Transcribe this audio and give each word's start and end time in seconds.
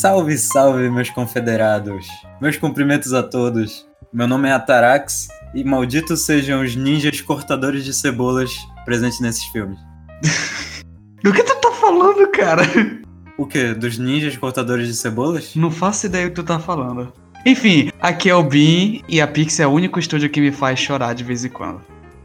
Salve, 0.00 0.38
salve, 0.38 0.88
meus 0.88 1.10
confederados. 1.10 2.06
Meus 2.40 2.56
cumprimentos 2.56 3.12
a 3.12 3.20
todos. 3.20 3.84
Meu 4.12 4.28
nome 4.28 4.48
é 4.48 4.52
Atarax 4.52 5.26
e 5.52 5.64
malditos 5.64 6.24
sejam 6.24 6.62
os 6.62 6.76
ninjas 6.76 7.20
cortadores 7.20 7.84
de 7.84 7.92
cebolas 7.92 8.52
presentes 8.84 9.18
nesses 9.18 9.42
filmes. 9.46 9.76
Do 11.20 11.32
que 11.32 11.42
tu 11.42 11.52
tá 11.60 11.72
falando, 11.72 12.30
cara? 12.30 12.62
O 13.36 13.44
quê? 13.44 13.74
Dos 13.74 13.98
ninjas 13.98 14.36
cortadores 14.36 14.86
de 14.86 14.94
cebolas? 14.94 15.56
Não 15.56 15.68
faço 15.68 16.06
ideia 16.06 16.26
do 16.26 16.28
que 16.28 16.36
tu 16.36 16.44
tá 16.44 16.60
falando. 16.60 17.12
Enfim, 17.44 17.90
aqui 18.00 18.30
é 18.30 18.34
o 18.36 18.44
Bin 18.44 19.02
e 19.08 19.20
a 19.20 19.26
Pix 19.26 19.58
é 19.58 19.66
o 19.66 19.70
único 19.70 19.98
estúdio 19.98 20.30
que 20.30 20.40
me 20.40 20.52
faz 20.52 20.78
chorar 20.78 21.12
de 21.12 21.24
vez 21.24 21.44
em 21.44 21.48
quando. 21.48 21.82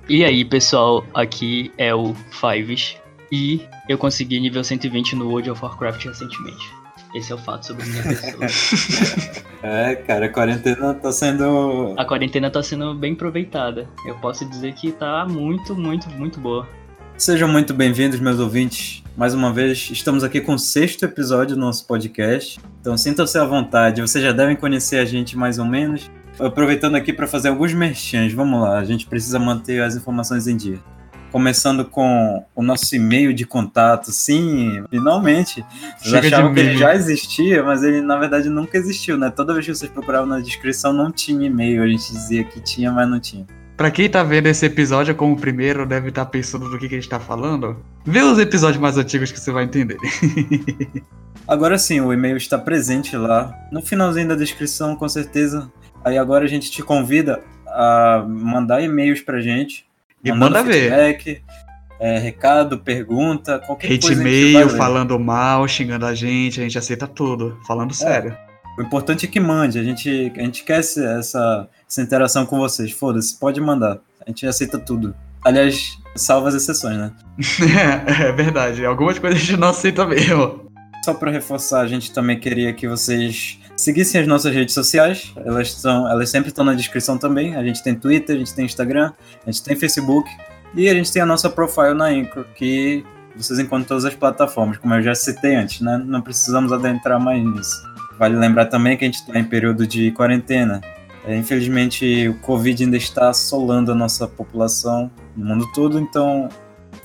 E 0.08 0.24
aí, 0.24 0.46
pessoal, 0.46 1.04
aqui 1.12 1.72
é 1.80 1.92
o 1.96 2.14
Fives 2.40 2.98
e 3.32 3.66
eu 3.90 3.98
consegui 3.98 4.40
nível 4.40 4.64
120 4.64 5.16
no 5.16 5.28
World 5.30 5.50
of 5.50 5.64
Warcraft 5.64 6.06
recentemente. 6.06 6.83
Esse 7.14 7.32
é 7.32 7.36
o 7.36 7.38
fato 7.38 7.68
sobre 7.68 7.86
minha 7.86 8.04
pessoa. 8.04 9.44
É, 9.66 9.96
cara, 9.96 10.26
a 10.26 10.30
quarentena 10.30 10.94
tá 10.94 11.10
sendo. 11.10 11.96
A 11.98 12.04
quarentena 12.04 12.52
tá 12.52 12.62
sendo 12.62 12.94
bem 12.94 13.14
aproveitada. 13.14 13.88
Eu 14.06 14.16
posso 14.16 14.44
dizer 14.44 14.74
que 14.74 14.92
tá 14.92 15.26
muito, 15.26 15.74
muito, 15.74 16.10
muito 16.10 16.38
boa. 16.38 16.68
Sejam 17.16 17.48
muito 17.48 17.74
bem-vindos, 17.74 18.20
meus 18.20 18.40
ouvintes. 18.40 19.02
Mais 19.16 19.34
uma 19.34 19.54
vez, 19.54 19.90
estamos 19.90 20.22
aqui 20.22 20.42
com 20.42 20.56
o 20.56 20.60
sexto 20.60 21.04
episódio 21.06 21.56
do 21.56 21.62
nosso 21.62 21.88
podcast. 21.88 22.60
Então 22.82 22.98
sintam-se 22.98 23.38
à 23.38 23.46
vontade. 23.46 24.02
Vocês 24.02 24.22
já 24.22 24.34
devem 24.34 24.58
conhecer 24.58 24.98
a 24.98 25.06
gente 25.06 25.38
mais 25.38 25.58
ou 25.58 25.66
menos. 25.66 26.12
Aproveitando 26.38 26.96
aqui 26.96 27.14
para 27.14 27.26
fazer 27.26 27.48
alguns 27.48 27.74
merchans. 27.74 28.34
Vamos 28.34 28.60
lá, 28.60 28.80
a 28.80 28.84
gente 28.84 29.06
precisa 29.08 29.40
manter 29.40 29.82
as 29.82 29.96
informações 29.96 30.46
em 30.46 30.58
dia. 30.58 30.80
Começando 31.34 31.84
com 31.84 32.46
o 32.56 32.62
nosso 32.62 32.96
e-mail 32.96 33.34
de 33.34 33.44
contato. 33.44 34.12
Sim, 34.12 34.84
finalmente. 34.92 35.66
Vocês 35.98 36.14
achavam 36.14 36.54
que 36.54 36.60
ele 36.60 36.78
já 36.78 36.94
existia, 36.94 37.64
mas 37.64 37.82
ele 37.82 38.02
na 38.02 38.16
verdade 38.18 38.50
nunca 38.50 38.78
existiu, 38.78 39.18
né? 39.18 39.32
Toda 39.32 39.52
vez 39.52 39.66
que 39.66 39.74
vocês 39.74 39.92
procuravam 39.92 40.28
na 40.28 40.40
descrição 40.40 40.94
não 40.94 41.12
tinha 41.12 41.48
e-mail. 41.48 41.82
A 41.82 41.88
gente 41.88 42.14
dizia 42.14 42.44
que 42.44 42.62
tinha, 42.62 42.92
mas 42.92 43.10
não 43.10 43.20
tinha. 43.20 43.48
Pra 43.76 43.90
quem 43.90 44.08
tá 44.08 44.22
vendo 44.22 44.46
esse 44.46 44.64
episódio 44.64 45.16
como 45.16 45.34
o 45.34 45.36
primeiro, 45.36 45.88
deve 45.88 46.10
estar 46.10 46.28
pensando 46.28 46.70
do 46.70 46.78
que, 46.78 46.88
que 46.88 46.94
a 46.94 47.00
gente 47.00 47.10
tá 47.10 47.20
falando. 47.20 47.84
Vê 48.06 48.22
os 48.22 48.38
episódios 48.38 48.80
mais 48.80 48.96
antigos 48.96 49.32
que 49.32 49.40
você 49.40 49.52
vai 49.52 49.64
entender. 49.64 49.98
Agora 51.48 51.80
sim, 51.80 52.00
o 52.00 52.14
e-mail 52.14 52.38
está 52.38 52.60
presente 52.60 53.18
lá. 53.18 53.52
No 53.72 53.82
finalzinho 53.82 54.28
da 54.28 54.36
descrição, 54.36 54.96
com 54.96 55.10
certeza. 55.10 55.72
Aí 56.06 56.16
agora 56.18 56.46
a 56.46 56.48
gente 56.48 56.70
te 56.70 56.84
convida 56.84 57.42
a 57.66 58.24
mandar 58.28 58.84
e-mails 58.84 59.22
pra 59.22 59.42
gente. 59.42 59.86
E 60.24 60.32
manda 60.32 60.64
ver. 60.64 60.74
feedback, 60.74 61.44
é, 62.00 62.18
recado, 62.18 62.80
pergunta, 62.80 63.60
qualquer 63.60 63.88
Hate 63.94 64.08
coisa. 64.08 64.22
e-mail, 64.22 64.70
falando 64.70 65.18
mal, 65.20 65.68
xingando 65.68 66.06
a 66.06 66.14
gente, 66.14 66.60
a 66.60 66.64
gente 66.64 66.78
aceita 66.78 67.08
tudo. 67.08 67.58
Falando 67.68 67.94
sério. 67.94 68.36
O 68.78 68.82
importante 68.82 69.26
é 69.26 69.30
que 69.30 69.40
mande. 69.40 69.80
A 69.80 69.84
gente, 69.84 70.32
a 70.36 70.42
gente 70.42 70.64
quer 70.64 70.80
essa, 70.80 71.70
essa 71.88 72.02
interação 72.02 72.46
com 72.46 72.58
vocês. 72.58 72.92
Foda-se, 72.92 73.40
pode 73.40 73.62
mandar. 73.62 74.00
A 74.26 74.30
gente 74.30 74.48
aceita 74.48 74.80
tudo. 74.80 75.14
Aliás, 75.44 75.98
salva 76.16 76.50
as 76.50 76.56
exceções, 76.56 76.98
né? 76.98 77.12
É, 78.08 78.28
é 78.30 78.32
verdade. 78.32 78.86
Algumas 78.86 79.20
coisas 79.20 79.40
a 79.40 79.42
gente 79.46 79.60
não 79.60 79.70
aceita 79.70 80.06
mesmo. 80.06 80.72
Só 81.06 81.14
para 81.14 81.32
reforçar, 81.32 81.82
a 81.82 81.88
gente 81.88 82.14
também 82.14 82.40
queria 82.40 82.74
que 82.74 82.88
vocês 82.88 83.60
seguissem 83.76 84.22
as 84.22 84.28
nossas 84.28 84.54
redes 84.54 84.74
sociais. 84.74 85.34
Elas, 85.38 85.70
estão, 85.70 86.10
elas 86.10 86.30
sempre 86.30 86.50
estão 86.50 86.64
na 86.64 86.74
descrição 86.74 87.18
também. 87.18 87.56
A 87.56 87.64
gente 87.64 87.84
tem 87.84 87.96
Twitter, 87.96 88.36
a 88.36 88.40
gente 88.40 88.54
tem 88.54 88.66
Instagram, 88.66 89.12
a 89.46 89.52
gente 89.52 89.64
tem 89.64 89.76
Facebook. 89.76 90.30
E 90.76 90.90
a 90.90 90.94
gente 90.94 91.12
tem 91.12 91.22
a 91.22 91.26
nossa 91.26 91.50
profile 91.50 91.94
na 91.94 92.12
Incro, 92.12 92.46
que 92.56 93.06
vocês 93.36 93.60
encontram 93.60 93.88
todas 93.88 94.06
as 94.06 94.16
plataformas, 94.16 94.78
como 94.78 94.94
eu 94.96 95.02
já 95.04 95.14
citei 95.14 95.56
antes, 95.56 95.82
né? 95.82 96.02
Não 96.04 96.22
precisamos 96.22 96.72
adentrar 96.72 97.20
mais 97.20 97.44
nisso. 97.44 97.94
Vale 98.18 98.36
lembrar 98.36 98.66
também 98.66 98.98
que 98.98 99.04
a 99.04 99.08
gente 99.08 99.20
está 99.20 99.40
em 99.40 99.44
período 99.44 99.86
de 99.86 100.12
quarentena. 100.12 100.82
É, 101.26 101.36
infelizmente, 101.36 102.28
o 102.28 102.34
Covid 102.40 102.84
ainda 102.84 102.98
está 102.98 103.30
assolando 103.30 103.92
a 103.92 103.96
nossa 103.96 104.28
população 104.28 105.10
no 105.36 105.46
mundo 105.46 105.72
todo, 105.74 106.00
então 106.00 106.50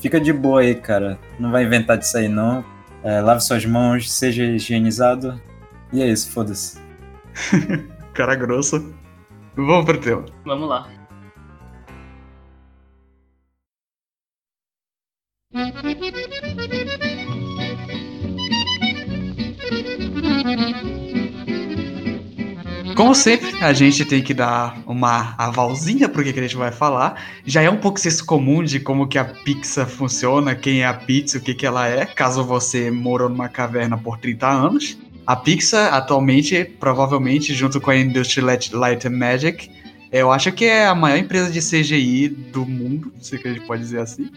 fica 0.01 0.21
de 0.21 0.33
boa 0.33 0.61
aí, 0.61 0.75
cara. 0.75 1.19
Não 1.39 1.51
vai 1.51 1.65
inventar 1.65 1.97
disso 1.97 2.17
aí, 2.17 2.29
não. 2.29 2.65
É, 3.03 3.21
lave 3.21 3.41
suas 3.41 3.65
mãos, 3.65 4.11
seja 4.11 4.45
higienizado. 4.45 5.41
E 5.93 6.03
é 6.03 6.09
isso, 6.09 6.31
foda-se. 6.31 6.79
Cara 8.15 8.35
grosso. 8.35 8.95
Vamos 9.57 9.85
pro 9.85 10.01
teu. 10.01 10.25
Vamos 10.45 10.69
lá. 10.69 10.89
Como 22.99 23.15
sempre, 23.15 23.49
a 23.63 23.73
gente 23.73 24.05
tem 24.05 24.21
que 24.21 24.35
dar 24.35 24.77
uma 24.85 25.35
avalzinha 25.39 26.09
pro 26.09 26.25
que, 26.25 26.33
que 26.33 26.41
a 26.41 26.43
gente 26.43 26.57
vai 26.57 26.73
falar. 26.73 27.23
Já 27.47 27.63
é 27.63 27.71
um 27.71 27.77
pouco 27.77 28.01
senso 28.01 28.27
comum 28.27 28.63
de 28.63 28.81
como 28.81 29.07
que 29.07 29.17
a 29.17 29.25
pizza 29.25 29.87
funciona, 29.87 30.57
quem 30.57 30.83
é 30.83 30.87
a 30.87 30.95
pizza, 30.95 31.39
o 31.39 31.41
que, 31.41 31.55
que 31.55 31.65
ela 31.65 31.87
é, 31.87 32.05
caso 32.05 32.43
você 32.43 32.91
morou 32.91 33.29
numa 33.29 33.49
caverna 33.49 33.97
por 33.97 34.19
30 34.19 34.49
anos. 34.49 34.99
A 35.29 35.37
Pixar, 35.37 35.93
atualmente, 35.93 36.65
provavelmente, 36.81 37.53
junto 37.53 37.79
com 37.83 37.91
a 37.91 37.97
Industry 37.99 38.41
Light, 38.41 39.07
and 39.07 39.11
Magic, 39.11 39.71
eu 40.11 40.33
acho 40.33 40.51
que 40.53 40.65
é 40.65 40.87
a 40.87 40.95
maior 40.95 41.19
empresa 41.19 41.51
de 41.51 41.61
CGI 41.61 42.29
do 42.29 42.65
mundo, 42.65 43.13
se 43.21 43.37
que 43.37 43.47
a 43.47 43.53
gente 43.53 43.67
pode 43.67 43.83
dizer 43.83 44.01
assim. 44.01 44.31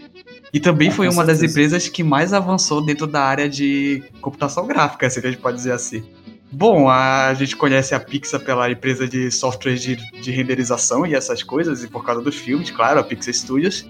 E 0.54 0.60
também 0.60 0.90
Ah, 0.90 0.92
foi 0.92 1.08
uma 1.08 1.24
das 1.24 1.38
certeza. 1.38 1.46
empresas 1.62 1.88
que 1.88 2.04
mais 2.04 2.34
avançou 2.34 2.84
dentro 2.84 3.08
da 3.08 3.22
área 3.24 3.48
de 3.48 4.04
computação 4.20 4.68
gráfica, 4.68 5.10
se 5.10 5.20
a 5.20 5.22
gente 5.22 5.38
pode 5.38 5.56
dizer 5.56 5.72
assim. 5.72 6.04
Bom, 6.52 6.90
a 6.90 7.34
gente 7.36 7.56
conhece 7.56 7.96
a 7.96 8.00
Pixar 8.02 8.42
pela 8.42 8.70
empresa 8.70 9.08
de 9.08 9.32
software 9.32 9.76
de, 9.76 9.96
de 9.96 10.30
renderização 10.32 11.06
e 11.08 11.16
essas 11.16 11.42
coisas, 11.42 11.86
e 11.86 11.88
por 11.88 12.04
causa 12.04 12.22
dos 12.22 12.36
filmes, 12.36 12.70
claro, 12.70 13.00
a 13.00 13.04
Pixar 13.06 13.34
Studios. 13.34 13.90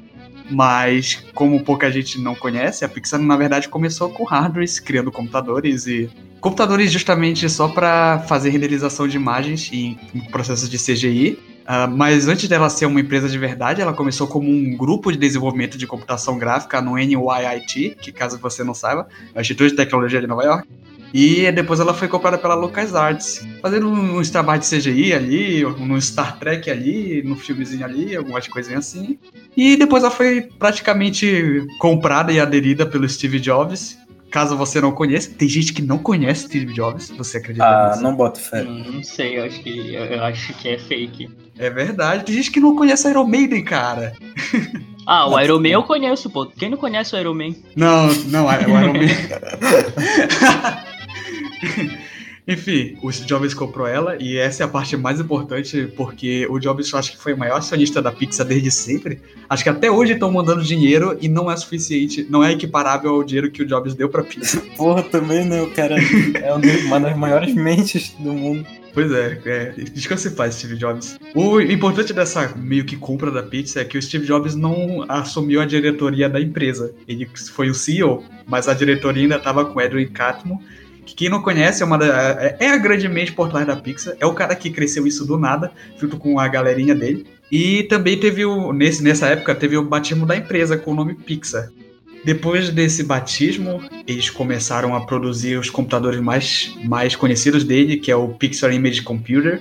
Mas, 0.50 1.24
como 1.34 1.64
pouca 1.64 1.92
gente 1.92 2.20
não 2.20 2.36
conhece, 2.36 2.84
a 2.84 2.90
Pixar 2.90 3.20
na 3.20 3.38
verdade 3.38 3.70
começou 3.70 4.10
com 4.10 4.24
hardwares, 4.24 4.80
criando 4.80 5.12
computadores 5.12 5.88
e. 5.88 6.10
Computadores 6.40 6.92
justamente 6.92 7.48
só 7.50 7.68
para 7.68 8.20
fazer 8.28 8.50
renderização 8.50 9.08
de 9.08 9.16
imagens 9.16 9.70
em 9.72 9.96
processos 10.32 10.68
de 10.68 10.78
CGI. 10.78 11.38
Ah, 11.66 11.88
mas 11.88 12.28
antes 12.28 12.50
dela 12.50 12.70
ser 12.70 12.86
uma 12.86 13.00
empresa 13.00 13.30
de 13.30 13.38
verdade, 13.38 13.82
ela 13.82 13.94
começou 13.94 14.28
como 14.28 14.50
um 14.50 14.76
grupo 14.76 15.12
de 15.12 15.18
desenvolvimento 15.18 15.78
de 15.78 15.86
computação 15.86 16.38
gráfica 16.38 16.82
no 16.82 16.98
NYIT, 16.98 17.98
que 18.02 18.12
caso 18.12 18.38
você 18.40 18.64
não 18.64 18.74
saiba, 18.74 19.08
é 19.34 19.40
o 19.40 19.42
Instituto 19.42 19.70
de 19.70 19.76
Tecnologia 19.76 20.20
de 20.20 20.28
Nova 20.28 20.44
York. 20.44 20.68
E 21.14 21.52
depois 21.52 21.80
ela 21.80 21.94
foi 21.94 22.08
comprada 22.08 22.38
pela 22.38 22.56
LucasArts, 22.56 23.46
fazendo 23.62 23.90
uns 23.90 24.30
trabalhos 24.30 24.70
de 24.70 24.78
CGI 24.78 25.14
ali, 25.14 25.64
no 25.64 26.02
Star 26.02 26.38
Trek 26.40 26.70
ali, 26.70 27.22
no 27.24 27.36
filmezinho 27.36 27.84
ali, 27.84 28.16
algumas 28.16 28.48
coisinhas 28.48 28.88
assim. 28.88 29.18
E 29.56 29.76
depois 29.76 30.04
ela 30.04 30.12
foi 30.12 30.42
praticamente 30.58 31.66
comprada 31.80 32.32
e 32.32 32.40
aderida 32.40 32.86
pelo 32.86 33.08
Steve 33.10 33.40
Jobs. 33.40 33.98
Caso 34.30 34.56
você 34.56 34.80
não 34.80 34.94
conheça, 34.94 35.30
tem 35.38 35.50
gente 35.50 35.74
que 35.74 35.82
não 35.82 35.98
conhece 35.98 36.46
Steve 36.46 36.74
Jobs, 36.74 37.10
você 37.10 37.36
acredita 37.40 37.66
Ah, 37.66 37.90
nisso? 37.90 38.02
não 38.02 38.16
boto 38.16 38.40
fé. 38.40 38.64
Hum, 38.64 38.84
não 38.94 39.04
sei, 39.04 39.38
eu 39.38 39.44
acho 39.44 39.62
que 39.62 39.94
eu, 39.94 40.24
acho 40.24 40.54
que 40.54 40.70
é 40.70 40.78
fake. 40.80 41.30
É 41.60 41.70
verdade, 41.70 42.24
tem 42.24 42.36
gente 42.36 42.50
que 42.50 42.62
não 42.62 42.74
conhece 42.74 43.10
Iron 43.10 43.26
Maiden, 43.28 43.62
cara. 43.66 44.14
Ah, 45.06 45.28
o 45.28 45.38
Iron 45.38 45.60
Man 45.60 45.68
eu 45.68 45.84
conheço, 45.84 46.30
pô. 46.30 46.46
Quem 46.46 46.70
não 46.70 46.78
conhece 46.78 47.14
o 47.14 47.20
Iron 47.20 47.34
Man? 47.34 47.54
Não, 47.76 48.08
não, 48.30 48.46
o 48.46 48.54
Iron 48.54 48.94
Maiden. 48.94 49.10
Enfim, 52.48 52.98
o 53.04 53.12
Jobs 53.12 53.54
comprou 53.54 53.88
ela 53.88 54.18
e 54.20 54.36
essa 54.38 54.64
é 54.64 54.66
a 54.66 54.70
parte 54.70 54.98
mais 54.98 55.20
importante 55.20 55.88
porque 55.96 56.48
o 56.50 56.60
Jobs 56.60 56.92
eu 56.92 56.98
acho 56.98 57.12
que 57.12 57.18
foi 57.18 57.34
o 57.34 57.38
maior 57.38 57.58
acionista 57.58 58.02
da 58.02 58.12
Pixar 58.12 58.46
desde 58.46 58.72
sempre. 58.72 59.22
Acho 59.48 59.64
que 59.64 59.70
até 59.70 59.92
hoje 59.92 60.14
estão 60.14 60.32
mandando 60.32 60.64
dinheiro 60.64 61.18
e 61.22 61.30
não 61.30 61.52
é 61.52 61.56
suficiente, 61.56 62.26
não 62.30 62.44
é 62.44 62.52
equiparável 62.52 63.12
ao 63.12 63.24
dinheiro 63.24 63.52
que 63.52 63.62
o 63.62 63.66
Jobs 63.66 63.94
deu 63.94 64.10
pra 64.10 64.24
Pixar. 64.24 64.62
Porra, 64.76 65.04
também, 65.04 65.46
né? 65.46 65.62
O 65.62 65.70
cara 65.70 65.96
é 65.98 66.54
um 66.54 66.88
uma 66.88 67.00
das 67.00 67.16
maiores 67.16 67.54
mentes 67.54 68.10
do 68.20 68.34
mundo. 68.34 68.66
Pois 68.94 69.12
é, 69.12 69.40
é 69.46 69.66
descanse 69.94 70.28
em 70.28 70.32
paz, 70.32 70.56
Steve 70.56 70.76
Jobs. 70.76 71.18
O 71.34 71.62
importante 71.62 72.12
dessa 72.12 72.54
meio 72.58 72.84
que 72.84 72.98
compra 72.98 73.32
da 73.32 73.44
Pixar 73.44 73.84
é 73.84 73.86
que 73.86 73.98
o 73.98 74.02
Steve 74.02 74.26
Jobs 74.26 74.56
não 74.56 75.06
assumiu 75.08 75.62
a 75.62 75.66
diretoria 75.66 76.28
da 76.28 76.42
empresa. 76.42 76.94
Ele 77.08 77.30
foi 77.54 77.70
o 77.70 77.74
CEO, 77.74 78.24
mas 78.48 78.68
a 78.68 78.74
diretoria 78.74 79.24
ainda 79.24 79.38
estava 79.38 79.64
com 79.64 79.80
o 79.80 79.82
Edwin 79.82 80.08
Catmull, 80.08 80.62
que 81.12 81.16
quem 81.16 81.30
não 81.30 81.42
conhece 81.42 81.84
é, 81.84 81.86
uma 81.86 81.98
da- 81.98 82.38
é- 82.40 82.58
é 82.60 82.70
a 82.70 82.78
grande 82.78 83.08
mente 83.10 83.34
por 83.34 83.50
trás 83.50 83.68
da 83.68 83.76
Pixar. 83.76 84.16
É 84.20 84.26
o 84.26 84.34
cara 84.34 84.56
que 84.56 84.70
cresceu 84.70 85.06
isso 85.06 85.26
do 85.26 85.38
nada, 85.38 85.72
junto 86.00 86.18
com 86.18 86.40
a 86.40 86.48
galerinha 86.48 86.96
dele. 86.96 87.26
E 87.52 87.84
também 87.84 88.18
teve 88.18 88.46
o. 88.46 88.72
Nesse, 88.72 89.04
nessa 89.04 89.28
época 89.28 89.54
teve 89.54 89.78
o 89.78 89.84
batismo 89.84 90.26
da 90.26 90.36
empresa 90.38 90.78
com 90.78 90.92
o 90.92 90.96
nome 90.96 91.14
Pixar. 91.16 91.70
Depois 92.24 92.70
desse 92.70 93.04
batismo, 93.04 93.82
eles 94.08 94.30
começaram 94.30 94.96
a 94.96 95.02
produzir 95.06 95.58
os 95.58 95.70
computadores 95.70 96.20
mais, 96.20 96.74
mais 96.86 97.16
conhecidos 97.16 97.64
dele, 97.64 97.98
que 97.98 98.12
é 98.12 98.16
o 98.16 98.30
Pixar 98.30 98.72
Image 98.74 99.02
Computer. 99.02 99.60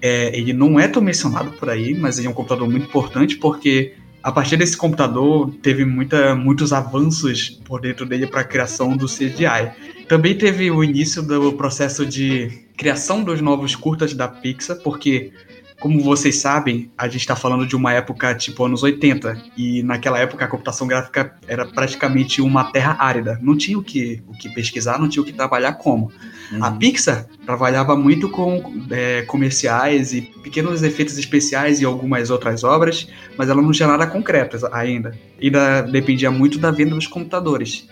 É, 0.00 0.36
ele 0.36 0.52
não 0.52 0.78
é 0.78 0.86
tão 0.88 1.00
mencionado 1.02 1.52
por 1.52 1.70
aí, 1.70 1.94
mas 1.94 2.18
ele 2.18 2.26
é 2.26 2.30
um 2.30 2.34
computador 2.34 2.68
muito 2.68 2.86
importante 2.86 3.36
porque 3.36 3.94
a 4.22 4.30
partir 4.30 4.56
desse 4.56 4.76
computador, 4.76 5.50
teve 5.62 5.84
muita, 5.84 6.34
muitos 6.34 6.72
avanços 6.72 7.50
por 7.64 7.80
dentro 7.80 8.06
dele 8.06 8.26
para 8.26 8.42
a 8.42 8.44
criação 8.44 8.96
do 8.96 9.06
CGI. 9.06 10.04
Também 10.08 10.36
teve 10.36 10.70
o 10.70 10.84
início 10.84 11.22
do 11.22 11.52
processo 11.54 12.06
de 12.06 12.62
criação 12.76 13.24
dos 13.24 13.40
novos 13.40 13.74
curtas 13.74 14.14
da 14.14 14.28
Pixar, 14.28 14.76
porque 14.78 15.32
como 15.82 15.98
vocês 16.00 16.36
sabem, 16.36 16.92
a 16.96 17.08
gente 17.08 17.22
está 17.22 17.34
falando 17.34 17.66
de 17.66 17.74
uma 17.74 17.92
época 17.92 18.32
tipo 18.36 18.64
anos 18.64 18.84
80, 18.84 19.36
e 19.56 19.82
naquela 19.82 20.16
época 20.16 20.44
a 20.44 20.48
computação 20.48 20.86
gráfica 20.86 21.34
era 21.48 21.66
praticamente 21.66 22.40
uma 22.40 22.70
terra 22.70 22.96
árida. 23.00 23.36
Não 23.42 23.56
tinha 23.56 23.76
o 23.76 23.82
que, 23.82 24.22
o 24.28 24.32
que 24.32 24.48
pesquisar, 24.48 25.00
não 25.00 25.08
tinha 25.08 25.20
o 25.20 25.26
que 25.26 25.32
trabalhar 25.32 25.72
como. 25.72 26.12
Uhum. 26.52 26.64
A 26.64 26.70
Pixar 26.70 27.26
trabalhava 27.44 27.96
muito 27.96 28.28
com 28.28 28.62
é, 28.92 29.22
comerciais 29.22 30.12
e 30.12 30.20
pequenos 30.22 30.84
efeitos 30.84 31.18
especiais 31.18 31.80
e 31.80 31.84
algumas 31.84 32.30
outras 32.30 32.62
obras, 32.62 33.08
mas 33.36 33.48
ela 33.48 33.60
não 33.60 33.72
tinha 33.72 33.88
nada 33.88 34.06
concreto 34.06 34.56
ainda. 34.70 35.18
Ainda 35.42 35.82
dependia 35.82 36.30
muito 36.30 36.60
da 36.60 36.70
venda 36.70 36.94
dos 36.94 37.08
computadores. 37.08 37.88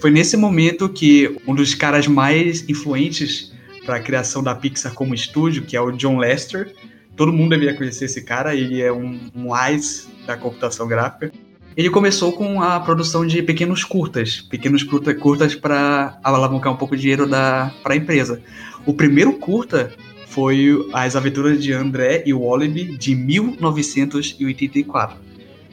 Foi 0.00 0.12
nesse 0.12 0.36
momento 0.36 0.88
que 0.88 1.36
um 1.44 1.56
dos 1.56 1.74
caras 1.74 2.06
mais 2.06 2.68
influentes 2.68 3.52
para 3.84 3.96
a 3.96 4.00
criação 4.00 4.44
da 4.44 4.54
Pixar 4.54 4.94
como 4.94 5.12
estúdio, 5.12 5.64
que 5.64 5.76
é 5.76 5.80
o 5.80 5.90
John 5.90 6.18
Lester, 6.18 6.72
todo 7.16 7.32
mundo 7.32 7.50
deveria 7.50 7.74
conhecer 7.74 8.06
esse 8.06 8.22
cara, 8.22 8.54
ele 8.54 8.80
é 8.80 8.92
um, 8.92 9.18
um 9.34 9.54
AIS 9.54 10.08
da 10.26 10.36
computação 10.36 10.86
gráfica. 10.86 11.32
Ele 11.76 11.88
começou 11.88 12.32
com 12.32 12.62
a 12.62 12.78
produção 12.80 13.26
de 13.26 13.42
pequenos 13.42 13.82
curtas, 13.82 14.42
pequenos 14.42 14.82
curtas 14.82 15.54
para 15.54 16.18
alavancar 16.22 16.70
um 16.72 16.76
pouco 16.76 16.94
de 16.94 17.02
dinheiro 17.02 17.26
para 17.28 17.94
a 17.94 17.96
empresa. 17.96 18.42
O 18.84 18.92
primeiro 18.92 19.32
curta 19.34 19.92
foi 20.26 20.86
As 20.92 21.16
Aventuras 21.16 21.62
de 21.62 21.72
André 21.72 22.24
e 22.26 22.34
Wallaby, 22.34 22.96
de 22.96 23.14
1984. 23.14 25.16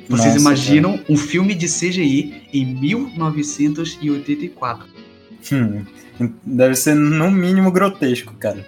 Vocês 0.08 0.34
Nossa, 0.34 0.40
imaginam 0.40 0.98
cara. 0.98 1.06
um 1.10 1.18
filme 1.18 1.54
de 1.54 1.68
CGI 1.68 2.44
em 2.52 2.66
1984? 2.66 4.88
Hum, 5.52 5.86
deve 6.46 6.76
ser 6.76 6.96
no 6.96 7.32
mínimo 7.32 7.72
grotesco, 7.72 8.34
cara. 8.36 8.66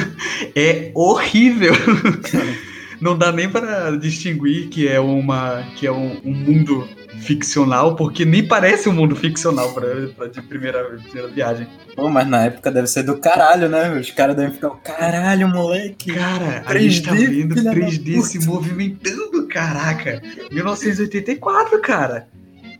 é 0.54 0.90
horrível. 0.94 1.72
Não 3.00 3.16
dá 3.16 3.32
nem 3.32 3.48
para 3.48 3.96
distinguir 3.96 4.68
que 4.68 4.86
é 4.86 5.00
uma 5.00 5.64
que 5.74 5.86
é 5.86 5.92
um, 5.92 6.20
um, 6.22 6.34
mundo 6.34 6.86
ficcional, 7.20 7.96
porque 7.96 8.26
nem 8.26 8.46
parece 8.46 8.90
um 8.90 8.92
mundo 8.92 9.16
ficcional 9.16 9.72
pra, 9.72 9.86
pra 10.14 10.26
de 10.26 10.42
primeira, 10.42 10.84
primeira 10.84 11.28
viagem. 11.28 11.66
Pô, 11.96 12.10
mas 12.10 12.28
na 12.28 12.44
época 12.44 12.70
deve 12.70 12.86
ser 12.86 13.02
do 13.02 13.16
caralho, 13.16 13.70
né? 13.70 13.90
Os 13.98 14.10
caras 14.10 14.36
devem 14.36 14.52
ficar, 14.52 14.70
caralho, 14.84 15.48
moleque. 15.48 16.12
Cara, 16.12 16.62
3D, 16.64 16.76
a 16.76 16.78
gente 16.78 17.02
tá 17.02 17.14
vendo 17.14 17.54
3D 17.54 18.20
se 18.20 18.46
movimentando, 18.46 19.46
caraca. 19.48 20.20
1984, 20.52 21.80
cara. 21.80 22.28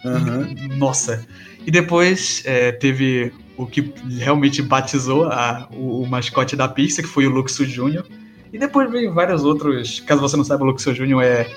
Uhum. 0.04 0.76
Nossa. 0.76 1.26
E 1.70 1.72
depois 1.72 2.42
é, 2.44 2.72
teve 2.72 3.32
o 3.56 3.64
que 3.64 3.94
realmente 4.18 4.60
batizou 4.60 5.26
a, 5.26 5.68
o, 5.70 6.02
o, 6.02 6.06
mascote 6.08 6.56
da 6.56 6.66
Pixar, 6.66 7.04
que 7.04 7.08
foi 7.08 7.28
o 7.28 7.30
Luxo 7.30 7.64
Jr. 7.64 8.02
E 8.52 8.58
depois 8.58 8.90
veio 8.90 9.14
vários 9.14 9.44
outros. 9.44 10.00
Caso 10.00 10.20
você 10.20 10.36
não 10.36 10.42
saiba, 10.42 10.64
o 10.64 10.66
Luxo 10.66 10.92
Jr. 10.92 11.22
é, 11.22 11.48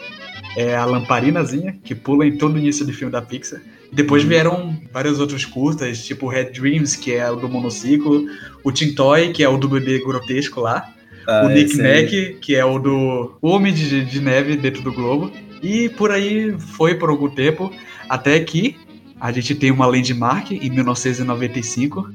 é 0.56 0.75
a 0.75 0.86
lamparinazinha 0.86 1.80
que 1.83 1.95
pula 1.95 2.27
em 2.27 2.38
todo 2.38 2.54
o 2.54 2.60
início 2.60 2.86
do 2.86 2.94
filme 2.94 3.12
da 3.12 3.24
Pixar. 3.24 3.60
Depois 3.92 4.21
uhum. 4.21 4.30
vieram 4.30 4.80
vários 4.94 5.19
outros 5.19 5.45
curtas, 5.45 6.06
tipo 6.06 6.27
Red 6.27 6.51
Dreams, 6.51 6.95
que 6.95 7.12
é 7.12 7.27
o 7.31 7.36
do 7.36 7.50
monociclo, 7.50 8.24
o 8.63 8.71
Tintoy, 8.71 9.31
que 9.33 9.44
é 9.44 9.50
o 9.50 9.57
do 9.57 9.68
bebê 9.68 9.98
grotesco 9.98 10.62
lá, 10.62 10.94
ah, 11.25 11.48
o 11.48 11.50
Nick 11.50 11.75
Nack, 11.75 12.38
que 12.39 12.54
é 12.54 12.63
o 12.63 12.77
do 12.77 13.36
Homem 13.42 13.74
de, 13.74 14.06
de 14.06 14.21
Neve 14.21 14.57
dentro 14.57 14.83
do 14.83 14.94
Globo. 14.94 15.31
E 15.63 15.89
por 15.89 16.12
aí 16.12 16.56
foi 16.60 16.94
por 16.94 17.10
algum 17.10 17.31
tempo, 17.31 17.74
até 18.07 18.39
que 18.42 18.75
a 19.24 19.31
gente 19.31 19.56
tem 19.56 19.72
uma 19.72 19.86
landmark 19.86 20.52
em 20.52 20.70
1995, 20.70 22.12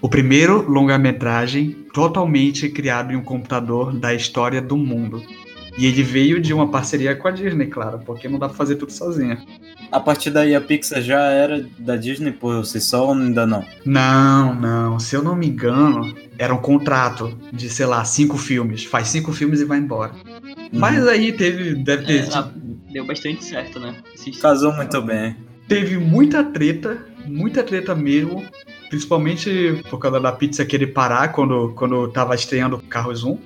o 0.00 0.08
primeiro 0.08 0.70
longa-metragem 0.70 1.72
totalmente 1.92 2.68
criado 2.68 3.12
em 3.12 3.16
um 3.16 3.24
computador 3.24 3.92
da 3.92 4.14
história 4.14 4.62
do 4.62 4.76
mundo. 4.76 5.20
E 5.76 5.84
ele 5.84 6.04
veio 6.04 6.40
de 6.40 6.54
uma 6.54 6.70
parceria 6.70 7.16
com 7.16 7.26
a 7.26 7.32
Disney, 7.32 7.66
claro, 7.66 7.98
porque 8.06 8.28
não 8.28 8.38
dá 8.38 8.46
pra 8.46 8.56
fazer 8.56 8.76
tudo 8.76 8.92
sozinha. 8.92 9.44
A 9.90 9.98
partir 9.98 10.30
daí 10.30 10.54
a 10.54 10.60
Pixar 10.60 11.02
já 11.02 11.22
era 11.22 11.66
da 11.76 11.96
Disney 11.96 12.30
por 12.30 12.64
si 12.64 12.80
só 12.80 13.08
ou 13.08 13.14
ainda 13.14 13.44
não? 13.44 13.64
Não, 13.84 14.54
não. 14.54 15.00
Se 15.00 15.16
eu 15.16 15.24
não 15.24 15.34
me 15.34 15.48
engano, 15.48 16.14
era 16.38 16.54
um 16.54 16.58
contrato 16.58 17.36
de, 17.52 17.68
sei 17.68 17.86
lá, 17.86 18.04
cinco 18.04 18.38
filmes. 18.38 18.84
Faz 18.84 19.08
cinco 19.08 19.32
filmes 19.32 19.60
e 19.60 19.64
vai 19.64 19.78
embora. 19.78 20.12
Uhum. 20.12 20.68
Mas 20.72 21.04
aí 21.08 21.32
teve. 21.32 21.74
Deve 21.74 22.06
ter. 22.06 22.28
É, 22.28 22.92
deu 22.92 23.04
bastante 23.04 23.44
certo, 23.44 23.80
né? 23.80 23.96
Casou 24.40 24.72
muito 24.72 25.02
bem 25.02 25.34
teve 25.68 25.98
muita 25.98 26.44
treta, 26.44 27.04
muita 27.26 27.62
treta 27.62 27.94
mesmo, 27.94 28.44
principalmente 28.88 29.82
por 29.90 29.98
causa 29.98 30.20
da 30.20 30.32
pizza 30.32 30.64
querer 30.64 30.88
parar 30.88 31.32
quando, 31.32 31.72
quando 31.76 32.08
tava 32.08 32.34
estreando 32.34 32.78
Carros 32.78 33.24
1. 33.24 33.38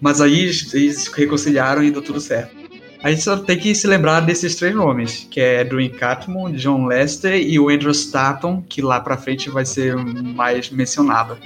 Mas 0.00 0.20
aí 0.20 0.40
eles 0.40 1.08
reconciliaram 1.08 1.82
e 1.82 1.90
deu 1.90 2.02
tudo 2.02 2.20
certo. 2.20 2.54
A 3.02 3.10
gente 3.10 3.22
só 3.22 3.36
tem 3.36 3.58
que 3.58 3.74
se 3.74 3.86
lembrar 3.86 4.20
desses 4.20 4.54
três 4.54 4.74
nomes, 4.74 5.28
que 5.30 5.38
é 5.38 5.60
Edwin 5.60 5.90
Catmull, 5.90 6.52
John 6.52 6.86
Lester 6.86 7.34
e 7.34 7.58
o 7.58 7.68
Andrew 7.68 7.90
Stanton, 7.90 8.62
que 8.66 8.80
lá 8.80 8.98
pra 8.98 9.18
frente 9.18 9.50
vai 9.50 9.66
ser 9.66 9.94
mais 9.94 10.70
mencionado. 10.70 11.36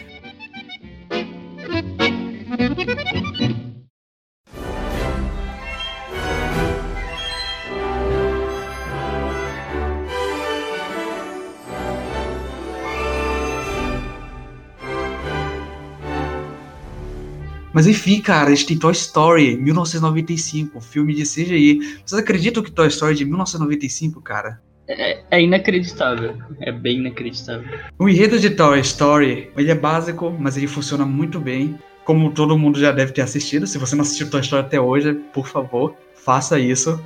Mas 17.79 17.87
enfim, 17.87 18.21
cara, 18.21 18.51
a 18.51 18.55
gente 18.57 18.67
tem 18.67 18.77
Toy 18.77 18.91
Story, 18.91 19.57
1995, 19.57 20.81
filme 20.81 21.15
de 21.15 21.23
CGI. 21.23 22.01
Vocês 22.05 22.21
acreditam 22.21 22.61
que 22.61 22.73
Toy 22.73 22.89
Story 22.89 23.13
é 23.13 23.17
de 23.19 23.25
1995, 23.25 24.21
cara? 24.21 24.61
É, 24.89 25.23
é, 25.31 25.41
inacreditável. 25.41 26.37
É 26.61 26.73
bem 26.73 26.99
inacreditável. 26.99 27.65
O 27.97 28.09
enredo 28.09 28.37
de 28.41 28.51
Toy 28.51 28.81
Story, 28.81 29.53
ele 29.57 29.71
é 29.71 29.77
básico, 29.77 30.35
mas 30.37 30.57
ele 30.57 30.67
funciona 30.67 31.07
muito 31.07 31.39
bem. 31.39 31.79
Como 32.05 32.33
todo 32.33 32.59
mundo 32.59 32.81
já 32.81 32.91
deve 32.91 33.13
ter 33.13 33.23
assistido. 33.23 33.65
Se 33.65 33.79
você 33.79 33.95
não 33.95 34.03
assistiu 34.03 34.29
Toy 34.29 34.41
Story 34.41 34.67
até 34.67 34.81
hoje, 34.81 35.15
por 35.33 35.47
favor, 35.47 35.95
faça 36.17 36.59
isso. 36.59 37.01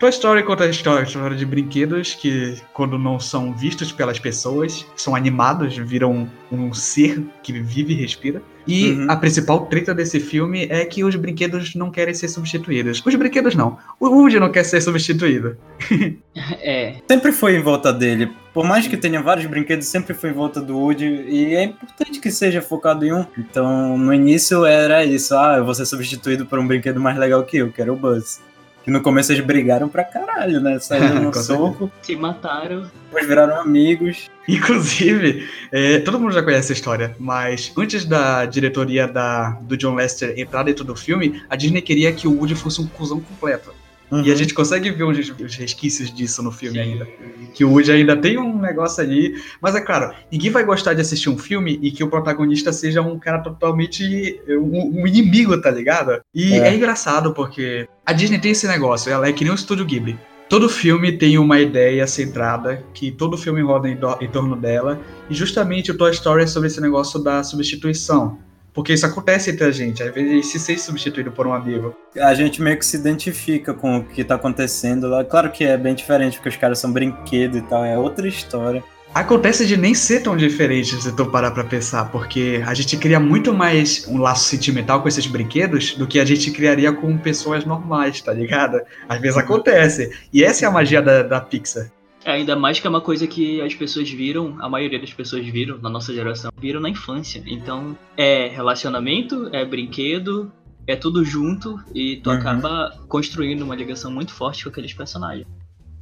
Toy 0.00 0.10
Story 0.10 0.42
conta 0.42 0.64
a 0.64 0.68
história, 0.68 1.02
a 1.02 1.06
história 1.06 1.36
de 1.36 1.46
brinquedos 1.46 2.16
que, 2.16 2.56
quando 2.72 2.98
não 2.98 3.20
são 3.20 3.52
vistos 3.54 3.92
pelas 3.92 4.18
pessoas, 4.18 4.84
são 4.96 5.14
animados, 5.14 5.76
viram 5.76 6.28
um 6.50 6.74
ser 6.74 7.24
que 7.40 7.52
vive 7.52 7.92
e 7.92 7.96
respira. 7.96 8.42
E 8.68 8.92
uhum. 8.92 9.06
a 9.08 9.16
principal 9.16 9.64
treta 9.64 9.94
desse 9.94 10.20
filme 10.20 10.66
é 10.68 10.84
que 10.84 11.02
os 11.02 11.16
brinquedos 11.16 11.74
não 11.74 11.90
querem 11.90 12.12
ser 12.12 12.28
substituídos. 12.28 13.02
Os 13.04 13.14
brinquedos 13.14 13.54
não. 13.54 13.78
O 13.98 14.08
Woody 14.08 14.38
não 14.38 14.52
quer 14.52 14.62
ser 14.62 14.82
substituído. 14.82 15.56
é. 16.60 16.96
Sempre 17.08 17.32
foi 17.32 17.56
em 17.56 17.62
volta 17.62 17.90
dele. 17.90 18.30
Por 18.52 18.66
mais 18.66 18.86
que 18.86 18.96
tenha 18.96 19.22
vários 19.22 19.46
brinquedos, 19.46 19.86
sempre 19.86 20.12
foi 20.12 20.30
em 20.30 20.34
volta 20.34 20.60
do 20.60 20.76
Woody. 20.76 21.06
E 21.06 21.54
é 21.54 21.64
importante 21.64 22.20
que 22.20 22.30
seja 22.30 22.60
focado 22.60 23.06
em 23.06 23.12
um. 23.12 23.24
Então, 23.38 23.96
no 23.96 24.12
início 24.12 24.66
era 24.66 25.02
isso. 25.02 25.34
Ah, 25.34 25.56
eu 25.56 25.64
vou 25.64 25.74
ser 25.74 25.86
substituído 25.86 26.44
por 26.44 26.58
um 26.58 26.66
brinquedo 26.66 27.00
mais 27.00 27.16
legal 27.16 27.42
que 27.44 27.56
eu, 27.56 27.72
que 27.72 27.80
era 27.80 27.92
o 27.92 27.96
Buzz. 27.96 28.40
Que 28.88 28.92
no 28.92 29.02
começo 29.02 29.30
eles 29.30 29.44
brigaram 29.44 29.86
pra 29.86 30.02
caralho, 30.02 30.62
né? 30.62 30.78
Saíram 30.78 31.20
no 31.20 31.34
soco. 31.34 31.92
Se 32.00 32.16
mataram. 32.16 32.90
Depois 33.04 33.28
viraram 33.28 33.60
amigos. 33.60 34.30
Inclusive, 34.48 35.46
é, 35.70 35.98
todo 35.98 36.18
mundo 36.18 36.32
já 36.32 36.42
conhece 36.42 36.72
a 36.72 36.74
história, 36.74 37.14
mas 37.18 37.70
antes 37.76 38.06
da 38.06 38.46
diretoria 38.46 39.06
da, 39.06 39.50
do 39.60 39.76
John 39.76 39.94
Lester 39.94 40.32
entrar 40.38 40.62
dentro 40.62 40.86
do 40.86 40.96
filme, 40.96 41.42
a 41.50 41.54
Disney 41.54 41.82
queria 41.82 42.10
que 42.14 42.26
o 42.26 42.32
Woody 42.32 42.54
fosse 42.54 42.80
um 42.80 42.86
cuzão 42.86 43.20
completo. 43.20 43.74
Uhum. 44.10 44.22
E 44.22 44.32
a 44.32 44.34
gente 44.34 44.54
consegue 44.54 44.90
ver 44.90 45.04
os, 45.04 45.18
os 45.18 45.56
resquícios 45.56 46.12
disso 46.12 46.42
no 46.42 46.50
filme 46.50 46.78
Sim. 46.78 46.84
ainda. 46.84 47.08
Que 47.54 47.64
o 47.64 47.70
Woody 47.70 47.92
ainda 47.92 48.16
tem 48.16 48.38
um 48.38 48.58
negócio 48.58 49.02
ali. 49.02 49.34
Mas 49.60 49.74
é 49.74 49.80
claro, 49.80 50.14
ninguém 50.30 50.50
vai 50.50 50.64
gostar 50.64 50.94
de 50.94 51.00
assistir 51.00 51.28
um 51.28 51.38
filme 51.38 51.78
e 51.82 51.90
que 51.90 52.02
o 52.02 52.08
protagonista 52.08 52.72
seja 52.72 53.02
um 53.02 53.18
cara 53.18 53.38
totalmente. 53.40 54.40
um, 54.48 55.02
um 55.02 55.06
inimigo, 55.06 55.60
tá 55.60 55.70
ligado? 55.70 56.20
E 56.34 56.54
é. 56.54 56.68
é 56.68 56.74
engraçado 56.74 57.32
porque 57.32 57.88
a 58.04 58.12
Disney 58.12 58.38
tem 58.38 58.52
esse 58.52 58.66
negócio, 58.66 59.12
ela 59.12 59.28
é 59.28 59.32
que 59.32 59.44
nem 59.44 59.52
o 59.52 59.56
Estúdio 59.56 59.84
Ghibli. 59.84 60.18
Todo 60.48 60.66
filme 60.66 61.12
tem 61.12 61.36
uma 61.36 61.60
ideia 61.60 62.06
centrada, 62.06 62.82
que 62.94 63.10
todo 63.10 63.36
filme 63.36 63.60
roda 63.60 63.86
em, 63.86 63.96
do, 63.96 64.16
em 64.18 64.28
torno 64.28 64.56
dela, 64.56 64.98
e 65.28 65.34
justamente 65.34 65.90
o 65.90 65.96
Toy 65.96 66.10
Story 66.12 66.44
é 66.44 66.46
sobre 66.46 66.68
esse 66.68 66.80
negócio 66.80 67.22
da 67.22 67.42
substituição. 67.42 68.38
Porque 68.78 68.92
isso 68.92 69.04
acontece 69.04 69.50
entre 69.50 69.64
a 69.64 69.72
gente, 69.72 70.04
às 70.04 70.14
vezes 70.14 70.52
se 70.52 70.60
ser 70.60 70.78
substituído 70.78 71.32
por 71.32 71.48
um 71.48 71.52
amigo. 71.52 71.96
A 72.16 72.32
gente 72.32 72.62
meio 72.62 72.78
que 72.78 72.86
se 72.86 72.96
identifica 72.96 73.74
com 73.74 73.96
o 73.96 74.04
que 74.04 74.22
tá 74.22 74.36
acontecendo 74.36 75.08
lá. 75.08 75.24
Claro 75.24 75.50
que 75.50 75.64
é 75.64 75.76
bem 75.76 75.96
diferente, 75.96 76.36
porque 76.36 76.50
os 76.50 76.56
caras 76.56 76.78
são 76.78 76.92
brinquedo 76.92 77.58
e 77.58 77.62
tal, 77.62 77.84
é 77.84 77.98
outra 77.98 78.28
história. 78.28 78.84
Acontece 79.12 79.66
de 79.66 79.76
nem 79.76 79.94
ser 79.94 80.22
tão 80.22 80.36
diferente 80.36 80.94
se 80.94 81.10
tu 81.10 81.26
parar 81.26 81.50
pra 81.50 81.64
pensar, 81.64 82.04
porque 82.12 82.62
a 82.64 82.72
gente 82.72 82.96
cria 82.96 83.18
muito 83.18 83.52
mais 83.52 84.06
um 84.06 84.16
laço 84.16 84.44
sentimental 84.44 85.02
com 85.02 85.08
esses 85.08 85.26
brinquedos 85.26 85.96
do 85.96 86.06
que 86.06 86.20
a 86.20 86.24
gente 86.24 86.48
criaria 86.52 86.92
com 86.92 87.18
pessoas 87.18 87.64
normais, 87.64 88.22
tá 88.22 88.32
ligado? 88.32 88.80
Às 89.08 89.20
vezes 89.20 89.36
acontece. 89.36 90.16
E 90.32 90.44
essa 90.44 90.64
é 90.64 90.68
a 90.68 90.70
magia 90.70 91.02
da, 91.02 91.24
da 91.24 91.40
Pixar. 91.40 91.90
É, 92.28 92.32
ainda 92.32 92.54
mais 92.54 92.78
que 92.78 92.86
é 92.86 92.90
uma 92.90 93.00
coisa 93.00 93.26
que 93.26 93.58
as 93.62 93.74
pessoas 93.74 94.10
viram, 94.10 94.54
a 94.60 94.68
maioria 94.68 94.98
das 95.00 95.14
pessoas 95.14 95.46
viram, 95.46 95.78
na 95.78 95.88
nossa 95.88 96.12
geração, 96.12 96.50
viram 96.60 96.78
na 96.78 96.90
infância. 96.90 97.42
Então, 97.46 97.96
é 98.18 98.48
relacionamento, 98.48 99.48
é 99.50 99.64
brinquedo, 99.64 100.52
é 100.86 100.94
tudo 100.94 101.24
junto 101.24 101.80
e 101.94 102.16
tu 102.16 102.28
Uhum. 102.28 102.36
acaba 102.36 102.92
construindo 103.08 103.62
uma 103.62 103.74
ligação 103.74 104.10
muito 104.10 104.34
forte 104.34 104.62
com 104.64 104.68
aqueles 104.68 104.92
personagens. 104.92 105.46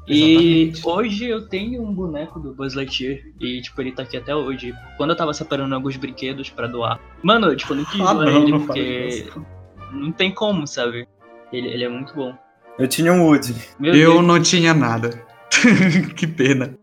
Exatamente. 0.08 0.80
E 0.80 0.82
hoje 0.84 1.26
eu 1.28 1.48
tenho 1.48 1.80
um 1.80 1.94
boneco 1.94 2.40
do 2.40 2.52
Buzz 2.52 2.74
Lightyear 2.74 3.20
e, 3.40 3.60
tipo, 3.62 3.80
ele 3.80 3.92
tá 3.92 4.02
aqui 4.02 4.16
até 4.16 4.34
hoje. 4.34 4.74
Quando 4.96 5.10
eu 5.10 5.16
tava 5.16 5.32
separando 5.32 5.76
alguns 5.76 5.96
brinquedos 5.96 6.50
pra 6.50 6.66
doar. 6.66 6.98
Mano, 7.22 7.48
eu, 7.48 7.56
tipo, 7.56 7.72
eu 7.72 7.76
não 7.76 7.84
quis 7.84 8.00
Ah, 8.00 8.12
doar 8.12 8.26
não, 8.26 8.42
ele 8.42 8.50
não 8.50 8.66
porque 8.66 9.26
não 9.92 10.10
tem 10.10 10.32
como, 10.32 10.66
sabe? 10.66 11.06
Ele, 11.52 11.68
ele 11.68 11.84
é 11.84 11.88
muito 11.88 12.12
bom. 12.14 12.34
Eu 12.78 12.86
tinha 12.88 13.12
um 13.12 13.22
Woody. 13.26 13.54
Meu 13.78 13.94
Eu 13.94 14.12
Deus, 14.14 14.26
não 14.26 14.40
tinha 14.42 14.74
nada. 14.74 15.24
que 16.16 16.26
pena. 16.26 16.76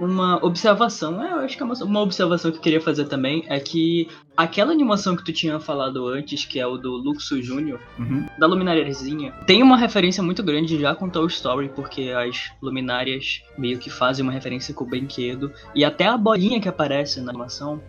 uma 0.00 0.44
observação, 0.44 1.22
é, 1.22 1.32
eu 1.32 1.38
acho 1.38 1.56
que 1.56 1.62
é 1.62 1.66
uma, 1.66 1.74
uma 1.84 2.00
observação 2.00 2.50
que 2.50 2.56
eu 2.58 2.60
queria 2.62 2.80
fazer 2.80 3.04
também 3.06 3.44
é 3.48 3.60
que 3.60 4.08
aquela 4.36 4.72
animação 4.72 5.14
que 5.14 5.24
tu 5.24 5.32
tinha 5.32 5.60
falado 5.60 6.08
antes, 6.08 6.44
que 6.44 6.58
é 6.58 6.66
o 6.66 6.76
do 6.76 6.90
Luxo 6.90 7.40
Júnior, 7.42 7.78
Uhum. 7.98 8.26
da 8.38 8.46
luminariazinha, 8.46 9.32
tem 9.46 9.62
uma 9.62 9.76
referência 9.76 10.22
muito 10.22 10.42
grande 10.42 10.78
já 10.80 10.94
com 10.94 11.08
Toy 11.08 11.26
Story, 11.28 11.70
porque 11.74 12.10
as 12.10 12.50
luminárias 12.60 13.42
meio 13.56 13.78
que 13.78 13.88
fazem 13.88 14.22
uma 14.24 14.32
referência 14.32 14.74
com 14.74 14.84
o 14.84 14.88
brinquedo, 14.88 15.52
e 15.74 15.84
até 15.84 16.06
a 16.06 16.16
bolinha 16.18 16.60
que 16.60 16.68
aparece 16.68 17.20
na 17.20 17.30
animação, 17.30 17.80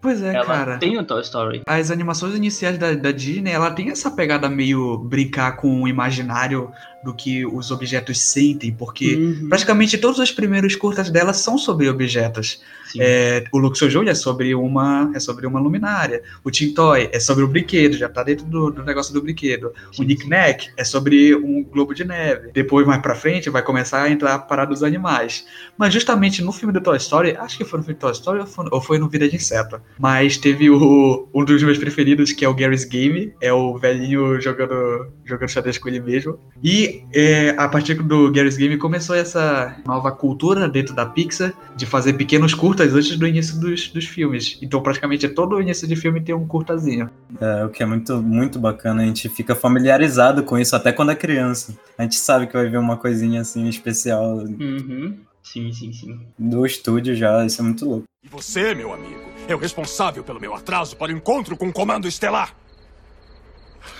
Pois 0.00 0.20
é, 0.20 0.34
ela 0.34 0.44
cara. 0.44 0.78
tem 0.78 0.98
o 0.98 1.04
Toy 1.04 1.20
Story. 1.22 1.62
As 1.64 1.92
animações 1.92 2.34
iniciais 2.34 2.76
da, 2.76 2.92
da 2.92 3.12
Disney, 3.12 3.52
ela 3.52 3.70
tem 3.70 3.88
essa 3.88 4.10
pegada 4.10 4.48
meio 4.48 4.98
brincar 4.98 5.52
com 5.52 5.80
o 5.80 5.86
imaginário 5.86 6.72
do 7.04 7.14
que 7.14 7.44
os 7.44 7.70
objetos 7.70 8.18
sentem, 8.20 8.72
porque 8.72 9.14
Uhum. 9.16 9.48
praticamente 9.48 9.98
todos 9.98 10.18
os 10.18 10.30
primeiros 10.30 10.76
curtas 10.76 11.10
dela 11.10 11.32
são 11.32 11.58
sobre 11.58 11.88
objetos. 11.88 12.60
É, 12.98 13.44
o 13.50 13.58
Luxo 13.58 13.88
Júnior 13.88 14.10
é 14.12 14.14
sobre 14.14 14.54
uma 14.54 15.10
é 15.14 15.18
sobre 15.20 15.46
uma 15.46 15.58
luminária. 15.58 16.22
O 16.44 16.50
Tim 16.50 16.74
Toy 16.74 17.08
é 17.10 17.18
sobre 17.18 17.42
o 17.42 17.48
brinquedo, 17.48 17.96
já 17.96 18.06
tá 18.08 18.22
dentro 18.22 18.44
do, 18.44 18.70
do 18.70 18.82
negócio 18.84 19.14
do 19.14 19.22
brinquedo. 19.22 19.72
O 19.92 19.96
Sim, 19.96 20.04
Nick 20.04 20.24
sim. 20.24 20.28
Nack 20.28 20.68
é 20.76 20.84
sobre 20.84 21.34
um 21.34 21.64
globo 21.64 21.94
de 21.94 22.04
neve. 22.04 22.50
Depois, 22.52 22.86
mais 22.86 23.00
pra 23.00 23.14
frente, 23.14 23.48
vai 23.48 23.62
começar 23.62 24.02
a 24.02 24.10
entrar 24.10 24.34
a 24.34 24.38
parada 24.38 24.70
dos 24.72 24.82
animais. 24.82 25.46
Mas 25.78 25.94
justamente 25.94 26.42
no 26.42 26.52
filme 26.52 26.72
do 26.72 26.82
Toy 26.82 26.98
Story, 26.98 27.34
acho 27.38 27.56
que 27.56 27.64
foi 27.64 27.78
no 27.78 27.84
filme 27.84 27.96
do 27.98 28.00
Toy 28.02 28.12
Story 28.12 28.40
ou 28.40 28.46
foi, 28.46 28.66
ou 28.70 28.80
foi 28.82 28.98
no 28.98 29.08
Vida 29.08 29.26
de 29.26 29.36
Inseto. 29.36 29.80
Mas 29.98 30.36
teve 30.36 30.68
o, 30.68 31.26
um 31.32 31.44
dos 31.46 31.62
meus 31.62 31.78
preferidos, 31.78 32.32
que 32.32 32.44
é 32.44 32.48
o 32.48 32.54
Gary's 32.54 32.84
Game. 32.84 33.32
É 33.40 33.52
o 33.52 33.78
velhinho 33.78 34.38
jogando, 34.38 35.06
jogando 35.32 35.48
xadrez 35.48 35.78
com 35.78 35.88
ele 35.88 36.00
mesmo. 36.00 36.38
E 36.62 37.04
é, 37.12 37.50
a 37.58 37.68
partir 37.68 37.94
do 37.94 38.30
Gary's 38.30 38.56
Game 38.56 38.76
começou 38.76 39.16
essa 39.16 39.76
nova 39.86 40.12
cultura 40.12 40.68
dentro 40.68 40.94
da 40.94 41.06
Pixar 41.06 41.52
de 41.76 41.86
fazer 41.86 42.14
pequenos 42.14 42.54
curtas 42.54 42.94
antes 42.94 43.16
do 43.16 43.26
início 43.26 43.58
dos, 43.58 43.88
dos 43.88 44.06
filmes. 44.06 44.58
Então, 44.62 44.82
praticamente 44.82 45.28
todo 45.28 45.56
o 45.56 45.60
início 45.60 45.86
de 45.86 45.96
filme 45.96 46.20
tem 46.20 46.34
um 46.34 46.46
curtazinho. 46.46 47.10
É, 47.40 47.64
o 47.64 47.68
que 47.68 47.82
é 47.82 47.86
muito, 47.86 48.22
muito 48.22 48.58
bacana. 48.58 49.02
A 49.02 49.06
gente 49.06 49.28
fica 49.28 49.54
familiarizado 49.54 50.42
com 50.42 50.58
isso 50.58 50.76
até 50.76 50.92
quando 50.92 51.12
é 51.12 51.14
criança. 51.14 51.76
A 51.96 52.02
gente 52.02 52.16
sabe 52.16 52.46
que 52.46 52.52
vai 52.52 52.68
ver 52.68 52.78
uma 52.78 52.96
coisinha 52.96 53.40
assim 53.40 53.68
especial 53.68 54.42
Uhum. 54.42 55.18
Sim, 55.42 55.72
sim, 55.72 55.92
sim. 55.92 56.20
do 56.38 56.64
estúdio 56.64 57.14
já. 57.14 57.44
Isso 57.44 57.60
é 57.60 57.64
muito 57.64 57.84
louco. 57.84 58.04
E 58.22 58.28
você, 58.28 58.74
meu 58.74 58.92
amigo, 58.92 59.20
é 59.48 59.54
o 59.54 59.58
responsável 59.58 60.22
pelo 60.22 60.40
meu 60.40 60.54
atraso 60.54 60.96
para 60.96 61.12
o 61.12 61.16
encontro 61.16 61.56
com 61.56 61.68
o 61.68 61.72
Comando 61.72 62.06
Estelar. 62.06 62.54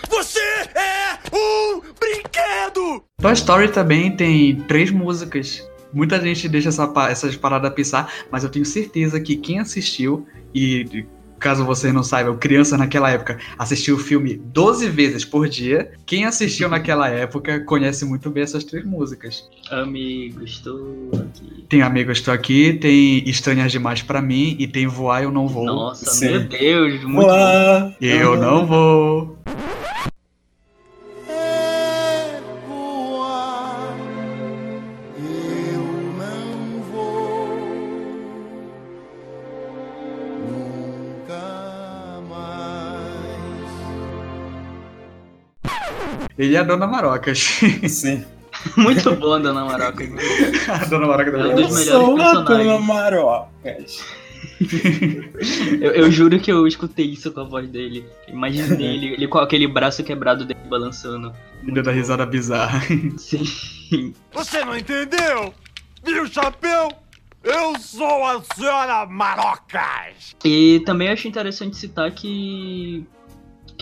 Você 0.08 0.40
é 0.74 1.18
um 1.34 1.80
brinquedo! 1.98 3.02
Toy 3.20 3.32
Story 3.32 3.68
também 3.68 4.14
tem 4.14 4.56
três 4.62 4.90
músicas. 4.90 5.66
Muita 5.92 6.20
gente 6.20 6.48
deixa 6.48 6.70
essa, 6.70 6.90
essas 7.08 7.36
paradas 7.36 7.72
pensar, 7.72 8.12
mas 8.30 8.44
eu 8.44 8.50
tenho 8.50 8.64
certeza 8.64 9.20
que 9.20 9.36
quem 9.36 9.58
assistiu, 9.58 10.26
e 10.54 11.04
caso 11.38 11.64
vocês 11.64 11.92
não 11.92 12.02
saibam, 12.04 12.36
criança 12.36 12.78
naquela 12.78 13.10
época 13.10 13.36
assistiu 13.58 13.96
o 13.96 13.98
filme 13.98 14.34
12 14.36 14.88
vezes 14.88 15.24
por 15.24 15.48
dia, 15.48 15.90
quem 16.06 16.24
assistiu 16.24 16.68
naquela 16.68 17.08
época 17.08 17.60
conhece 17.60 18.04
muito 18.04 18.30
bem 18.30 18.44
essas 18.44 18.64
três 18.64 18.84
músicas. 18.86 19.50
Amigo, 19.68 20.42
estou 20.44 21.10
aqui. 21.12 21.64
Tem 21.68 21.82
Amigos 21.82 22.18
Estou 22.18 22.32
Aqui, 22.32 22.74
tem 22.74 23.28
Estranhas 23.28 23.72
Demais 23.72 24.02
Pra 24.02 24.22
Mim 24.22 24.56
e 24.58 24.66
tem 24.66 24.86
Voar 24.86 25.22
Eu 25.22 25.32
Não 25.32 25.48
Vou. 25.48 25.64
Nossa, 25.64 26.10
Sim. 26.10 26.28
meu 26.28 26.40
Deus, 26.44 27.04
muito 27.04 27.26
bom. 27.26 27.32
Uá! 27.32 27.94
Eu 28.00 28.36
não 28.36 28.66
vou. 28.66 29.41
Ele 46.42 46.56
é 46.56 46.58
a 46.58 46.62
Dona 46.64 46.86
Marocas. 46.88 47.38
Sim. 47.88 48.24
Muito 48.76 49.14
bom, 49.16 49.40
Dona 49.40 49.64
Maroca. 49.64 50.04
a 50.68 50.84
Dona 50.86 51.06
Marocas 51.06 51.34
É 51.34 51.38
um 51.38 51.48
da 51.48 51.54
dos 51.54 51.62
Eu 51.62 51.68
melhores 51.70 51.84
sou 51.88 52.14
uma 52.14 52.24
personagens. 52.24 52.66
dona 52.66 52.78
marocas. 52.80 54.04
Eu, 55.80 55.90
eu 55.92 56.10
juro 56.10 56.38
que 56.38 56.50
eu 56.50 56.66
escutei 56.66 57.06
isso 57.06 57.30
com 57.32 57.40
a 57.40 57.44
voz 57.44 57.68
dele. 57.68 58.04
Imaginei 58.28 58.86
ele, 58.94 59.06
ele 59.14 59.28
com 59.28 59.38
aquele 59.38 59.66
braço 59.66 60.02
quebrado 60.04 60.44
dele 60.44 60.60
balançando. 60.68 61.32
Dando 61.62 61.90
a 61.90 61.92
risada 61.92 62.26
bizarra. 62.26 62.80
Sim. 63.18 64.14
Você 64.32 64.64
não 64.64 64.76
entendeu? 64.76 65.52
Viu, 66.04 66.26
chapéu? 66.26 66.88
Eu 67.42 67.76
sou 67.78 68.24
a 68.24 68.40
senhora 68.54 69.06
Marocas! 69.06 70.36
E 70.44 70.80
também 70.86 71.08
acho 71.08 71.26
interessante 71.26 71.76
citar 71.76 72.10
que. 72.12 73.04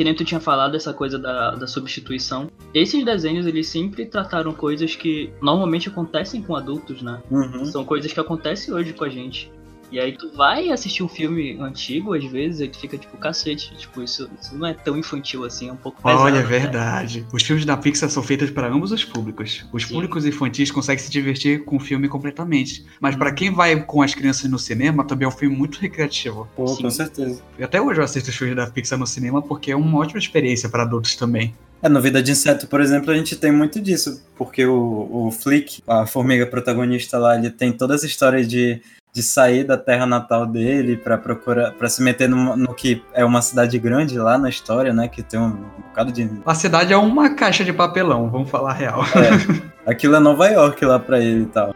Que 0.01 0.05
nem 0.05 0.15
tu 0.15 0.25
tinha 0.25 0.41
falado, 0.41 0.75
essa 0.77 0.95
coisa 0.95 1.19
da, 1.19 1.51
da 1.51 1.67
substituição. 1.67 2.51
Esses 2.73 3.05
desenhos, 3.05 3.45
eles 3.45 3.69
sempre 3.69 4.07
trataram 4.07 4.51
coisas 4.51 4.97
que 4.97 5.31
normalmente 5.43 5.91
acontecem 5.91 6.41
com 6.41 6.57
adultos, 6.57 7.03
né? 7.03 7.23
Uhum. 7.31 7.67
São 7.67 7.85
coisas 7.85 8.11
que 8.11 8.19
acontecem 8.19 8.73
hoje 8.73 8.95
com 8.95 9.05
a 9.05 9.11
gente. 9.11 9.53
E 9.91 9.99
aí 9.99 10.17
tu 10.17 10.31
vai 10.37 10.71
assistir 10.71 11.03
um 11.03 11.09
filme 11.09 11.59
antigo, 11.61 12.15
às 12.15 12.25
vezes, 12.25 12.61
e 12.61 12.69
tu 12.69 12.79
fica 12.79 12.97
tipo, 12.97 13.17
cacete, 13.17 13.75
tipo, 13.77 14.03
isso, 14.03 14.31
isso 14.41 14.57
não 14.57 14.67
é 14.67 14.75
tão 14.75 14.97
infantil 14.97 15.45
assim, 15.45 15.69
é 15.69 15.73
um 15.73 15.77
pouco 15.77 16.01
pesado. 16.03 16.23
Olha, 16.23 16.37
é 16.39 16.43
né? 16.43 16.47
verdade. 16.47 17.27
Os 17.33 17.43
filmes 17.43 17.65
da 17.65 17.77
Pixar 17.77 18.09
são 18.09 18.23
feitos 18.23 18.51
para 18.51 18.69
ambos 18.69 18.93
os 18.93 19.05
públicos. 19.05 19.65
Os 19.73 19.85
Sim. 19.85 19.95
públicos 19.95 20.25
infantis 20.25 20.71
conseguem 20.71 21.03
se 21.03 21.11
divertir 21.11 21.65
com 21.65 21.77
o 21.77 21.81
filme 21.81 22.09
completamente. 22.09 22.85
Mas 23.01 23.15
Uhum. 23.15 23.19
para 23.19 23.33
quem 23.33 23.51
vai 23.53 23.83
com 23.83 24.01
as 24.03 24.15
crianças 24.15 24.49
no 24.51 24.59
cinema, 24.59 25.05
também 25.05 25.25
é 25.27 25.29
um 25.29 25.33
filme 25.33 25.57
muito 25.57 25.79
recreativo. 25.81 26.49
Pô, 26.55 26.67
Sim. 26.69 26.83
com 26.83 26.91
certeza. 26.91 27.43
E 27.59 27.65
até 27.65 27.81
hoje 27.81 28.01
eu 28.01 28.05
assisto 28.05 28.31
os 28.31 28.37
filmes 28.37 28.57
da 28.57 28.67
Pixar 28.69 28.99
no 28.99 29.07
cinema 29.07 29.43
porque 29.43 29.73
é 29.73 29.77
uma 29.77 29.99
ótima 29.99 30.19
experiência 30.19 30.69
para 30.69 30.83
adultos 30.85 31.17
também. 31.17 31.53
É, 31.83 31.89
no 31.89 32.01
Vida 32.01 32.23
de 32.23 32.31
Inseto, 32.31 32.67
por 32.67 32.81
exemplo, 32.83 33.11
a 33.11 33.15
gente 33.17 33.35
tem 33.37 33.51
muito 33.51 33.81
disso, 33.81 34.23
porque 34.37 34.67
o, 34.67 35.09
o 35.11 35.31
Flick, 35.31 35.83
a 35.87 36.05
formiga 36.07 36.47
protagonista 36.47 37.19
lá, 37.19 37.37
ele 37.37 37.49
tem 37.51 37.73
toda 37.73 37.95
essa 37.95 38.05
história 38.05 38.45
de, 38.45 38.83
de 39.13 39.23
sair 39.23 39.65
da 39.65 39.77
terra 39.77 40.07
natal 40.07 40.47
dele 40.47 40.97
pra 40.97 41.19
procurar, 41.19 41.73
para 41.73 41.89
se 41.89 42.03
meter 42.03 42.29
no, 42.29 42.57
no 42.57 42.75
que 42.75 43.03
é 43.13 43.25
uma 43.25 43.43
cidade 43.43 43.79
grande 43.79 44.19
lá 44.19 44.39
na 44.39 44.49
história, 44.49 44.93
né, 44.93 45.09
que 45.09 45.23
tem 45.23 45.39
um 45.39 45.57
bocado 45.89 46.13
de... 46.13 46.31
A 46.47 46.55
cidade 46.55 46.93
é 46.93 46.97
uma 46.97 47.31
caixa 47.31 47.65
de 47.65 47.73
papelão, 47.73 48.31
vamos 48.31 48.51
falar 48.51 48.71
a 48.71 48.75
real. 48.75 49.03
É, 49.05 49.91
aquilo 49.91 50.15
é 50.15 50.21
Nova 50.21 50.47
York 50.49 50.85
lá 50.85 50.99
pra 50.99 51.19
ele 51.19 51.43
e 51.43 51.47
tal. 51.47 51.75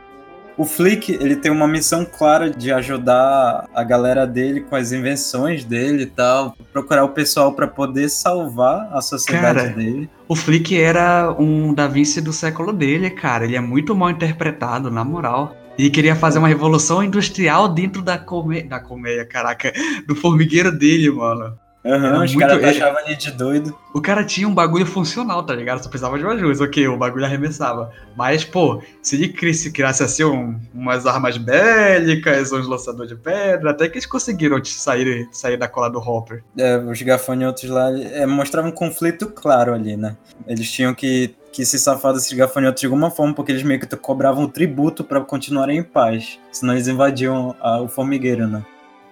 O 0.56 0.64
Flick, 0.64 1.12
ele 1.12 1.34
tem 1.34 1.50
uma 1.50 1.66
missão 1.66 2.04
clara 2.04 2.48
de 2.48 2.72
ajudar 2.72 3.68
a 3.74 3.82
galera 3.82 4.24
dele 4.24 4.60
com 4.60 4.76
as 4.76 4.92
invenções 4.92 5.64
dele 5.64 6.04
e 6.04 6.06
tal, 6.06 6.56
procurar 6.72 7.04
o 7.04 7.08
pessoal 7.08 7.52
pra 7.52 7.66
poder 7.66 8.08
salvar 8.08 8.88
a 8.92 9.00
sociedade 9.00 9.58
Cara, 9.58 9.68
dele. 9.70 10.08
O 10.28 10.36
Flick 10.36 10.80
era 10.80 11.34
um 11.36 11.74
Da 11.74 11.88
Vinci 11.88 12.20
do 12.20 12.32
século 12.32 12.72
dele, 12.72 13.10
cara. 13.10 13.44
Ele 13.44 13.56
é 13.56 13.60
muito 13.60 13.96
mal 13.96 14.10
interpretado, 14.10 14.92
na 14.92 15.02
moral. 15.02 15.56
E 15.76 15.90
queria 15.90 16.14
fazer 16.14 16.38
uma 16.38 16.48
revolução 16.48 17.02
industrial 17.02 17.68
dentro 17.68 18.00
da 18.00 18.16
colmeia. 18.16 18.64
Da 18.64 18.78
colmeia, 18.80 19.24
caraca. 19.24 19.72
Do 20.06 20.14
formigueiro 20.14 20.70
dele, 20.70 21.10
mano. 21.10 21.58
Aham, 21.86 22.06
Era 22.06 22.24
os 22.24 22.34
caras 22.34 22.56
ele- 22.56 22.66
achavam 22.66 23.00
ele 23.04 23.14
de 23.14 23.30
doido. 23.32 23.78
O 23.92 24.00
cara 24.00 24.24
tinha 24.24 24.48
um 24.48 24.54
bagulho 24.54 24.86
funcional, 24.86 25.42
tá 25.42 25.54
ligado? 25.54 25.82
Só 25.82 25.90
precisava 25.90 26.16
de 26.16 26.24
uma 26.24 26.32
luz, 26.32 26.58
ok, 26.62 26.88
o 26.88 26.96
bagulho 26.96 27.26
arremessava. 27.26 27.92
Mas, 28.16 28.42
pô, 28.42 28.82
se 29.02 29.16
ele 29.16 29.28
criasse, 29.28 29.70
criasse 29.70 30.02
assim 30.02 30.24
um- 30.24 30.58
umas 30.72 31.04
armas 31.04 31.36
bélicas, 31.36 32.52
uns 32.52 32.66
lançadores 32.66 33.10
de 33.10 33.16
pedra, 33.16 33.72
até 33.72 33.86
que 33.86 33.96
eles 33.96 34.06
conseguiram 34.06 34.64
sair, 34.64 35.28
sair 35.30 35.58
da 35.58 35.68
cola 35.68 35.90
do 35.90 35.98
Hopper. 35.98 36.42
É, 36.56 36.78
os 36.78 37.02
gafanhotos 37.02 37.68
lá 37.68 37.90
é, 37.90 38.24
mostravam 38.24 38.70
um 38.70 38.74
conflito 38.74 39.26
claro 39.26 39.74
ali, 39.74 39.94
né? 39.94 40.16
Eles 40.46 40.70
tinham 40.72 40.94
que, 40.94 41.34
que 41.54 41.64
se 41.64 41.78
safar 41.78 42.12
desses 42.12 42.32
gafanhotos 42.32 42.80
de 42.80 42.86
alguma 42.86 43.10
forma, 43.12 43.32
porque 43.32 43.52
eles 43.52 43.62
meio 43.62 43.78
que 43.78 43.86
cobravam 43.96 44.48
tributo 44.48 45.04
pra 45.04 45.20
continuarem 45.20 45.78
em 45.78 45.82
paz. 45.84 46.38
Senão 46.50 46.74
eles 46.74 46.88
invadiam 46.88 47.54
a- 47.60 47.80
o 47.80 47.86
formigueiro, 47.88 48.48
né? 48.48 48.64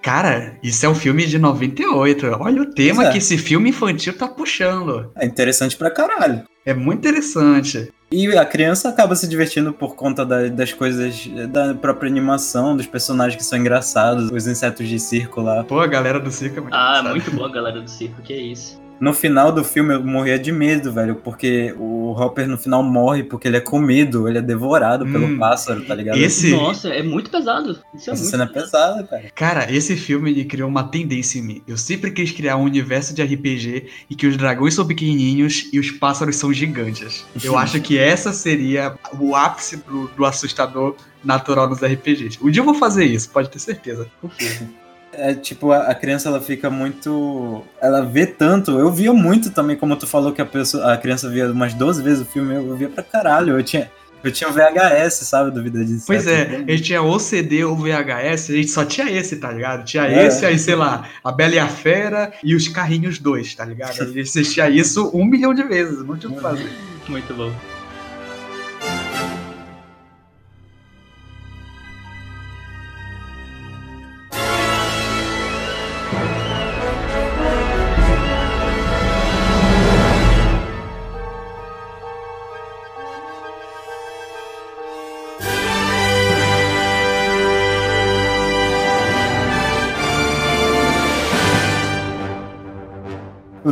Cara, 0.03 0.57
isso 0.61 0.85
é 0.85 0.89
um 0.89 0.95
filme 0.97 1.25
de 1.25 1.39
98. 1.39 2.27
Olha 2.41 2.63
o 2.63 2.67
tema 2.67 3.05
é. 3.07 3.13
que 3.13 3.19
esse 3.19 3.39
filme 3.39 3.71
infantil 3.71 4.13
tá 4.19 4.27
puxando. 4.27 5.13
É 5.15 5.25
interessante 5.25 5.77
pra 5.77 5.93
caralho. 5.93 6.43
É 6.67 6.75
muito 6.75 6.99
interessante. 6.99 7.93
E 8.11 8.27
a 8.37 8.45
criança 8.45 8.89
acaba 8.89 9.15
se 9.15 9.29
divertindo 9.29 9.73
por 9.73 9.95
conta 9.95 10.27
da- 10.27 10.49
das 10.49 10.73
coisas, 10.73 11.29
da 11.51 11.73
própria 11.75 12.11
animação, 12.11 12.77
dos 12.77 12.87
personagens 12.87 13.37
que 13.37 13.45
são 13.45 13.57
engraçados, 13.57 14.29
os 14.33 14.47
insetos 14.49 14.89
de 14.89 14.99
circo 14.99 15.41
lá. 15.41 15.63
Pô, 15.63 15.79
a 15.81 15.87
galera 15.87 16.19
do 16.19 16.33
circo 16.33 16.59
é 16.59 16.61
muito 16.63 16.75
Ah, 16.75 16.79
engraçada. 16.99 17.11
muito 17.11 17.31
boa, 17.31 17.49
galera 17.53 17.81
do 17.81 17.89
circo, 17.89 18.21
que 18.23 18.35
isso. 18.35 18.82
No 19.03 19.13
final 19.13 19.51
do 19.51 19.65
filme 19.65 19.95
eu 19.95 20.05
morria 20.05 20.39
de 20.39 20.53
medo, 20.53 20.93
velho, 20.93 21.17
porque 21.17 21.75
o 21.77 22.13
Hopper 22.13 22.47
no 22.47 22.57
final 22.57 22.85
morre 22.85 23.25
porque 23.25 23.49
ele 23.49 23.57
é 23.57 23.61
comido, 23.61 24.29
ele 24.29 24.39
é 24.39 24.41
devorado 24.41 25.05
pelo 25.05 25.27
Hum, 25.27 25.39
pássaro, 25.41 25.85
tá 25.85 25.93
ligado? 25.93 26.17
esse- 26.19 26.53
Nossa, 26.53 26.89
é 26.89 27.03
muito 27.03 27.29
pesado. 27.29 27.81
Isso 27.93 28.11
é 28.11 28.13
Essa 28.13 28.23
muito 28.23 28.31
cena 28.31 28.45
é 28.45 28.47
pesada, 28.47 29.03
cara. 29.03 29.23
Cara, 29.35 29.73
esse 29.73 29.97
filme 29.97 30.31
ele 30.31 30.45
criou 30.45 30.69
uma 30.69 30.85
tendência 30.85 31.41
em 31.41 31.43
mim. 31.43 31.63
Eu 31.67 31.77
sempre 31.77 32.13
quis 32.13 32.31
criar 32.31 32.57
um 32.57 32.63
universo 32.63 33.13
de 33.13 33.21
RPG 33.23 33.89
em 34.09 34.15
que 34.15 34.25
os 34.29 34.37
dragões 34.37 34.75
são 34.75 34.87
pequenininhos 34.87 35.69
e 35.73 35.81
os 35.81 35.91
pássaros 35.91 36.37
são 36.37 36.53
gigantes. 36.53 37.27
Eu 37.43 37.59
acho 37.59 37.81
que 37.81 37.99
essa 37.99 38.33
seria 38.33 38.95
o 39.19 39.35
ápice 39.35 39.79
do, 39.79 40.07
do 40.17 40.25
assustador 40.25 40.95
natural 41.25 41.69
nos 41.69 41.83
RPGs. 41.83 42.39
Um 42.41 42.51
dia 42.53 42.61
eu 42.61 42.65
vou 42.65 42.75
fazer 42.75 43.05
isso, 43.05 43.31
pode 43.31 43.51
ter 43.51 43.59
certeza. 43.59 44.07
Confio. 44.21 44.69
É 45.13 45.35
tipo, 45.35 45.73
a, 45.73 45.89
a 45.89 45.95
criança 45.95 46.29
ela 46.29 46.41
fica 46.41 46.71
muito. 46.71 47.63
Ela 47.81 48.03
vê 48.03 48.27
tanto. 48.27 48.79
Eu 48.79 48.91
via 48.91 49.13
muito 49.13 49.51
também, 49.51 49.77
como 49.77 49.95
tu 49.97 50.07
falou 50.07 50.33
que 50.33 50.41
a, 50.41 50.47
pessoa, 50.47 50.93
a 50.93 50.97
criança 50.97 51.29
via 51.29 51.51
umas 51.51 51.75
12 51.75 52.03
vezes 52.03 52.23
o 52.23 52.25
filme, 52.25 52.55
eu 52.55 52.75
via 52.77 52.89
pra 52.89 53.03
caralho. 53.03 53.59
Eu 53.59 53.63
tinha, 53.63 53.91
eu 54.25 54.33
tinha 54.33 54.49
o 54.49 54.53
VHS, 54.53 55.15
sabe, 55.27 55.51
do 55.51 55.63
Vida 55.63 55.85
de 55.85 55.93
Inseto. 55.93 56.07
Pois 56.07 56.27
é, 56.27 56.65
a 56.67 56.71
gente 56.71 56.83
tinha 56.83 57.03
ou 57.03 57.19
CD 57.19 57.63
ou 57.65 57.77
VHS, 57.77 58.51
a 58.51 58.55
gente 58.55 58.69
só 58.69 58.85
tinha 58.85 59.11
esse, 59.11 59.37
tá 59.37 59.51
ligado? 59.53 59.85
Tinha 59.85 60.05
É. 60.05 60.27
esse, 60.27 60.47
aí 60.47 60.59
sei 60.59 60.77
lá, 60.77 61.05
a 61.23 61.31
Bela 61.31 61.55
e 61.55 61.59
a 61.59 61.69
Fera 61.69 62.33
e 62.43 62.55
os 62.55 62.69
Carrinhos 62.69 63.19
2, 63.19 63.55
tá 63.55 63.65
ligado? 63.65 63.91
A 64.01 64.05
gente 64.07 64.21
assistia 64.21 64.71
isso 64.71 65.11
um 65.13 65.25
milhão 65.27 65.53
de 65.53 65.63
vezes, 65.65 66.05
não 66.07 66.17
tinha 66.17 66.31
o 66.33 66.37
que 66.37 66.41
fazer. 66.41 66.71
Muito 67.09 67.35
bom. 67.35 67.53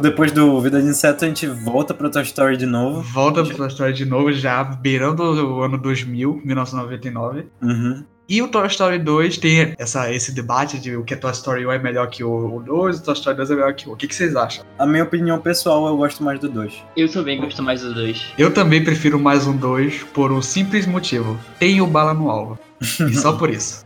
Depois 0.00 0.32
do 0.32 0.60
Vida 0.60 0.80
de 0.80 0.88
Inseto, 0.88 1.24
a 1.24 1.28
gente 1.28 1.46
volta 1.46 1.92
pra 1.92 2.08
Toy 2.08 2.22
Story 2.22 2.56
de 2.56 2.66
novo. 2.66 3.02
Volta 3.02 3.44
pra 3.44 3.66
história 3.66 3.92
de 3.92 4.04
novo, 4.04 4.32
já 4.32 4.64
beirando 4.64 5.22
o 5.22 5.62
ano 5.62 5.76
2000, 5.76 6.40
1999. 6.44 7.46
Uhum. 7.62 8.04
E 8.28 8.40
o 8.40 8.48
Toy 8.48 8.66
Story 8.68 8.98
2 9.00 9.38
tem 9.38 9.74
essa, 9.76 10.12
esse 10.12 10.32
debate 10.32 10.78
de 10.78 10.96
o 10.96 11.02
que 11.02 11.14
é 11.14 11.16
Toy 11.16 11.32
Story 11.32 11.66
1 11.66 11.72
é 11.72 11.78
melhor 11.80 12.08
que 12.08 12.22
o 12.22 12.56
o 12.56 12.62
2, 12.62 13.00
o 13.00 13.02
Toy 13.02 13.14
Story 13.14 13.36
2 13.36 13.50
é 13.50 13.54
melhor 13.56 13.74
que 13.74 13.88
o 13.88 13.90
1. 13.90 13.92
O 13.94 13.96
que, 13.96 14.06
que 14.06 14.14
vocês 14.14 14.36
acham? 14.36 14.64
A 14.78 14.86
minha 14.86 15.02
opinião 15.02 15.40
pessoal, 15.40 15.86
eu 15.88 15.96
gosto 15.96 16.22
mais 16.22 16.38
do 16.38 16.48
2. 16.48 16.72
Eu 16.96 17.10
também 17.10 17.40
gosto 17.40 17.60
mais 17.62 17.82
dos 17.82 17.92
dois. 17.92 18.32
Eu 18.38 18.54
também 18.54 18.84
prefiro 18.84 19.18
mais 19.18 19.46
um 19.46 19.56
2 19.56 20.04
por 20.14 20.30
um 20.30 20.40
simples 20.40 20.86
motivo. 20.86 21.38
Tem 21.58 21.80
o 21.80 21.86
bala 21.86 22.14
no 22.14 22.30
alvo. 22.30 22.56
E 22.80 23.14
só 23.14 23.34
por 23.34 23.50
isso. 23.50 23.84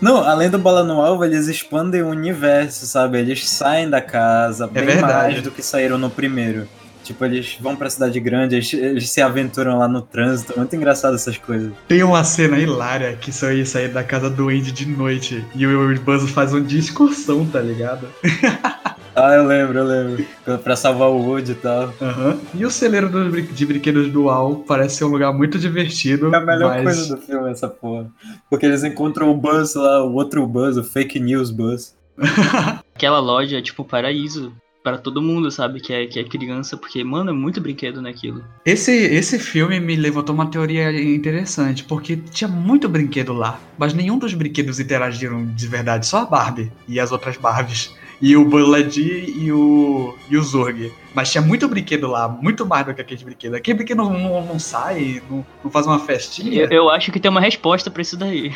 Não, 0.00 0.24
além 0.24 0.48
do 0.48 0.58
Bola 0.58 0.82
no 0.82 1.00
Alvo, 1.00 1.24
eles 1.24 1.48
expandem 1.48 2.02
o 2.02 2.08
universo, 2.08 2.86
sabe? 2.86 3.18
Eles 3.18 3.48
saem 3.48 3.90
da 3.90 4.00
casa 4.00 4.66
bem 4.66 4.84
verdade. 4.84 5.34
mais 5.34 5.42
do 5.42 5.50
que 5.50 5.62
saíram 5.62 5.98
no 5.98 6.08
primeiro. 6.08 6.66
Tipo, 7.04 7.24
eles 7.24 7.56
vão 7.60 7.74
pra 7.76 7.90
cidade 7.90 8.18
grande, 8.20 8.56
eles, 8.56 8.72
eles 8.72 9.10
se 9.10 9.20
aventuram 9.20 9.78
lá 9.78 9.88
no 9.88 10.02
trânsito. 10.02 10.54
Muito 10.56 10.74
engraçado 10.76 11.14
essas 11.14 11.36
coisas. 11.36 11.72
Tem 11.88 12.02
uma 12.02 12.22
cena 12.24 12.58
hilária 12.58 13.16
que 13.16 13.32
são 13.32 13.50
eles 13.50 13.68
sair 13.68 13.88
da 13.88 14.04
casa 14.04 14.28
do 14.30 14.48
Andy 14.48 14.72
de 14.72 14.86
noite 14.86 15.44
e 15.54 15.66
o 15.66 16.00
Buzz 16.00 16.30
faz 16.30 16.52
um 16.52 16.62
dia 16.62 16.78
excursão, 16.78 17.46
tá 17.46 17.60
ligado? 17.60 18.06
Ah, 19.14 19.34
eu 19.34 19.44
lembro, 19.44 19.78
eu 19.78 19.84
lembro. 19.84 20.26
Pra 20.62 20.76
salvar 20.76 21.08
o 21.08 21.18
Woody 21.18 21.52
e 21.52 21.54
tal. 21.56 21.92
Aham. 22.00 22.38
E 22.54 22.64
o 22.64 22.70
celeiro 22.70 23.08
dos 23.08 23.30
brin- 23.30 23.42
de 23.44 23.66
brinquedos 23.66 24.08
dual 24.08 24.64
parece 24.66 24.96
ser 24.96 25.04
um 25.04 25.08
lugar 25.08 25.32
muito 25.32 25.58
divertido. 25.58 26.32
É 26.34 26.38
a 26.38 26.40
melhor 26.40 26.82
mas... 26.82 26.96
coisa 26.96 27.16
do 27.16 27.20
filme, 27.20 27.50
essa 27.50 27.68
porra. 27.68 28.06
Porque 28.48 28.64
eles 28.64 28.84
encontram 28.84 29.30
o 29.30 29.36
Buzz 29.36 29.74
lá, 29.74 30.02
o 30.04 30.14
outro 30.14 30.46
Buzz, 30.46 30.76
o 30.76 30.84
fake 30.84 31.18
news 31.18 31.50
Buzz. 31.50 31.94
Aquela 32.94 33.18
loja 33.18 33.58
é 33.58 33.62
tipo 33.62 33.84
paraíso 33.84 34.52
para 34.82 34.98
todo 34.98 35.20
mundo, 35.20 35.50
sabe? 35.50 35.80
Que 35.80 35.92
é, 35.92 36.06
que 36.06 36.18
é 36.18 36.24
criança, 36.24 36.76
porque, 36.76 37.02
mano, 37.04 37.30
é 37.30 37.32
muito 37.32 37.60
brinquedo 37.60 38.00
naquilo. 38.00 38.44
Esse, 38.64 38.92
esse 38.92 39.38
filme 39.38 39.78
me 39.80 39.96
levantou 39.96 40.34
uma 40.34 40.50
teoria 40.50 40.90
interessante, 41.00 41.84
porque 41.84 42.16
tinha 42.16 42.48
muito 42.48 42.88
brinquedo 42.88 43.32
lá, 43.32 43.60
mas 43.78 43.92
nenhum 43.92 44.18
dos 44.18 44.34
brinquedos 44.34 44.80
interagiram 44.80 45.46
de 45.46 45.66
verdade, 45.66 46.06
só 46.06 46.18
a 46.18 46.26
Barbie 46.26 46.72
e 46.88 46.98
as 46.98 47.12
outras 47.12 47.36
Barbies. 47.36 47.94
E 48.22 48.36
o 48.36 48.46
Lightyear 48.46 49.30
e 49.30 49.50
o, 49.50 50.14
e 50.28 50.36
o 50.36 50.42
Zurg. 50.42 50.92
Mas 51.14 51.32
tinha 51.32 51.40
muito 51.40 51.66
brinquedo 51.66 52.06
lá, 52.06 52.28
muito 52.28 52.66
mais 52.66 52.84
do 52.84 52.92
que 52.92 53.00
aquele 53.00 53.24
brinquedo. 53.24 53.54
Aquele 53.54 53.78
brinquedo 53.78 53.96
não, 53.96 54.12
não, 54.12 54.44
não 54.44 54.58
sai, 54.58 55.22
não, 55.28 55.44
não 55.64 55.70
faz 55.70 55.86
uma 55.86 55.98
festinha. 55.98 56.64
Eu, 56.64 56.70
eu 56.70 56.90
acho 56.90 57.10
que 57.10 57.18
tem 57.18 57.30
uma 57.30 57.40
resposta 57.40 57.90
pra 57.90 58.02
isso 58.02 58.18
daí. 58.18 58.52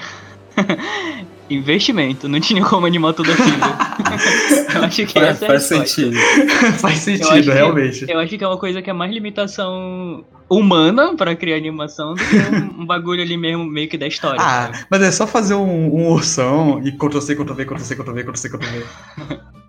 Investimento, 1.50 2.26
não 2.28 2.40
tinha 2.40 2.64
como 2.64 2.86
animar 2.86 3.12
tudo 3.12 3.30
aquilo. 3.32 3.48
eu 4.74 4.84
acho 4.84 5.06
que 5.06 5.12
Faz, 5.12 5.26
essa 5.28 5.44
é 5.44 5.48
a 5.48 5.50
faz 5.50 5.62
sentido. 5.64 6.16
faz 6.80 7.06
Eu 7.06 7.16
sentido, 7.18 7.44
que- 7.44 7.50
realmente. 7.50 8.06
Eu 8.08 8.18
acho 8.18 8.36
que 8.38 8.42
é 8.44 8.46
uma 8.48 8.56
coisa 8.56 8.80
que 8.80 8.88
é 8.88 8.92
mais 8.92 9.12
limitação 9.12 10.24
humana 10.48 11.14
pra 11.16 11.34
criar 11.36 11.56
animação 11.56 12.14
do 12.14 12.22
que 12.24 12.36
um, 12.36 12.82
um 12.82 12.86
bagulho 12.86 13.22
ali 13.22 13.36
mesmo, 13.36 13.64
meio 13.64 13.88
que 13.88 13.98
da 13.98 14.06
história. 14.06 14.40
Ah, 14.40 14.70
sabe? 14.72 14.86
mas 14.90 15.02
é 15.02 15.10
só 15.12 15.26
fazer 15.26 15.54
um, 15.54 15.94
um 15.94 16.08
ursão 16.12 16.80
e 16.84 16.92
Ctrl-C, 16.92 17.34
Ctrl-V, 17.34 17.64
Ctrl-C, 17.64 17.96
Ctrl-V, 17.96 18.22
Ctrl-C, 18.24 18.48
Ctrl-V. 18.50 18.84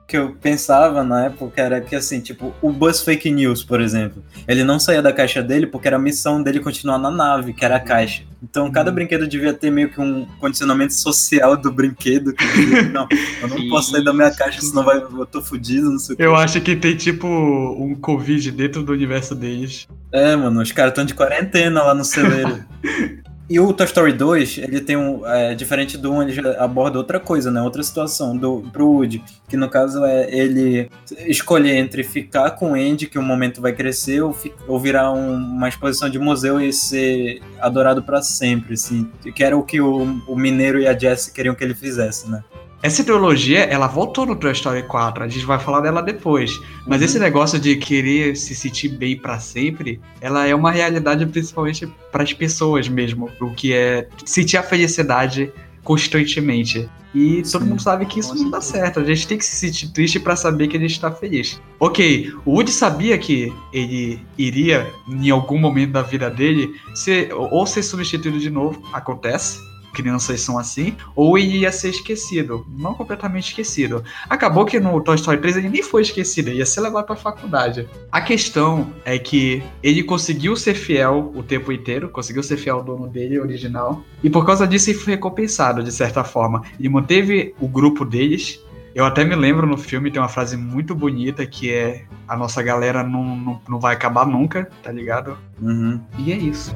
Que 0.07 0.17
eu 0.17 0.35
pensava 0.39 1.03
na 1.03 1.25
época 1.25 1.59
era 1.59 1.81
que, 1.81 1.95
assim, 1.95 2.19
tipo, 2.19 2.53
o 2.61 2.71
Buzz 2.71 3.01
Fake 3.01 3.31
News, 3.31 3.63
por 3.63 3.81
exemplo, 3.81 4.23
ele 4.47 4.63
não 4.63 4.79
saía 4.79 5.01
da 5.01 5.11
caixa 5.11 5.41
dele 5.41 5.65
porque 5.65 5.87
era 5.87 5.97
a 5.97 5.99
missão 5.99 6.43
dele 6.43 6.59
continuar 6.59 6.99
na 6.99 7.09
nave, 7.09 7.53
que 7.53 7.65
era 7.65 7.77
a 7.77 7.79
caixa. 7.79 8.21
Então, 8.43 8.71
cada 8.71 8.89
Uhum. 8.91 8.95
brinquedo 8.95 9.27
devia 9.27 9.51
ter 9.51 9.71
meio 9.71 9.89
que 9.89 9.99
um 9.99 10.25
condicionamento 10.39 10.93
social 10.93 11.57
do 11.57 11.71
brinquedo. 11.71 12.33
Que 12.33 12.45
dizia, 12.45 12.83
não, 12.83 13.07
eu 13.41 13.47
não 13.47 13.67
posso 13.69 13.89
sair 13.91 14.03
da 14.03 14.13
minha 14.13 14.29
caixa, 14.29 14.61
senão 14.61 14.83
vai, 14.83 14.97
eu 14.97 15.25
tô 15.25 15.41
fudido, 15.41 15.89
não 15.89 15.97
sei 15.97 16.13
o 16.13 16.17
que. 16.17 16.23
Eu 16.23 16.35
acho 16.35 16.61
que 16.61 16.75
tem 16.75 16.95
tipo 16.95 17.25
um 17.27 17.95
Covid 17.95 18.51
dentro 18.51 18.83
do 18.83 18.91
universo 18.93 19.33
deles. 19.33 19.87
É, 20.11 20.35
mano, 20.35 20.61
os 20.61 20.71
caras 20.71 20.91
estão 20.91 21.03
de 21.03 21.15
quarentena 21.15 21.81
lá 21.81 21.95
no 21.95 22.05
celeiro. 22.05 22.63
E 23.47 23.59
o 23.59 23.71
Toy 23.71 23.85
Story 23.85 24.11
2, 24.13 24.57
ele 24.57 24.81
tem 24.81 24.97
um. 24.97 25.23
É, 25.27 25.53
diferente 25.53 25.97
do 25.99 26.11
1, 26.11 26.21
ele 26.23 26.31
já 26.33 26.63
aborda 26.63 26.97
outra 26.97 27.19
coisa, 27.19 27.51
né? 27.51 27.61
Outra 27.61 27.83
situação 27.83 28.35
do, 28.35 28.61
pro 28.73 28.87
Woody. 28.89 29.23
Que 29.47 29.55
no 29.55 29.69
caso 29.69 30.03
é 30.03 30.27
ele 30.35 30.89
escolher 31.27 31.75
entre 31.75 32.03
ficar 32.03 32.49
com 32.51 32.71
o 32.71 32.73
Andy, 32.73 33.05
que 33.05 33.19
o 33.19 33.21
momento 33.21 33.61
vai 33.61 33.71
crescer, 33.71 34.21
ou, 34.21 34.33
fi- 34.33 34.51
ou 34.67 34.79
virar 34.79 35.11
um- 35.11 35.35
uma 35.35 35.69
exposição 35.69 36.09
de 36.09 36.17
museu 36.17 36.59
e 36.59 36.73
ser 36.73 37.39
adorado 37.59 38.01
pra 38.01 38.19
sempre, 38.23 38.73
assim. 38.73 39.07
Que 39.35 39.43
era 39.43 39.55
o 39.55 39.61
que 39.61 39.79
o, 39.79 40.21
o 40.27 40.35
Mineiro 40.35 40.79
e 40.79 40.87
a 40.87 40.97
Jessie 40.97 41.31
queriam 41.31 41.53
que 41.53 41.63
ele 41.63 41.75
fizesse, 41.75 42.27
né? 42.29 42.43
Essa 42.85 43.01
ideologia, 43.01 43.61
ela 43.61 43.87
voltou 43.87 44.27
no 44.27 44.35
Toy 44.35 44.51
Story 44.51 44.83
4, 44.83 45.23
a 45.23 45.27
gente 45.27 45.43
vai 45.43 45.57
falar 45.57 45.79
dela 45.79 46.03
depois. 46.03 46.61
Mas 46.85 46.99
Uhum. 46.99 47.05
esse 47.05 47.17
negócio 47.17 47.59
de 47.59 47.75
querer 47.77 48.37
se 48.37 48.53
sentir 48.53 48.89
bem 48.89 49.17
pra 49.17 49.39
sempre, 49.39 49.99
ela 50.21 50.45
é 50.45 50.53
uma 50.53 50.69
realidade 50.69 51.25
principalmente 51.25 51.91
pras 52.11 52.31
pessoas 52.31 52.87
mesmo, 52.87 53.27
o 53.41 53.49
que 53.55 53.73
é 53.73 54.07
sentir 54.23 54.57
a 54.57 54.61
felicidade 54.61 55.51
constantemente. 55.83 56.87
E 57.15 57.41
todo 57.51 57.63
Sim, 57.63 57.69
mundo 57.69 57.81
sabe 57.81 58.05
que 58.05 58.19
isso 58.19 58.35
não 58.35 58.51
dá 58.51 58.61
certo. 58.61 58.99
A 58.99 59.03
gente 59.03 59.25
tem 59.25 59.37
que 59.39 59.45
se 59.45 59.55
sentir 59.55 59.91
triste 59.91 60.19
pra 60.19 60.35
saber 60.35 60.67
que 60.67 60.77
a 60.77 60.79
gente 60.79 60.99
tá 61.01 61.09
feliz. 61.09 61.59
Ok, 61.79 62.31
o 62.45 62.51
Woody 62.51 62.71
sabia 62.71 63.17
que 63.17 63.51
ele 63.73 64.19
iria, 64.37 64.85
em 65.09 65.31
algum 65.31 65.57
momento 65.57 65.93
da 65.93 66.03
vida 66.03 66.29
dele, 66.29 66.75
ser, 66.93 67.33
ou 67.33 67.65
ser 67.65 67.81
substituído 67.81 68.37
de 68.37 68.51
novo, 68.51 68.79
acontece. 68.93 69.57
Crianças 69.95 70.41
são 70.41 70.59
assim, 70.59 70.95
ou 71.15 71.37
ele 71.37 71.59
ia 71.59 71.71
ser 71.71 71.89
esquecido, 71.89 72.65
não 72.77 72.93
completamente 72.93 73.49
esquecido. 73.49 74.03
Acabou 74.29 74.65
que 74.65 74.79
no 74.79 75.01
Toy 75.01 75.15
Story 75.15 75.37
3 75.37 75.57
ele 75.57 75.69
nem 75.69 75.81
foi 75.81 76.01
esquecido, 76.01 76.49
ele 76.49 76.59
ia 76.59 76.65
ser 76.65 76.81
levado 76.81 77.05
pra 77.05 77.15
faculdade. 77.15 77.87
A 78.11 78.21
questão 78.21 78.93
é 79.05 79.17
que 79.17 79.63
ele 79.81 80.03
conseguiu 80.03 80.55
ser 80.55 80.75
fiel 80.75 81.31
o 81.33 81.41
tempo 81.41 81.71
inteiro, 81.71 82.09
conseguiu 82.09 82.43
ser 82.43 82.57
fiel 82.57 82.77
ao 82.77 82.83
dono 82.83 83.07
dele 83.07 83.39
original, 83.39 84.03
e 84.23 84.29
por 84.29 84.45
causa 84.45 84.67
disso 84.67 84.89
ele 84.89 84.99
foi 84.99 85.13
recompensado 85.13 85.81
de 85.81 85.91
certa 85.91 86.23
forma. 86.23 86.63
Ele 86.79 86.89
manteve 86.89 87.55
o 87.59 87.67
grupo 87.67 88.03
deles. 88.03 88.59
Eu 88.93 89.05
até 89.05 89.25
me 89.25 89.35
lembro 89.35 89.67
no 89.67 89.77
filme, 89.77 90.09
tem 90.09 90.21
uma 90.21 90.29
frase 90.29 90.55
muito 90.55 90.95
bonita 90.95 91.45
que 91.45 91.71
é 91.71 92.05
a 92.27 92.37
nossa 92.37 92.61
galera 92.63 93.03
não, 93.03 93.35
não, 93.35 93.61
não 93.67 93.79
vai 93.79 93.93
acabar 93.93 94.25
nunca, 94.25 94.69
tá 94.81 94.91
ligado? 94.91 95.37
Uhum. 95.61 95.99
E 96.17 96.31
é 96.31 96.37
isso. 96.37 96.73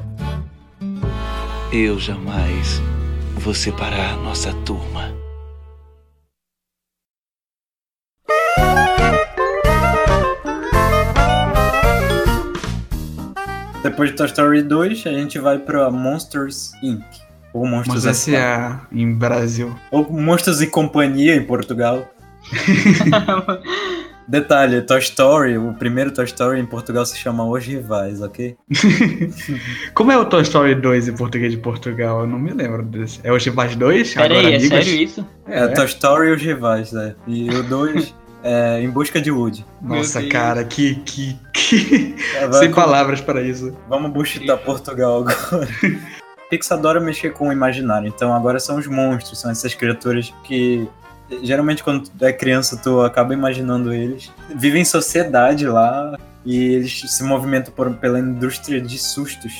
Eu 1.72 1.98
jamais 1.98 2.82
vou 3.36 3.54
separar 3.54 4.16
nossa 4.18 4.52
turma. 4.64 5.14
Depois 13.82 14.10
de 14.10 14.16
Toy 14.16 14.26
Story 14.26 14.62
2, 14.62 15.06
a 15.06 15.12
gente 15.12 15.38
vai 15.38 15.58
pra 15.58 15.90
Monsters 15.90 16.72
Inc. 16.82 17.02
Ou 17.52 17.66
Monstros 17.66 18.04
esse 18.04 18.36
é 18.36 18.78
em 18.92 19.12
Brasil. 19.12 19.74
Ou 19.90 20.10
Monstros 20.10 20.60
e 20.60 20.66
Companhia 20.66 21.34
em 21.34 21.44
Portugal. 21.44 22.08
Detalhe, 24.30 24.80
Toy 24.82 25.00
Story, 25.00 25.58
o 25.58 25.74
primeiro 25.74 26.12
Toy 26.12 26.24
Story 26.24 26.60
em 26.60 26.64
Portugal 26.64 27.04
se 27.04 27.18
chama 27.18 27.44
Os 27.44 27.64
Rivais, 27.66 28.22
ok? 28.22 28.56
Como 29.92 30.12
é 30.12 30.16
o 30.16 30.24
Toy 30.24 30.42
Story 30.42 30.76
2 30.76 31.08
em 31.08 31.16
português 31.16 31.50
de 31.50 31.58
Portugal? 31.58 32.20
Eu 32.20 32.26
não 32.28 32.38
me 32.38 32.52
lembro 32.52 32.84
desse. 32.84 33.18
É 33.24 33.32
Os 33.32 33.44
Rivais 33.44 33.74
2? 33.74 34.14
Peraí, 34.14 34.36
é 34.36 34.56
Amigos? 34.56 34.68
sério 34.68 34.94
isso? 35.02 35.26
É, 35.46 35.66
Toy 35.66 35.84
Story 35.86 36.28
e 36.28 36.32
Os 36.32 36.42
Rivais, 36.42 36.92
né? 36.92 37.16
E 37.26 37.50
o 37.50 37.62
2 37.64 38.14
é 38.44 38.80
Em 38.80 38.88
Busca 38.88 39.20
de 39.20 39.32
Woody. 39.32 39.66
Nossa, 39.82 40.22
cara, 40.22 40.62
que. 40.62 40.94
que, 40.94 41.36
que... 41.52 42.14
É, 42.36 42.52
Sem 42.52 42.70
com- 42.70 42.80
palavras 42.80 43.20
para 43.20 43.42
isso. 43.42 43.76
Vamos 43.88 44.12
buchitar 44.12 44.58
Portugal 44.58 45.22
agora. 45.22 45.68
Pixar 46.48 46.78
adora 46.78 47.00
mexer 47.00 47.32
com 47.32 47.48
o 47.48 47.52
imaginário, 47.52 48.08
então 48.08 48.34
agora 48.34 48.58
são 48.58 48.76
os 48.76 48.86
monstros, 48.86 49.40
são 49.40 49.50
essas 49.52 49.72
criaturas 49.72 50.34
que 50.42 50.88
geralmente 51.42 51.82
quando 51.82 52.08
tu 52.08 52.24
é 52.24 52.32
criança 52.32 52.76
tu 52.82 53.00
acaba 53.00 53.32
imaginando 53.34 53.92
eles. 53.92 54.30
Vivem 54.54 54.82
em 54.82 54.84
sociedade 54.84 55.66
lá 55.66 56.16
e 56.44 56.56
eles 56.74 57.02
se 57.06 57.22
movimentam 57.22 57.72
por- 57.74 57.92
pela 57.94 58.18
indústria 58.18 58.80
de 58.80 58.98
sustos. 58.98 59.52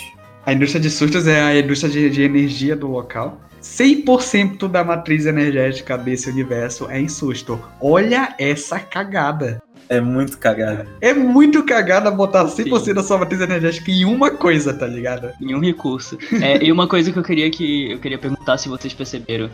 A 0.46 0.52
indústria 0.52 0.80
de 0.80 0.90
sustos 0.90 1.26
é 1.26 1.40
a 1.40 1.58
indústria 1.58 1.90
de, 1.92 2.10
de 2.10 2.22
energia 2.22 2.74
do 2.74 2.86
local. 2.88 3.38
100% 3.62 4.68
da 4.68 4.82
matriz 4.82 5.26
energética 5.26 5.96
desse 5.98 6.30
universo 6.30 6.88
é 6.90 6.98
em 7.00 7.08
susto. 7.08 7.60
Olha 7.80 8.34
essa 8.38 8.78
cagada. 8.78 9.62
É 9.88 10.00
muito 10.00 10.38
cagado. 10.38 10.88
É 11.00 11.12
muito 11.12 11.64
cagada 11.64 12.10
botar 12.10 12.44
100% 12.46 12.94
da 12.94 13.02
sua 13.02 13.18
matriz 13.18 13.40
energética 13.40 13.90
em 13.90 14.04
uma 14.04 14.30
coisa, 14.30 14.72
tá 14.72 14.86
ligado? 14.86 15.30
Nenhum 15.40 15.60
recurso. 15.60 16.16
É, 16.40 16.62
e 16.64 16.70
uma 16.70 16.86
coisa 16.86 17.10
que 17.12 17.18
eu 17.18 17.22
queria 17.24 17.50
que 17.50 17.90
eu 17.92 17.98
queria 17.98 18.16
perguntar 18.18 18.56
se 18.56 18.68
vocês 18.68 18.94
perceberam. 18.94 19.50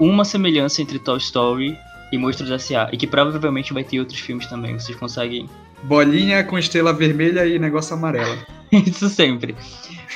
Uma 0.00 0.24
semelhança 0.24 0.80
entre 0.80 0.98
Toy 0.98 1.18
Story 1.18 1.78
e 2.10 2.16
Monstros 2.16 2.50
S.A. 2.50 2.88
E 2.90 2.96
que 2.96 3.06
provavelmente 3.06 3.74
vai 3.74 3.84
ter 3.84 4.00
outros 4.00 4.18
filmes 4.18 4.46
também. 4.46 4.78
Vocês 4.78 4.96
conseguem. 4.96 5.46
Bolinha 5.82 6.42
com 6.42 6.58
estrela 6.58 6.90
vermelha 6.90 7.46
e 7.46 7.58
negócio 7.58 7.94
amarelo. 7.94 8.38
Isso 8.72 9.10
sempre. 9.10 9.54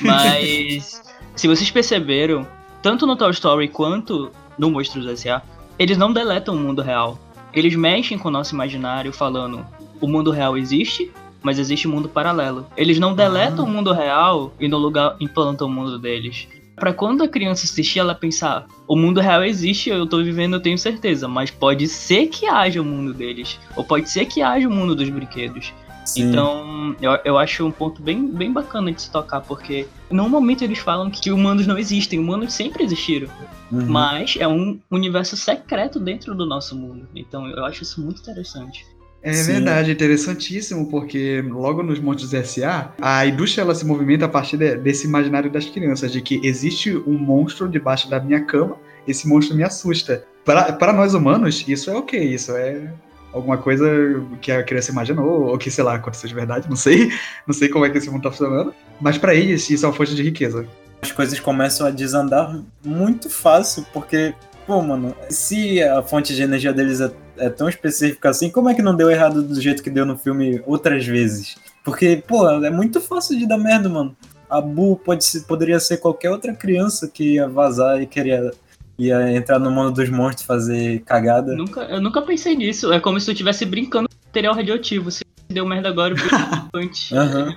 Mas 0.01 1.03
se 1.37 1.47
vocês 1.47 1.69
perceberam, 1.69 2.47
tanto 2.81 3.05
no 3.05 3.15
Toy 3.15 3.29
Story 3.29 3.67
quanto 3.67 4.31
no 4.57 4.71
Monstros 4.71 5.05
S.A., 5.05 5.43
eles 5.77 5.99
não 5.99 6.11
deletam 6.11 6.55
o 6.55 6.59
mundo 6.59 6.81
real. 6.81 7.19
Eles 7.53 7.75
mexem 7.75 8.17
com 8.17 8.29
o 8.29 8.31
nosso 8.31 8.55
imaginário 8.55 9.13
falando 9.13 9.63
o 10.01 10.07
mundo 10.07 10.31
real 10.31 10.57
existe, 10.57 11.11
mas 11.43 11.59
existe 11.59 11.87
um 11.87 11.91
mundo 11.91 12.09
paralelo. 12.09 12.65
Eles 12.75 12.97
não 12.97 13.13
deletam 13.13 13.65
o 13.65 13.69
mundo 13.69 13.93
real 13.93 14.51
e 14.59 14.67
no 14.67 14.79
lugar 14.79 15.15
implantam 15.19 15.67
o 15.67 15.71
mundo 15.71 15.99
deles. 15.99 16.47
Pra 16.75 16.93
quando 16.93 17.23
a 17.23 17.27
criança 17.27 17.65
assistir, 17.65 17.99
ela 17.99 18.13
pensar: 18.13 18.65
o 18.87 18.95
mundo 18.95 19.21
real 19.21 19.43
existe, 19.43 19.89
eu 19.89 20.05
tô 20.05 20.21
vivendo, 20.23 20.55
eu 20.55 20.59
tenho 20.61 20.77
certeza, 20.77 21.27
mas 21.27 21.49
pode 21.49 21.87
ser 21.87 22.27
que 22.27 22.45
haja 22.47 22.81
o 22.81 22.85
mundo 22.85 23.13
deles, 23.13 23.59
ou 23.75 23.83
pode 23.83 24.09
ser 24.09 24.25
que 24.25 24.41
haja 24.41 24.67
o 24.67 24.71
mundo 24.71 24.95
dos 24.95 25.09
brinquedos. 25.09 25.73
Sim. 26.05 26.29
Então, 26.29 26.95
eu, 27.01 27.17
eu 27.25 27.37
acho 27.37 27.65
um 27.65 27.71
ponto 27.71 27.99
bem, 28.01 28.27
bem 28.27 28.53
bacana 28.53 28.91
de 28.91 29.01
se 29.01 29.09
tocar, 29.09 29.41
porque 29.41 29.87
no 30.11 30.29
momento 30.29 30.63
eles 30.63 30.77
falam 30.77 31.09
que 31.09 31.31
humanos 31.31 31.65
não 31.65 31.77
existem, 31.79 32.19
humanos 32.19 32.53
sempre 32.53 32.83
existiram, 32.83 33.27
Uhum. 33.71 33.87
mas 33.87 34.35
é 34.39 34.47
um 34.47 34.79
universo 34.91 35.35
secreto 35.35 35.99
dentro 35.99 36.35
do 36.35 36.45
nosso 36.45 36.75
mundo. 36.75 37.07
Então, 37.15 37.47
eu 37.47 37.65
acho 37.65 37.81
isso 37.81 37.99
muito 37.99 38.21
interessante. 38.21 38.85
É 39.27 39.33
Sim. 39.33 39.53
verdade, 39.53 39.91
interessantíssimo, 39.91 40.87
porque 40.87 41.43
logo 41.49 41.81
nos 41.81 41.99
Montes 41.99 42.29
SA, 42.47 42.93
a 43.01 43.25
indústria 43.25 43.63
ela 43.63 43.73
se 43.73 43.83
movimenta 43.83 44.25
a 44.25 44.29
partir 44.29 44.55
de- 44.55 44.75
desse 44.77 45.07
imaginário 45.07 45.49
das 45.49 45.65
crianças, 45.65 46.11
de 46.11 46.21
que 46.21 46.39
existe 46.43 46.95
um 46.95 47.17
monstro 47.17 47.67
debaixo 47.67 48.07
da 48.07 48.19
minha 48.19 48.41
cama, 48.41 48.77
esse 49.07 49.27
monstro 49.27 49.57
me 49.57 49.63
assusta. 49.63 50.23
Para 50.45 50.93
nós 50.93 51.15
humanos, 51.15 51.65
isso 51.67 51.89
é 51.89 51.95
ok, 51.95 52.21
isso 52.23 52.51
é 52.55 52.93
alguma 53.33 53.57
coisa 53.57 53.87
que 54.39 54.51
a 54.51 54.61
criança 54.61 54.91
imaginou, 54.91 55.47
ou 55.47 55.57
que, 55.57 55.71
sei 55.71 55.83
lá, 55.83 55.95
aconteceu 55.95 56.29
de 56.29 56.35
verdade, 56.35 56.69
não 56.69 56.75
sei, 56.75 57.11
não 57.47 57.53
sei 57.53 57.67
como 57.67 57.83
é 57.83 57.89
que 57.89 57.97
esse 57.97 58.11
mundo 58.11 58.21
tá 58.21 58.29
funcionando, 58.29 58.75
mas 59.01 59.17
para 59.17 59.33
eles 59.33 59.67
isso 59.71 59.87
é 59.87 59.89
uma 59.89 59.95
fonte 59.95 60.13
de 60.13 60.21
riqueza. 60.21 60.67
As 61.01 61.11
coisas 61.11 61.39
começam 61.39 61.85
a 61.85 61.89
desandar 61.89 62.59
muito 62.83 63.27
fácil, 63.29 63.85
porque, 63.91 64.33
pô, 64.65 64.81
mano, 64.81 65.15
se 65.29 65.81
a 65.81 66.01
fonte 66.01 66.35
de 66.35 66.41
energia 66.41 66.73
deles 66.73 67.01
é, 67.01 67.11
é 67.37 67.49
tão 67.49 67.69
específica 67.69 68.29
assim, 68.29 68.49
como 68.49 68.69
é 68.69 68.73
que 68.73 68.81
não 68.81 68.95
deu 68.95 69.09
errado 69.09 69.41
do 69.41 69.59
jeito 69.59 69.83
que 69.83 69.89
deu 69.89 70.05
no 70.05 70.17
filme 70.17 70.61
outras 70.65 71.05
vezes? 71.05 71.55
Porque, 71.83 72.23
pô, 72.27 72.49
é 72.49 72.69
muito 72.69 72.99
fácil 72.99 73.37
de 73.37 73.47
dar 73.47 73.57
merda, 73.57 73.87
mano. 73.87 74.15
A 74.49 74.59
Bu 74.59 74.95
pode 74.97 75.23
ser, 75.23 75.41
poderia 75.41 75.79
ser 75.79 75.97
qualquer 75.97 76.31
outra 76.31 76.53
criança 76.53 77.07
que 77.07 77.33
ia 77.33 77.47
vazar 77.47 78.01
e 78.01 78.07
queria 78.07 78.51
ia 78.97 79.35
entrar 79.35 79.59
no 79.59 79.69
mundo 79.69 79.91
dos 79.91 80.09
monstros 80.09 80.45
fazer 80.45 81.01
cagada. 81.01 81.53
Nunca, 81.55 81.81
eu 81.81 82.01
nunca 82.01 82.21
pensei 82.21 82.55
nisso. 82.55 82.91
É 82.93 82.99
como 82.99 83.19
se 83.19 83.25
tu 83.25 83.31
estivesse 83.31 83.65
brincando 83.65 84.07
com 84.07 84.15
material 84.27 84.55
radioativo. 84.55 85.11
Se 85.11 85.23
deu 85.49 85.65
merda 85.65 85.89
agora, 85.89 86.13
eu 86.13 86.79
antes. 86.79 87.11
Aham. 87.13 87.53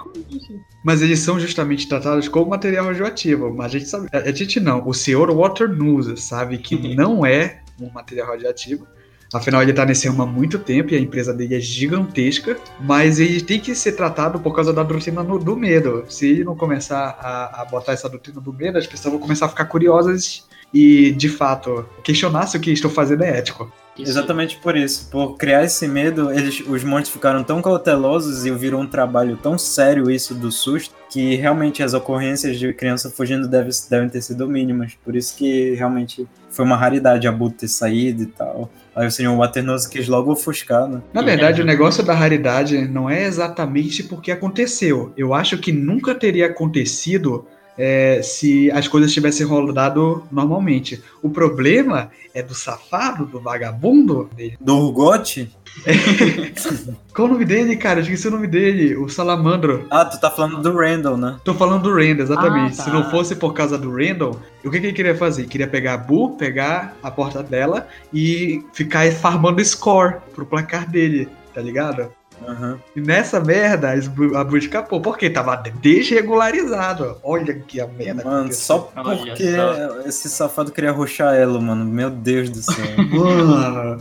Mas 0.89 1.03
eles 1.03 1.19
são 1.19 1.39
justamente 1.39 1.87
tratados 1.87 2.29
como 2.29 2.49
material 2.49 2.87
radioativo. 2.87 3.53
Mas 3.55 3.67
a 3.67 3.79
gente 3.79 3.91
sabe. 3.91 4.09
A 4.11 4.33
gente 4.33 4.59
não. 4.59 4.89
O 4.89 4.95
senhor 4.95 5.31
Water 5.31 5.69
News 5.69 6.19
sabe 6.25 6.57
que 6.57 6.79
não 6.97 7.27
é 7.27 7.61
um 7.79 7.91
material 7.91 8.29
radioativo. 8.29 8.87
Afinal, 9.35 9.61
ele 9.63 9.75
tá 9.75 9.85
nesse 9.85 10.09
ramo 10.09 10.23
há 10.23 10.27
muito 10.27 10.59
tempo 10.59 10.91
e 10.95 10.97
a 10.97 10.99
empresa 10.99 11.35
dele 11.35 11.55
é 11.57 11.61
gigantesca. 11.61 12.57
Mas 12.81 13.21
ele 13.21 13.43
tem 13.43 13.61
que 13.61 13.75
ser 13.75 13.93
tratado 13.93 14.41
por 14.41 14.55
causa 14.55 14.73
da 14.73 14.83
doutrina 14.83 15.23
no- 15.23 15.39
do 15.39 15.55
medo. 15.55 16.07
Se 16.09 16.27
ele 16.27 16.43
não 16.43 16.57
começar 16.57 17.19
a, 17.21 17.61
a 17.61 17.65
botar 17.67 17.93
essa 17.93 18.09
doutrina 18.09 18.41
do 18.41 18.51
medo, 18.55 18.79
as 18.79 18.87
pessoas 18.87 19.13
vão 19.13 19.21
começar 19.21 19.45
a 19.45 19.51
ficar 19.51 19.67
curiosas 19.67 20.49
e, 20.73 21.13
de 21.13 21.29
fato, 21.29 21.85
questionar 22.03 22.47
se 22.47 22.57
o 22.57 22.61
que 22.61 22.71
estou 22.73 22.91
fazendo 22.91 23.25
é 23.25 23.37
ético. 23.37 23.71
Isso- 23.99 24.11
Exatamente 24.13 24.59
por 24.59 24.77
isso. 24.77 25.09
Por 25.11 25.37
criar 25.37 25.65
esse 25.65 25.87
medo, 25.89 26.31
eles, 26.33 26.61
os 26.61 26.85
monstros 26.85 27.11
ficaram 27.11 27.43
tão 27.43 27.61
cautelosos 27.61 28.47
e 28.47 28.51
virou 28.51 28.81
um 28.81 28.87
trabalho 28.87 29.37
tão 29.43 29.59
sério 29.59 30.11
isso 30.11 30.35
do 30.35 30.51
susto, 30.53 30.95
que 31.11 31.35
realmente 31.37 31.83
as 31.83 31.95
ocorrências 31.95 32.59
de 32.59 32.73
criança 32.73 33.11
fugindo 33.11 33.49
deve, 33.49 33.71
devem 33.91 34.09
ter 34.09 34.21
sido 34.23 34.47
mínimas. 34.49 34.93
Por 35.05 35.17
isso 35.17 35.37
que 35.37 35.75
realmente 35.75 36.27
foi 36.51 36.65
uma 36.65 36.77
raridade 36.77 37.27
a 37.27 37.33
Buto 37.33 37.57
ter 37.59 37.69
saído 37.69 38.23
e 38.23 38.27
tal. 38.27 38.71
Aí 38.95 39.07
o 39.07 39.11
senhor 39.11 39.37
Waternoose 39.37 39.89
quis 39.89 40.09
logo 40.09 40.33
ofuscar, 40.33 40.89
né? 40.89 41.01
Na 41.13 41.23
verdade, 41.23 41.63
o 41.63 41.65
negócio 41.65 42.03
da 42.05 42.15
raridade 42.15 42.87
não 42.89 43.09
é 43.09 43.25
exatamente 43.25 44.03
porque 44.03 44.31
aconteceu. 44.33 45.13
Eu 45.17 45.33
acho 45.35 45.57
que 45.59 45.71
nunca 45.73 46.15
teria 46.15 46.47
acontecido 46.47 47.47
é, 47.79 48.21
se 48.23 48.71
as 48.73 48.89
coisas 48.89 49.13
tivessem 49.13 49.47
rodado 49.47 50.27
normalmente. 50.31 51.03
O 51.23 51.31
problema 51.31 52.11
é 52.35 52.43
do 52.43 52.55
safado, 52.55 53.25
do 53.25 53.41
vagabundo 53.41 54.29
dele. 54.37 54.59
Do 54.61 54.77
Urgot? 54.77 55.49
Qual 57.15 57.29
o 57.29 57.33
nome 57.33 57.45
dele, 57.45 57.77
cara? 57.77 58.01
Eu 58.01 58.03
esqueci 58.03 58.27
o 58.27 58.33
nome 58.33 58.49
dele. 58.49 58.97
O 58.97 59.09
Salamandro. 59.09 59.87
Ah, 59.91 60.05
tu 60.05 60.21
tá 60.21 60.31
falando 60.31 60.61
do 60.61 60.77
Randall, 60.77 61.17
né? 61.17 61.37
Tô 61.45 61.55
falando 61.55 61.83
do 61.83 61.95
Randall, 61.95 62.25
exatamente. 62.25 62.75
Ah, 62.75 62.77
tá. 62.77 62.85
Se 62.85 62.91
não 62.91 63.11
fosse 63.11 63.37
por 63.37 63.55
causa 63.55 63.79
do 63.79 63.95
Randall, 63.95 64.41
o 64.65 64.71
que, 64.71 64.81
que 64.81 64.87
ele 64.87 64.93
queria 64.93 65.17
fazer? 65.17 65.43
Ele 65.43 65.49
queria 65.49 65.69
pegar 65.69 65.95
a 65.95 65.99
Boo, 65.99 66.37
pegar 66.37 66.97
a 67.03 67.11
porta 67.11 67.43
dela 67.43 67.87
e 68.13 68.63
ficar 68.73 69.11
farmando 69.13 69.65
score 69.65 70.17
pro 70.35 70.47
placar 70.47 70.89
dele, 70.91 71.29
tá 71.55 71.61
ligado? 71.61 72.11
Aham. 72.49 72.79
E 72.97 73.01
nessa 73.01 73.39
merda, 73.41 73.91
a 73.93 74.45
Boo 74.45 74.57
escapou, 74.57 75.01
porque 75.01 75.29
tava 75.29 75.57
desregularizado. 75.57 77.17
Olha 77.23 77.55
que 77.55 77.81
a 77.81 77.87
merda. 77.87 78.25
Mano, 78.25 78.53
só 78.53 78.79
porque 78.79 79.55
só. 79.55 80.01
esse 80.07 80.29
safado 80.29 80.73
queria 80.73 80.91
roxar 80.93 81.35
ela, 81.35 81.61
mano. 81.61 81.85
Meu 81.85 82.11
Deus 82.11 82.49
do 82.51 82.63
céu. 82.63 82.75
Mano. 83.13 83.99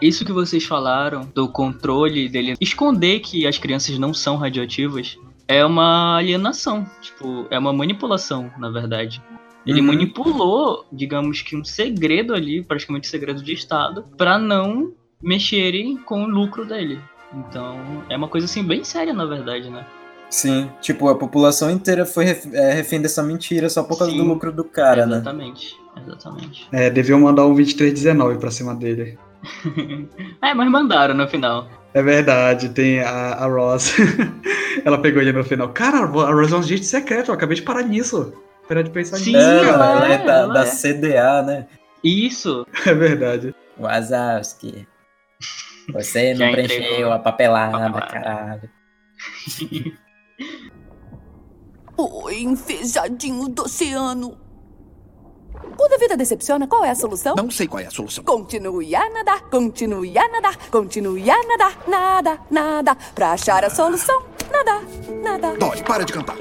Isso 0.00 0.24
que 0.24 0.32
vocês 0.32 0.64
falaram 0.64 1.28
do 1.34 1.48
controle 1.48 2.28
dele 2.28 2.54
esconder 2.60 3.20
que 3.20 3.46
as 3.46 3.58
crianças 3.58 3.98
não 3.98 4.14
são 4.14 4.36
radioativas 4.36 5.18
é 5.46 5.64
uma 5.64 6.16
alienação. 6.16 6.86
Tipo, 7.02 7.46
é 7.50 7.58
uma 7.58 7.72
manipulação, 7.72 8.50
na 8.58 8.70
verdade. 8.70 9.22
Ele 9.66 9.80
Uhum. 9.80 9.88
manipulou, 9.88 10.86
digamos 10.90 11.42
que 11.42 11.54
um 11.54 11.64
segredo 11.64 12.34
ali, 12.34 12.62
praticamente 12.62 13.08
um 13.08 13.10
segredo 13.10 13.42
de 13.42 13.52
Estado, 13.52 14.04
pra 14.16 14.38
não 14.38 14.92
mexerem 15.22 15.98
com 15.98 16.22
o 16.24 16.26
lucro 16.28 16.64
dele. 16.64 16.98
Então, 17.32 18.04
é 18.08 18.16
uma 18.16 18.28
coisa 18.28 18.46
assim 18.46 18.62
bem 18.64 18.82
séria, 18.84 19.12
na 19.12 19.24
verdade, 19.24 19.70
né? 19.70 19.86
Sim, 20.28 20.70
tipo, 20.80 21.08
a 21.08 21.14
população 21.16 21.70
inteira 21.70 22.06
foi 22.06 22.24
ref- 22.24 22.52
é, 22.54 22.72
refém 22.72 23.00
dessa 23.00 23.22
mentira 23.22 23.68
só 23.68 23.82
por 23.82 23.98
causa 23.98 24.12
Sim. 24.12 24.18
do 24.18 24.24
lucro 24.24 24.52
do 24.52 24.62
cara, 24.64 25.04
né? 25.06 25.16
exatamente, 25.16 25.76
exatamente. 25.96 26.68
É, 26.70 26.88
deviam 26.88 27.18
mandar 27.20 27.46
um 27.46 27.54
2319 27.54 28.38
pra 28.38 28.50
cima 28.50 28.74
dele. 28.74 29.18
é, 30.42 30.54
mas 30.54 30.70
mandaram 30.70 31.14
no 31.14 31.26
final. 31.26 31.68
É 31.92 32.02
verdade, 32.02 32.68
tem 32.68 33.00
a, 33.00 33.10
a 33.34 33.46
Ross. 33.46 33.92
ela 34.84 34.98
pegou 34.98 35.20
ele 35.20 35.32
no 35.32 35.42
final. 35.42 35.68
Cara, 35.70 35.98
a 35.98 36.06
Ross 36.32 36.52
é 36.52 36.56
um 36.56 36.60
agente 36.60 36.84
secreto, 36.84 37.30
eu 37.30 37.34
acabei 37.34 37.56
de 37.56 37.62
parar 37.62 37.82
nisso. 37.82 38.32
Parar 38.68 38.82
de 38.82 38.90
pensar 38.90 39.16
Sim, 39.16 39.32
nisso, 39.32 39.48
É, 39.48 39.64
cara. 39.66 39.84
ela 39.84 40.08
é 40.08 40.18
da, 40.24 40.32
ela 40.32 40.54
da 40.54 40.62
é. 40.62 40.66
CDA, 40.66 41.42
né? 41.42 41.66
Isso, 42.04 42.64
É 42.86 42.94
verdade. 42.94 43.52
Wazowski. 43.76 44.86
Você 45.92 46.34
Já 46.34 46.50
entregou 46.50 47.12
a 47.12 47.18
papelada, 47.18 47.90
papelada. 47.90 48.06
caralho. 48.06 48.70
Oi, 51.96 52.40
enfejadinho 52.42 53.48
do 53.48 53.62
oceano. 53.64 54.38
Quando 55.76 55.92
a 55.92 55.98
vida 55.98 56.16
decepciona, 56.16 56.66
qual 56.66 56.84
é 56.84 56.90
a 56.90 56.94
solução? 56.94 57.34
Não 57.36 57.50
sei 57.50 57.66
qual 57.66 57.80
é 57.82 57.86
a 57.86 57.90
solução. 57.90 58.24
Continue 58.24 58.94
a 58.94 59.10
nadar, 59.10 59.42
continue 59.50 60.16
a 60.16 60.28
nadar, 60.28 60.56
continue 60.70 61.30
a 61.30 61.42
nadar, 61.46 61.78
nada, 61.88 62.38
nada. 62.50 62.94
Pra 63.14 63.32
achar 63.32 63.64
a 63.64 63.70
solução, 63.70 64.22
nada, 64.50 64.80
nada. 65.22 65.56
Dory, 65.58 65.82
para 65.82 66.04
de 66.04 66.12
cantar. 66.12 66.36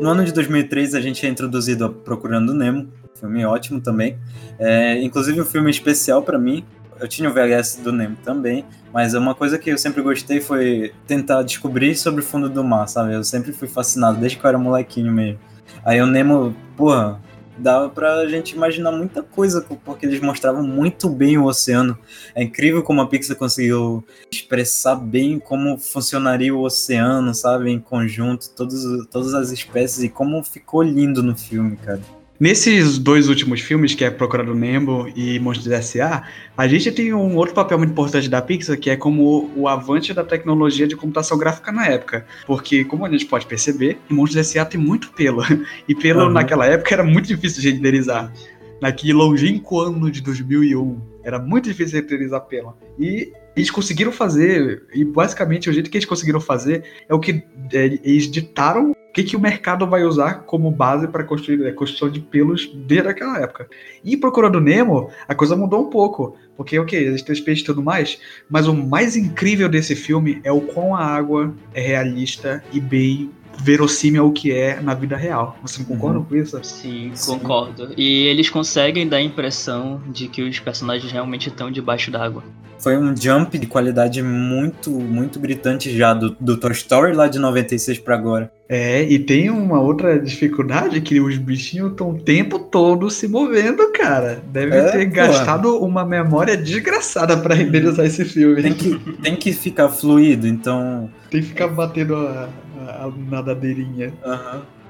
No 0.00 0.08
ano 0.10 0.24
de 0.24 0.32
2003, 0.32 0.94
a 0.94 1.00
gente 1.00 1.24
é 1.24 1.28
introduzido 1.28 1.84
a 1.84 1.88
Procurando 1.92 2.52
Nemo, 2.52 2.92
filme 3.22 3.44
ótimo 3.44 3.80
também. 3.80 4.18
É, 4.58 5.00
inclusive, 5.02 5.40
um 5.40 5.44
filme 5.44 5.70
especial 5.70 6.22
pra 6.22 6.38
mim. 6.38 6.64
Eu 7.00 7.08
tinha 7.08 7.28
o 7.28 7.32
VHS 7.32 7.80
do 7.82 7.90
Nemo 7.90 8.16
também, 8.22 8.64
mas 8.92 9.12
uma 9.14 9.34
coisa 9.34 9.58
que 9.58 9.70
eu 9.70 9.78
sempre 9.78 10.02
gostei 10.02 10.40
foi 10.40 10.92
tentar 11.04 11.42
descobrir 11.42 11.96
sobre 11.96 12.20
o 12.20 12.24
fundo 12.24 12.48
do 12.48 12.62
mar, 12.62 12.86
sabe? 12.86 13.12
Eu 13.12 13.24
sempre 13.24 13.52
fui 13.52 13.66
fascinado, 13.66 14.20
desde 14.20 14.38
que 14.38 14.44
eu 14.44 14.48
era 14.48 14.58
molequinho 14.58 15.12
mesmo. 15.12 15.40
Aí 15.84 16.00
o 16.00 16.06
Nemo, 16.06 16.54
porra, 16.76 17.20
dava 17.58 17.88
pra 17.88 18.26
gente 18.28 18.54
imaginar 18.54 18.92
muita 18.92 19.20
coisa, 19.20 19.66
porque 19.84 20.06
eles 20.06 20.20
mostravam 20.20 20.62
muito 20.62 21.08
bem 21.08 21.38
o 21.38 21.44
oceano. 21.44 21.98
É 22.36 22.42
incrível 22.44 22.84
como 22.84 23.00
a 23.00 23.06
Pixar 23.06 23.36
conseguiu 23.36 24.04
expressar 24.30 24.94
bem 24.94 25.40
como 25.40 25.78
funcionaria 25.78 26.54
o 26.54 26.62
oceano, 26.62 27.34
sabe? 27.34 27.70
Em 27.70 27.80
conjunto, 27.80 28.50
todos, 28.50 29.06
todas 29.08 29.34
as 29.34 29.50
espécies 29.50 30.04
e 30.04 30.08
como 30.08 30.42
ficou 30.44 30.82
lindo 30.82 31.22
no 31.22 31.36
filme, 31.36 31.76
cara. 31.76 32.00
Nesses 32.42 32.98
dois 32.98 33.28
últimos 33.28 33.60
filmes, 33.60 33.94
que 33.94 34.04
é 34.04 34.10
Procurando 34.10 34.52
Nemo 34.52 35.06
e 35.14 35.38
Monstros 35.38 35.70
S.A., 35.70 36.24
a 36.56 36.66
gente 36.66 36.90
tem 36.90 37.14
um 37.14 37.36
outro 37.36 37.54
papel 37.54 37.78
muito 37.78 37.92
importante 37.92 38.28
da 38.28 38.42
Pixar, 38.42 38.76
que 38.76 38.90
é 38.90 38.96
como 38.96 39.48
o 39.54 39.68
avante 39.68 40.12
da 40.12 40.24
tecnologia 40.24 40.88
de 40.88 40.96
computação 40.96 41.38
gráfica 41.38 41.70
na 41.70 41.86
época. 41.86 42.26
Porque, 42.44 42.84
como 42.84 43.06
a 43.06 43.08
gente 43.08 43.26
pode 43.26 43.46
perceber, 43.46 43.96
Monstros 44.10 44.48
S.A. 44.48 44.64
tem 44.64 44.80
muito 44.80 45.12
pelo. 45.12 45.40
E 45.86 45.94
pelo 45.94 46.24
Uhum. 46.24 46.30
naquela 46.30 46.66
época 46.66 46.92
era 46.92 47.04
muito 47.04 47.28
difícil 47.28 47.62
de 47.62 47.70
renderizar. 47.70 48.32
Naquele 48.80 49.12
longínquo 49.12 49.78
ano 49.78 50.10
de 50.10 50.20
2001, 50.20 51.00
era 51.22 51.38
muito 51.38 51.68
difícil 51.68 52.00
renderizar 52.00 52.40
pelo. 52.40 52.74
E 52.98 53.32
eles 53.54 53.70
conseguiram 53.70 54.10
fazer, 54.12 54.84
e 54.94 55.04
basicamente 55.04 55.68
o 55.68 55.72
jeito 55.72 55.90
que 55.90 55.96
eles 55.98 56.06
conseguiram 56.08 56.40
fazer 56.40 56.84
é 57.08 57.14
o 57.14 57.20
que 57.20 57.42
é, 57.72 57.84
eles 58.02 58.30
ditaram 58.30 58.92
o 58.92 59.12
que, 59.12 59.22
que 59.24 59.36
o 59.36 59.40
mercado 59.40 59.86
vai 59.86 60.04
usar 60.04 60.44
como 60.44 60.70
base 60.70 61.06
para 61.06 61.22
construir 61.22 61.66
a 61.66 61.72
construção 61.74 62.08
de 62.10 62.18
pelos 62.18 62.66
desde 62.74 63.08
aquela 63.08 63.38
época. 63.38 63.68
E 64.02 64.16
Procurando 64.16 64.58
Nemo, 64.58 65.10
a 65.28 65.34
coisa 65.34 65.54
mudou 65.54 65.82
um 65.82 65.90
pouco. 65.90 66.34
Porque, 66.56 66.78
ok, 66.78 66.98
eles 66.98 67.20
têm 67.22 67.34
os 67.34 67.40
peixes 67.40 67.62
e 67.62 67.66
tudo 67.66 67.82
mais, 67.82 68.18
mas 68.48 68.66
o 68.66 68.74
mais 68.74 69.16
incrível 69.16 69.68
desse 69.68 69.94
filme 69.94 70.40
é 70.44 70.50
o 70.52 70.60
quão 70.62 70.94
a 70.94 71.04
água 71.04 71.54
é 71.74 71.80
realista 71.80 72.64
e 72.72 72.80
bem 72.80 73.30
verossímil 73.58 74.24
ao 74.24 74.32
que 74.32 74.50
é 74.50 74.80
na 74.80 74.94
vida 74.94 75.14
real. 75.16 75.58
Você 75.62 75.80
não 75.80 75.86
concorda 75.86 76.18
Uhum. 76.18 76.24
com 76.24 76.36
isso? 76.36 76.58
sim, 76.62 77.10
Sim. 77.14 77.38
concordo. 77.38 77.92
E 77.98 78.26
eles 78.28 78.48
conseguem 78.48 79.06
dar 79.06 79.18
a 79.18 79.22
impressão 79.22 80.00
de 80.08 80.26
que 80.28 80.40
os 80.42 80.58
personagens 80.58 81.12
realmente 81.12 81.48
estão 81.48 81.70
debaixo 81.70 82.10
d'água. 82.10 82.42
Foi 82.82 82.98
um 82.98 83.16
jump 83.16 83.56
de 83.56 83.66
qualidade 83.66 84.22
muito, 84.22 84.90
muito 84.90 85.38
gritante 85.38 85.96
já 85.96 86.12
do, 86.12 86.36
do 86.40 86.56
Toy 86.56 86.72
Story 86.72 87.12
lá 87.14 87.28
de 87.28 87.38
96 87.38 87.98
pra 88.00 88.16
agora. 88.16 88.50
É, 88.68 89.02
e 89.04 89.18
tem 89.20 89.50
uma 89.50 89.80
outra 89.80 90.18
dificuldade 90.18 91.00
que 91.00 91.20
os 91.20 91.38
bichinhos 91.38 91.92
estão 91.92 92.10
o 92.10 92.18
tempo 92.18 92.58
todo 92.58 93.08
se 93.10 93.28
movendo, 93.28 93.92
cara. 93.92 94.42
Deve 94.50 94.74
É, 94.76 94.90
ter 94.90 95.08
pô. 95.08 95.14
gastado 95.14 95.76
uma 95.78 96.04
memória 96.04 96.56
desgraçada 96.56 97.36
pra 97.36 97.54
renderizar 97.54 98.04
esse 98.06 98.24
filme. 98.24 98.62
Tem 98.62 98.74
que, 98.74 98.98
tem 99.22 99.36
que 99.36 99.52
ficar 99.52 99.88
fluido, 99.88 100.46
então. 100.48 101.08
Tem 101.30 101.40
que 101.40 101.48
ficar 101.48 101.68
batendo 101.68 102.16
a, 102.16 102.48
a, 102.88 103.04
a 103.04 103.12
nadadeirinha. 103.30 104.12
aham, 104.24 104.62
Ficar 104.62 104.81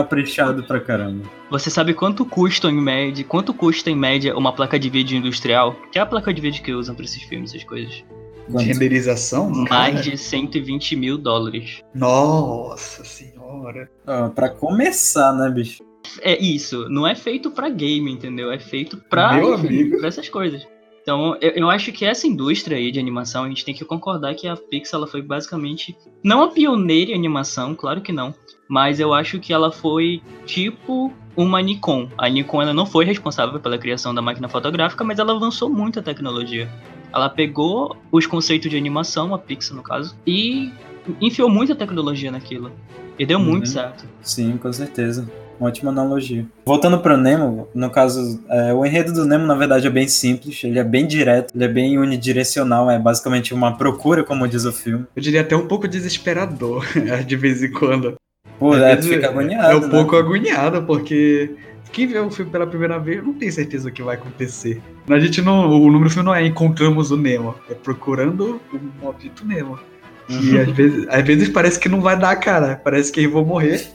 aprechado 0.00 0.62
pra 0.64 0.80
caramba. 0.80 1.24
Você 1.50 1.70
sabe 1.70 1.94
quanto 1.94 2.24
custa 2.24 2.68
em 2.68 2.80
média, 2.80 3.24
quanto 3.24 3.52
custa 3.54 3.90
em 3.90 3.96
média 3.96 4.36
uma 4.36 4.52
placa 4.52 4.78
de 4.78 4.88
vídeo 4.90 5.16
industrial? 5.18 5.74
Que 5.92 5.98
é 5.98 6.02
a 6.02 6.06
placa 6.06 6.32
de 6.32 6.40
vídeo 6.40 6.62
que 6.62 6.72
usam 6.72 6.94
pra 6.94 7.04
esses 7.04 7.22
filmes, 7.22 7.50
essas 7.50 7.64
coisas. 7.64 8.04
De 8.48 8.62
renderização? 8.64 9.64
Cara, 9.64 9.92
Mais 9.92 10.04
de 10.04 10.18
120 10.18 10.96
mil 10.96 11.16
dólares. 11.16 11.82
Nossa 11.94 13.02
senhora. 13.04 13.90
Ah, 14.06 14.28
pra 14.28 14.50
começar, 14.50 15.32
né, 15.32 15.48
bicho? 15.50 15.82
É 16.20 16.38
isso, 16.38 16.86
não 16.90 17.06
é 17.06 17.14
feito 17.14 17.50
pra 17.50 17.70
game, 17.70 18.12
entendeu? 18.12 18.52
É 18.52 18.58
feito 18.58 18.98
pra, 19.08 19.32
Meu 19.32 19.54
enfim, 19.54 19.66
amigo. 19.68 19.98
pra 19.98 20.08
essas 20.08 20.28
coisas. 20.28 20.66
Então, 21.04 21.36
eu, 21.38 21.50
eu 21.50 21.70
acho 21.70 21.92
que 21.92 22.02
essa 22.06 22.26
indústria 22.26 22.78
aí 22.78 22.90
de 22.90 22.98
animação, 22.98 23.44
a 23.44 23.48
gente 23.48 23.62
tem 23.62 23.74
que 23.74 23.84
concordar 23.84 24.34
que 24.34 24.48
a 24.48 24.56
Pixar 24.56 24.96
ela 24.98 25.06
foi 25.06 25.20
basicamente 25.20 25.94
não 26.24 26.42
a 26.42 26.48
pioneira 26.48 27.10
em 27.10 27.14
animação, 27.14 27.74
claro 27.74 28.00
que 28.00 28.10
não, 28.10 28.34
mas 28.66 28.98
eu 28.98 29.12
acho 29.12 29.38
que 29.38 29.52
ela 29.52 29.70
foi 29.70 30.22
tipo 30.46 31.12
uma 31.36 31.60
Nikon. 31.60 32.08
A 32.16 32.26
Nikon 32.30 32.62
ela 32.62 32.72
não 32.72 32.86
foi 32.86 33.04
responsável 33.04 33.60
pela 33.60 33.76
criação 33.76 34.14
da 34.14 34.22
máquina 34.22 34.48
fotográfica, 34.48 35.04
mas 35.04 35.18
ela 35.18 35.34
avançou 35.34 35.68
muito 35.68 35.98
a 35.98 36.02
tecnologia. 36.02 36.70
Ela 37.12 37.28
pegou 37.28 37.94
os 38.10 38.26
conceitos 38.26 38.70
de 38.70 38.76
animação, 38.78 39.34
a 39.34 39.38
Pixar 39.38 39.76
no 39.76 39.82
caso, 39.82 40.16
e 40.26 40.72
enfiou 41.20 41.50
muita 41.50 41.74
tecnologia 41.74 42.30
naquilo. 42.30 42.72
E 43.18 43.26
deu 43.26 43.38
muito 43.38 43.66
Uhum. 43.66 43.72
certo. 43.72 44.08
Sim, 44.22 44.56
com 44.56 44.72
certeza. 44.72 45.30
Uma 45.58 45.68
ótima 45.68 45.90
analogia. 45.90 46.46
Voltando 46.64 46.98
pro 46.98 47.16
Nemo, 47.16 47.68
no 47.74 47.90
caso, 47.90 48.42
é, 48.48 48.72
o 48.72 48.84
enredo 48.84 49.12
do 49.12 49.24
Nemo, 49.24 49.46
na 49.46 49.54
verdade, 49.54 49.86
é 49.86 49.90
bem 49.90 50.08
simples, 50.08 50.62
ele 50.64 50.78
é 50.78 50.84
bem 50.84 51.06
direto, 51.06 51.54
ele 51.54 51.64
é 51.64 51.68
bem 51.68 51.98
unidirecional, 51.98 52.90
é 52.90 52.98
basicamente 52.98 53.54
uma 53.54 53.76
procura, 53.76 54.24
como 54.24 54.48
diz 54.48 54.64
o 54.64 54.72
filme. 54.72 55.06
Eu 55.14 55.22
diria 55.22 55.40
até 55.40 55.56
um 55.56 55.66
pouco 55.66 55.86
desesperador, 55.86 56.84
de 57.26 57.36
vez 57.36 57.62
em 57.62 57.70
quando. 57.70 58.14
Pô, 58.58 58.74
é, 58.76 58.94
vezes 58.94 59.10
fica 59.10 59.28
agoniado. 59.28 59.72
É 59.72 59.76
um 59.76 59.80
né? 59.80 59.88
pouco 59.88 60.16
agoniado, 60.16 60.82
porque 60.82 61.54
quem 61.92 62.06
vê 62.06 62.18
o 62.18 62.30
filme 62.30 62.50
pela 62.50 62.66
primeira 62.66 62.98
vez 62.98 63.22
não 63.22 63.34
tem 63.34 63.50
certeza 63.50 63.88
o 63.88 63.92
que 63.92 64.02
vai 64.02 64.16
acontecer. 64.16 64.82
A 65.08 65.18
gente 65.18 65.40
não. 65.40 65.68
O 65.70 65.86
número 65.86 66.04
do 66.04 66.10
filme 66.10 66.26
não 66.26 66.34
é 66.34 66.44
Encontramos 66.44 67.10
o 67.10 67.16
Nemo, 67.16 67.54
é 67.70 67.74
procurando 67.74 68.60
o 68.72 69.04
maldito 69.04 69.46
Nemo. 69.46 69.78
E 70.28 70.58
às 70.58 70.70
vezes, 70.70 71.06
às 71.08 71.22
vezes 71.24 71.48
parece 71.48 71.78
que 71.78 71.88
não 71.88 72.00
vai 72.00 72.18
dar, 72.18 72.34
cara. 72.36 72.80
Parece 72.82 73.12
que 73.12 73.22
eu 73.22 73.30
vou 73.30 73.44
morrer 73.44 73.86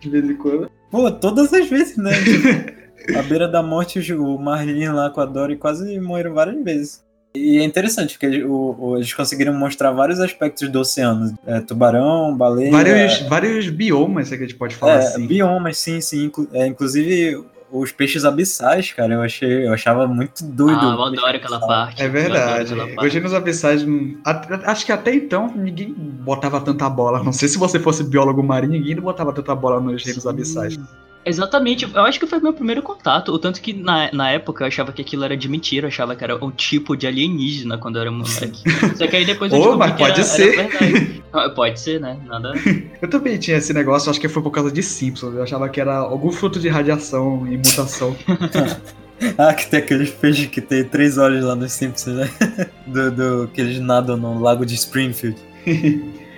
de 0.00 0.10
vez 0.10 0.24
em 0.24 0.34
quando. 0.34 0.70
Pô, 0.90 1.10
todas 1.10 1.52
as 1.52 1.68
vezes, 1.68 1.96
né? 1.96 2.12
Tipo, 2.22 3.18
à 3.18 3.22
beira 3.22 3.48
da 3.48 3.62
morte, 3.62 4.12
o 4.12 4.38
Marlin 4.38 4.88
lá 4.88 5.10
com 5.10 5.20
a 5.20 5.26
Dory 5.26 5.56
quase 5.56 5.98
morreram 6.00 6.34
várias 6.34 6.62
vezes. 6.62 7.04
E 7.36 7.58
é 7.58 7.64
interessante, 7.64 8.14
porque 8.14 8.26
eles 8.26 9.12
conseguiram 9.12 9.52
mostrar 9.52 9.90
vários 9.90 10.18
aspectos 10.20 10.68
do 10.70 10.80
oceano. 10.80 11.38
É, 11.46 11.60
tubarão, 11.60 12.34
baleia... 12.34 12.70
Vários, 12.70 13.20
vários 13.28 13.68
biomas, 13.68 14.32
é 14.32 14.38
que 14.38 14.44
a 14.44 14.46
gente 14.46 14.56
pode 14.56 14.74
falar 14.74 14.94
é, 14.94 14.98
assim. 14.98 15.26
biomas, 15.26 15.76
sim, 15.76 16.00
sim. 16.00 16.24
inclu- 16.24 16.48
é, 16.52 16.66
inclusive, 16.66 17.44
os 17.70 17.92
peixes 17.92 18.24
abissais, 18.24 18.92
cara, 18.92 19.14
eu 19.14 19.22
achei, 19.22 19.66
eu 19.66 19.72
achava 19.72 20.06
muito 20.06 20.44
doido. 20.44 20.78
Ah, 20.80 20.94
eu 20.94 21.02
adoro 21.02 21.36
aquela 21.36 21.60
parte. 21.60 22.02
É 22.02 22.08
verdade. 22.08 22.74
Hoje 22.98 23.20
nos 23.20 23.34
abissais, 23.34 23.82
hum, 23.82 24.18
acho 24.64 24.86
que 24.86 24.92
até 24.92 25.14
então 25.14 25.52
ninguém 25.54 25.92
botava 25.92 26.60
tanta 26.60 26.88
bola. 26.88 27.22
Não 27.22 27.32
sei 27.32 27.48
se 27.48 27.58
você 27.58 27.78
fosse 27.78 28.04
biólogo 28.04 28.42
marinho, 28.42 28.72
ninguém 28.72 28.96
botava 28.96 29.32
tanta 29.32 29.54
bola 29.54 29.80
nos 29.80 30.04
reinos 30.04 30.26
abissais. 30.26 30.78
Exatamente, 31.26 31.84
eu 31.92 32.02
acho 32.02 32.20
que 32.20 32.26
foi 32.26 32.38
meu 32.38 32.52
primeiro 32.52 32.80
contato. 32.82 33.32
O 33.32 33.38
tanto 33.38 33.60
que 33.60 33.72
na, 33.72 34.08
na 34.12 34.30
época 34.30 34.62
eu 34.62 34.68
achava 34.68 34.92
que 34.92 35.02
aquilo 35.02 35.24
era 35.24 35.36
de 35.36 35.48
mentira, 35.48 35.86
eu 35.86 35.88
achava 35.88 36.14
que 36.14 36.22
era 36.22 36.42
um 36.42 36.52
tipo 36.52 36.96
de 36.96 37.04
alienígena 37.06 37.76
quando 37.76 37.96
eu 37.96 38.02
era 38.02 38.10
moleque. 38.12 38.62
Só 38.96 39.06
que 39.08 39.16
aí 39.16 39.24
depois 39.24 39.52
eu 39.52 39.82
era, 39.82 39.92
pode 39.94 40.12
era 40.12 40.22
ser. 40.22 40.56
verdade. 40.56 41.22
Ah, 41.32 41.50
Pode 41.50 41.80
ser, 41.80 42.00
né? 42.00 42.16
Nada. 42.26 42.52
Eu 43.02 43.10
também 43.10 43.36
tinha 43.38 43.56
esse 43.58 43.72
negócio, 43.74 44.08
acho 44.10 44.18
que 44.20 44.28
foi 44.28 44.42
por 44.42 44.50
causa 44.50 44.70
de 44.72 44.82
Simpsons. 44.82 45.34
Eu 45.34 45.42
achava 45.42 45.68
que 45.68 45.78
era 45.80 45.96
algum 45.96 46.30
fruto 46.30 46.58
de 46.58 46.68
radiação 46.68 47.46
e 47.46 47.56
mutação. 47.56 48.16
Ah, 49.38 49.54
que 49.54 49.66
tem 49.70 49.78
aqueles 49.80 50.10
peixes 50.10 50.44
que 50.46 50.60
tem 50.60 50.84
três 50.84 51.16
olhos 51.16 51.42
lá 51.42 51.56
nos 51.56 51.72
Simpsons, 51.72 52.16
né? 52.16 52.30
Do, 52.86 53.10
do- 53.10 53.48
que 53.48 53.62
eles 53.62 53.80
nadam 53.80 54.14
no 54.14 54.38
lago 54.38 54.64
de 54.66 54.74
Springfield. 54.74 55.38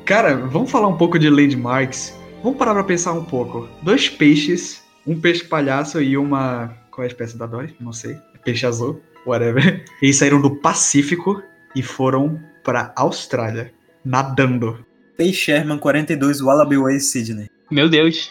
Cara, 0.04 0.36
vamos 0.36 0.70
falar 0.70 0.86
um 0.86 0.96
pouco 0.96 1.18
de 1.18 1.28
landmarks. 1.28 2.16
Vamos 2.42 2.58
parar 2.58 2.74
pra 2.74 2.84
pensar 2.84 3.12
um 3.12 3.24
pouco. 3.24 3.68
Dois 3.82 4.08
peixes, 4.08 4.84
um 5.06 5.20
peixe 5.20 5.44
palhaço 5.44 6.00
e 6.00 6.16
uma. 6.16 6.68
Qual 6.90 7.02
é 7.02 7.08
a 7.08 7.12
espécie 7.12 7.36
da 7.36 7.46
Dory? 7.46 7.74
Não 7.80 7.92
sei. 7.92 8.16
Peixe 8.44 8.64
azul, 8.64 9.02
whatever. 9.26 9.84
Eles 10.00 10.16
saíram 10.16 10.40
do 10.40 10.56
Pacífico 10.56 11.42
e 11.74 11.82
foram 11.82 12.40
pra 12.62 12.92
Austrália, 12.96 13.72
nadando. 14.04 14.84
Pei 15.16 15.32
Sherman 15.32 15.78
42 15.78 16.40
Wallaby 16.40 16.76
Way 16.78 17.00
Sydney. 17.00 17.48
Meu 17.70 17.88
Deus. 17.88 18.30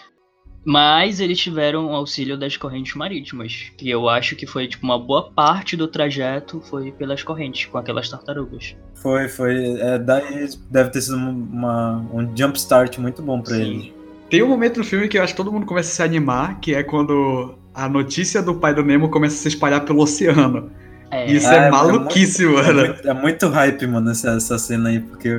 Mas 0.70 1.22
eles 1.22 1.40
tiveram 1.40 1.86
o 1.86 1.96
auxílio 1.96 2.38
das 2.38 2.58
correntes 2.58 2.94
marítimas, 2.94 3.72
que 3.78 3.90
eu 3.90 4.10
acho 4.10 4.36
que 4.36 4.46
foi 4.46 4.68
tipo 4.68 4.86
uma 4.86 5.00
boa 5.00 5.32
parte 5.32 5.78
do 5.78 5.88
trajeto 5.88 6.60
foi 6.60 6.92
pelas 6.92 7.24
correntes 7.24 7.66
com 7.68 7.78
aquelas 7.78 8.10
tartarugas. 8.10 8.76
Foi, 8.96 9.30
foi. 9.30 9.80
É, 9.80 9.98
daí 9.98 10.46
deve 10.70 10.90
ter 10.90 11.02
sido 11.02 11.16
uma, 11.16 12.06
um 12.14 12.36
jump 12.36 12.58
start 12.58 12.98
muito 12.98 13.22
bom 13.22 13.42
pra 13.42 13.56
Sim. 13.56 13.94
Tem 14.30 14.44
um 14.44 14.48
momento 14.48 14.78
no 14.78 14.84
filme 14.84 15.08
que 15.08 15.18
eu 15.18 15.24
acho 15.24 15.34
que 15.34 15.38
todo 15.38 15.52
mundo 15.52 15.66
começa 15.66 15.90
a 15.90 15.94
se 15.96 16.04
animar, 16.04 16.60
que 16.60 16.74
é 16.76 16.84
quando 16.84 17.56
a 17.74 17.88
notícia 17.88 18.42
do 18.42 18.56
pai 18.56 18.74
do 18.74 18.84
Nemo 18.84 19.10
começa 19.10 19.36
a 19.36 19.38
se 19.40 19.48
espalhar 19.48 19.86
pelo 19.86 20.02
oceano. 20.02 20.70
É, 21.10 21.32
Isso 21.32 21.48
Ah, 21.48 21.56
é, 21.56 21.68
é 21.68 21.72
maluquice, 21.72 22.44
É 22.44 22.48
mano. 22.50 22.86
muito, 22.86 23.08
é 23.08 23.14
muito 23.14 23.48
hype, 23.48 23.88
mano, 23.88 24.12
essa, 24.12 24.32
essa 24.32 24.58
cena 24.58 24.90
aí, 24.90 25.00
porque. 25.00 25.30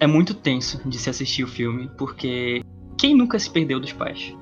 é 0.00 0.06
muito 0.06 0.32
tenso 0.32 0.80
de 0.88 0.96
se 0.98 1.10
assistir 1.10 1.44
o 1.44 1.46
filme, 1.48 1.90
porque 1.98 2.62
quem 2.96 3.14
nunca 3.14 3.38
se 3.38 3.50
perdeu 3.50 3.78
dos 3.78 3.92
pais? 3.92 4.34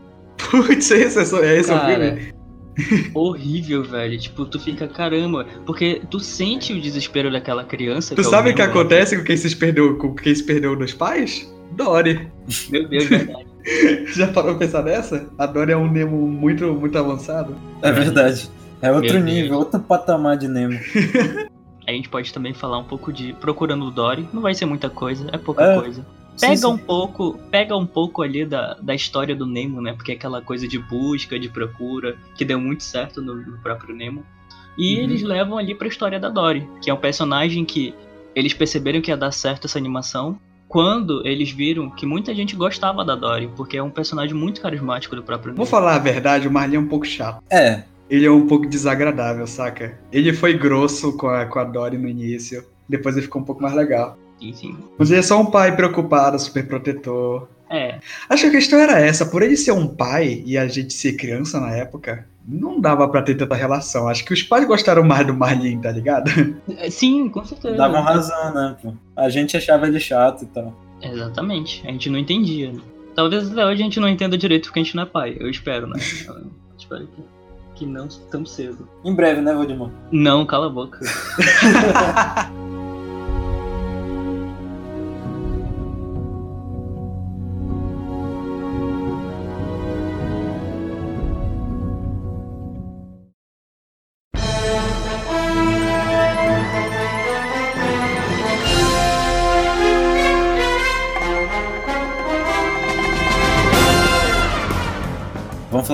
Putz, 0.51 0.91
esse 0.93 1.19
é, 1.19 1.25
só- 1.25 1.43
é 1.43 1.59
esse 1.59 1.73
o 1.73 1.81
filme? 1.81 2.33
horrível, 3.15 3.83
velho. 3.83 4.19
Tipo, 4.19 4.45
tu 4.45 4.61
fica, 4.61 4.87
caramba, 4.87 5.47
porque 5.65 6.03
tu 6.11 6.21
sente 6.21 6.73
o 6.73 6.81
desespero 6.81 7.33
daquela 7.33 7.65
criança. 7.65 8.15
Tu 8.15 8.21
é 8.21 8.25
sabe 8.25 8.51
o 8.51 8.55
que 8.55 8.63
né? 8.63 8.69
acontece 8.69 9.17
com 9.17 9.25
quem 9.25 9.37
se 9.37 9.57
perdeu, 9.57 9.97
com 9.97 10.15
quem 10.15 10.35
se 10.35 10.45
perdeu 10.45 10.77
dos 10.77 10.93
pais? 10.93 11.53
Dory. 11.73 12.29
Meu 12.71 12.89
Deus, 12.89 13.05
verdade. 13.07 13.47
Já 14.15 14.29
parou 14.29 14.51
pra 14.57 14.61
pensar 14.67 14.83
nessa? 14.83 15.29
A 15.37 15.47
Dory 15.47 15.73
é 15.73 15.77
um 15.77 15.91
Nemo 15.91 16.27
muito, 16.29 16.73
muito 16.75 16.97
avançado. 16.99 17.57
É 17.83 17.91
verdade. 17.93 18.49
É 18.81 18.93
outro 18.93 19.15
Meu 19.15 19.23
nível, 19.23 19.51
Deus. 19.51 19.65
outro 19.65 19.81
patamar 19.81 20.37
de 20.37 20.49
Nemo. 20.49 20.79
A 21.87 21.93
gente 21.93 22.09
pode 22.09 22.33
também 22.33 22.53
falar 22.53 22.79
um 22.79 22.85
pouco 22.85 23.13
de 23.13 23.33
Procurando 23.35 23.85
o 23.87 23.91
Dory. 23.91 24.29
Não 24.33 24.43
vai 24.43 24.55
ser 24.55 24.67
muita 24.67 24.91
coisa, 24.91 25.29
é 25.33 25.39
pouca 25.39 25.63
É. 25.65 25.81
coisa. 25.81 26.05
Sim, 26.37 26.49
Pega 26.49 26.57
sim. 26.59 26.67
um 26.67 26.77
pouco, 26.77 27.39
pega 27.51 27.77
um 27.77 27.87
pouco 27.87 28.23
ali 28.23 28.45
da, 28.45 28.75
da 28.75 28.95
história 28.95 29.35
do 29.35 29.47
Nemo, 29.47 29.81
né? 29.81 29.93
Porque 29.95 30.13
é 30.13 30.15
aquela 30.17 30.43
coisa 30.43 30.69
de 30.69 30.79
busca, 30.79 31.39
de 31.39 31.49
procura, 31.49 32.17
que 32.37 32.45
deu 32.45 32.61
muito 32.61 32.83
certo 32.85 33.23
no, 33.23 33.35
no 33.37 33.57
próprio 33.59 33.95
Nemo. 33.95 34.23
E 34.77 34.97
Uhum. 34.97 35.03
eles 35.05 35.23
levam 35.23 35.57
ali 35.57 35.75
pra 35.75 35.89
história 35.89 36.21
da 36.21 36.29
Dory, 36.29 36.69
que 36.83 36.91
é 36.91 36.95
um 36.95 36.99
personagem 36.99 37.65
que 37.65 37.95
eles 38.35 38.53
perceberam 38.53 39.01
que 39.01 39.11
ia 39.11 39.17
dar 39.17 39.31
certo 39.33 39.67
essa 39.67 39.79
animação 39.79 40.39
quando 40.69 41.27
eles 41.27 41.51
viram 41.51 41.89
que 41.91 42.05
muita 42.07 42.35
gente 42.35 42.57
gostava 42.57 43.05
da 43.05 43.15
Dory, 43.15 43.49
porque 43.57 43.77
é 43.77 43.83
um 43.83 43.91
personagem 43.91 44.35
muito 44.35 44.61
carismático 44.61 45.15
do 45.15 45.23
próprio 45.23 45.53
Nemo. 45.53 45.57
Vou 45.59 45.67
falar 45.67 45.95
a 45.95 45.99
verdade, 45.99 46.49
o 46.49 46.51
Marlin 46.53 46.77
é 46.77 46.81
um 46.81 46.89
pouco 46.89 47.07
chato. 47.07 47.43
É, 47.51 47.83
Ele 48.09 48.27
é 48.27 48.31
um 48.31 48.47
pouco 48.47 48.67
desagradável, 48.67 49.47
saca? 49.47 49.99
Ele 50.13 50.33
foi 50.33 50.55
grosso 50.57 51.17
com 51.17 51.29
a, 51.29 51.45
com 51.47 51.59
a 51.59 51.65
Dory 51.65 51.99
no 51.99 52.09
início, 52.09 52.65
depois 52.89 53.17
ele 53.17 53.25
ficou 53.25 53.43
um 53.43 53.45
pouco 53.45 53.63
mais 53.63 53.75
legal. 53.75 54.19
Sim, 54.41 54.53
sim. 54.53 54.77
Mas 54.99 55.11
ele 55.11 55.21
é 55.21 55.23
só 55.23 55.41
um 55.41 55.47
pai 55.47 55.75
preocupado, 55.75 56.39
super 56.39 56.67
protetor. 56.67 57.49
É, 57.69 57.99
Acho 58.29 58.43
que 58.45 58.49
a 58.49 58.53
questão 58.53 58.79
era 58.79 59.01
essa, 59.01 59.27
por 59.27 59.43
ele 59.43 59.57
ser 59.57 59.73
um 59.73 59.89
pai 59.89 60.43
e 60.47 60.57
a 60.57 60.69
gente 60.69 60.93
ser 60.93 61.15
criança 61.15 61.59
na 61.59 61.75
época, 61.75 62.27
não 62.47 62.81
dava 62.81 63.09
pra 63.09 63.23
ter 63.23 63.35
tanta 63.35 63.55
relação. 63.55 64.09
Acho 64.09 64.25
que 64.25 64.33
os 64.33 64.43
pais 64.43 64.67
gostaram 64.67 65.03
mais 65.03 65.27
do 65.27 65.35
Marlin, 65.35 65.81
tá 65.81 65.91
ligado? 65.91 66.31
É, 66.79 66.89
sim, 66.91 67.29
com 67.29 67.45
certeza. 67.45 67.77
davam 67.77 68.03
razão, 68.03 68.55
né, 68.55 68.77
pô? 68.83 68.93
A 69.17 69.29
gente 69.29 69.57
achava 69.57 69.87
ele 69.87 69.99
chato 69.99 70.43
e 70.43 70.47
tal. 70.47 70.73
Exatamente, 71.03 71.83
a 71.87 71.91
gente 71.91 72.09
não 72.09 72.19
entendia. 72.19 72.73
né? 72.73 72.81
Talvez 73.15 73.51
até 73.51 73.65
hoje 73.65 73.81
a 73.81 73.85
gente 73.85 73.99
não 74.01 74.09
entenda 74.09 74.37
direito 74.37 74.67
porque 74.67 74.81
a 74.81 74.83
gente 74.83 74.95
não 74.95 75.03
é 75.03 75.07
pai. 75.07 75.37
Eu 75.41 75.49
espero, 75.51 75.87
né? 75.87 75.97
Eu 76.29 76.51
espero 76.79 77.07
que, 77.09 77.23
que 77.75 77.87
não 77.87 78.07
tão 78.31 78.45
cedo. 78.45 78.87
Em 79.05 79.15
breve, 79.15 79.41
né, 79.41 79.53
Valdemar? 79.55 79.91
Não, 80.13 80.45
cala 80.45 80.67
a 80.67 80.71
boca. 80.71 81.01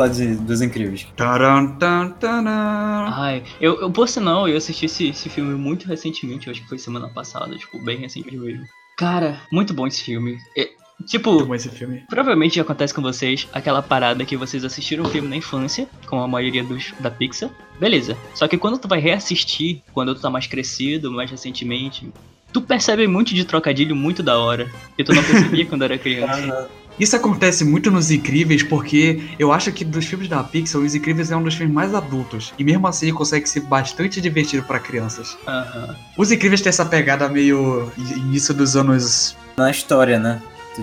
falar 0.02 0.08
de, 0.08 0.34
dos 0.36 0.60
incríveis. 0.60 1.06
Taran, 1.16 1.76
tan, 1.78 2.10
taran. 2.10 3.10
Ai, 3.12 3.42
eu, 3.60 3.80
eu 3.80 3.90
por 3.90 4.08
sinal, 4.08 4.48
eu 4.48 4.56
assisti 4.56 4.86
esse, 4.86 5.08
esse 5.08 5.28
filme 5.28 5.54
muito 5.54 5.86
recentemente, 5.86 6.46
eu 6.46 6.52
acho 6.52 6.62
que 6.62 6.68
foi 6.68 6.78
semana 6.78 7.08
passada, 7.08 7.56
tipo, 7.56 7.78
bem 7.78 7.98
recente 7.98 8.36
mesmo. 8.36 8.64
Cara, 8.96 9.40
muito 9.50 9.72
bom 9.72 9.86
esse 9.86 10.02
filme. 10.02 10.38
É, 10.56 10.70
tipo, 11.06 11.32
Muito 11.32 11.46
bom 11.46 11.54
esse 11.54 11.68
filme. 11.68 12.02
Provavelmente 12.08 12.60
acontece 12.60 12.92
com 12.92 13.02
vocês 13.02 13.48
aquela 13.52 13.82
parada 13.82 14.24
que 14.24 14.36
vocês 14.36 14.64
assistiram 14.64 15.04
o 15.04 15.08
filme 15.08 15.28
na 15.28 15.36
infância, 15.36 15.88
como 16.06 16.22
a 16.22 16.28
maioria 16.28 16.62
dos 16.62 16.92
da 17.00 17.10
Pixar. 17.10 17.50
Beleza. 17.78 18.16
Só 18.34 18.46
que 18.46 18.58
quando 18.58 18.78
tu 18.78 18.88
vai 18.88 19.00
reassistir, 19.00 19.82
quando 19.92 20.14
tu 20.14 20.20
tá 20.20 20.30
mais 20.30 20.46
crescido, 20.46 21.10
mais 21.10 21.30
recentemente, 21.30 22.12
tu 22.52 22.60
percebe 22.60 23.06
muito 23.06 23.34
de 23.34 23.44
trocadilho 23.44 23.96
muito 23.96 24.22
da 24.22 24.38
hora. 24.38 24.70
Que 24.96 25.02
tu 25.02 25.14
não 25.14 25.22
percebia 25.24 25.66
quando 25.66 25.82
era 25.82 25.98
criança. 25.98 26.70
Isso 26.98 27.16
acontece 27.16 27.64
muito 27.64 27.90
nos 27.90 28.10
Incríveis, 28.10 28.62
porque 28.62 29.22
eu 29.38 29.52
acho 29.52 29.72
que 29.72 29.84
dos 29.84 30.04
filmes 30.04 30.28
da 30.28 30.42
Pixar, 30.42 30.80
Os 30.80 30.94
Incríveis 30.94 31.30
é 31.30 31.36
um 31.36 31.42
dos 31.42 31.54
filmes 31.54 31.74
mais 31.74 31.94
adultos. 31.94 32.52
E 32.58 32.64
mesmo 32.64 32.86
assim 32.86 33.06
ele 33.06 33.16
consegue 33.16 33.48
ser 33.48 33.60
bastante 33.60 34.20
divertido 34.20 34.62
pra 34.64 34.78
crianças. 34.78 35.36
Aham. 35.46 35.96
Os 36.16 36.30
Incríveis 36.30 36.60
tem 36.60 36.70
essa 36.70 36.84
pegada 36.84 37.28
meio 37.28 37.90
início 37.96 38.54
dos 38.54 38.76
anos. 38.76 39.36
Na 39.56 39.70
história, 39.70 40.18
né? 40.18 40.40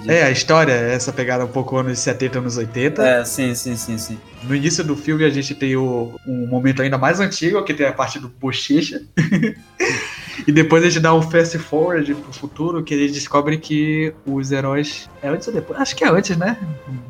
É, 0.08 0.23
a 0.23 0.32
história, 0.32 0.71
é 0.71 0.93
essa 0.93 1.12
pegada 1.12 1.43
um 1.45 1.47
pouco 1.47 1.78
anos 1.78 1.99
70, 1.99 2.39
anos 2.39 2.58
80. 2.58 3.08
É, 3.08 3.25
sim, 3.25 3.56
sim, 3.56 3.75
sim, 3.75 3.97
sim. 3.97 4.19
No 4.43 4.56
início 4.56 4.84
do 4.84 4.95
filme 4.95 5.23
a 5.23 5.30
gente 5.30 5.56
tem 5.56 5.75
o, 5.75 6.13
um 6.28 6.47
momento 6.47 6.82
ainda 6.82 6.97
mais 6.97 7.19
antigo, 7.19 7.63
que 7.63 7.73
tem 7.73 7.88
a 7.88 7.93
parte 7.93 8.19
do 8.19 8.30
bochecha. 8.30 9.02
e 10.47 10.52
depois 10.52 10.84
a 10.84 10.89
gente 10.89 10.99
dá 10.99 11.13
um 11.13 11.21
fast 11.21 11.58
forward 11.58 12.13
pro 12.13 12.34
futuro, 12.34 12.84
que 12.84 12.93
eles 12.93 13.12
descobrem 13.12 13.58
que 13.58 14.13
os 14.25 14.52
heróis. 14.52 15.10
É 15.23 15.30
antes 15.30 15.47
ou 15.47 15.54
depois? 15.54 15.80
Acho 15.80 15.95
que 15.95 16.04
é 16.04 16.10
antes, 16.10 16.38
né? 16.38 16.58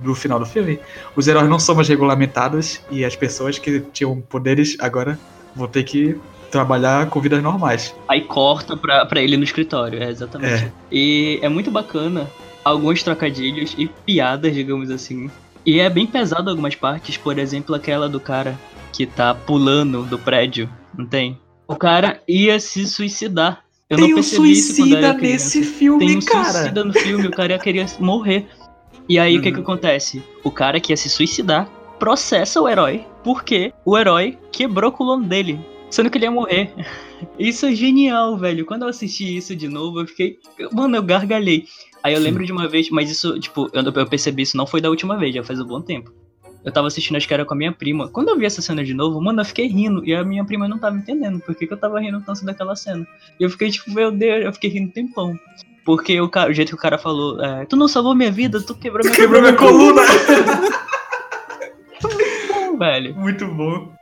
Do 0.01 0.15
final 0.15 0.39
do 0.39 0.45
filme. 0.45 0.79
Os 1.15 1.27
heróis 1.27 1.49
não 1.49 1.59
são 1.59 1.75
mais 1.75 1.87
regulamentados 1.87 2.79
e 2.89 3.03
as 3.03 3.15
pessoas 3.15 3.59
que 3.59 3.81
tinham 3.91 4.21
poderes 4.21 4.77
agora 4.79 5.19
vão 5.55 5.67
ter 5.67 5.83
que 5.83 6.17
trabalhar 6.49 7.07
com 7.09 7.19
vidas 7.19 7.41
normais. 7.41 7.95
Aí 8.07 8.21
corta 8.21 8.75
pra, 8.75 9.05
pra 9.05 9.21
ele 9.21 9.37
no 9.37 9.43
escritório, 9.43 10.01
é 10.01 10.09
exatamente. 10.09 10.65
É. 10.65 10.71
E 10.91 11.39
é 11.41 11.49
muito 11.49 11.69
bacana 11.69 12.27
alguns 12.63 13.03
trocadilhos 13.03 13.75
e 13.77 13.87
piadas, 13.87 14.53
digamos 14.53 14.89
assim. 14.91 15.29
E 15.65 15.79
é 15.79 15.89
bem 15.89 16.05
pesado 16.07 16.49
algumas 16.49 16.75
partes, 16.75 17.17
por 17.17 17.37
exemplo, 17.37 17.75
aquela 17.75 18.07
do 18.09 18.19
cara 18.19 18.57
que 18.93 19.05
tá 19.05 19.33
pulando 19.35 20.03
do 20.03 20.17
prédio, 20.17 20.69
não 20.97 21.05
tem? 21.05 21.37
O 21.67 21.75
cara 21.75 22.21
ia 22.27 22.59
se 22.59 22.87
suicidar. 22.87 23.63
Eu 23.89 23.97
tem 23.97 24.05
não 24.07 24.11
um 24.13 24.15
percebi 24.15 24.51
isso 24.51 24.67
quando 24.75 24.75
suicida 24.89 24.97
era 25.07 25.15
criança. 25.17 25.33
nesse 25.45 25.63
filme, 25.63 26.05
Tem 26.07 26.17
um 26.17 26.21
cara. 26.21 26.43
suicida 26.51 26.83
no 26.83 26.93
filme, 26.93 27.27
o 27.27 27.31
cara 27.31 27.57
queria 27.59 27.85
morrer. 27.99 28.47
E 29.07 29.17
aí 29.17 29.37
o 29.37 29.41
que 29.41 29.49
Uhum. 29.49 29.55
que 29.55 29.61
acontece? 29.61 30.23
O 30.43 30.51
cara 30.51 30.79
que 30.79 30.91
ia 30.93 30.97
se 30.97 31.09
suicidar 31.09 31.67
processa 31.99 32.61
o 32.61 32.69
herói, 32.69 33.05
porque 33.23 33.73
o 33.83 33.97
herói 33.97 34.37
quebrou 34.51 34.89
o 34.89 34.93
coluna 34.93 35.25
dele, 35.27 35.59
sendo 35.89 36.09
que 36.09 36.17
ele 36.17 36.25
ia 36.25 36.31
morrer. 36.31 36.71
Isso 37.37 37.65
é 37.65 37.73
genial, 37.73 38.37
velho. 38.37 38.65
Quando 38.65 38.83
eu 38.83 38.89
assisti 38.89 39.35
isso 39.35 39.55
de 39.55 39.67
novo, 39.67 40.01
eu 40.01 40.07
fiquei. 40.07 40.37
Mano, 40.71 40.95
eu 40.95 41.03
gargalhei. 41.03 41.65
Aí 42.03 42.13
eu 42.13 42.19
lembro 42.19 42.45
de 42.45 42.51
uma 42.51 42.67
vez, 42.67 42.89
mas 42.89 43.11
isso, 43.11 43.39
tipo, 43.39 43.69
eu, 43.73 43.83
eu 43.83 44.07
percebi 44.07 44.43
isso 44.43 44.55
não 44.55 44.65
foi 44.65 44.79
da 44.79 44.89
última 44.89 45.17
vez, 45.17 45.35
já 45.35 45.43
faz 45.43 45.59
um 45.59 45.65
bom 45.65 45.81
tempo. 45.81 46.13
Eu 46.63 46.71
tava 46.71 46.87
assistindo, 46.87 47.15
acho 47.15 47.27
que 47.27 47.33
era 47.33 47.45
com 47.45 47.53
a 47.53 47.57
minha 47.57 47.71
prima. 47.71 48.09
Quando 48.09 48.29
eu 48.29 48.37
vi 48.37 48.45
essa 48.45 48.61
cena 48.61 48.83
de 48.83 48.93
novo, 48.93 49.21
mano, 49.21 49.41
eu 49.41 49.45
fiquei 49.45 49.67
rindo. 49.67 50.05
E 50.05 50.13
a 50.13 50.23
minha 50.23 50.43
prima 50.43 50.67
não 50.67 50.77
tava 50.77 50.97
entendendo 50.97 51.39
por 51.39 51.55
que, 51.55 51.65
que 51.65 51.73
eu 51.73 51.77
tava 51.77 51.99
rindo 51.99 52.21
tanto 52.21 52.45
daquela 52.45 52.75
cena. 52.75 53.07
E 53.39 53.43
eu 53.43 53.49
fiquei 53.49 53.69
tipo, 53.69 53.91
meu 53.91 54.11
Deus, 54.11 54.45
eu 54.45 54.53
fiquei 54.53 54.69
rindo 54.69 54.91
tempão. 54.91 55.37
Porque 55.85 56.19
o, 56.19 56.29
cara, 56.29 56.51
o 56.51 56.53
jeito 56.53 56.69
que 56.69 56.75
o 56.75 56.77
cara 56.77 56.97
falou, 56.97 57.41
é, 57.41 57.65
tu 57.65 57.75
não 57.75 57.87
salvou 57.87 58.13
minha 58.13 58.31
vida, 58.31 58.61
tu 58.61 58.75
quebrou 58.75 59.03
minha 59.03 59.15
Quebrou 59.15 59.41
minha 59.41 59.55
coluna! 59.55 60.01
coluna, 62.01 62.77
velho. 62.77 63.15
Muito 63.15 63.47
bom. 63.47 63.98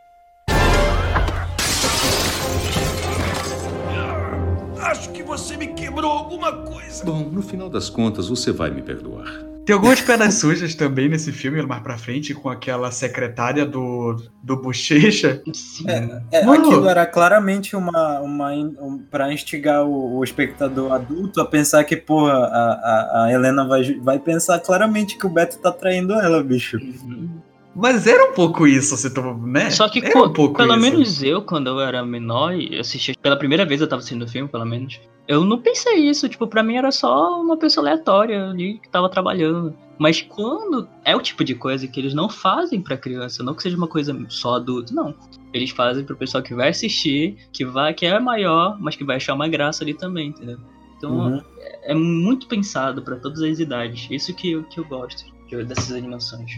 Quebrou 5.97 6.12
alguma 6.12 6.51
coisa. 6.53 7.03
Bom, 7.03 7.30
no 7.32 7.41
final 7.41 7.69
das 7.69 7.89
contas, 7.89 8.30
você 8.30 8.51
vai 8.51 8.69
me 8.69 8.84
perdoar. 8.84 9.26
Tem 9.65 9.74
algumas 9.74 9.99
pedras 9.99 10.36
sujas 10.36 10.76
também 10.76 11.09
nesse 11.09 11.32
filme, 11.34 11.61
mais 11.63 11.82
pra 11.82 11.97
frente, 11.97 12.34
com 12.34 12.47
aquela 12.47 12.89
secretária 12.89 13.65
do, 13.65 14.15
do 14.41 14.61
Bochecha. 14.61 15.41
Sim. 15.51 15.86
É, 16.32 16.45
Mano. 16.45 16.67
aquilo 16.67 16.88
era 16.88 17.05
claramente 17.05 17.76
uma, 17.76 18.22
uma 18.22 18.53
um, 18.53 19.03
para 19.11 19.34
instigar 19.34 19.84
o, 19.84 20.19
o 20.19 20.24
espectador 20.24 20.93
adulto 20.93 21.41
a 21.41 21.45
pensar 21.45 21.84
que, 21.84 21.97
porra, 21.97 22.32
a, 22.32 22.72
a, 22.72 23.24
a 23.26 23.34
Helena 23.34 23.67
vai, 23.67 23.93
vai 23.95 24.19
pensar 24.19 24.59
claramente 24.59 25.17
que 25.17 25.26
o 25.26 25.30
Beto 25.30 25.57
tá 25.57 25.72
traindo 25.72 26.13
ela, 26.13 26.41
bicho. 26.41 26.78
Uhum. 26.78 27.41
Mas 27.80 28.07
era 28.07 28.32
um 28.32 28.34
pouco 28.34 28.65
isso, 28.65 28.97
se 28.97 29.13
tu, 29.13 29.21
né? 29.21 29.69
Só 29.69 29.88
que, 29.88 29.99
era 30.03 30.17
um 30.23 30.34
pouco 30.34 30.55
pelo 30.57 30.73
isso. 30.73 30.82
menos 30.82 31.23
eu, 31.23 31.41
quando 31.43 31.67
eu 31.67 31.80
era 31.80 32.03
menor 32.03 32.53
e 32.55 32.78
assistia 32.80 33.13
pela 33.21 33.38
primeira 33.38 33.65
vez, 33.65 33.80
eu 33.82 33.88
tava 33.88 33.99
assistindo 33.99 34.23
o 34.23 34.28
filme, 34.28 34.49
pelo 34.49 34.65
menos. 34.65 34.99
Eu 35.28 35.43
não 35.43 35.61
pensei 35.61 35.95
isso, 36.09 36.28
tipo, 36.28 36.47
pra 36.47 36.63
mim 36.63 36.75
era 36.78 36.91
só 36.91 37.39
uma 37.39 37.55
pessoa 37.57 37.86
aleatória 37.88 38.49
ali 38.49 38.80
que 38.80 38.89
tava 38.89 39.09
trabalhando. 39.09 39.75
Mas 39.99 40.21
quando 40.21 40.88
é 41.05 41.15
o 41.15 41.21
tipo 41.21 41.43
de 41.43 41.53
coisa 41.53 41.88
que 41.88 41.99
eles 41.99 42.13
não 42.13 42.30
fazem 42.30 42.82
pra 42.82 42.97
criança, 42.97 43.43
não 43.43 43.53
que 43.53 43.61
seja 43.61 43.78
uma 43.78 43.88
coisa 43.88 44.17
só 44.30 44.55
adulto, 44.55 44.93
não. 44.95 45.13
Eles 45.53 45.69
fazem 45.71 46.03
pro 46.05 46.15
pessoal 46.15 46.41
que 46.43 46.55
vai 46.55 46.69
assistir, 46.69 47.38
que 47.51 47.63
vai, 47.65 47.93
que 47.93 48.05
é 48.05 48.19
maior, 48.19 48.78
mas 48.80 48.95
que 48.95 49.03
vai 49.03 49.17
achar 49.17 49.34
uma 49.34 49.47
graça 49.47 49.84
ali 49.84 49.93
também, 49.93 50.30
entendeu? 50.30 50.57
Então 50.97 51.11
Uhum. 51.11 51.41
é 51.84 51.93
muito 51.93 52.47
pensado 52.47 53.01
pra 53.03 53.17
todas 53.17 53.41
as 53.43 53.59
idades. 53.59 54.07
Isso 54.09 54.34
que 54.34 54.51
eu, 54.51 54.63
que 54.63 54.80
eu 54.80 54.86
gosto 54.86 55.25
de- 55.47 55.63
dessas 55.63 55.91
animações. 55.91 56.51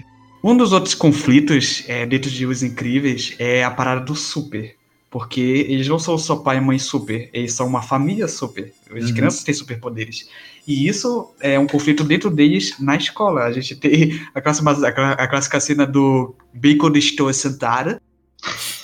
Um 0.44 0.56
dos 0.56 0.72
outros 0.72 0.94
conflitos 0.96 1.84
é, 1.88 2.06
dentro 2.06 2.30
de 2.32 2.46
Os 2.46 2.64
Incríveis 2.64 3.36
é 3.40 3.64
a 3.64 3.72
parada 3.72 4.02
do 4.02 4.16
super. 4.16 4.76
Porque 5.12 5.42
eles 5.68 5.88
não 5.88 5.98
são 5.98 6.20
só 6.20 6.36
pai 6.36 6.58
e 6.58 6.62
mãe 6.62 6.78
super, 6.78 7.32
eles 7.34 7.54
são 7.54 7.66
uma 7.66 7.82
família 7.82 8.28
super. 8.28 8.72
As 8.96 9.06
Uhum. 9.06 9.14
crianças 9.16 9.44
têm 9.44 9.56
superpoderes. 9.56 10.30
E 10.68 10.88
isso 10.88 11.32
é 11.42 11.58
um 11.58 11.66
conflito 11.66 12.04
dentro 12.04 12.30
deles 12.30 12.76
na 12.80 12.96
escola. 12.96 13.42
A 13.46 13.52
gente 13.52 13.76
tem 13.76 14.22
a 14.36 14.40
clássica, 14.40 15.12
a 15.14 15.28
clássica 15.28 15.60
cena 15.60 15.86
do 15.88 16.36
Bacon 16.54 16.92
Estou 16.96 17.34
Sentada 17.34 18.00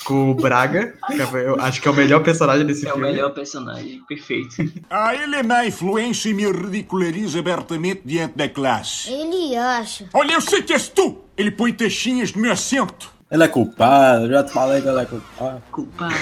com 0.03 0.32
o 0.32 0.34
Braga, 0.36 0.95
que 1.08 1.22
é- 1.22 1.47
eu 1.47 1.62
acho 1.62 1.80
que 1.80 1.88
é 1.88 1.91
o 1.91 1.95
melhor 1.95 2.24
personagem 2.24 2.66
desse 2.66 2.88
É 2.88 2.89
o 2.89 2.93
filme. 2.95 3.12
melhor 3.12 3.30
personagem, 3.32 4.01
perfeito. 4.08 4.56
A 4.89 5.14
ele 5.16 5.36
é 5.36 5.43
má 5.43 5.64
influência 5.66 6.30
e 6.30 6.34
me 6.34 6.51
ridiculariza 6.51 7.38
abertamente 7.38 8.01
diante 8.03 8.36
da 8.36 8.49
classe. 8.49 9.12
Ele 9.12 9.56
acha. 9.56 10.10
Olha, 10.12 10.34
eu 10.34 10.41
sei 10.41 10.64
que 10.64 10.74
és 10.74 10.89
tu! 10.89 11.24
Ele 11.38 11.51
põe 11.51 11.73
taxinhas 11.73 12.33
no 12.33 12.41
meu 12.41 12.51
assento. 12.51 13.13
Ele 13.29 13.43
é 13.43 13.47
culpado, 13.47 14.29
já 14.29 14.43
te 14.43 14.51
falei 14.51 14.81
que 14.81 14.88
ele 14.88 15.01
é 15.01 15.05
culpado. 15.05 15.61
Culpado, 15.71 16.13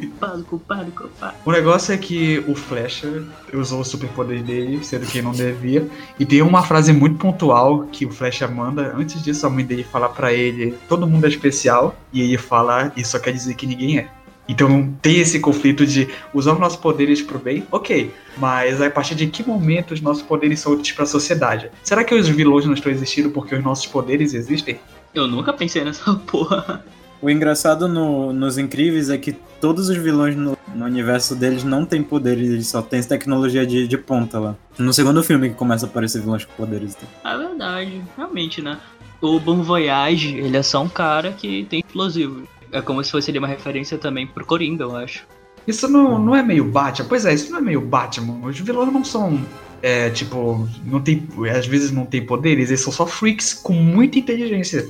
culpado, 0.00 0.44
culpado, 0.44 0.92
culpado. 0.92 1.34
O 1.44 1.50
negócio 1.50 1.92
é 1.92 1.98
que 1.98 2.38
o 2.46 2.54
Flecha 2.54 3.24
usou 3.52 3.80
o 3.80 3.84
superpoder 3.84 4.42
dele, 4.44 4.82
sendo 4.82 5.04
que 5.04 5.20
não 5.20 5.32
devia. 5.32 5.86
E 6.20 6.24
tem 6.24 6.40
uma 6.40 6.62
frase 6.62 6.92
muito 6.92 7.18
pontual 7.18 7.82
que 7.90 8.06
o 8.06 8.10
Flecha 8.10 8.46
manda. 8.46 8.94
Antes 8.96 9.20
disso, 9.22 9.44
a 9.44 9.50
mãe 9.50 9.64
dele 9.64 9.82
fala 9.82 10.08
pra 10.08 10.32
ele: 10.32 10.78
todo 10.88 11.06
mundo 11.06 11.26
é 11.26 11.28
especial. 11.28 11.96
E 12.12 12.22
ele 12.22 12.38
fala: 12.38 12.92
isso 12.96 13.10
só 13.10 13.18
quer 13.18 13.32
dizer 13.32 13.54
que 13.54 13.66
ninguém 13.66 13.98
é. 13.98 14.08
Então 14.48 14.92
tem 15.00 15.18
esse 15.20 15.38
conflito 15.40 15.86
de 15.86 16.08
usar 16.34 16.52
os 16.54 16.58
nossos 16.60 16.78
poderes 16.78 17.22
pro 17.22 17.38
bem, 17.38 17.64
ok. 17.70 18.12
Mas 18.38 18.80
a 18.82 18.90
partir 18.90 19.14
de 19.14 19.26
que 19.28 19.46
momento 19.46 19.92
os 19.94 20.00
nossos 20.00 20.22
poderes 20.22 20.60
são 20.60 20.72
úteis 20.72 20.92
pra 20.92 21.06
sociedade? 21.06 21.70
Será 21.82 22.02
que 22.04 22.14
os 22.14 22.28
vilões 22.28 22.66
não 22.66 22.74
estão 22.74 22.90
existindo 22.90 23.30
porque 23.30 23.54
os 23.54 23.62
nossos 23.62 23.86
poderes 23.86 24.34
existem? 24.34 24.78
Eu 25.14 25.26
nunca 25.28 25.52
pensei 25.52 25.84
nessa 25.84 26.12
porra. 26.26 26.84
O 27.20 27.30
engraçado 27.30 27.86
no- 27.86 28.32
nos 28.32 28.58
Incríveis 28.58 29.08
é 29.08 29.16
que 29.16 29.32
todos 29.60 29.88
os 29.88 29.96
vilões 29.96 30.34
no, 30.34 30.58
no 30.74 30.84
universo 30.86 31.36
deles 31.36 31.62
não 31.62 31.84
têm 31.86 32.02
poderes, 32.02 32.50
eles 32.50 32.66
só 32.66 32.82
têm 32.82 33.00
tecnologia 33.00 33.64
de, 33.64 33.86
de 33.86 33.96
ponta 33.96 34.40
lá. 34.40 34.56
No 34.76 34.92
segundo 34.92 35.22
filme 35.22 35.50
que 35.50 35.54
começa 35.54 35.86
a 35.86 35.88
aparecer 35.88 36.20
vilões 36.20 36.44
com 36.44 36.52
poderes. 36.54 36.96
então. 36.96 37.32
É 37.32 37.38
verdade, 37.38 38.02
realmente, 38.16 38.60
né? 38.60 38.76
O 39.20 39.38
Bon 39.38 39.62
Voyage, 39.62 40.36
ele 40.36 40.56
é 40.56 40.62
só 40.64 40.82
um 40.82 40.88
cara 40.88 41.30
que 41.30 41.64
tem 41.70 41.78
explosivo. 41.86 42.42
É 42.72 42.80
como 42.80 43.02
se 43.04 43.10
fosse 43.10 43.30
ali 43.30 43.38
uma 43.38 43.46
referência 43.48 43.98
também 43.98 44.26
pro 44.26 44.44
Coringa, 44.46 44.84
eu 44.84 44.96
acho. 44.96 45.26
Isso 45.66 45.86
não, 45.88 46.18
não 46.18 46.34
é 46.34 46.42
meio 46.42 46.64
Batman? 46.64 47.06
Pois 47.08 47.24
é, 47.24 47.32
isso 47.34 47.50
não 47.52 47.58
é 47.58 47.62
meio 47.62 47.80
Batman. 47.80 48.40
Os 48.46 48.58
vilões 48.58 48.92
não 48.92 49.04
são. 49.04 49.40
É, 49.82 50.10
tipo, 50.10 50.68
não 50.84 51.00
tem. 51.00 51.28
Às 51.56 51.66
vezes 51.66 51.90
não 51.92 52.04
tem 52.06 52.24
poderes, 52.24 52.68
eles 52.70 52.80
são 52.80 52.92
só 52.92 53.06
freaks 53.06 53.52
com 53.54 53.72
muita 53.72 54.18
inteligência. 54.18 54.88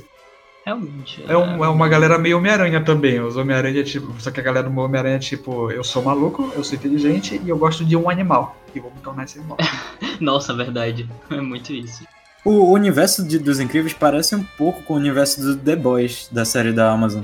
Realmente. 0.65 1.23
É, 1.27 1.35
um- 1.37 1.63
é 1.63 1.67
uma 1.67 1.89
galera 1.89 2.17
meio 2.17 2.37
Homem-Aranha 2.37 2.81
também. 2.81 3.19
Os 3.19 3.35
Homem-Aranha, 3.35 3.83
tipo. 3.83 4.13
Só 4.19 4.31
que 4.31 4.39
a 4.39 4.43
galera 4.43 4.69
do 4.69 4.79
Homem-Aranha 4.79 5.17
é 5.17 5.19
tipo, 5.19 5.69
eu 5.69 5.83
sou 5.83 6.01
maluco, 6.01 6.51
eu 6.55 6.63
sou 6.63 6.77
inteligente 6.77 7.39
e 7.43 7.49
eu 7.49 7.57
gosto 7.57 7.83
de 7.83 7.97
um 7.97 8.09
animal. 8.09 8.55
E 8.73 8.79
vou 8.79 8.89
me 8.91 9.01
tornar 9.01 9.25
esse 9.25 9.37
animal. 9.39 9.57
Nossa, 10.21 10.53
verdade. 10.53 11.07
É 11.29 11.41
muito 11.41 11.73
isso. 11.73 12.03
O 12.45 12.71
universo 12.71 13.23
de- 13.27 13.39
dos 13.39 13.59
Incríveis 13.59 13.93
parece 13.93 14.35
um 14.35 14.43
pouco 14.57 14.81
com 14.83 14.93
o 14.93 14.97
universo 14.97 15.41
do 15.41 15.55
The 15.57 15.75
Boys, 15.75 16.29
da 16.31 16.45
série 16.45 16.71
da 16.71 16.91
Amazon. 16.91 17.23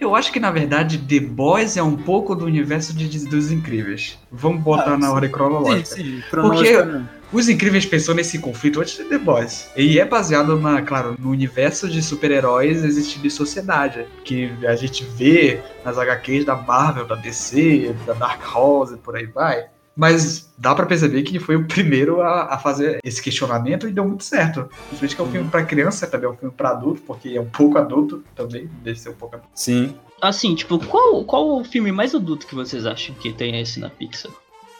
Eu 0.00 0.16
acho 0.16 0.32
que 0.32 0.40
na 0.40 0.50
verdade 0.50 0.96
The 0.98 1.20
Boys 1.20 1.76
é 1.76 1.82
um 1.82 1.94
pouco 1.96 2.34
do 2.34 2.46
universo 2.46 2.94
de, 2.94 3.28
dos 3.28 3.50
Incríveis. 3.52 4.18
Vamos 4.32 4.62
botar 4.62 4.94
Ah, 4.94 4.98
na 4.98 5.08
sim. 5.08 5.12
ordem 5.12 5.30
cronológica. 5.30 5.84
sim, 5.96 6.22
cronologicamente. 6.30 7.08
Os 7.32 7.48
Incríveis 7.48 7.86
pensou 7.86 8.12
nesse 8.12 8.38
conflito 8.40 8.80
antes 8.80 8.96
de 8.96 9.04
The 9.04 9.18
Boys. 9.18 9.70
E 9.76 10.00
é 10.00 10.04
baseado, 10.04 10.58
na, 10.58 10.82
claro, 10.82 11.14
no 11.16 11.30
universo 11.30 11.88
de 11.88 12.02
super-heróis 12.02 12.82
existindo 12.82 13.24
em 13.26 13.30
sociedade. 13.30 14.04
Que 14.24 14.50
a 14.66 14.74
gente 14.74 15.04
vê 15.04 15.60
nas 15.84 15.96
HQs 15.96 16.44
da 16.44 16.56
Marvel, 16.56 17.06
da 17.06 17.14
DC, 17.14 17.94
da 18.04 18.14
Dark 18.14 18.40
Horse 18.56 18.94
e 18.94 18.96
por 18.96 19.14
aí 19.14 19.26
vai. 19.26 19.66
Mas 19.96 20.50
dá 20.56 20.74
pra 20.74 20.86
perceber 20.86 21.22
que 21.22 21.32
ele 21.32 21.40
foi 21.44 21.56
o 21.56 21.66
primeiro 21.66 22.20
a, 22.22 22.54
a 22.54 22.58
fazer 22.58 23.00
esse 23.04 23.20
questionamento 23.22 23.88
e 23.88 23.92
deu 23.92 24.06
muito 24.06 24.24
certo. 24.24 24.68
Principalmente 24.98 25.16
que 25.16 25.20
é 25.20 25.24
um 25.24 25.30
filme 25.30 25.50
pra 25.50 25.64
criança, 25.64 26.06
também 26.06 26.28
é 26.28 26.32
um 26.32 26.36
filme 26.36 26.54
pra 26.56 26.70
adulto, 26.70 27.02
porque 27.02 27.30
é 27.30 27.40
um 27.40 27.46
pouco 27.50 27.76
adulto 27.76 28.22
também, 28.34 28.68
deve 28.82 28.98
ser 28.98 29.10
um 29.10 29.14
pouco 29.14 29.36
adulto. 29.36 29.52
Sim. 29.54 29.94
Assim, 30.22 30.54
tipo, 30.54 30.78
qual, 30.86 31.24
qual 31.24 31.58
o 31.60 31.64
filme 31.64 31.90
mais 31.92 32.14
adulto 32.14 32.46
que 32.46 32.54
vocês 32.54 32.86
acham 32.86 33.14
que 33.16 33.32
tem 33.32 33.58
esse 33.60 33.80
na 33.80 33.90
Pixar? 33.90 34.30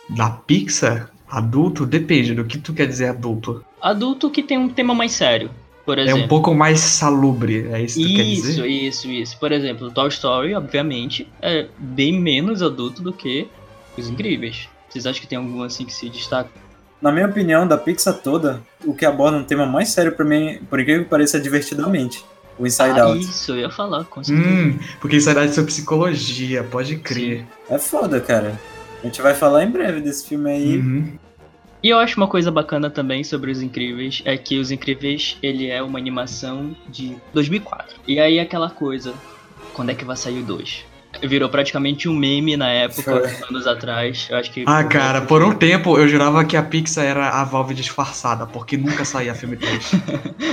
Da 0.09 0.31
Pixar, 0.31 1.11
adulto, 1.29 1.85
depende 1.87 2.35
do 2.35 2.45
que 2.45 2.59
tu 2.59 2.73
quer 2.73 2.87
dizer 2.87 3.07
adulto. 3.09 3.65
Adulto 3.81 4.31
que 4.31 4.43
tem 4.43 4.59
um 4.59 4.69
tema 4.69 4.95
mais 4.95 5.13
sério, 5.13 5.51
por 5.85 5.99
É 5.99 6.03
exemplo. 6.03 6.25
um 6.25 6.29
pouco 6.29 6.55
mais 6.55 6.81
salubre, 6.81 7.69
é 7.73 7.83
isso 7.83 7.99
que 7.99 8.07
tu 8.09 8.15
quer 8.17 8.23
Isso, 8.23 8.43
dizer? 8.43 8.67
isso, 8.69 9.09
isso. 9.11 9.39
Por 9.39 9.51
exemplo, 9.53 9.91
Toy 9.91 10.09
Story, 10.09 10.55
obviamente, 10.55 11.27
é 11.41 11.69
bem 11.79 12.21
menos 12.21 12.63
adulto 12.63 13.03
do 13.03 13.13
que 13.13 13.49
Os 13.97 14.09
Incríveis. 14.09 14.69
Vocês 14.91 15.07
acham 15.07 15.23
que 15.23 15.29
tem 15.29 15.39
algum 15.39 15.63
assim 15.63 15.85
que 15.85 15.93
se 15.93 16.09
destaca? 16.11 16.51
Na 17.01 17.11
minha 17.11 17.27
opinião, 17.27 17.67
da 17.67 17.79
Pixar 17.79 18.15
toda, 18.15 18.61
o 18.85 18.93
que 18.93 19.07
aborda 19.07 19.39
um 19.39 19.45
tema 19.45 19.65
mais 19.65 19.89
sério 19.89 20.13
pra 20.13 20.25
mim, 20.25 20.61
por 20.69 20.79
incrível 20.79 21.05
que 21.05 21.11
pareça, 21.11 21.39
é 21.39 21.41
divertidamente. 21.41 22.23
O 22.59 22.67
Inside 22.67 23.01
ah, 23.01 23.05
Out. 23.05 23.21
isso, 23.21 23.53
eu 23.53 23.61
ia 23.61 23.71
falar, 23.71 24.05
com 24.05 24.23
certeza. 24.23 24.49
Hum, 24.49 24.79
porque 25.01 25.17
isso 25.17 25.31
é 25.31 25.35
da 25.35 25.49
sobre 25.49 25.71
psicologia, 25.71 26.63
pode 26.63 26.97
crer. 26.97 27.47
É 27.71 27.79
foda, 27.79 28.21
cara. 28.21 28.61
A 29.03 29.07
gente 29.07 29.23
vai 29.23 29.33
falar 29.33 29.65
em 29.65 29.71
breve 29.71 30.03
desse 30.03 30.29
filme 30.29 30.51
aí. 30.51 30.79
Uhum. 30.79 31.19
E 31.83 31.89
eu 31.89 31.99
acho 31.99 32.19
uma 32.19 32.29
coisa 32.29 32.51
bacana 32.51 32.91
também 32.91 33.25
sobre 33.25 33.51
Os 33.51 33.63
Incríveis 33.63 34.21
é 34.27 34.37
que 34.37 34.59
Os 34.59 34.71
Incríveis 34.71 35.39
ele 35.43 35.69
é 35.69 35.83
uma 35.83 35.99
animação 35.99 36.77
de 36.87 37.17
2004. 37.33 37.99
E 38.07 38.21
aí 38.21 38.39
aquela 38.39 38.69
coisa, 38.69 39.15
quando 39.73 39.89
é 39.89 39.95
que 39.95 40.05
vai 40.05 40.17
sair 40.17 40.41
o 40.41 40.45
2? 40.45 40.85
Virou 41.23 41.49
praticamente 41.49 42.09
um 42.09 42.15
meme 42.15 42.57
na 42.57 42.69
época, 42.69 43.23
anos 43.51 43.67
atrás. 43.67 44.29
Eu 44.31 44.37
acho 44.37 44.51
que 44.51 44.65
Ah, 44.67 44.85
cara, 44.85 45.21
por 45.23 45.43
um 45.43 45.53
tempo 45.53 45.99
eu 45.99 46.09
jurava 46.09 46.45
que 46.45 46.57
a 46.57 46.63
Pixar 46.63 47.05
era 47.05 47.29
a 47.31 47.45
Valve 47.45 47.75
disfarçada, 47.75 48.47
porque 48.47 48.77
nunca 48.77 49.05
saía 49.05 49.35
filme 49.35 49.57
3. 49.57 49.93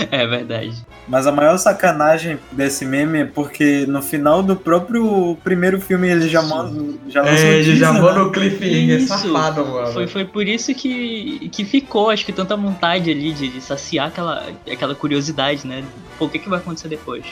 É 0.10 0.26
verdade. 0.26 0.74
Mas 1.08 1.28
a 1.28 1.32
maior 1.32 1.58
sacanagem 1.58 2.40
desse 2.52 2.86
meme 2.86 3.20
é 3.20 3.26
porque 3.26 3.86
no 3.88 4.02
final 4.02 4.42
do 4.42 4.56
próprio 4.56 5.38
primeiro 5.44 5.82
filme 5.82 6.08
ele 6.08 6.30
já, 6.30 6.42
manda, 6.42 6.98
já 7.10 7.26
é, 7.26 7.60
ele 7.60 7.76
já 7.76 7.92
manda 7.92 8.16
né? 8.16 8.22
o 8.22 8.32
cliffhanger 8.32 9.00
Isso. 9.00 9.08
safado, 9.08 9.66
mano. 9.66 9.92
Foi, 9.92 10.08
foi 10.08 10.26
por 10.26 10.48
isso 10.48 10.74
que, 10.74 11.50
que 11.50 11.66
ficou, 11.66 12.10
acho 12.10 12.26
que 12.26 12.32
tanta 12.32 12.56
vontade 12.56 13.12
ali 13.12 13.34
de, 13.34 13.50
de 13.50 13.62
saciar 13.62 14.08
aquela, 14.08 14.46
aquela 14.70 14.96
curiosidade, 14.96 15.68
né? 15.68 15.84
Pô, 16.18 16.26
o 16.26 16.30
que, 16.30 16.40
que 16.40 16.50
vai 16.50 16.60
acontecer 16.60 16.88
depois? 16.88 17.26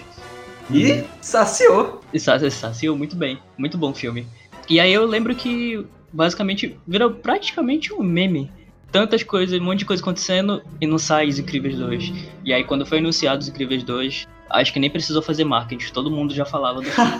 E 0.71 1.03
saciou. 1.21 2.01
E 2.13 2.19
sa- 2.19 2.49
saciou 2.49 2.97
muito 2.97 3.15
bem, 3.15 3.39
muito 3.57 3.77
bom 3.77 3.93
filme. 3.93 4.25
E 4.69 4.79
aí 4.79 4.91
eu 4.93 5.05
lembro 5.05 5.35
que 5.35 5.85
basicamente 6.11 6.77
virou 6.87 7.11
praticamente 7.11 7.93
um 7.93 8.01
meme. 8.03 8.51
Tantas 8.91 9.23
coisas, 9.23 9.59
um 9.59 9.63
monte 9.63 9.79
de 9.79 9.85
coisa 9.85 10.01
acontecendo 10.01 10.61
e 10.79 10.87
não 10.87 10.97
sai 10.97 11.27
Os 11.27 11.37
Incríveis 11.37 11.77
2. 11.77 12.13
E 12.45 12.53
aí 12.53 12.63
quando 12.63 12.85
foi 12.85 12.99
anunciado 12.99 13.41
Os 13.41 13.49
Incríveis 13.49 13.83
2, 13.83 14.25
acho 14.49 14.71
que 14.71 14.79
nem 14.79 14.89
precisou 14.89 15.21
fazer 15.21 15.43
marketing, 15.43 15.91
todo 15.91 16.09
mundo 16.09 16.33
já 16.33 16.45
falava 16.45 16.79
do 16.81 16.89
filme. 16.89 17.11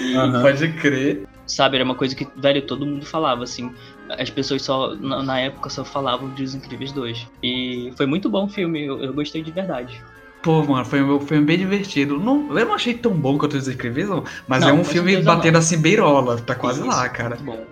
E, 0.00 0.14
Aham. 0.16 0.40
Pode 0.42 0.68
crer. 0.74 1.26
sabe, 1.44 1.76
era 1.76 1.84
uma 1.84 1.96
coisa 1.96 2.14
que, 2.14 2.24
velho, 2.36 2.62
todo 2.62 2.86
mundo 2.86 3.04
falava, 3.04 3.42
assim. 3.42 3.72
As 4.10 4.30
pessoas 4.30 4.62
só, 4.62 4.94
na, 4.94 5.22
na 5.24 5.40
época, 5.40 5.68
só 5.70 5.84
falavam 5.84 6.32
de 6.34 6.44
Os 6.44 6.54
Incríveis 6.54 6.92
2. 6.92 7.26
E 7.42 7.92
foi 7.96 8.06
muito 8.06 8.30
bom 8.30 8.44
o 8.44 8.48
filme, 8.48 8.84
eu, 8.84 9.02
eu 9.02 9.12
gostei 9.12 9.42
de 9.42 9.50
verdade. 9.50 10.00
Pô, 10.42 10.62
mano, 10.64 10.84
foi, 10.84 11.02
um- 11.02 11.20
foi 11.20 11.40
bem 11.40 11.56
divertido. 11.58 12.18
Não, 12.18 12.58
eu 12.58 12.66
não 12.66 12.74
achei 12.74 12.94
tão 12.94 13.12
bom 13.12 13.38
quanto 13.38 13.56
os 13.56 13.68
Incríveis, 13.68 14.08
não, 14.08 14.24
mas 14.48 14.62
Não, 14.62 14.70
é 14.70 14.72
um 14.72 14.84
filme 14.84 15.16
batendo 15.22 15.58
assim 15.58 15.78
beirola, 15.78 16.40
tá 16.40 16.54
quase 16.54 16.80
Isso, 16.80 16.88
lá, 16.88 17.08
cara. 17.08 17.36
Muito 17.36 17.44
bom. 17.44 17.64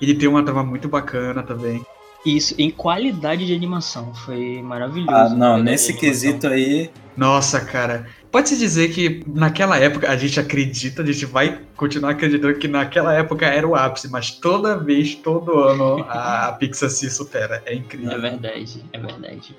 Ele 0.00 0.14
tem 0.14 0.28
uma 0.28 0.44
trama 0.44 0.64
muito 0.64 0.88
bacana 0.88 1.42
também. 1.44 1.82
Isso, 2.26 2.54
em 2.58 2.70
qualidade 2.70 3.46
de 3.46 3.54
animação, 3.54 4.12
foi 4.14 4.60
maravilhoso. 4.62 5.12
Ah, 5.12 5.28
não, 5.28 5.62
nesse 5.62 5.94
quesito 5.94 6.46
aí, 6.48 6.90
Nossa, 7.16 7.60
cara. 7.60 8.06
Pode-se 8.30 8.56
dizer 8.56 8.90
que 8.92 9.22
naquela 9.26 9.76
época 9.76 10.08
a 10.10 10.16
gente 10.16 10.40
acredita, 10.40 11.02
a 11.02 11.06
gente 11.06 11.26
vai 11.26 11.60
continuar 11.76 12.10
acreditando 12.12 12.58
que 12.58 12.66
naquela 12.66 13.12
época 13.12 13.46
era 13.46 13.66
o 13.68 13.74
ápice, 13.74 14.08
mas 14.10 14.30
toda 14.30 14.78
vez, 14.78 15.14
todo 15.16 15.58
ano, 15.58 16.06
a, 16.08 16.52
Pixar 16.58 16.88
se 16.88 17.10
supera. 17.10 17.62
É 17.66 17.74
É 17.74 17.76
incrível. 17.76 18.20
verdade, 18.20 18.82
é 18.92 18.98
verdade. 18.98 19.54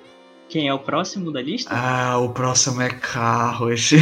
Quem 0.48 0.68
é 0.68 0.74
o 0.74 0.78
próximo 0.78 1.32
da 1.32 1.42
lista? 1.42 1.70
Ah, 1.74 2.18
o 2.18 2.28
próximo 2.30 2.80
é 2.82 2.88
Carros. 2.90 3.90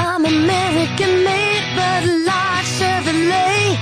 I'm 0.00 0.26
American 0.26 1.24
made, 1.24 1.64
but 1.74 2.04
like 2.26 2.66
Chevrolet. 2.78 3.78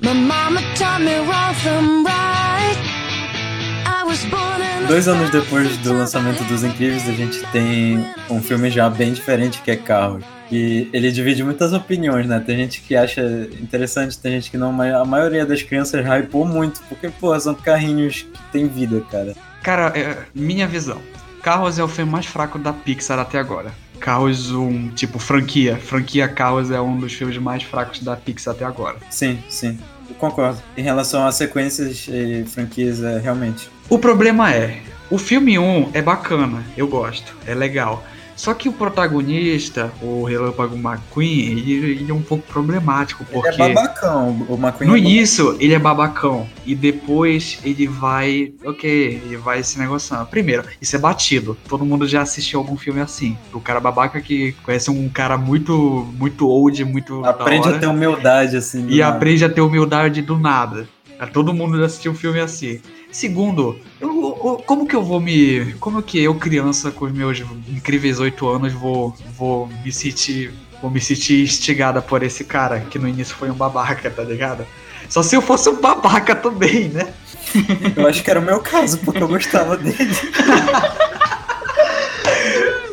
My 0.00 0.12
mama 0.12 0.60
taught 0.74 1.00
me 1.02 1.16
wrong 1.18 1.54
from 1.54 2.04
right. 2.04 2.76
I 3.86 4.04
was 4.06 4.24
born 4.26 4.55
dois 4.86 5.08
anos 5.08 5.30
depois 5.30 5.76
do 5.78 5.92
lançamento 5.92 6.44
dos 6.44 6.62
Incríveis, 6.62 7.08
a 7.08 7.12
gente 7.12 7.44
tem 7.50 8.06
um 8.30 8.40
filme 8.40 8.70
já 8.70 8.88
bem 8.88 9.12
diferente 9.12 9.60
que 9.62 9.70
é 9.70 9.76
Carros. 9.76 10.24
E 10.50 10.88
ele 10.92 11.10
divide 11.10 11.42
muitas 11.42 11.72
opiniões, 11.72 12.26
né? 12.26 12.38
Tem 12.38 12.56
gente 12.56 12.80
que 12.80 12.94
acha 12.94 13.20
interessante, 13.60 14.16
tem 14.16 14.32
gente 14.32 14.50
que 14.50 14.56
não, 14.56 14.72
mas 14.72 14.94
a 14.94 15.04
maioria 15.04 15.44
das 15.44 15.60
crianças 15.62 16.04
hypou 16.06 16.46
muito, 16.46 16.80
porque, 16.88 17.08
pô, 17.08 17.38
são 17.40 17.52
carrinhos 17.54 18.22
que 18.22 18.52
têm 18.52 18.68
vida, 18.68 19.02
cara. 19.10 19.34
Cara, 19.60 19.92
é, 19.98 20.18
minha 20.32 20.68
visão. 20.68 21.00
Carros 21.42 21.78
é 21.80 21.82
o 21.82 21.88
filme 21.88 22.12
mais 22.12 22.26
fraco 22.26 22.56
da 22.58 22.72
Pixar 22.72 23.18
até 23.18 23.38
agora. 23.38 23.72
Carros, 23.98 24.52
um 24.52 24.88
tipo 24.90 25.18
franquia. 25.18 25.76
Franquia 25.76 26.28
Carros 26.28 26.70
é 26.70 26.80
um 26.80 26.96
dos 26.96 27.12
filmes 27.12 27.38
mais 27.38 27.64
fracos 27.64 28.00
da 28.00 28.14
Pixar 28.14 28.54
até 28.54 28.64
agora. 28.64 28.98
Sim, 29.10 29.42
sim, 29.48 29.78
eu 30.08 30.14
concordo. 30.14 30.62
Em 30.76 30.82
relação 30.82 31.26
a 31.26 31.32
sequências 31.32 32.06
e 32.08 32.44
franquias, 32.46 33.02
é, 33.02 33.18
realmente. 33.18 33.68
O 33.88 33.98
problema 33.98 34.52
é, 34.52 34.80
o 35.08 35.16
filme 35.16 35.56
1 35.58 35.90
é 35.92 36.02
bacana, 36.02 36.64
eu 36.76 36.88
gosto, 36.88 37.36
é 37.46 37.54
legal. 37.54 38.04
Só 38.34 38.52
que 38.52 38.68
o 38.68 38.72
protagonista, 38.72 39.90
o 40.02 40.24
Relâmpago 40.24 40.76
McQueen, 40.76 41.52
ele, 41.52 41.72
ele 41.72 42.10
é 42.10 42.14
um 42.14 42.20
pouco 42.20 42.46
problemático, 42.46 43.24
porque 43.24 43.48
Ele 43.48 43.62
é 43.62 43.72
babacão, 43.72 44.46
o 44.48 44.54
McQueen 44.54 44.90
no 44.90 44.96
é 44.96 44.98
início 44.98 45.56
ele 45.58 45.72
é 45.72 45.78
babacão 45.78 46.46
e 46.66 46.74
depois 46.74 47.58
ele 47.64 47.86
vai, 47.86 48.52
ok, 48.64 49.22
ele 49.24 49.36
vai 49.38 49.62
se 49.62 49.78
negociando. 49.78 50.26
Primeiro, 50.26 50.64
isso 50.82 50.94
é 50.94 50.98
batido. 50.98 51.56
Todo 51.66 51.84
mundo 51.86 52.06
já 52.06 52.20
assistiu 52.20 52.58
algum 52.58 52.76
filme 52.76 53.00
assim. 53.00 53.38
O 53.54 53.60
cara 53.60 53.80
babaca 53.80 54.20
que 54.20 54.52
conhece 54.64 54.90
um 54.90 55.08
cara 55.08 55.38
muito, 55.38 56.06
muito 56.18 56.46
old, 56.46 56.84
muito 56.84 57.24
Aprende 57.24 57.68
hora, 57.68 57.76
a 57.76 57.80
ter 57.80 57.86
humildade, 57.86 58.56
assim. 58.56 58.86
e 58.88 58.98
nada. 58.98 59.16
aprende 59.16 59.44
a 59.44 59.48
ter 59.48 59.62
humildade 59.62 60.20
do 60.20 60.36
nada. 60.36 60.86
Todo 61.32 61.54
mundo 61.54 61.78
já 61.78 61.86
assistiu 61.86 62.12
um 62.12 62.14
filme 62.14 62.40
assim. 62.40 62.80
Segundo, 63.20 63.78
eu- 63.98 64.08
eu- 64.44 64.62
como 64.66 64.86
que 64.86 64.94
eu 64.94 65.02
vou 65.02 65.18
me. 65.18 65.72
Como 65.80 66.02
que 66.02 66.22
eu, 66.22 66.34
criança, 66.34 66.90
com 66.90 67.06
os 67.06 67.12
meus 67.12 67.42
incríveis 67.66 68.20
oito 68.20 68.46
anos, 68.46 68.74
vou, 68.74 69.16
vou 69.38 69.66
me 69.82 69.90
sentir. 69.90 70.52
Vou 70.82 70.90
me 70.90 71.00
sentir 71.00 71.42
instigada 71.42 72.02
por 72.02 72.22
esse 72.22 72.44
cara 72.44 72.80
que 72.80 72.98
no 72.98 73.08
início 73.08 73.34
foi 73.34 73.50
um 73.50 73.54
babaca, 73.54 74.10
tá 74.10 74.22
ligado? 74.22 74.66
Só 75.08 75.22
se 75.22 75.34
eu 75.34 75.40
fosse 75.40 75.70
um 75.70 75.80
babaca 75.80 76.36
também, 76.36 76.90
né? 76.90 77.14
Eu 77.96 78.06
acho 78.06 78.22
que 78.22 78.30
era 78.30 78.38
o 78.38 78.42
meu 78.44 78.60
caso, 78.60 78.98
porque 78.98 79.22
eu 79.22 79.28
gostava 79.28 79.78
dele. 79.78 79.96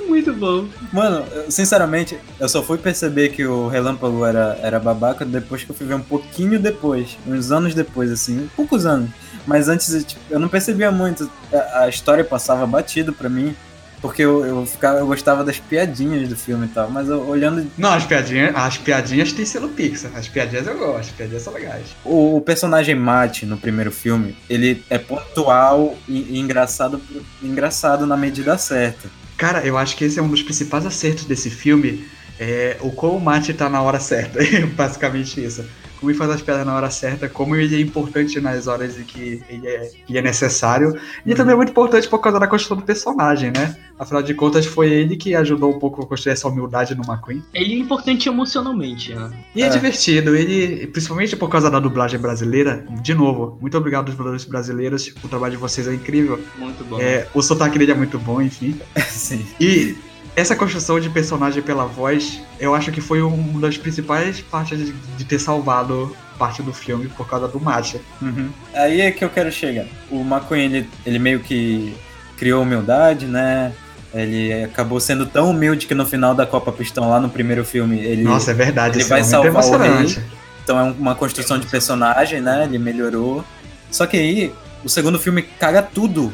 Muito 0.08 0.32
bom. 0.34 0.66
Mano, 0.94 1.26
eu- 1.34 1.52
sinceramente, 1.52 2.18
eu 2.40 2.48
só 2.48 2.64
fui 2.64 2.78
perceber 2.78 3.30
que 3.30 3.46
o 3.46 3.68
Relâmpago 3.68 4.24
era, 4.24 4.58
era 4.62 4.80
babaca 4.80 5.26
depois 5.26 5.64
que 5.64 5.72
eu 5.72 5.76
fui 5.76 5.86
ver 5.86 5.96
um 5.96 6.02
pouquinho 6.02 6.58
depois, 6.60 7.18
uns 7.28 7.52
anos 7.52 7.74
depois, 7.74 8.10
assim, 8.12 8.50
poucos 8.56 8.86
anos. 8.86 9.10
Mas 9.46 9.68
antes, 9.68 10.04
tipo, 10.06 10.22
eu 10.30 10.40
não 10.40 10.48
percebia 10.48 10.92
muito. 10.92 11.30
A, 11.52 11.84
a 11.84 11.90
história 11.90 12.24
passava 12.24 12.66
batido 12.66 13.12
pra 13.14 13.30
mim, 13.30 13.56
porque 14.02 14.22
eu, 14.22 14.46
eu, 14.46 14.66
ficava, 14.66 15.00
eu 15.00 15.08
gostava 15.08 15.44
das 15.44 15.60
piadinhas 15.60 16.28
do 16.28 16.36
filme 16.36 16.66
e 16.66 16.70
tal. 16.70 16.90
Mas 16.90 17.08
eu, 17.08 17.28
olhando 17.28 17.66
Não, 17.78 17.94
as 17.94 18.06
piadinhas, 18.06 18.56
as 18.56 18.78
piadinhas 18.78 19.32
têm 19.32 19.46
selo 19.46 19.70
Pixar. 19.70 20.12
As 20.16 20.28
piadinhas 20.28 20.68
eu 20.68 20.78
gosto, 20.78 21.00
as 21.00 21.10
piadinhas 21.10 21.42
são 21.44 21.54
legais. 21.54 21.88
o, 22.04 22.38
o 22.38 22.42
personagem 22.42 22.96
Mate 22.96 23.46
no 23.46 23.58
primeiro 23.58 23.92
filme, 23.92 24.38
ele 24.50 24.84
é 24.90 24.98
pontual 24.98 25.98
e, 26.08 26.36
e 26.36 26.40
engraçado, 26.40 27.02
engraçado 27.42 28.06
na 28.06 28.18
medida 28.18 28.58
certa. 28.58 29.10
Cara, 29.38 29.66
eu 29.66 29.78
acho 29.78 29.96
que 29.96 30.06
esse 30.06 30.20
é 30.20 30.22
um 30.22 30.28
dos 30.28 30.42
principais 30.42 30.86
acertos 30.86 31.26
desse 31.26 31.50
filme. 31.50 32.06
É 32.40 32.78
o 32.82 32.92
como 32.92 33.18
o 33.18 33.22
Mate 33.22 33.54
tá 33.54 33.70
na 33.70 33.82
hora 33.82 34.00
certa. 34.00 34.40
Basicamente 34.76 35.44
isso. 35.44 35.64
Como 36.04 36.12
ele 36.12 36.18
faz 36.18 36.32
as 36.32 36.42
piadas 36.42 36.66
na 36.66 36.76
hora 36.76 36.90
certa, 36.90 37.30
como 37.30 37.56
ele 37.56 37.78
é 37.78 37.80
importante 37.80 38.38
nas 38.42 38.68
horas 38.68 39.00
em 39.00 39.04
que 39.06 39.42
ele 39.48 39.66
é, 39.66 39.90
é 40.14 40.22
necessário. 40.22 41.00
E 41.26 41.34
também 41.34 41.54
é 41.54 41.56
muito 41.56 41.70
importante 41.70 42.10
por 42.10 42.20
causa 42.20 42.38
da 42.38 42.46
construção 42.46 42.76
do 42.76 42.84
personagem, 42.84 43.52
né? 43.56 43.78
Afinal 43.98 44.22
de 44.22 44.34
contas, 44.34 44.66
foi 44.66 44.92
ele 44.92 45.16
que 45.16 45.34
ajudou 45.34 45.74
um 45.74 45.80
pouco 45.80 46.04
a 46.04 46.06
construir 46.06 46.34
essa 46.34 46.46
humildade 46.50 46.94
no 46.94 47.04
McQueen. 47.06 47.42
Ele 47.54 47.76
é 47.76 47.78
importante 47.78 48.28
emocionalmente, 48.28 49.16
né? 49.16 49.32
E 49.56 49.64
é, 49.64 49.68
É. 49.68 49.70
divertido, 49.70 50.36
ele, 50.36 50.88
principalmente 50.88 51.38
por 51.38 51.48
causa 51.48 51.72
da 51.72 51.80
dublagem 51.80 52.20
brasileira, 52.20 52.86
de 53.02 53.14
novo, 53.14 53.58
muito 53.62 53.78
obrigado 53.78 54.08
aos 54.08 54.16
dubladores 54.18 54.44
brasileiros, 54.44 55.10
o 55.24 55.30
trabalho 55.30 55.54
de 55.54 55.58
vocês 55.58 55.88
é 55.88 55.94
incrível. 55.94 56.38
Muito 56.58 56.84
bom. 56.84 57.00
É, 57.00 57.28
o 57.34 57.42
sotaque 57.42 57.80
dele 57.80 57.94
é 57.94 57.96
muito 57.96 58.20
bom, 58.20 58.42
enfim. 58.42 58.78
Sim. 59.08 59.46
E 59.58 59.96
essa 60.36 60.56
construção 60.56 61.00
de 61.00 61.10
personagem 61.10 61.62
pela 61.62 61.86
voz, 61.86 62.42
eu 62.60 62.74
acho 62.74 62.92
que 62.92 63.02
foi 63.02 63.22
uma 63.22 63.60
das 63.62 63.78
principais 63.78 64.42
partes 64.42 64.78
de, 64.78 64.92
de 64.92 65.26
ter 65.26 65.40
salvado 65.40 66.16
parte 66.38 66.62
do 66.62 66.74
filme 66.74 67.08
por 67.08 67.28
causa 67.28 67.48
do 67.48 67.60
Matcha. 67.60 68.00
Uhum. 68.22 68.50
Aí 68.74 69.02
é 69.02 69.12
que 69.12 69.24
eu 69.24 69.30
quero 69.30 69.52
chegar. 69.52 69.86
O 70.10 70.22
McQueen, 70.22 70.66
ele, 70.66 70.90
ele 71.06 71.20
meio 71.20 71.40
que 71.40 71.96
criou 72.38 72.64
humildade, 72.64 73.26
né? 73.26 73.74
Ele 74.14 74.64
acabou 74.64 75.00
sendo 75.00 75.26
tão 75.26 75.50
humilde 75.50 75.88
que 75.88 75.96
no 75.96 76.06
final 76.06 76.36
da 76.36 76.46
Copa 76.46 76.72
Pistão, 76.72 77.10
lá 77.10 77.20
no 77.20 77.30
primeiro 77.30 77.64
filme, 77.66 78.00
ele. 78.00 78.24
Nossa, 78.24 78.52
é 78.52 78.54
verdade, 78.54 78.98
ele 79.00 79.06
vai 79.06 79.22
é 79.22 79.24
salvar 79.24 79.52
o 79.52 79.54
emocionante. 79.54 80.22
Então 80.64 80.80
é 80.80 80.84
uma 80.84 81.16
construção 81.16 81.60
de 81.60 81.68
personagem, 81.68 82.40
né? 82.40 82.64
Ele 82.64 82.78
melhorou. 82.78 83.44
Só 83.90 84.06
que 84.06 84.18
aí, 84.18 84.54
o 84.84 84.90
segundo 84.90 85.18
filme 85.20 85.42
caga 85.42 85.82
tudo. 85.82 86.34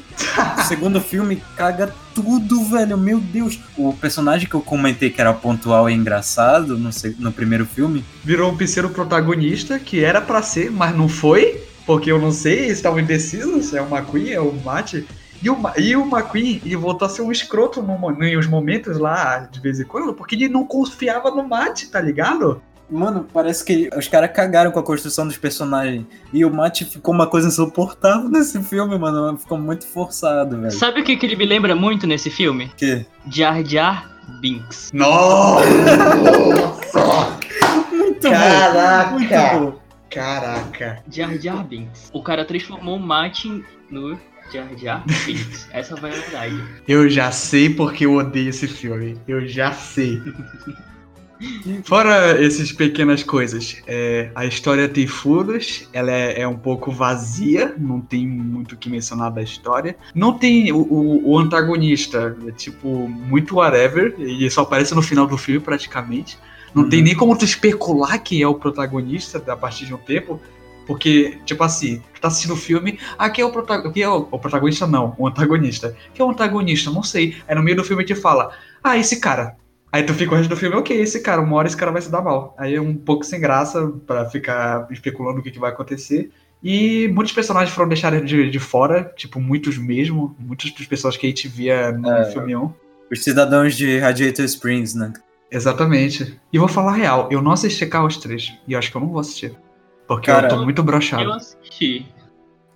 O 0.58 0.62
segundo 0.64 1.00
filme 1.00 1.42
caga 1.56 1.94
tudo, 2.16 2.64
velho. 2.66 2.98
Meu 2.98 3.20
Deus. 3.20 3.60
O 3.78 3.94
personagem 3.94 4.48
que 4.48 4.56
eu 4.56 4.62
comentei 4.62 5.10
que 5.10 5.22
era 5.22 5.34
pontual 5.34 5.90
e 5.90 5.94
engraçado 5.94 6.78
no, 6.78 6.90
no 7.20 7.32
primeiro 7.32 7.66
filme. 7.66 8.04
Virou 8.24 8.52
um 8.52 8.58
terceiro 8.58 8.90
protagonista, 8.90 9.80
que 9.80 10.04
era 10.04 10.20
pra 10.20 10.42
ser, 10.42 10.72
mas 10.72 10.96
não 10.96 11.08
foi, 11.08 11.64
porque 11.86 12.12
eu 12.12 12.20
não 12.20 12.32
sei, 12.32 12.66
eles 12.66 12.78
estavam 12.78 13.00
indecisos, 13.00 13.68
se 13.68 13.78
é 13.78 13.82
o 13.82 13.88
McQueen, 13.88 14.32
é 14.32 14.40
o 14.40 14.54
Matt. 14.64 14.96
E 15.42 15.50
o, 15.50 15.58
e 15.78 15.96
o 15.96 16.04
McQueen, 16.04 16.62
ele 16.66 16.76
voltou 16.76 17.06
a 17.06 17.10
ser 17.10 17.22
um 17.22 17.32
escroto 17.32 17.82
no, 17.82 18.24
em 18.24 18.38
uns 18.38 18.48
momentos 18.48 18.98
lá, 18.98 19.40
de 19.40 19.60
vez 19.60 19.80
em 19.80 19.86
quando, 19.86 20.14
porque 20.14 20.36
ele 20.36 20.50
não 20.50 20.66
confiava 20.66 21.32
no 21.32 21.48
Matt, 21.48 21.86
tá 21.86 22.02
ligado? 22.02 22.62
Mano, 22.90 23.28
parece 23.32 23.64
que 23.64 23.90
os 23.96 24.08
caras 24.08 24.32
cagaram 24.32 24.72
com 24.72 24.80
a 24.80 24.84
construção 24.84 25.28
dos 25.28 25.38
personagens. 25.38 26.06
E 26.34 26.44
o 26.44 26.52
Matt 26.52 26.84
ficou 26.84 27.14
uma 27.14 27.28
coisa 27.28 27.48
insuportável 27.48 28.30
nesse 28.30 28.62
filme, 28.64 28.98
mano. 28.98 29.38
Ficou 29.38 29.60
muito 29.60 29.86
forçado, 29.88 30.60
velho. 30.60 30.72
Sabe 30.72 31.02
o 31.02 31.04
que, 31.04 31.16
que 31.16 31.26
ele 31.26 31.36
me 31.36 31.46
lembra 31.46 31.76
muito 31.76 32.08
nesse 32.08 32.32
filme? 32.32 32.72
Que? 32.76 33.06
Jar 33.28 33.64
Jar 33.64 34.10
Binks. 34.42 34.92
Nossa! 34.94 35.66
Muito 37.92 38.30
Caraca! 38.30 39.10
bom. 39.12 39.20
Muito 39.20 39.30
bom. 39.30 39.80
Caraca! 40.10 41.04
Jar 41.12 41.38
Jar 41.40 41.64
Binks. 41.64 42.10
O 42.12 42.24
cara 42.24 42.44
transformou 42.44 42.98
o 42.98 43.00
Martin 43.00 43.64
no 43.92 44.20
Jar 44.52 44.68
Jar 44.76 45.04
Binks. 45.26 45.68
Essa 45.72 45.96
foi 45.96 46.10
a 46.10 46.14
verdade. 46.14 46.64
Eu 46.88 47.08
já 47.08 47.32
sei 47.32 47.70
porque 47.70 48.06
eu 48.08 48.16
odeio 48.16 48.50
esse 48.50 48.68
filme. 48.68 49.16
Eu 49.28 49.48
já 49.48 49.72
sei. 49.72 50.22
Fora 51.86 52.44
essas 52.44 52.72
pequenas 52.72 53.24
coisas, 53.24 53.82
é, 53.88 54.30
a 54.36 54.46
história 54.46 54.90
tem 54.90 55.08
furos, 55.08 55.88
ela 55.94 56.12
é, 56.12 56.42
é 56.42 56.48
um 56.48 56.58
pouco 56.58 56.92
vazia, 56.92 57.74
não 57.78 58.02
tem 58.02 58.28
muito 58.28 58.74
o 58.74 58.78
que 58.78 58.90
mencionar 58.90 59.32
da 59.32 59.42
história. 59.42 59.96
Não 60.14 60.38
tem 60.38 60.72
o, 60.74 60.78
o- 60.80 61.30
o 61.32 61.38
antagonista, 61.40 62.36
é 62.46 62.52
tipo, 62.52 63.08
muito 63.08 63.56
whatever, 63.56 64.14
ele 64.20 64.50
só 64.50 64.62
aparece 64.62 64.94
no 64.94 65.02
final 65.02 65.26
do 65.28 65.38
filme 65.38 65.62
praticamente. 65.62 66.38
Não 66.76 66.88
tem 66.90 67.00
Uhum. 67.00 67.06
nem 67.06 67.16
como 67.16 67.38
tu 67.38 67.46
especular 67.46 68.22
quem 68.22 68.42
é 68.42 68.48
o 68.48 68.56
protagonista 68.56 69.42
a 69.48 69.56
partir 69.58 69.86
de 69.86 69.94
um 69.94 69.98
tempo. 69.98 70.40
Porque, 70.86 71.38
tipo 71.46 71.64
assim, 71.64 72.02
tu 72.16 72.20
tá 72.22 72.28
assistindo 72.30 72.54
o 72.54 72.58
filme, 72.58 73.00
ah, 73.18 73.30
quem 73.30 73.44
é 73.44 73.46
o 73.46 73.52
protagonista? 73.52 73.94
Quem 73.94 74.04
é 74.04 74.10
o, 74.10 74.28
o 74.32 74.40
protagonista? 74.40 74.88
Não, 74.88 75.16
o 75.20 75.28
antagonista. 75.28 75.96
Quem 76.14 76.24
é 76.24 76.28
o 76.28 76.32
antagonista? 76.32 76.90
Não 76.90 77.04
sei. 77.04 77.36
Aí 77.48 77.56
no 77.56 77.62
meio 77.62 77.78
do 77.78 77.84
filme 77.84 78.04
te 78.04 78.16
fala, 78.16 78.52
ah, 78.84 78.98
esse 78.98 79.20
cara. 79.20 79.56
Aí 79.92 80.04
tu 80.04 80.14
fica 80.14 80.34
o 80.34 80.36
resto 80.38 80.50
do 80.50 80.56
filme, 80.58 80.76
ok, 80.76 81.00
esse 81.02 81.20
cara, 81.22 81.42
uma 81.42 81.56
hora 81.58 81.68
esse 81.68 81.76
cara 81.78 81.92
vai 81.92 82.02
se 82.02 82.12
dar 82.12 82.22
mal. 82.22 82.54
Aí 82.58 82.76
é 82.76 82.82
um 82.82 82.94
pouco 82.96 83.24
sem 83.24 83.40
graça 83.40 83.88
pra 84.06 84.30
ficar 84.30 84.88
especulando 84.92 85.40
o 85.40 85.44
que, 85.44 85.50
que 85.52 85.60
vai 85.60 85.72
acontecer. 85.72 86.30
E 86.62 87.08
muitos 87.08 87.34
personagens 87.34 87.74
foram 87.74 87.88
deixados 87.90 88.28
de, 88.30 88.50
de 88.50 88.60
fora, 88.60 89.12
tipo, 89.16 89.40
muitos 89.40 89.78
mesmo. 89.78 90.36
Muitas 90.38 90.72
das 90.72 90.86
pessoas 90.86 91.18
que 91.18 91.26
a 91.26 91.30
gente 91.30 91.48
via 91.48 91.92
no 91.92 92.08
É. 92.12 92.26
filme 92.32 92.56
1. 92.56 92.74
Os 93.12 93.24
cidadãos 93.24 93.76
de 93.76 93.98
Radiator 93.98 94.46
Springs, 94.46 94.94
né? 94.94 95.12
Exatamente. 95.50 96.40
E 96.54 96.60
vou 96.60 96.68
falar 96.68 96.92
a 96.92 96.96
real, 96.96 97.28
eu 97.32 97.42
não 97.42 97.52
assisti 97.54 97.86
Carros 97.88 98.18
3. 98.18 98.54
E 98.68 98.74
eu 98.74 98.80
acho 98.80 98.92
que 98.92 98.98
eu 98.98 99.02
não 99.02 99.10
vou 99.10 99.20
assistir. 99.20 99.56
Porque 100.08 100.28
Cara, 100.32 100.48
eu 100.48 100.50
tô 100.58 100.64
muito 100.64 100.80
Eu 100.80 100.84
broxado. 100.86 101.32
assisti. 101.32 102.06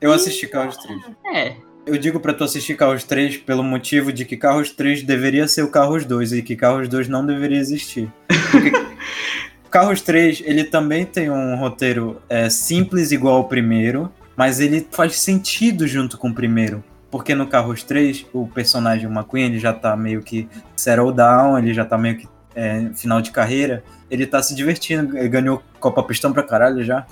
Eu 0.02 0.12
assisti 0.12 0.48
Carros 0.48 0.78
3. 0.78 1.00
É. 1.36 1.56
Eu 1.86 1.98
digo 1.98 2.20
pra 2.20 2.34
tu 2.34 2.46
assistir 2.46 2.76
Carros 2.76 3.04
3 3.04 3.38
pelo 3.38 3.62
motivo 3.62 4.14
de 4.14 4.24
que 4.24 4.38
Carros 4.38 4.72
3 4.72 5.04
deveria 5.04 5.48
ser 5.50 5.64
o 5.64 5.70
Carros 5.70 6.06
2 6.06 6.32
e 6.32 6.42
que 6.42 6.56
Carros 6.56 6.88
2 6.88 7.10
não 7.10 7.26
deveria 7.26 7.60
existir. 7.60 8.12
Porque 8.52 8.72
Carros 9.70 10.02
3, 10.02 10.44
ele 10.46 10.64
também 10.64 11.06
tem 11.06 11.30
um 11.30 11.56
roteiro 11.56 12.22
é, 12.30 12.50
simples 12.50 13.12
igual 13.12 13.36
ao 13.38 13.50
primeiro, 13.50 14.10
mas 14.36 14.62
ele 14.62 14.88
faz 14.92 15.20
sentido 15.20 15.86
junto 15.86 16.18
com 16.18 16.30
o 16.30 16.34
primeiro. 16.34 16.82
Porque 17.12 17.36
no 17.36 17.48
Carros 17.48 17.84
3, 17.84 18.28
o 18.32 18.48
personagem 18.48 19.10
McQueen, 19.10 19.46
ele 19.46 19.60
já 19.60 19.74
tá 19.74 19.98
meio 19.98 20.22
que 20.22 20.48
settle 20.78 21.12
down, 21.12 21.58
ele 21.58 21.74
já 21.74 21.84
tá 21.84 21.98
meio 21.98 22.18
que 22.18 22.30
é, 22.56 22.92
final 22.96 23.22
de 23.22 23.32
carreira, 23.32 23.84
ele 24.10 24.26
tá 24.26 24.42
se 24.42 24.56
divertindo, 24.56 25.18
ele 25.18 25.28
ganhou 25.28 25.62
Copa 25.80 26.02
Pistão 26.04 26.32
pra 26.32 26.44
caralho 26.44 26.84
já. 26.84 27.06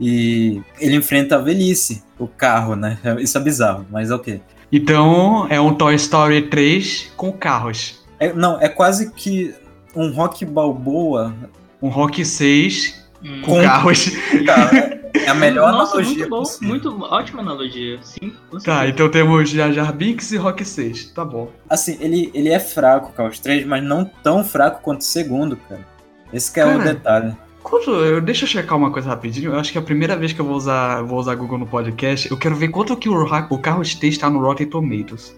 E 0.00 0.60
ele 0.80 0.96
enfrenta 0.96 1.36
a 1.36 1.38
velhice, 1.38 2.02
o 2.18 2.26
carro, 2.26 2.74
né? 2.74 2.98
Isso 3.20 3.38
é 3.38 3.40
bizarro, 3.40 3.86
mas 3.90 4.10
é 4.10 4.14
ok. 4.14 4.40
Então, 4.72 5.46
é 5.48 5.60
um 5.60 5.72
Toy 5.74 5.94
Story 5.94 6.42
3 6.48 7.12
com 7.16 7.30
carros. 7.32 8.02
É, 8.18 8.32
não, 8.32 8.60
é 8.60 8.68
quase 8.68 9.12
que 9.12 9.54
um 9.94 10.10
rock 10.10 10.44
balboa 10.44 11.34
Um 11.80 11.88
Rock 11.88 12.24
6 12.24 13.04
Hum. 13.22 13.40
com 13.42 13.62
carros. 13.62 14.10
cara. 14.44 15.02
É 15.14 15.28
a 15.28 15.34
melhor 15.34 15.72
Nossa, 15.72 15.92
analogia 15.94 16.16
muito 16.16 16.28
bom, 16.30 16.38
possível. 16.40 16.68
muito 16.68 17.02
ótima 17.04 17.40
analogia. 17.40 17.98
Sim, 18.02 18.32
com 18.50 18.58
Tá, 18.58 18.86
então 18.88 19.08
temos 19.08 19.48
Jar 19.48 19.72
Jar 19.72 19.92
Binks 19.94 20.32
e 20.32 20.36
Rock 20.36 20.62
6. 20.64 21.12
Tá 21.12 21.24
bom. 21.24 21.50
Assim, 21.70 21.96
ele, 22.00 22.30
ele 22.34 22.50
é 22.50 22.58
fraco, 22.58 23.12
Carros 23.12 23.38
3, 23.38 23.64
mas 23.64 23.82
não 23.82 24.04
tão 24.04 24.44
fraco 24.44 24.82
quanto 24.82 25.00
o 25.02 25.04
segundo, 25.04 25.56
cara. 25.56 25.86
Esse 26.32 26.52
que 26.52 26.58
é 26.60 26.66
o 26.66 26.78
Cara, 26.78 26.84
detalhe. 26.92 27.36
Quanto, 27.64 27.90
eu, 27.90 28.20
deixa 28.20 28.44
eu 28.44 28.48
checar 28.48 28.76
uma 28.76 28.92
coisa 28.92 29.08
rapidinho. 29.08 29.52
Eu 29.52 29.58
acho 29.58 29.72
que 29.72 29.78
é 29.78 29.80
a 29.80 29.84
primeira 29.84 30.14
vez 30.16 30.34
que 30.34 30.40
eu 30.40 30.44
vou 30.44 30.54
usar, 30.54 31.02
vou 31.02 31.18
usar 31.18 31.34
Google 31.34 31.58
no 31.58 31.66
podcast, 31.66 32.30
eu 32.30 32.36
quero 32.36 32.54
ver 32.54 32.68
quanto 32.68 32.94
que 32.94 33.08
o, 33.08 33.24
o 33.24 33.58
Carros 33.58 33.94
3 33.94 34.18
tá 34.18 34.28
no 34.28 34.38
Rotten 34.38 34.66
Tomatoes. 34.66 35.34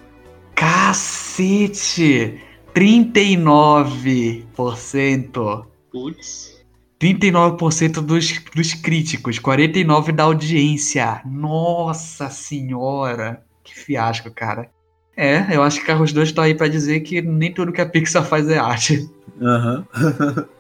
Cacete! 0.57 2.41
39%. 2.75 5.67
Putz. 5.93 6.57
39% 7.01 8.01
dos, 8.01 8.41
dos 8.55 8.75
críticos, 8.75 9.39
49% 9.39 10.13
da 10.13 10.25
audiência. 10.25 11.23
Nossa 11.25 12.29
senhora! 12.29 13.41
Que 13.63 13.73
fiasco, 13.73 14.33
cara. 14.33 14.69
É, 15.17 15.55
eu 15.55 15.63
acho 15.63 15.79
que 15.79 15.87
Carros 15.87 16.13
2 16.13 16.33
tá 16.33 16.43
aí 16.43 16.57
pra 16.57 16.67
dizer 16.67 16.99
que 17.01 17.23
nem 17.23 17.55
tudo 17.55 17.73
que 17.73 17.81
a 17.81 17.87
Pixar 17.87 18.25
faz 18.25 18.49
é 18.49 18.59
arte. 18.59 19.09
Aham. 19.41 19.87
Les 19.95 20.47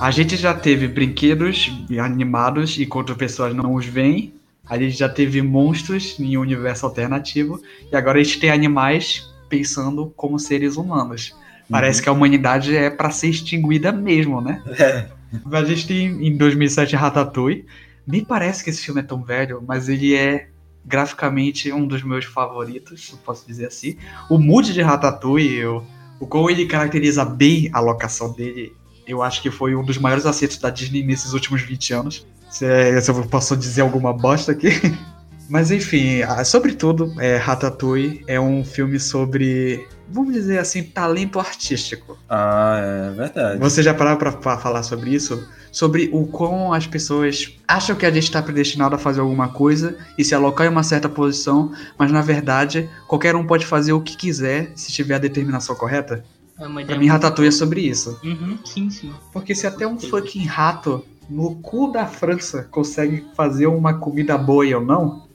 A 0.00 0.10
gente 0.10 0.36
já 0.36 0.52
teve 0.52 0.86
brinquedos 0.86 1.72
animados 1.98 2.78
enquanto 2.78 3.16
pessoas 3.16 3.54
não 3.54 3.74
os 3.74 3.86
veem. 3.86 4.34
A 4.68 4.78
gente 4.78 4.96
já 4.96 5.08
teve 5.08 5.40
monstros 5.40 6.20
em 6.20 6.36
um 6.36 6.42
universo 6.42 6.84
alternativo. 6.84 7.60
E 7.90 7.96
agora 7.96 8.20
a 8.20 8.22
gente 8.22 8.38
tem 8.38 8.50
animais 8.50 9.26
pensando 9.48 10.12
como 10.14 10.38
seres 10.38 10.76
humanos. 10.76 11.34
Parece 11.68 12.02
que 12.02 12.08
a 12.08 12.12
humanidade 12.12 12.76
é 12.76 12.90
pra 12.90 13.10
ser 13.10 13.28
extinguida 13.28 13.90
mesmo, 13.90 14.40
né? 14.40 14.62
É. 14.78 15.16
A 15.52 15.64
gente 15.64 15.88
tem 15.88 16.06
em 16.26 16.36
2007 16.36 16.94
Ratatouille. 16.94 17.66
Nem 18.06 18.24
parece 18.24 18.62
que 18.62 18.70
esse 18.70 18.82
filme 18.82 19.00
é 19.00 19.04
tão 19.04 19.22
velho, 19.22 19.62
mas 19.66 19.88
ele 19.88 20.14
é 20.14 20.48
graficamente 20.84 21.72
um 21.72 21.84
dos 21.84 22.02
meus 22.04 22.24
favoritos, 22.24 23.10
eu 23.10 23.18
posso 23.18 23.44
dizer 23.44 23.66
assim. 23.66 23.96
O 24.30 24.38
mood 24.38 24.72
de 24.72 24.80
Ratatouille, 24.80 25.64
o, 25.66 25.82
o 26.20 26.26
como 26.26 26.48
ele 26.48 26.66
caracteriza 26.66 27.24
bem 27.24 27.68
a 27.72 27.80
locação 27.80 28.32
dele, 28.32 28.72
eu 29.06 29.22
acho 29.22 29.40
que 29.40 29.50
foi 29.50 29.74
um 29.74 29.84
dos 29.84 29.98
maiores 29.98 30.26
acertos 30.26 30.58
da 30.58 30.70
Disney 30.70 31.02
nesses 31.04 31.32
últimos 31.32 31.62
20 31.62 31.92
anos. 31.94 32.26
Se, 32.50 32.64
é- 32.64 33.00
se 33.00 33.10
eu 33.10 33.22
posso 33.26 33.56
dizer 33.56 33.82
alguma 33.82 34.12
bosta 34.12 34.52
aqui. 34.52 34.70
Mas 35.48 35.70
enfim, 35.70 36.22
sobretudo, 36.44 37.14
é, 37.20 37.36
Ratatouille 37.36 38.24
é 38.26 38.40
um 38.40 38.64
filme 38.64 38.98
sobre, 38.98 39.86
vamos 40.10 40.34
dizer 40.34 40.58
assim, 40.58 40.82
talento 40.82 41.38
artístico. 41.38 42.18
Ah, 42.28 42.80
é 42.80 43.10
verdade. 43.14 43.58
Você 43.60 43.80
já 43.80 43.94
parou 43.94 44.16
pra, 44.16 44.32
pra 44.32 44.58
falar 44.58 44.82
sobre 44.82 45.10
isso? 45.10 45.46
Sobre 45.70 46.10
o 46.12 46.26
quão 46.26 46.72
as 46.72 46.86
pessoas 46.88 47.54
acham 47.68 47.94
que 47.94 48.04
a 48.04 48.10
gente 48.10 48.24
está 48.24 48.42
predestinado 48.42 48.96
a 48.96 48.98
fazer 48.98 49.20
alguma 49.20 49.48
coisa 49.48 49.96
e 50.18 50.24
se 50.24 50.34
alocar 50.34 50.66
em 50.66 50.70
uma 50.70 50.82
certa 50.82 51.08
posição, 51.08 51.70
mas 51.96 52.10
na 52.10 52.22
verdade 52.22 52.88
qualquer 53.06 53.36
um 53.36 53.46
pode 53.46 53.66
fazer 53.66 53.92
o 53.92 54.00
que 54.00 54.16
quiser 54.16 54.72
se 54.74 54.90
tiver 54.90 55.14
a 55.14 55.18
determinação 55.18 55.76
correta? 55.76 56.24
É 56.58 56.66
uma 56.66 56.84
Pra 56.84 56.98
mim, 56.98 57.06
Ratatouille 57.06 57.48
é 57.48 57.52
sobre 57.52 57.82
isso. 57.82 58.18
Uhum, 58.24 58.58
sim, 58.64 58.90
sim. 58.90 59.12
Porque 59.32 59.54
se 59.54 59.66
até 59.66 59.86
um 59.86 59.98
fucking 59.98 60.44
rato 60.46 61.04
no 61.28 61.56
cu 61.56 61.90
da 61.90 62.06
França 62.06 62.66
consegue 62.70 63.26
fazer 63.34 63.66
uma 63.66 63.94
comida 63.94 64.38
boa 64.38 64.64
e 64.64 64.70
eu 64.70 64.80
não, 64.80 65.26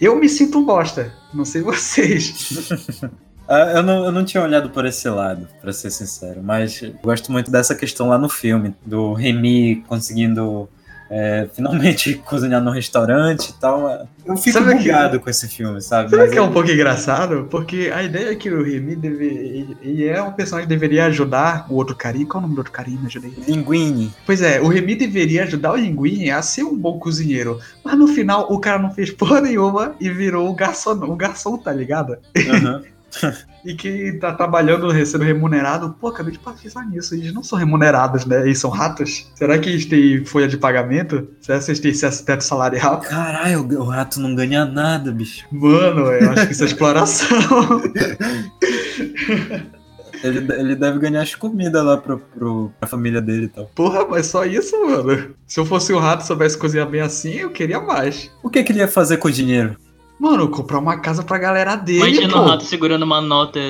eu 0.00 0.16
me 0.16 0.28
sinto 0.28 0.58
um 0.58 0.64
bosta. 0.64 1.12
Não 1.32 1.44
sei 1.44 1.62
vocês. 1.62 2.68
Ah, 3.50 3.72
eu, 3.76 3.82
não, 3.82 4.04
eu 4.04 4.12
não 4.12 4.26
tinha 4.26 4.42
olhado 4.42 4.68
por 4.68 4.84
esse 4.84 5.08
lado, 5.08 5.48
pra 5.58 5.72
ser 5.72 5.90
sincero, 5.90 6.42
mas 6.42 6.82
gosto 7.02 7.32
muito 7.32 7.50
dessa 7.50 7.74
questão 7.74 8.10
lá 8.10 8.18
no 8.18 8.28
filme, 8.28 8.74
do 8.84 9.14
Remy 9.14 9.84
conseguindo 9.88 10.68
é, 11.10 11.48
finalmente 11.54 12.14
cozinhar 12.26 12.62
no 12.62 12.70
restaurante 12.70 13.48
e 13.50 13.52
tal. 13.54 14.06
Eu 14.26 14.36
fico 14.36 14.58
Sabe 14.58 14.72
que- 14.76 14.82
bugado 14.84 15.20
com 15.20 15.30
esse 15.30 15.48
filme, 15.48 15.80
sabe? 15.80 16.10
Sabe 16.10 16.22
Mas 16.22 16.30
que 16.32 16.38
é 16.38 16.42
um 16.42 16.52
pouco 16.52 16.70
engraçado? 16.70 17.46
Porque 17.50 17.90
a 17.94 18.02
ideia 18.02 18.30
é 18.30 18.34
que 18.34 18.50
o 18.50 18.62
Remy 18.62 18.94
deve. 18.96 19.76
Ele 19.80 20.06
é 20.06 20.20
um 20.22 20.32
personagem 20.32 20.68
que 20.68 20.74
deveria 20.74 21.06
ajudar 21.06 21.66
o 21.70 21.74
outro 21.76 21.96
carinha. 21.96 22.26
Qual 22.26 22.36
é 22.36 22.38
o 22.38 22.42
nome 22.42 22.54
do 22.54 22.58
outro 22.58 22.72
carinha? 22.72 23.00
Me 23.00 23.06
ajudei. 23.06 23.32
Linguine. 23.48 24.12
Pois 24.26 24.42
é, 24.42 24.60
o 24.60 24.68
Remy 24.68 24.96
deveria 24.96 25.44
ajudar 25.44 25.72
o 25.72 25.76
Linguini 25.76 26.30
a 26.30 26.42
ser 26.42 26.62
um 26.64 26.76
bom 26.76 26.98
cozinheiro. 26.98 27.58
Mas 27.82 27.96
no 27.98 28.06
final 28.08 28.52
o 28.52 28.58
cara 28.60 28.78
não 28.78 28.90
fez 28.90 29.10
porra 29.10 29.40
nenhuma 29.40 29.94
e 29.98 30.10
virou 30.10 30.48
o 30.48 30.54
garçom, 30.54 30.92
o 30.92 31.16
garçom, 31.16 31.56
tá 31.56 31.72
ligado? 31.72 32.18
Aham. 32.36 32.82
E 33.64 33.74
que 33.74 34.12
tá 34.12 34.32
trabalhando, 34.32 34.88
sendo 35.04 35.24
remunerado. 35.24 35.94
Pô, 36.00 36.08
acabei 36.08 36.32
de 36.32 36.38
pensar 36.38 36.86
nisso. 36.86 37.14
Eles 37.14 37.34
não 37.34 37.42
são 37.42 37.58
remunerados, 37.58 38.24
né? 38.24 38.42
Eles 38.42 38.60
são 38.60 38.70
ratos. 38.70 39.30
Será 39.34 39.58
que 39.58 39.68
eles 39.68 39.84
têm 39.84 40.24
folha 40.24 40.46
de 40.46 40.56
pagamento? 40.56 41.28
Será 41.40 41.58
que 41.58 41.66
eles 41.66 41.80
têm 41.80 41.90
esse 41.90 42.24
teto 42.24 42.44
salarial? 42.44 43.00
Caralho, 43.00 43.66
o 43.80 43.84
rato 43.84 44.20
não 44.20 44.34
ganha 44.34 44.64
nada, 44.64 45.10
bicho. 45.10 45.44
Mano, 45.50 46.06
eu 46.12 46.30
acho 46.30 46.46
que 46.46 46.52
isso 46.52 46.62
é 46.62 46.66
exploração. 46.66 47.82
Ele, 50.22 50.52
ele 50.52 50.74
deve 50.74 50.98
ganhar 50.98 51.22
as 51.22 51.34
comidas 51.34 51.84
lá 51.84 51.96
pro, 51.96 52.18
pro, 52.18 52.72
pra 52.78 52.88
família 52.88 53.20
dele 53.20 53.44
e 53.44 53.48
tal. 53.48 53.70
Porra, 53.74 54.04
mas 54.04 54.26
só 54.26 54.44
isso, 54.44 54.76
mano. 54.84 55.34
Se 55.46 55.60
eu 55.60 55.64
fosse 55.64 55.92
um 55.92 55.98
rato 55.98 56.24
e 56.24 56.26
soubesse 56.26 56.58
cozinhar 56.58 56.88
bem 56.88 57.00
assim, 57.00 57.34
eu 57.34 57.50
queria 57.50 57.80
mais. 57.80 58.30
O 58.42 58.50
que, 58.50 58.62
que 58.64 58.72
ele 58.72 58.80
ia 58.80 58.88
fazer 58.88 59.18
com 59.18 59.28
o 59.28 59.32
dinheiro? 59.32 59.76
Mano, 60.18 60.48
comprar 60.48 60.78
uma 60.78 60.98
casa 60.98 61.22
pra 61.22 61.38
galera 61.38 61.76
dele, 61.76 61.98
Imagina 61.98 62.32
pô. 62.32 62.40
o 62.40 62.44
rato 62.46 62.64
segurando 62.64 63.02
uma 63.04 63.20
nota. 63.20 63.60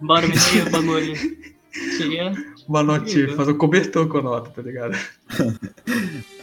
Bora 0.00 0.26
me 0.26 0.34
o 0.66 0.70
bagulho. 0.70 1.14
Seria. 1.96 2.32
Uma 2.68 2.82
notinha, 2.82 3.34
fazer 3.36 3.52
um 3.52 3.58
cobertor 3.58 4.06
com 4.08 4.18
a 4.18 4.22
nota, 4.22 4.50
tá 4.50 4.62
ligado? 4.62 4.96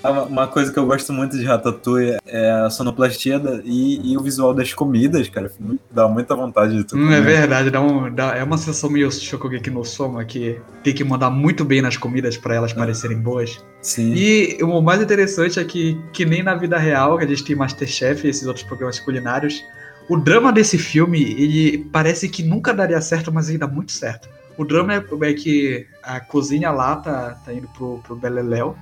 Ah, 0.02 0.24
Uma 0.24 0.48
coisa 0.48 0.72
que 0.72 0.80
eu 0.80 0.86
gosto 0.86 1.12
muito 1.12 1.38
de 1.38 1.44
Ratatouille 1.44 2.18
é 2.26 2.52
a 2.52 2.70
sonoplastia 2.70 3.42
e, 3.66 4.14
e 4.14 4.18
o 4.18 4.22
visual 4.22 4.54
das 4.54 4.74
comidas, 4.74 5.28
cara. 5.28 5.52
Dá 5.92 6.08
muita 6.08 6.36
vontade 6.38 6.74
de 6.78 6.86
tu 6.86 6.96
Hum, 6.98 7.12
é 7.12 7.20
verdade, 7.20 7.70
dá 7.70 7.82
um, 7.82 8.10
dá- 8.14 8.34
é 8.34 8.42
uma 8.42 8.58
sensação 8.58 8.90
meio 8.90 9.12
Shokugeki 9.12 9.70
no 9.70 9.84
Soma 9.84 10.24
que 10.24 10.58
tem 10.86 10.94
que 10.94 11.04
mandar 11.04 11.30
muito 11.30 11.66
bem 11.66 11.82
nas 11.82 11.98
comidas 11.98 12.38
pra 12.38 12.56
elas 12.56 12.72
parecerem 12.72 13.20
boas. 13.20 13.62
Sim. 13.82 14.14
E 14.16 14.58
o 14.64 14.82
mais 14.82 15.02
interessante 15.02 15.60
é 15.60 15.66
que, 15.66 16.00
que 16.14 16.24
nem 16.26 16.42
na 16.42 16.56
vida 16.56 16.78
real, 16.78 17.18
que 17.18 17.26
a 17.26 17.28
gente 17.28 17.44
tem 17.44 17.56
Masterchef 17.58 18.26
e 18.26 18.30
esses 18.30 18.48
outros 18.48 18.66
programas 18.66 19.02
culinários, 19.02 19.62
o 20.10 20.16
drama 20.16 20.54
desse 20.54 20.78
filme, 20.78 21.22
ele 21.22 21.78
parece 21.92 22.30
que 22.30 22.42
nunca 22.42 22.74
daria 22.74 23.02
certo, 23.02 23.34
mas 23.34 23.50
ele 23.50 23.58
dá 23.58 23.68
muito 23.68 23.92
certo. 23.92 24.30
O 24.60 24.66
drama 24.66 24.94
é, 24.94 24.98
é 25.22 25.34
que 25.34 25.88
a 26.04 26.20
cozinha 26.20 26.70
lá 26.70 26.98
tá, 26.98 27.38
tá 27.46 27.54
indo 27.54 27.66
pro, 27.70 28.02
pro 28.04 28.14
Beleléu, 28.14 28.76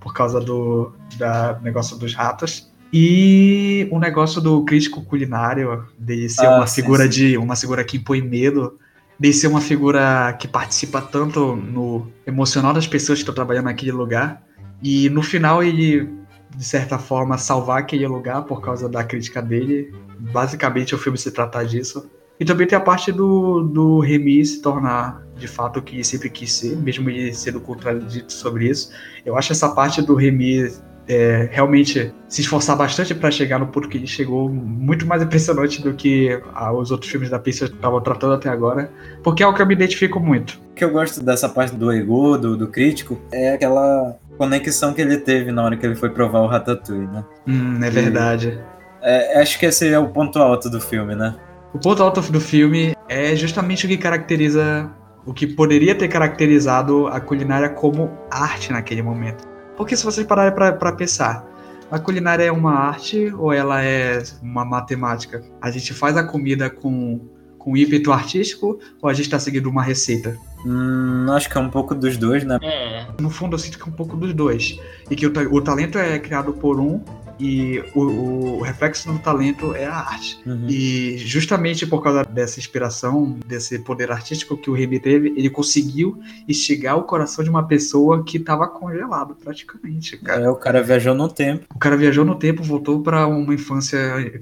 por 0.00 0.14
causa 0.14 0.40
do 0.40 0.90
da 1.18 1.60
negócio 1.62 1.98
dos 1.98 2.14
ratos. 2.14 2.72
E 2.90 3.86
o 3.92 3.98
negócio 3.98 4.40
do 4.40 4.64
crítico 4.64 5.04
culinário, 5.04 5.84
de 5.98 6.30
ser 6.30 6.46
Ah, 6.46 6.56
uma 6.56 6.66
sim, 6.66 6.80
figura 6.80 7.04
sim. 7.04 7.10
de. 7.10 7.36
uma 7.36 7.54
figura 7.54 7.84
que 7.84 7.98
impõe 7.98 8.22
medo, 8.22 8.78
de 9.20 9.30
ser 9.34 9.48
uma 9.48 9.60
figura 9.60 10.34
que 10.40 10.48
participa 10.48 11.02
tanto 11.02 11.54
no 11.54 12.10
emocional 12.26 12.72
das 12.72 12.86
pessoas 12.86 13.18
que 13.18 13.22
estão 13.22 13.34
trabalhando 13.34 13.66
naquele 13.66 13.92
lugar. 13.92 14.42
E 14.82 15.10
no 15.10 15.22
final 15.22 15.62
ele 15.62 16.08
de 16.56 16.64
certa 16.64 16.98
forma, 16.98 17.36
salvar 17.36 17.80
aquele 17.80 18.06
lugar 18.06 18.42
por 18.44 18.62
causa 18.62 18.88
da 18.88 19.04
crítica 19.04 19.42
dele. 19.42 19.94
Basicamente, 20.18 20.94
o 20.94 20.98
filme 20.98 21.18
se 21.18 21.30
trata 21.30 21.62
disso. 21.64 22.10
E 22.40 22.44
também 22.44 22.66
tem 22.66 22.76
a 22.78 22.80
parte 22.80 23.10
do, 23.10 23.62
do 23.64 23.98
Remy 24.00 24.44
se 24.44 24.62
tornar 24.62 25.22
de 25.36 25.48
fato 25.48 25.78
o 25.78 25.82
que 25.82 26.02
sempre 26.04 26.28
quis 26.28 26.52
ser, 26.52 26.76
mesmo 26.76 27.08
ele 27.10 27.32
sendo 27.32 27.60
contradito 27.60 28.32
sobre 28.32 28.68
isso. 28.68 28.90
Eu 29.24 29.36
acho 29.36 29.52
essa 29.52 29.68
parte 29.68 30.02
do 30.02 30.14
Remy 30.14 30.70
é, 31.08 31.48
realmente 31.50 32.12
se 32.28 32.42
esforçar 32.42 32.76
bastante 32.76 33.14
para 33.14 33.30
chegar 33.30 33.58
no 33.58 33.66
ponto 33.66 33.88
que 33.88 33.96
ele 33.96 34.06
chegou 34.06 34.48
muito 34.48 35.06
mais 35.06 35.22
impressionante 35.22 35.82
do 35.82 35.94
que 35.94 36.40
ah, 36.54 36.72
os 36.72 36.90
outros 36.90 37.10
filmes 37.10 37.30
da 37.30 37.38
Pixar 37.38 37.68
estavam 37.68 38.00
tratando 38.00 38.34
até 38.34 38.50
agora, 38.50 38.90
porque 39.22 39.42
é 39.42 39.46
o 39.46 39.54
que 39.54 39.62
eu 39.62 39.66
me 39.66 39.74
identifico 39.74 40.20
muito. 40.20 40.60
O 40.70 40.74
que 40.74 40.84
eu 40.84 40.90
gosto 40.90 41.22
dessa 41.22 41.48
parte 41.48 41.74
do 41.74 41.90
ego, 41.90 42.36
do, 42.36 42.56
do 42.56 42.68
crítico, 42.68 43.18
é 43.32 43.54
aquela 43.54 44.16
conexão 44.36 44.92
que 44.92 45.00
ele 45.00 45.16
teve 45.16 45.50
na 45.50 45.64
hora 45.64 45.76
que 45.76 45.86
ele 45.86 45.96
foi 45.96 46.10
provar 46.10 46.40
o 46.40 46.46
Ratatouille, 46.46 47.06
né? 47.06 47.24
Hum, 47.46 47.82
é 47.82 47.90
verdade. 47.90 48.60
É, 49.00 49.40
acho 49.40 49.58
que 49.58 49.66
esse 49.66 49.88
é 49.88 49.98
o 49.98 50.08
ponto 50.08 50.38
alto 50.38 50.68
do 50.68 50.80
filme, 50.80 51.14
né? 51.14 51.34
O 51.72 51.78
ponto 51.78 52.02
alto 52.02 52.20
do 52.32 52.40
filme 52.40 52.96
é 53.08 53.36
justamente 53.36 53.84
o 53.84 53.88
que 53.88 53.98
caracteriza 53.98 54.90
o 55.26 55.34
que 55.34 55.46
poderia 55.46 55.94
ter 55.94 56.08
caracterizado 56.08 57.06
a 57.08 57.20
culinária 57.20 57.68
como 57.68 58.10
arte 58.30 58.72
naquele 58.72 59.02
momento. 59.02 59.46
Porque 59.76 59.94
se 59.94 60.02
vocês 60.02 60.26
pararem 60.26 60.54
para 60.54 60.92
pensar, 60.92 61.46
a 61.90 61.98
culinária 61.98 62.44
é 62.44 62.50
uma 62.50 62.72
arte 62.72 63.30
ou 63.34 63.52
ela 63.52 63.84
é 63.84 64.22
uma 64.42 64.64
matemática? 64.64 65.44
A 65.60 65.70
gente 65.70 65.92
faz 65.92 66.16
a 66.16 66.24
comida 66.24 66.70
com, 66.70 67.20
com 67.58 67.76
ímpeto 67.76 68.10
artístico 68.12 68.78
ou 69.02 69.10
a 69.10 69.12
gente 69.12 69.26
está 69.26 69.38
seguindo 69.38 69.68
uma 69.68 69.82
receita? 69.82 70.38
Hum, 70.64 71.26
acho 71.30 71.50
que 71.50 71.58
é 71.58 71.60
um 71.60 71.68
pouco 71.68 71.94
dos 71.94 72.16
dois, 72.16 72.44
né? 72.44 72.58
É, 72.62 73.06
No 73.20 73.28
fundo, 73.28 73.54
eu 73.54 73.58
sinto 73.58 73.78
que 73.78 73.84
é 73.84 73.92
um 73.92 73.94
pouco 73.94 74.16
dos 74.16 74.32
dois. 74.32 74.78
E 75.10 75.14
que 75.14 75.26
o, 75.26 75.32
o 75.54 75.60
talento 75.60 75.98
é 75.98 76.18
criado 76.18 76.54
por 76.54 76.80
um 76.80 77.02
e 77.38 77.82
o, 77.94 78.58
o 78.58 78.62
reflexo 78.62 79.12
do 79.12 79.18
talento 79.18 79.74
é 79.74 79.86
a 79.86 79.96
arte. 79.96 80.38
Uhum. 80.44 80.66
E 80.68 81.18
justamente 81.18 81.86
por 81.86 82.02
causa 82.02 82.24
dessa 82.24 82.58
inspiração, 82.58 83.38
desse 83.46 83.78
poder 83.78 84.10
artístico 84.10 84.56
que 84.56 84.70
o 84.70 84.74
Remy 84.74 85.00
teve, 85.00 85.28
ele 85.36 85.50
conseguiu 85.50 86.20
instigar 86.48 86.96
o 86.96 87.04
coração 87.04 87.44
de 87.44 87.50
uma 87.50 87.66
pessoa 87.66 88.24
que 88.24 88.38
estava 88.38 88.66
congelado 88.66 89.36
praticamente, 89.36 90.16
cara. 90.16 90.44
É, 90.44 90.48
o 90.48 90.56
cara 90.56 90.82
viajou 90.82 91.14
no 91.14 91.28
tempo. 91.28 91.66
O 91.74 91.78
cara 91.78 91.96
viajou 91.96 92.24
no 92.24 92.34
tempo, 92.34 92.62
voltou 92.62 93.00
para 93.02 93.26
uma 93.26 93.54
infância 93.54 93.98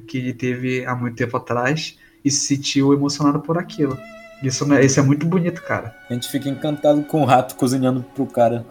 que 0.07 0.18
ele 0.18 0.32
teve 0.32 0.84
há 0.84 0.94
muito 0.94 1.16
tempo 1.16 1.36
atrás 1.36 1.99
e 2.24 2.30
se 2.30 2.47
sentiu 2.47 2.92
emocionado 2.92 3.40
por 3.40 3.59
aquilo. 3.59 3.99
Isso, 4.42 4.66
né, 4.66 4.84
isso 4.84 5.01
é 5.01 5.03
muito 5.03 5.26
bonito, 5.26 5.62
cara. 5.62 5.94
A 6.09 6.12
gente 6.12 6.28
fica 6.28 6.49
encantado 6.49 7.03
com 7.03 7.22
o 7.22 7.24
rato 7.24 7.55
cozinhando 7.57 8.05
pro 8.14 8.26
cara. 8.26 8.66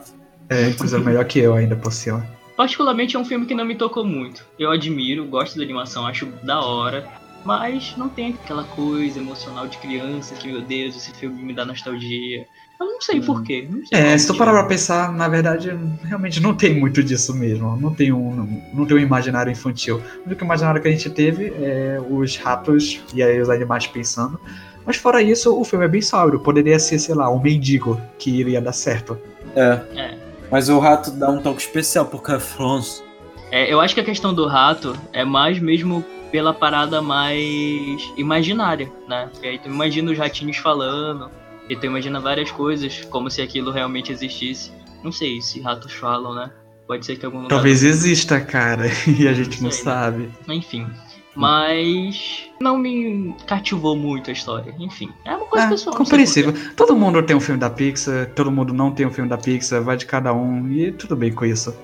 É, 0.49 0.71
coisa 0.73 0.99
melhor 0.99 1.25
que 1.25 1.39
eu 1.39 1.55
ainda 1.55 1.75
por 1.75 1.91
cima. 1.91 2.34
Particularmente 2.55 3.15
é 3.15 3.19
um 3.19 3.25
filme 3.25 3.45
que 3.45 3.53
não 3.55 3.65
me 3.65 3.75
tocou 3.75 4.05
muito. 4.05 4.45
Eu 4.57 4.71
admiro, 4.71 5.25
gosto 5.25 5.57
da 5.57 5.63
animação, 5.63 6.05
acho 6.05 6.25
da 6.43 6.61
hora, 6.61 7.07
mas 7.43 7.95
não 7.97 8.09
tem 8.09 8.33
aquela 8.33 8.63
coisa 8.63 9.19
emocional 9.19 9.67
de 9.67 9.77
criança 9.77 10.33
que, 10.35 10.47
meu 10.47 10.61
Deus, 10.61 10.95
esse 10.95 11.11
filme 11.13 11.41
me 11.43 11.53
dá 11.53 11.65
nostalgia. 11.65 12.47
Eu 12.79 12.87
não 12.87 12.99
sei 12.99 13.21
porquê. 13.21 13.67
Não 13.69 13.85
sei 13.85 13.97
É, 13.97 14.17
se 14.17 14.27
tu 14.27 14.35
parar 14.35 14.51
pra 14.51 14.65
pensar, 14.65 15.11
na 15.13 15.27
verdade, 15.29 15.71
realmente 16.03 16.41
não 16.41 16.53
tem 16.53 16.77
muito 16.77 17.01
disso 17.03 17.33
mesmo. 17.33 17.77
Não 17.77 17.93
tem 17.93 18.11
um, 18.11 18.61
não 18.73 18.85
tem 18.85 18.97
um 18.97 18.99
imaginário 18.99 19.51
infantil. 19.51 20.01
O 20.23 20.27
único 20.27 20.43
imaginário 20.43 20.81
que 20.81 20.87
a 20.87 20.91
gente 20.91 21.09
teve 21.09 21.53
é 21.55 22.01
os 22.09 22.35
ratos 22.35 23.01
e 23.13 23.23
aí 23.23 23.39
os 23.39 23.49
animais 23.49 23.87
pensando. 23.87 24.39
Mas 24.85 24.97
fora 24.97 25.21
isso, 25.21 25.57
o 25.57 25.63
filme 25.63 25.85
é 25.85 25.87
bem 25.87 26.01
sóbrio. 26.01 26.39
Poderia 26.39 26.77
ser, 26.77 26.99
sei 26.99 27.15
lá, 27.15 27.31
um 27.31 27.41
mendigo 27.41 27.99
que 28.19 28.29
iria 28.29 28.61
dar 28.61 28.73
certo. 28.73 29.17
É. 29.55 29.81
É. 29.95 30.24
Mas 30.55 30.69
o 30.69 30.79
rato 30.79 31.11
dá 31.11 31.29
um 31.29 31.41
toque 31.41 31.59
especial 31.59 32.05
porque 32.05 32.31
é 32.31 32.39
France. 32.39 33.03
É, 33.51 33.73
eu 33.73 33.81
acho 33.81 33.93
que 33.93 33.99
a 33.99 34.03
questão 34.05 34.33
do 34.33 34.47
rato 34.47 34.97
é 35.11 35.25
mais 35.25 35.59
mesmo 35.59 36.01
pela 36.31 36.53
parada 36.53 37.01
mais 37.01 38.01
imaginária, 38.15 38.89
né? 39.05 39.27
Porque 39.33 39.49
aí 39.49 39.59
tu 39.59 39.67
imagina 39.67 40.13
os 40.13 40.17
ratinhos 40.17 40.55
falando, 40.55 41.29
e 41.67 41.75
tu 41.75 41.85
imagina 41.85 42.21
várias 42.21 42.51
coisas, 42.51 43.03
como 43.09 43.29
se 43.29 43.41
aquilo 43.41 43.69
realmente 43.69 44.13
existisse. 44.13 44.71
Não 45.03 45.11
sei 45.11 45.41
se 45.41 45.59
ratos 45.59 45.91
falam, 45.91 46.33
né? 46.33 46.49
Pode 46.87 47.05
ser 47.05 47.17
que 47.17 47.25
algum 47.25 47.39
lugar 47.39 47.49
Talvez 47.49 47.83
exista, 47.83 48.39
cara, 48.39 48.85
e 49.05 49.27
a 49.27 49.33
gente 49.33 49.61
não 49.61 49.69
Sei, 49.69 49.83
né? 49.83 49.91
sabe. 49.91 50.29
Enfim. 50.47 50.87
Mas 51.35 52.49
não 52.59 52.77
me 52.77 53.35
cativou 53.45 53.95
muito 53.95 54.29
a 54.29 54.33
história. 54.33 54.73
Enfim, 54.79 55.11
é 55.25 55.35
uma 55.35 55.45
coisa 55.45 55.65
É, 55.65 55.69
pessoal. 55.69 55.95
compreensível. 55.95 56.53
Todo 56.75 56.95
mundo 56.95 57.21
tem 57.23 57.35
um 57.35 57.39
filme 57.41 57.59
da 57.59 57.69
Pixar, 57.69 58.27
todo 58.33 58.51
mundo 58.51 58.73
não 58.73 58.91
tem 58.91 59.05
um 59.05 59.11
filme 59.11 59.29
da 59.29 59.37
Pixar, 59.37 59.81
vai 59.83 59.97
de 59.97 60.05
cada 60.05 60.33
um, 60.33 60.71
e 60.71 60.91
tudo 60.91 61.15
bem 61.15 61.31
com 61.33 61.45
isso. 61.45 61.75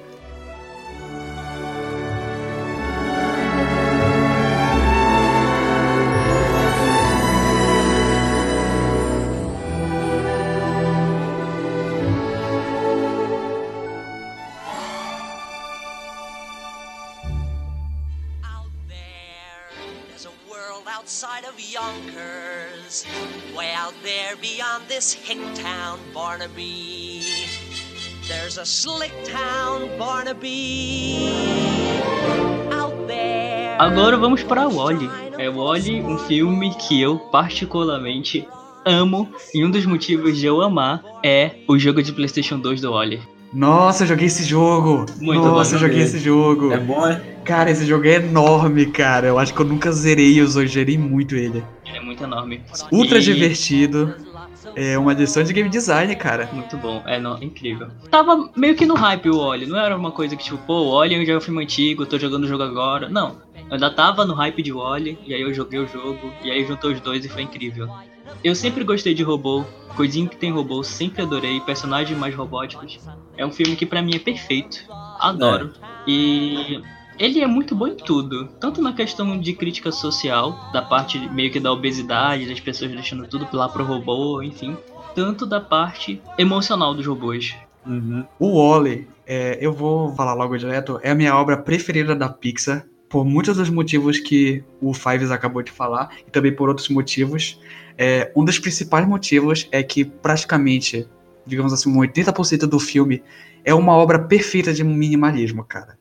Outside 21.02 21.45
of 21.45 21.60
Yonkers. 21.60 23.06
Way 23.58 23.74
out 23.74 23.95
there 24.04 24.36
beyond 24.36 24.84
this 24.88 25.12
hick 25.12 25.39
town, 25.56 25.97
Barnaby. 26.14 27.24
There's 28.28 28.60
a 28.60 28.66
slick 28.66 29.12
town, 29.24 29.89
Barnaby. 29.97 31.32
Out 32.72 33.08
there. 33.08 33.78
Agora 33.80 34.16
vamos 34.16 34.43
para 34.43 34.68
Wally. 34.68 35.10
É 35.39 35.49
Wally, 35.49 36.04
um 36.04 36.20
filme 36.20 36.70
que 36.76 37.02
eu 37.02 37.18
particularmente 37.18 38.47
amo. 38.86 39.28
E 39.56 39.66
um 39.66 39.72
dos 39.72 39.88
motivos 39.88 40.38
de 40.38 40.45
eu 40.45 40.62
amar 40.62 41.04
é 41.26 41.64
o 41.68 41.80
jogo 41.80 42.04
de 42.04 42.14
PlayStation 42.14 42.60
2 42.60 42.80
do 42.80 42.91
Wally. 42.91 43.20
Nossa, 43.54 44.04
eu 44.04 44.08
joguei 44.08 44.28
esse 44.28 44.43
jogo! 44.43 45.06
Muito 45.18 45.41
Nossa, 45.43 45.72
bom, 45.72 45.76
eu 45.76 45.80
joguei 45.80 46.02
esse 46.04 46.20
jogo! 46.20 46.72
É 46.72 46.80
bom, 46.80 47.06
é? 47.06 47.22
Cara, 47.43 47.70
esse 47.70 47.86
jogo 47.86 48.06
é 48.06 48.16
enorme, 48.16 48.86
cara. 48.86 49.28
Eu 49.28 49.38
acho 49.38 49.54
que 49.54 49.60
eu 49.60 49.66
nunca 49.66 49.91
zerei, 49.91 50.39
eu 50.39 50.47
só 50.47 50.64
gerei 50.66 50.97
muito 50.97 51.36
ele. 51.36 51.64
Ele 51.86 51.97
é 51.97 52.02
muito 52.02 52.24
enorme. 52.24 52.64
Ultra 52.91 53.18
E- 53.18 53.22
divertido. 53.22 54.14
É 54.76 54.97
uma 54.97 55.12
lição 55.14 55.43
de 55.43 55.52
game 55.52 55.68
design, 55.68 56.16
cara. 56.16 56.47
Muito 56.54 56.78
bom, 56.78 57.04
é 57.06 57.20
não, 57.20 57.41
incrível. 57.41 57.88
Tava 58.10 58.49
meio 58.56 58.76
que 58.76 58.86
no 58.86 58.93
hype 58.93 59.30
o 59.30 59.39
Wally, 59.39 59.66
não 59.66 59.78
era 59.78 59.97
uma 59.97 60.12
coisa 60.12 60.36
que 60.36 60.43
tipo, 60.43 60.58
pô, 60.60 60.74
o 60.84 60.95
Wally 60.97 61.26
já 61.26 61.34
é 61.34 61.38
um 61.38 61.41
filme 61.41 61.62
antigo, 61.64 62.04
eu 62.04 62.08
tô 62.08 62.18
jogando 62.18 62.43
o 62.43 62.47
jogo 62.47 62.64
agora. 62.64 63.10
Não, 63.10 63.36
eu 63.56 63.74
ainda 63.74 63.89
tava 63.89 64.24
no 64.24 64.34
hype 64.34 64.62
de 64.62 64.72
Wally, 64.72 65.18
e 65.26 65.34
aí 65.34 65.41
eu 65.41 65.54
joguei 65.54 65.80
o 65.80 65.88
jogo, 65.88 66.32
e 66.43 66.52
aí 66.52 66.64
juntou 66.64 66.91
os 66.91 67.02
dois 67.02 67.26
e 67.26 67.30
foi 67.30 67.41
incrível. 67.41 67.89
Eu 68.43 68.55
sempre 68.55 68.84
gostei 68.84 69.13
de 69.13 69.24
robô, 69.24 69.63
coisinha 69.95 70.28
que 70.28 70.36
tem 70.36 70.51
robô, 70.51 70.84
sempre 70.84 71.22
adorei, 71.22 71.59
personagens 71.61 72.17
mais 72.17 72.34
robóticos. 72.34 72.99
É 73.38 73.45
um 73.45 73.51
filme 73.51 73.76
que 73.76 73.86
pra 73.86 74.01
mim 74.01 74.15
é 74.15 74.19
perfeito, 74.19 74.84
adoro. 75.19 75.72
E 76.07 76.82
ele 77.19 77.39
é 77.39 77.47
muito 77.47 77.76
bom 77.76 77.88
em 77.88 77.95
tudo, 77.95 78.47
tanto 78.59 78.82
na 78.82 78.93
questão 78.93 79.39
de 79.39 79.53
crítica 79.53 79.91
social, 79.91 80.72
da 80.74 80.82
parte 80.82 81.19
meio 81.30 81.51
que 81.51 81.59
da 81.59 81.72
obesidade, 81.72 82.47
das 82.47 82.59
pessoas 82.59 82.91
deixando 82.91 83.28
tudo 83.28 83.47
lá 83.53 83.69
pro 83.69 83.84
robô, 83.84 84.41
enfim, 84.41 84.76
tanto 85.13 85.45
da 85.45 85.61
parte 85.61 86.22
emocional 86.38 86.93
dos 86.93 87.05
robôs. 87.05 87.55
Uhum. 87.86 88.26
O 88.39 88.57
Wally, 88.57 89.07
é, 89.26 89.57
eu 89.61 89.72
vou 89.72 90.15
falar 90.15 90.34
logo 90.34 90.57
direto, 90.57 90.99
é 91.03 91.11
a 91.11 91.15
minha 91.15 91.36
obra 91.36 91.57
preferida 91.57 92.15
da 92.15 92.30
Pixar. 92.30 92.86
Por 93.07 93.26
muitos 93.26 93.57
dos 93.57 93.69
motivos 93.69 94.19
que 94.19 94.63
o 94.82 94.93
Fives 94.93 95.32
acabou 95.32 95.61
de 95.61 95.72
falar, 95.72 96.09
e 96.26 96.32
também 96.32 96.55
por 96.55 96.69
outros 96.69 96.88
motivos. 96.88 97.59
É, 97.97 98.31
um 98.35 98.43
dos 98.43 98.59
principais 98.59 99.07
motivos 99.07 99.67
é 99.71 99.83
que 99.83 100.03
praticamente, 100.03 101.07
digamos 101.45 101.73
assim, 101.73 101.89
um 101.89 101.99
80% 101.99 102.67
do 102.67 102.79
filme 102.79 103.23
é 103.63 103.73
uma 103.73 103.93
obra 103.93 104.19
perfeita 104.19 104.73
de 104.73 104.83
minimalismo, 104.83 105.63
cara. 105.63 106.01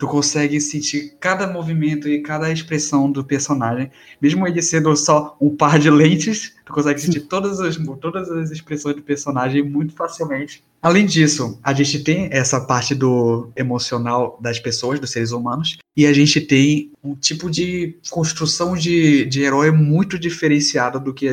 Tu 0.00 0.06
consegue 0.06 0.58
sentir 0.62 1.14
cada 1.20 1.46
movimento 1.46 2.08
e 2.08 2.22
cada 2.22 2.50
expressão 2.50 3.12
do 3.12 3.22
personagem, 3.22 3.90
mesmo 4.18 4.48
ele 4.48 4.62
sendo 4.62 4.96
só 4.96 5.36
um 5.38 5.54
par 5.54 5.78
de 5.78 5.90
lentes, 5.90 6.54
tu 6.64 6.72
consegue 6.72 6.98
sentir 6.98 7.20
todas 7.20 7.60
as, 7.60 7.76
todas 8.00 8.30
as 8.30 8.50
expressões 8.50 8.96
do 8.96 9.02
personagem 9.02 9.62
muito 9.62 9.94
facilmente. 9.94 10.64
Além 10.80 11.04
disso, 11.04 11.60
a 11.62 11.74
gente 11.74 12.02
tem 12.02 12.30
essa 12.32 12.62
parte 12.62 12.94
do 12.94 13.50
emocional 13.54 14.38
das 14.40 14.58
pessoas, 14.58 14.98
dos 14.98 15.10
seres 15.10 15.32
humanos, 15.32 15.76
e 15.94 16.06
a 16.06 16.14
gente 16.14 16.40
tem 16.40 16.90
um 17.04 17.14
tipo 17.14 17.50
de 17.50 17.98
construção 18.08 18.74
de, 18.74 19.26
de 19.26 19.42
herói 19.42 19.70
muito 19.70 20.18
diferenciado 20.18 20.98
do 20.98 21.12
que 21.12 21.28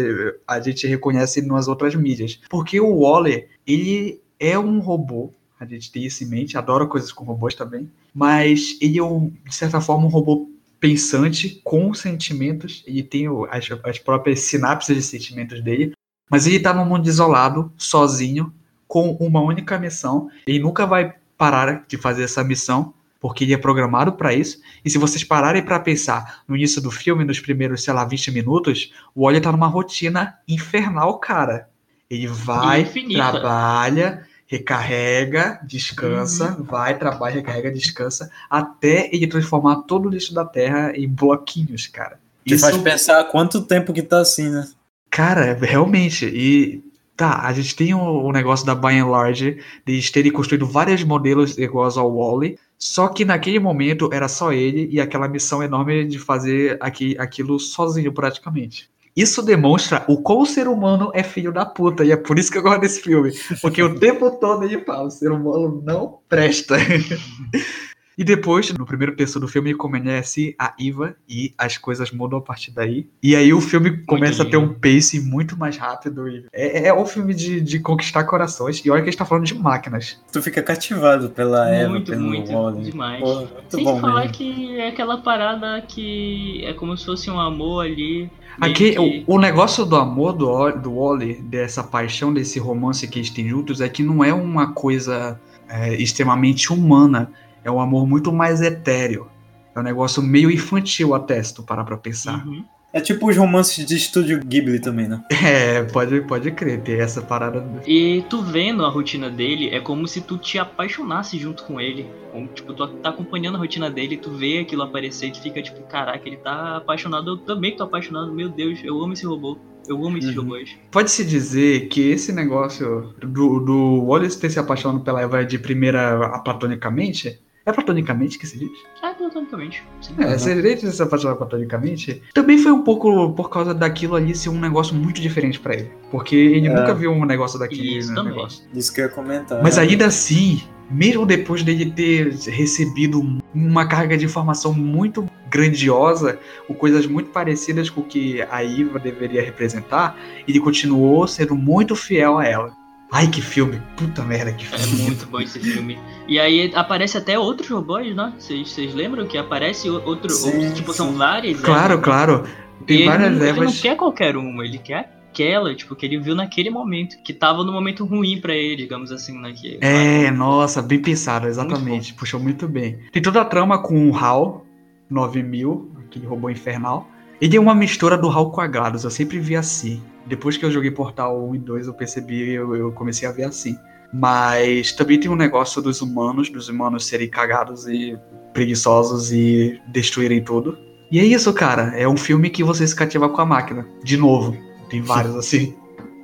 a 0.45 0.59
gente 0.59 0.85
reconhece 0.85 1.41
nas 1.41 1.69
outras 1.69 1.95
mídias. 1.95 2.37
Porque 2.49 2.81
o 2.81 2.99
Wally, 2.99 3.45
ele 3.65 4.19
é 4.37 4.59
um 4.59 4.79
robô, 4.79 5.31
a 5.57 5.65
gente 5.65 5.91
tem 5.91 6.03
isso 6.03 6.23
em 6.23 6.27
mente, 6.27 6.57
adora 6.57 6.85
coisas 6.85 7.13
com 7.13 7.23
robôs 7.23 7.55
também, 7.55 7.89
mas 8.17 8.75
ele 8.81 8.97
é, 8.97 9.03
um, 9.03 9.31
de 9.47 9.53
certa 9.53 9.79
forma, 9.79 10.07
um 10.07 10.09
robô 10.09 10.49
pensante, 10.79 11.61
com 11.63 11.93
sentimentos, 11.93 12.83
ele 12.87 13.03
tem 13.03 13.27
as, 13.51 13.69
as 13.83 13.99
próprias 13.99 14.39
sinapses 14.39 14.95
de 14.95 15.03
sentimentos 15.03 15.61
dele, 15.61 15.91
mas 16.27 16.47
ele 16.47 16.59
tá 16.59 16.73
num 16.73 16.83
mundo 16.83 17.07
isolado, 17.07 17.71
sozinho, 17.77 18.51
com 18.87 19.11
uma 19.19 19.39
única 19.39 19.77
missão, 19.77 20.31
ele 20.47 20.57
nunca 20.57 20.87
vai 20.87 21.13
parar 21.37 21.85
de 21.87 21.95
fazer 21.95 22.23
essa 22.23 22.43
missão, 22.43 22.91
porque 23.19 23.43
ele 23.43 23.53
é 23.53 23.57
programado 23.57 24.13
pra 24.13 24.33
isso. 24.33 24.59
E 24.83 24.89
se 24.89 24.97
vocês 24.97 25.23
pararem 25.23 25.61
pra 25.61 25.79
pensar 25.79 26.41
no 26.47 26.55
início 26.55 26.81
do 26.81 26.89
filme, 26.89 27.23
nos 27.23 27.39
primeiros, 27.39 27.83
sei 27.83 27.93
lá, 27.93 28.03
20 28.03 28.31
minutos, 28.31 28.91
o 29.13 29.25
Wally 29.25 29.41
tá 29.41 29.51
numa 29.51 29.67
rotina 29.67 30.39
infernal, 30.47 31.19
cara. 31.19 31.69
Ele 32.09 32.25
vai, 32.25 32.83
trabalha, 33.13 34.25
recarrega, 34.47 35.59
descansa, 35.63 36.55
Uhum. 36.57 36.63
vai, 36.63 36.97
trabalha, 36.97 37.35
recarrega, 37.35 37.71
descansa, 37.71 38.31
até 38.49 39.09
ele 39.13 39.27
transformar 39.27 39.83
todo 39.83 40.07
o 40.07 40.09
lixo 40.09 40.33
da 40.33 40.45
Terra 40.45 40.93
em 40.95 41.07
bloquinhos, 41.07 41.87
cara. 41.87 42.19
Te 42.45 42.57
faz 42.57 42.77
pensar 42.77 43.25
quanto 43.25 43.61
tempo 43.61 43.91
que 43.91 44.01
tá 44.01 44.19
assim, 44.19 44.49
né? 44.49 44.67
Cara, 45.09 45.53
realmente. 45.53 46.25
E 46.25 46.81
tá, 47.15 47.41
a 47.41 47.51
gente 47.51 47.75
tem 47.75 47.93
o, 47.93 47.99
o 47.99 48.31
negócio 48.31 48.65
da 48.65 48.73
By 48.73 48.99
and 48.99 49.07
Large, 49.07 49.59
de 49.85 49.93
eles 49.93 50.09
terem 50.09 50.31
construído 50.31 50.65
vários 50.65 51.03
modelos 51.03 51.57
iguais 51.57 51.97
ao 51.97 52.15
Wally. 52.15 52.57
Só 52.79 53.07
que 53.07 53.25
naquele 53.25 53.59
momento 53.59 54.09
era 54.13 54.27
só 54.27 54.53
ele 54.53 54.87
e 54.91 55.01
aquela 55.01 55.27
missão 55.27 55.61
enorme 55.63 56.05
de 56.05 56.19
fazer 56.19 56.77
aqui, 56.79 57.17
aquilo 57.17 57.59
sozinho, 57.59 58.13
praticamente. 58.13 58.89
Isso 59.17 59.41
demonstra 59.41 60.05
o 60.07 60.21
quão 60.21 60.41
o 60.41 60.45
ser 60.45 60.67
humano 60.67 61.09
é 61.11 61.23
filho 61.23 61.51
da 61.51 61.65
puta, 61.65 62.05
e 62.05 62.11
é 62.11 62.15
por 62.15 62.37
isso 62.37 62.51
que 62.51 62.59
eu 62.59 62.61
gosto 62.61 62.81
desse 62.81 63.01
filme. 63.01 63.31
Porque 63.63 63.81
o 63.81 63.99
tempo 63.99 64.29
todo 64.29 64.63
ele 64.63 64.85
fala: 64.85 65.07
o 65.07 65.11
ser 65.11 65.31
humano 65.31 65.81
não 65.83 66.19
presta. 66.29 66.75
E 68.17 68.23
depois, 68.23 68.73
no 68.73 68.83
primeiro 68.83 69.15
terço 69.15 69.39
do 69.39 69.47
filme, 69.47 69.75
conhece 69.75 70.55
a 70.57 70.73
Iva 70.79 71.15
e 71.29 71.53
as 71.55 71.77
coisas 71.77 72.09
mudam 72.11 72.39
a 72.39 72.41
partir 72.41 72.71
daí. 72.71 73.05
E 73.21 73.35
aí 73.35 73.53
o 73.53 73.61
filme 73.61 73.97
começa 74.05 74.41
a 74.41 74.45
ter 74.45 74.57
um 74.57 74.73
pace 74.73 75.19
muito 75.21 75.55
mais 75.55 75.77
rápido. 75.77 76.27
e 76.27 76.43
É, 76.51 76.87
é 76.87 76.93
um 76.93 77.05
filme 77.05 77.31
de, 77.35 77.61
de 77.61 77.79
conquistar 77.79 78.23
corações. 78.23 78.83
E 78.83 78.89
olha 78.89 79.03
que 79.03 79.09
a 79.09 79.11
gente 79.11 79.19
tá 79.19 79.25
falando 79.25 79.45
de 79.45 79.53
máquinas. 79.53 80.19
Tu 80.33 80.41
fica 80.41 80.63
cativado 80.63 81.29
pela 81.29 81.69
Eva, 81.69 81.91
Muito, 81.91 82.09
pelo 82.11 82.23
muito 82.23 82.51
Wally. 82.51 82.89
demais. 82.89 83.21
Pô, 83.21 83.35
muito 83.35 83.53
Sem 83.69 83.83
bom 83.83 83.99
falar 83.99 84.21
mesmo. 84.21 84.33
que 84.33 84.79
é 84.79 84.87
aquela 84.87 85.17
parada 85.19 85.79
que 85.87 86.63
é 86.65 86.73
como 86.73 86.97
se 86.97 87.05
fosse 87.05 87.29
um 87.29 87.39
amor 87.39 87.85
ali. 87.85 88.31
Aqui, 88.59 88.93
que- 88.93 88.99
o, 89.27 89.35
o 89.35 89.39
negócio 89.39 89.85
do 89.85 89.95
amor 89.95 90.33
do, 90.33 90.71
do 90.71 90.95
Wally, 90.95 91.35
dessa 91.35 91.83
paixão, 91.83 92.33
desse 92.33 92.57
romance 92.57 93.07
que 93.07 93.19
eles 93.19 93.29
têm 93.29 93.47
juntos, 93.47 93.79
é 93.79 93.87
que 93.87 94.01
não 94.01 94.23
é 94.23 94.33
uma 94.33 94.73
coisa 94.73 95.39
é, 95.69 95.93
extremamente 96.01 96.73
humana. 96.73 97.31
É 97.67 97.71
um 97.71 97.81
amor 97.81 98.07
muito 98.07 98.31
mais 98.31 98.61
etéreo. 98.61 99.27
É 99.75 99.79
um 99.79 99.83
negócio 99.83 100.23
meio 100.23 100.49
infantil 100.49 101.13
até, 101.13 101.43
se 101.43 101.53
tu 101.53 101.61
parar 101.61 101.83
pra 101.83 101.97
pensar. 101.97 102.47
Uhum. 102.47 102.63
É 102.93 103.01
tipo 103.01 103.29
os 103.29 103.35
romances 103.35 103.85
de 103.85 103.97
estúdio 103.97 104.39
Ghibli 104.39 104.79
também, 104.79 105.05
né? 105.09 105.21
É, 105.43 105.83
pode, 105.83 106.21
pode 106.21 106.49
crer, 106.51 106.79
ter 106.79 106.99
essa 106.99 107.21
parada. 107.21 107.63
E 107.85 108.23
tu 108.29 108.41
vendo 108.41 108.85
a 108.85 108.89
rotina 108.89 109.29
dele, 109.29 109.69
é 109.69 109.81
como 109.81 110.07
se 110.07 110.21
tu 110.21 110.37
te 110.37 110.57
apaixonasse 110.57 111.37
junto 111.37 111.65
com 111.65 111.79
ele. 111.81 112.07
Como, 112.31 112.47
tipo, 112.47 112.73
tu 112.73 112.87
tá 112.87 113.09
acompanhando 113.09 113.55
a 113.55 113.59
rotina 113.59 113.91
dele, 113.91 114.15
tu 114.15 114.31
vê 114.31 114.59
aquilo 114.59 114.83
aparecer 114.83 115.27
e 115.27 115.31
tu 115.31 115.41
fica 115.41 115.61
tipo, 115.61 115.81
caraca, 115.83 116.21
ele 116.25 116.37
tá 116.37 116.77
apaixonado, 116.77 117.31
eu 117.31 117.37
também 117.37 117.75
tô 117.75 117.83
apaixonado, 117.83 118.31
meu 118.33 118.47
Deus, 118.47 118.79
eu 118.81 118.97
amo 119.03 119.11
esse 119.11 119.25
robô. 119.25 119.57
Eu 119.89 120.05
amo 120.05 120.17
esses 120.17 120.35
Uhum. 120.35 120.43
robôs. 120.43 120.75
Pode-se 120.91 121.23
dizer 121.23 121.87
que 121.87 122.01
esse 122.09 122.31
negócio 122.33 123.13
do, 123.21 123.59
do 123.59 124.03
Wallace 124.05 124.37
ter 124.39 124.49
se 124.49 124.59
apaixonado 124.59 125.01
pela 125.01 125.21
Eva 125.21 125.45
de 125.45 125.57
primeira 125.59 126.25
a 126.25 126.39
platonicamente. 126.39 127.39
É 127.67 127.71
platonicamente 127.73 128.39
que 128.39 128.47
se 128.47 128.57
diz? 128.57 128.71
Ah, 129.03 129.13
platonicamente. 129.13 129.83
Sim. 129.99 130.15
É, 130.19 130.37
se 130.37 130.49
ele 130.51 130.77
se 130.77 131.03
apaixonado 131.03 131.35
platonicamente, 131.37 132.23
também 132.33 132.57
foi 132.57 132.71
um 132.71 132.81
pouco 132.81 133.33
por 133.33 133.49
causa 133.49 133.73
daquilo 133.73 134.15
ali 134.15 134.33
ser 134.33 134.47
um 134.47 134.57
negócio 134.59 134.95
muito 134.95 135.19
diferente 135.19 135.59
pra 135.59 135.73
ele. 135.75 135.91
Porque 136.09 136.33
ele 136.33 136.67
É. 136.67 136.73
nunca 136.73 136.93
viu 136.93 137.11
um 137.11 137.25
negócio 137.25 137.59
daquele 137.59 137.97
Isso 137.97 138.09
né, 138.09 138.15
também. 138.15 138.33
negócio. 138.33 138.63
Isso 138.73 138.93
que 138.93 139.01
eu 139.01 139.05
ia 139.05 139.11
comentar. 139.11 139.61
Mas 139.61 139.77
ainda 139.77 140.05
assim, 140.05 140.63
mesmo 140.89 141.25
depois 141.25 141.61
dele 141.61 141.91
ter 141.91 142.29
recebido 142.47 143.21
uma 143.53 143.85
carga 143.85 144.17
de 144.17 144.23
informação 144.23 144.73
muito 144.73 145.27
grandiosa, 145.49 146.39
com 146.67 146.73
coisas 146.73 147.05
muito 147.05 147.31
parecidas 147.31 147.89
com 147.89 147.99
o 147.99 148.03
que 148.05 148.41
a 148.49 148.63
Iva 148.63 148.97
deveria 148.97 149.41
representar, 149.43 150.17
ele 150.47 150.61
continuou 150.61 151.27
sendo 151.27 151.53
muito 151.53 151.97
fiel 151.97 152.37
a 152.37 152.45
ela. 152.45 152.71
Ai, 153.11 153.27
que 153.27 153.41
filme! 153.41 153.81
Puta 153.95 154.21
merda, 154.23 154.51
que 154.51 154.65
É 154.65 154.77
filme! 154.77 155.03
muito 155.03 155.25
bom 155.27 155.39
esse 155.39 155.59
filme. 155.59 155.97
E 156.27 156.37
aí 156.39 156.71
aparece 156.75 157.17
até 157.17 157.39
outros 157.39 157.69
robôs, 157.69 158.13
né? 158.15 158.33
Vocês 158.37 158.93
lembram 158.93 159.25
que 159.25 159.37
aparece 159.37 159.89
outro. 159.89 160.29
Sim, 160.29 160.57
outro- 160.57 160.73
tipo, 160.75 160.93
são 160.93 161.11
sim. 161.11 161.17
várias. 161.17 161.59
Claro, 161.61 161.93
Evas, 161.93 162.03
claro. 162.05 162.43
E 162.81 162.85
Tem 162.85 162.97
ele, 162.97 163.05
várias 163.05 163.31
não, 163.37 163.45
ele 163.47 163.59
não 163.61 163.71
quer 163.71 163.95
qualquer 163.95 164.35
uma, 164.35 164.65
ele 164.65 164.77
quer 164.77 165.13
aquela, 165.31 165.73
tipo, 165.73 165.95
que 165.95 166.05
ele 166.05 166.19
viu 166.19 166.35
naquele 166.35 166.69
momento. 166.69 167.15
Que 167.23 167.31
tava 167.33 167.63
no 167.63 167.71
momento 167.71 168.03
ruim 168.05 168.41
pra 168.41 168.53
ele, 168.53 168.75
digamos 168.75 169.11
assim, 169.11 169.39
naquele. 169.39 169.77
É, 169.81 170.29
nossa, 170.31 170.81
bem 170.81 170.99
pensado, 170.99 171.47
exatamente. 171.47 172.13
Puxou 172.13 172.39
muito 172.39 172.67
bem. 172.67 172.99
Tem 173.11 173.21
toda 173.21 173.41
a 173.41 173.45
trama 173.45 173.81
com 173.81 174.09
o 174.09 174.15
HAL 174.17 174.65
9000, 175.09 175.91
aquele 176.07 176.25
robô 176.25 176.49
infernal. 176.49 177.07
Ele 177.39 177.55
é 177.55 177.59
uma 177.59 177.75
mistura 177.75 178.17
do 178.17 178.27
HAL 178.29 178.51
com 178.51 178.61
a 178.61 178.67
GLaDOS, 178.67 179.03
eu 179.05 179.11
sempre 179.11 179.39
vi 179.39 179.55
assim. 179.55 180.01
Depois 180.27 180.57
que 180.57 180.65
eu 180.65 180.71
joguei 180.71 180.91
Portal 180.91 181.47
1 181.49 181.55
e 181.55 181.59
2, 181.59 181.87
eu 181.87 181.93
percebi, 181.93 182.51
eu, 182.51 182.75
eu 182.75 182.91
comecei 182.91 183.27
a 183.27 183.31
ver 183.31 183.45
assim. 183.45 183.77
Mas 184.13 184.91
também 184.91 185.19
tem 185.19 185.29
um 185.29 185.35
negócio 185.35 185.81
dos 185.81 186.01
humanos, 186.01 186.49
dos 186.49 186.69
humanos 186.69 187.05
serem 187.05 187.29
cagados 187.29 187.87
e 187.87 188.17
preguiçosos 188.53 189.31
e 189.31 189.79
destruírem 189.87 190.43
tudo. 190.43 190.77
E 191.11 191.19
é 191.19 191.23
isso, 191.23 191.53
cara. 191.53 191.93
É 191.95 192.07
um 192.07 192.17
filme 192.17 192.49
que 192.49 192.63
você 192.63 192.85
se 192.85 192.95
cativa 192.95 193.29
com 193.29 193.41
a 193.41 193.45
máquina. 193.45 193.87
De 194.03 194.17
novo. 194.17 194.57
Tem 194.89 195.01
vários 195.01 195.35
assim. 195.35 195.75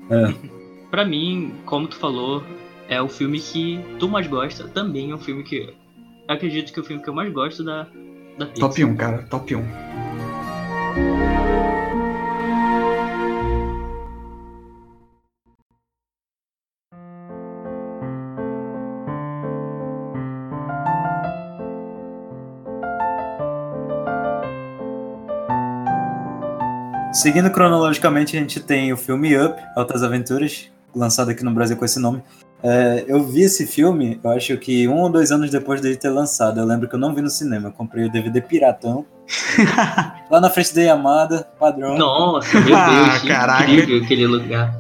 Pra 0.92 1.06
mim, 1.06 1.54
como 1.66 1.88
tu 1.88 1.98
falou, 1.98 2.44
é 2.88 3.02
o 3.02 3.10
filme 3.10 3.40
que 3.40 3.80
tu 4.00 4.08
mais 4.08 4.28
gosta. 4.28 4.68
Também 4.68 5.12
é 5.12 5.16
um 5.16 5.20
filme 5.20 5.44
que. 5.44 5.74
Acredito 6.28 6.72
que 6.72 6.80
é 6.80 6.82
o 6.82 6.86
filme 6.86 7.02
que 7.02 7.10
eu 7.10 7.14
mais 7.14 7.32
gosto 7.34 7.64
da, 7.64 7.88
da 8.38 8.46
Pixar. 8.46 8.70
Top 8.70 8.86
1, 8.86 8.96
cara. 8.96 9.24
Top 9.30 9.56
1. 9.56 11.23
Seguindo 27.14 27.50
cronologicamente, 27.52 28.36
a 28.36 28.40
gente 28.40 28.60
tem 28.60 28.92
o 28.92 28.98
filme 28.98 29.38
Up, 29.40 29.56
Altas 29.76 30.02
Aventuras, 30.04 30.70
lançado 30.96 31.30
aqui 31.30 31.44
no 31.44 31.52
Brasil 31.52 31.78
com 31.78 31.86
esse 31.86 32.00
nome. 32.00 32.24
É, 32.64 33.04
eu 33.08 33.24
vi 33.24 33.42
esse 33.44 33.68
filme, 33.68 34.20
eu 34.24 34.32
acho 34.32 34.58
que 34.58 34.88
um 34.88 34.96
ou 35.02 35.10
dois 35.10 35.32
anos 35.32 35.50
depois 35.52 35.80
dele 35.82 35.96
ter 35.98 36.10
lançado. 36.10 36.60
Eu 36.60 36.66
lembro 36.66 36.88
que 36.88 36.96
eu 36.96 37.00
não 37.00 37.14
vi 37.14 37.22
no 37.22 37.30
cinema, 37.30 37.68
eu 37.68 37.72
comprei 37.72 38.06
o 38.06 38.12
DVD 38.12 38.42
piratão. 38.42 39.06
lá 40.32 40.42
na 40.42 40.50
frente 40.50 40.74
da 40.74 40.82
Yamada, 40.82 41.48
padrão. 41.60 41.98
Nossa, 41.98 42.60
meu 42.60 42.76
Ah, 42.76 42.90
Deus, 43.10 43.22
que 43.22 43.28
caraca. 43.28 43.64
incrível 43.72 44.04
aquele 44.04 44.28
lugar. 44.28 44.76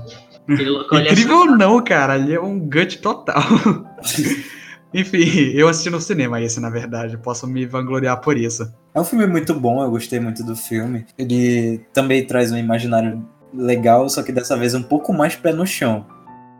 Aquele 0.49 0.69
local 0.71 0.99
é 0.99 1.03
Incrível 1.03 1.45
não, 1.45 1.81
cara. 1.83 2.13
Ali 2.13 2.33
é 2.33 2.39
um 2.41 2.59
gut 2.59 2.97
total. 2.99 3.43
Enfim, 4.93 5.51
eu 5.55 5.67
assisti 5.67 5.89
no 5.89 5.99
cinema 5.99 6.41
esse, 6.41 6.59
na 6.59 6.69
verdade. 6.69 7.17
Posso 7.17 7.47
me 7.47 7.65
vangloriar 7.65 8.21
por 8.21 8.37
isso. 8.37 8.71
É 8.93 8.99
um 8.99 9.03
filme 9.03 9.25
muito 9.25 9.53
bom, 9.53 9.83
eu 9.83 9.89
gostei 9.89 10.19
muito 10.19 10.43
do 10.43 10.55
filme. 10.55 11.05
Ele 11.17 11.79
também 11.93 12.25
traz 12.25 12.51
um 12.51 12.57
imaginário 12.57 13.25
legal, 13.53 14.07
só 14.09 14.21
que 14.21 14.31
dessa 14.31 14.57
vez 14.57 14.73
um 14.73 14.83
pouco 14.83 15.13
mais 15.13 15.35
pé 15.35 15.51
no 15.51 15.65
chão. 15.65 16.05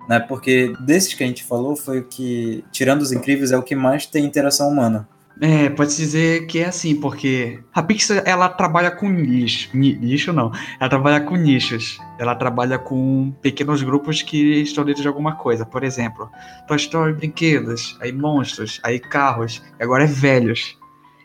Né? 0.09 0.19
Porque 0.19 0.73
desses 0.85 1.13
que 1.13 1.23
a 1.23 1.27
gente 1.27 1.43
falou, 1.43 1.75
foi 1.75 1.99
o 1.99 2.03
que, 2.03 2.63
tirando 2.71 3.01
os 3.01 3.11
incríveis, 3.11 3.51
é 3.51 3.57
o 3.57 3.63
que 3.63 3.75
mais 3.75 4.05
tem 4.05 4.25
interação 4.25 4.69
humana. 4.69 5.07
É, 5.41 5.67
pode-se 5.69 5.99
dizer 5.99 6.45
que 6.45 6.59
é 6.59 6.65
assim, 6.65 6.95
porque 6.95 7.59
a 7.73 7.81
Pixar, 7.81 8.21
ela 8.25 8.47
trabalha 8.49 8.91
com 8.91 9.11
lixo. 9.11 9.69
ni- 9.73 9.93
Lixo 9.93 10.31
não. 10.31 10.51
Ela 10.79 10.87
trabalha 10.89 11.21
com 11.21 11.35
nichos. 11.35 11.97
Ela 12.19 12.35
trabalha 12.35 12.77
com 12.77 13.33
pequenos 13.41 13.81
grupos 13.81 14.21
que 14.21 14.61
estão 14.61 14.85
dentro 14.85 15.01
de 15.01 15.07
alguma 15.07 15.35
coisa. 15.35 15.65
Por 15.65 15.83
exemplo, 15.83 16.29
Toy 16.67 16.77
Story 16.77 17.13
brinquedos, 17.13 17.97
aí 17.99 18.11
monstros, 18.11 18.79
aí 18.83 18.99
carros, 18.99 19.61
e 19.79 19.83
agora 19.83 20.03
é 20.03 20.07
velhos. 20.07 20.77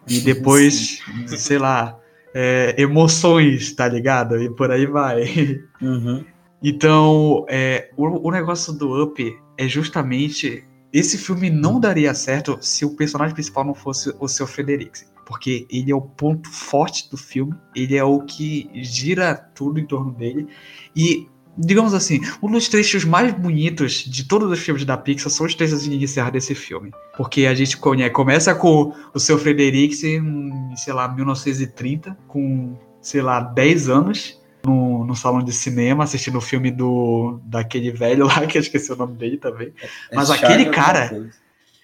E 0.09 0.21
depois, 0.21 1.01
sei 1.27 1.59
lá, 1.59 1.95
é, 2.35 2.75
emoções, 2.79 3.73
tá 3.75 3.87
ligado? 3.87 4.43
E 4.43 4.49
por 4.49 4.71
aí 4.71 4.87
vai. 4.87 5.61
Uhum. 5.83 6.25
Então, 6.63 7.45
é, 7.49 7.91
o, 7.97 8.29
o 8.29 8.31
negócio 8.33 8.73
do 8.73 9.03
Up 9.05 9.39
é 9.59 9.69
justamente. 9.69 10.65
Esse 10.93 11.19
filme 11.19 11.51
não 11.51 11.79
daria 11.79 12.15
certo 12.15 12.59
se 12.61 12.85
o 12.85 12.97
personagem 12.97 13.35
principal 13.35 13.65
não 13.65 13.75
fosse 13.75 14.15
o 14.19 14.29
seu 14.29 14.47
Frederiksen. 14.47 15.09
Porque 15.27 15.67
ele 15.71 15.93
é 15.93 15.95
o 15.95 16.01
ponto 16.01 16.51
forte 16.51 17.11
do 17.11 17.17
filme, 17.17 17.55
ele 17.77 17.95
é 17.97 18.03
o 18.03 18.21
que 18.21 18.71
gira 18.75 19.35
tudo 19.35 19.79
em 19.79 19.87
torno 19.87 20.11
dele. 20.11 20.49
E, 20.97 21.29
digamos 21.57 21.93
assim, 21.93 22.21
um 22.43 22.51
dos 22.51 22.67
trechos 22.69 23.05
mais 23.05 23.35
bonitos 23.35 24.05
de 24.05 24.25
todos 24.27 24.51
os 24.51 24.59
filmes 24.59 24.87
da 24.87 24.97
Pixar 24.97 25.31
são 25.31 25.45
os 25.45 25.55
trechos 25.55 25.87
iniciais 25.87 26.33
desse 26.33 26.55
filme. 26.55 26.91
Porque 27.15 27.45
a 27.45 27.55
gente 27.55 27.77
começa 27.77 28.55
com 28.55 28.95
o 29.13 29.19
seu 29.19 29.39
Frederiksen, 29.39 30.73
sei 30.77 30.95
lá, 30.95 31.07
1930, 31.15 32.17
com, 32.27 32.79
sei 33.03 33.21
lá, 33.21 33.41
10 33.41 33.91
anos 33.91 34.38
no, 34.69 35.05
no 35.05 35.15
salão 35.17 35.43
de 35.43 35.53
cinema 35.53 36.05
assistindo 36.05 36.39
o 36.39 36.41
filme 36.41 36.71
do 36.71 37.41
daquele 37.45 37.91
velho 37.91 38.27
lá, 38.27 38.45
que 38.47 38.59
eu 38.59 38.63
esqueci 38.63 38.93
o 38.93 38.97
nome 38.97 39.17
dele 39.17 39.37
também. 39.37 39.73
É 40.11 40.17
Mas 40.17 40.29
Charlie 40.29 40.47
aquele 40.55 40.71
cara- 40.71 41.09
coisa. 41.09 41.31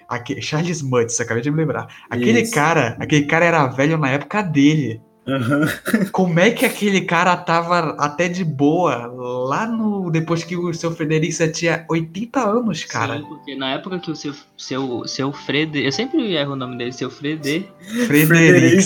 Aque- 0.07 0.41
Charles 0.43 0.83
Mutz, 0.83 1.19
acabei 1.19 1.43
de 1.43 1.51
me 1.51 1.57
lembrar. 1.57 1.89
Aquele 2.11 2.43
Isso. 2.43 2.53
cara, 2.55 2.95
aquele 3.01 3.25
cara 3.25 3.45
era 3.47 3.67
velho 3.67 3.97
na 3.97 4.11
época 4.11 4.43
dele. 4.43 5.01
Aham. 5.27 5.67
Como 6.13 6.39
é 6.39 6.51
que 6.51 6.67
aquele 6.67 7.01
cara 7.03 7.37
tava 7.37 7.97
até 7.99 8.29
de 8.29 8.45
boa 8.45 9.07
lá 9.07 9.67
no. 9.67 10.11
Depois 10.11 10.45
que 10.45 10.57
o 10.57 10.73
seu 10.75 10.91
Frederico 10.91 11.33
já 11.33 11.51
tinha 11.51 11.87
80 11.89 12.41
anos, 12.41 12.85
cara? 12.85 13.19
Sim, 13.19 13.25
porque 13.25 13.55
na 13.57 13.73
época 13.73 13.99
que 13.99 14.11
o 14.11 14.17
seu, 14.17 14.35
seu, 14.57 15.07
seu 15.07 15.33
Fred. 15.33 15.83
Eu 15.83 15.93
sempre 15.93 16.35
erro 16.35 16.53
o 16.53 16.57
nome 16.57 16.77
dele, 16.77 16.93
seu 16.93 17.11
Frede. 17.11 17.67
Frederico. 18.07 18.83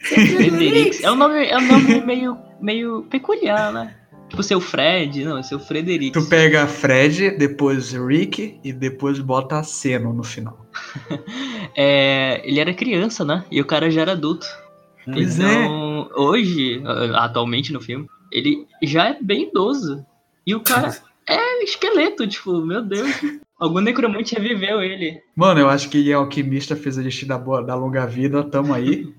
Frederix. 0.00 1.02
É 1.02 1.10
um 1.10 1.16
nome, 1.16 1.46
é 1.46 1.58
um 1.58 1.66
nome 1.66 2.00
meio, 2.00 2.38
meio 2.60 3.02
peculiar, 3.10 3.72
né? 3.72 3.94
Tipo, 4.28 4.44
seu 4.44 4.60
Fred, 4.60 5.24
não, 5.24 5.38
é 5.38 5.42
seu 5.42 5.58
Frederix. 5.58 6.12
Tu 6.12 6.28
pega 6.28 6.66
Fred, 6.68 7.32
depois 7.32 7.92
Rick 7.92 8.60
e 8.62 8.72
depois 8.72 9.18
bota 9.18 9.62
Seno 9.64 10.12
no 10.12 10.22
final. 10.22 10.66
É, 11.76 12.42
ele 12.44 12.58
era 12.58 12.74
criança, 12.74 13.24
né? 13.24 13.44
E 13.50 13.60
o 13.60 13.64
cara 13.64 13.90
já 13.90 14.00
era 14.00 14.12
adulto. 14.12 14.46
Pois 15.12 15.38
é. 15.40 15.42
então, 15.64 16.10
hoje, 16.16 16.82
ah, 16.84 17.24
atualmente 17.24 17.72
no 17.72 17.80
filme, 17.80 18.06
ele 18.32 18.66
já 18.82 19.08
é 19.08 19.18
bem 19.20 19.48
idoso. 19.48 20.04
E 20.46 20.54
o 20.54 20.60
cara 20.60 20.96
é 21.28 21.62
esqueleto, 21.64 22.26
tipo, 22.26 22.60
meu 22.64 22.82
Deus. 22.82 23.10
Algum 23.58 23.80
necromante 23.80 24.34
reviveu 24.34 24.82
ele. 24.82 25.20
Mano, 25.36 25.60
eu 25.60 25.68
acho 25.68 25.90
que 25.90 26.10
alquimista 26.12 26.74
fez 26.74 26.96
a 26.96 27.02
gente 27.02 27.26
da, 27.26 27.36
boa, 27.36 27.62
da 27.62 27.74
longa 27.74 28.06
vida, 28.06 28.42
tamo 28.42 28.72
aí. 28.72 29.12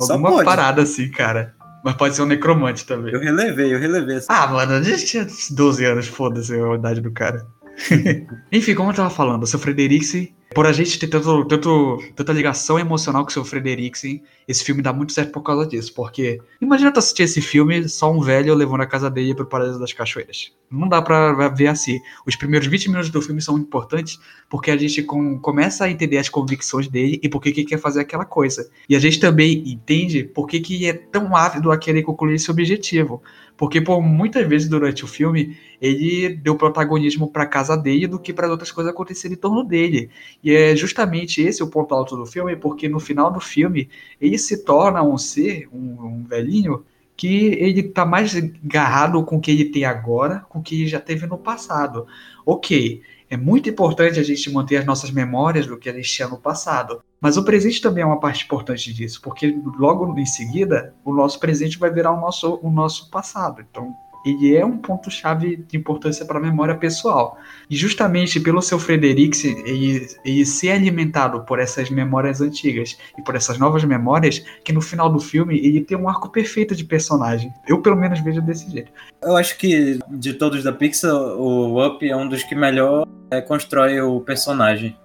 Alguma 0.00 0.30
parada 0.44 0.82
assim, 0.82 1.10
cara. 1.10 1.54
Mas 1.84 1.94
pode 1.94 2.16
ser 2.16 2.22
um 2.22 2.26
necromante 2.26 2.84
também. 2.86 3.12
Eu 3.14 3.20
relevei, 3.20 3.72
eu 3.74 3.78
relevei. 3.78 4.16
essa- 4.16 4.32
Ah, 4.32 4.46
mano, 4.48 4.72
a 4.72 4.82
gente 4.82 5.06
tinha 5.06 5.26
12 5.52 5.84
anos, 5.84 6.06
foda-se 6.08 6.52
a 6.54 6.74
idade 6.74 7.00
do 7.00 7.12
cara. 7.12 7.46
Enfim, 8.50 8.74
como 8.74 8.90
eu 8.90 8.94
tava 8.94 9.10
falando, 9.10 9.42
o 9.42 9.46
seu 9.46 9.58
Frederiksen, 9.58 10.34
por 10.54 10.66
a 10.66 10.72
gente 10.72 10.98
ter 10.98 11.08
tanto, 11.08 11.44
tanto, 11.44 11.98
tanta 12.14 12.32
ligação 12.32 12.78
emocional 12.78 13.22
com 13.24 13.28
o 13.28 13.32
seu 13.32 13.44
Frederiksen, 13.44 14.22
esse 14.48 14.64
filme 14.64 14.80
dá 14.80 14.92
muito 14.92 15.12
certo 15.12 15.32
por 15.32 15.42
causa 15.42 15.66
disso. 15.66 15.92
Porque 15.92 16.40
imagina 16.60 16.92
tu 16.92 16.98
assistir 16.98 17.24
esse 17.24 17.42
filme 17.42 17.88
só 17.88 18.10
um 18.10 18.20
velho 18.20 18.54
levando 18.54 18.80
a 18.80 18.86
casa 18.86 19.10
dele 19.10 19.34
pro 19.34 19.44
Paraíso 19.44 19.78
das 19.78 19.92
Cachoeiras. 19.92 20.52
Não 20.70 20.88
dá 20.88 21.02
pra 21.02 21.48
ver 21.48 21.66
assim. 21.66 22.00
Os 22.26 22.36
primeiros 22.36 22.68
20 22.68 22.88
minutos 22.88 23.10
do 23.10 23.20
filme 23.20 23.42
são 23.42 23.58
importantes 23.58 24.18
porque 24.48 24.70
a 24.70 24.76
gente 24.76 25.02
com- 25.02 25.38
começa 25.38 25.84
a 25.84 25.90
entender 25.90 26.18
as 26.18 26.28
convicções 26.28 26.88
dele 26.88 27.20
e 27.22 27.28
por 27.28 27.40
que 27.42 27.52
que 27.52 27.64
quer 27.64 27.78
fazer 27.78 28.00
aquela 28.00 28.24
coisa. 28.24 28.70
E 28.88 28.96
a 28.96 28.98
gente 28.98 29.20
também 29.20 29.62
entende 29.68 30.24
por 30.24 30.46
que, 30.46 30.60
que 30.60 30.86
é 30.86 30.92
tão 30.92 31.36
ávido 31.36 31.70
a 31.70 31.76
querer 31.78 32.02
concluir 32.02 32.36
esse 32.36 32.50
objetivo. 32.50 33.22
Porque 33.56 33.80
por 33.80 34.00
muitas 34.00 34.46
vezes 34.46 34.68
durante 34.68 35.04
o 35.04 35.08
filme 35.08 35.56
ele 35.80 36.34
deu 36.34 36.56
protagonismo 36.56 37.30
para 37.30 37.46
casa 37.46 37.76
dele 37.76 38.06
do 38.06 38.18
que 38.18 38.32
para 38.32 38.48
outras 38.48 38.70
coisas 38.70 38.92
acontecerem 38.92 39.36
em 39.36 39.40
torno 39.40 39.64
dele. 39.64 40.10
E 40.42 40.52
é 40.52 40.74
justamente 40.76 41.42
esse 41.42 41.62
o 41.62 41.68
ponto 41.68 41.94
alto 41.94 42.16
do 42.16 42.26
filme, 42.26 42.56
porque 42.56 42.88
no 42.88 43.00
final 43.00 43.30
do 43.30 43.40
filme 43.40 43.88
ele 44.20 44.38
se 44.38 44.64
torna 44.64 45.02
um 45.02 45.18
ser, 45.18 45.68
um, 45.72 46.06
um 46.06 46.24
velhinho, 46.24 46.84
que 47.16 47.46
ele 47.54 47.82
tá 47.82 48.04
mais 48.04 48.36
agarrado 48.36 49.22
com 49.24 49.36
o 49.36 49.40
que 49.40 49.50
ele 49.50 49.66
tem 49.66 49.84
agora, 49.84 50.44
com 50.48 50.58
o 50.58 50.62
que 50.62 50.82
ele 50.82 50.86
já 50.86 51.00
teve 51.00 51.26
no 51.26 51.38
passado. 51.38 52.06
Ok, 52.44 53.02
é 53.28 53.36
muito 53.36 53.68
importante 53.68 54.20
a 54.20 54.22
gente 54.22 54.52
manter 54.52 54.76
as 54.76 54.84
nossas 54.84 55.10
memórias 55.10 55.66
do 55.66 55.76
que 55.76 55.88
a 55.88 55.92
gente 55.92 56.08
tinha 56.08 56.28
no 56.28 56.38
passado. 56.38 57.02
Mas 57.20 57.36
o 57.36 57.44
presente 57.44 57.80
também 57.80 58.02
é 58.02 58.06
uma 58.06 58.20
parte 58.20 58.44
importante 58.44 58.92
disso, 58.92 59.20
porque 59.22 59.58
logo 59.78 60.16
em 60.18 60.26
seguida 60.26 60.94
o 61.04 61.12
nosso 61.12 61.40
presente 61.40 61.78
vai 61.78 61.90
virar 61.90 62.12
o 62.12 62.20
nosso, 62.20 62.60
o 62.62 62.70
nosso 62.70 63.10
passado. 63.10 63.64
Então, 63.68 63.92
ele 64.26 64.56
é 64.56 64.66
um 64.66 64.76
ponto-chave 64.76 65.56
de 65.56 65.76
importância 65.76 66.26
para 66.26 66.38
a 66.38 66.42
memória 66.42 66.74
pessoal. 66.74 67.38
E 67.70 67.76
justamente 67.76 68.40
pelo 68.40 68.60
seu 68.60 68.78
Frederik 68.78 69.46
ele, 69.64 70.06
ele 70.24 70.44
ser 70.44 70.70
alimentado 70.70 71.42
por 71.44 71.60
essas 71.60 71.88
memórias 71.88 72.40
antigas 72.40 72.98
e 73.16 73.22
por 73.22 73.36
essas 73.36 73.58
novas 73.58 73.84
memórias, 73.84 74.44
que 74.64 74.72
no 74.72 74.80
final 74.80 75.10
do 75.10 75.20
filme 75.20 75.58
ele 75.58 75.80
tem 75.80 75.96
um 75.96 76.08
arco 76.08 76.28
perfeito 76.28 76.74
de 76.74 76.84
personagem. 76.84 77.52
Eu, 77.68 77.80
pelo 77.80 77.96
menos, 77.96 78.20
vejo 78.20 78.42
desse 78.42 78.70
jeito. 78.70 78.90
Eu 79.22 79.36
acho 79.36 79.56
que 79.56 79.98
de 80.08 80.34
todos 80.34 80.62
da 80.62 80.72
Pixar, 80.72 81.14
o 81.14 81.84
Up 81.84 82.06
é 82.06 82.16
um 82.16 82.28
dos 82.28 82.42
que 82.42 82.54
melhor 82.54 83.06
é, 83.30 83.40
constrói 83.40 84.00
o 84.00 84.20
personagem. 84.20 84.96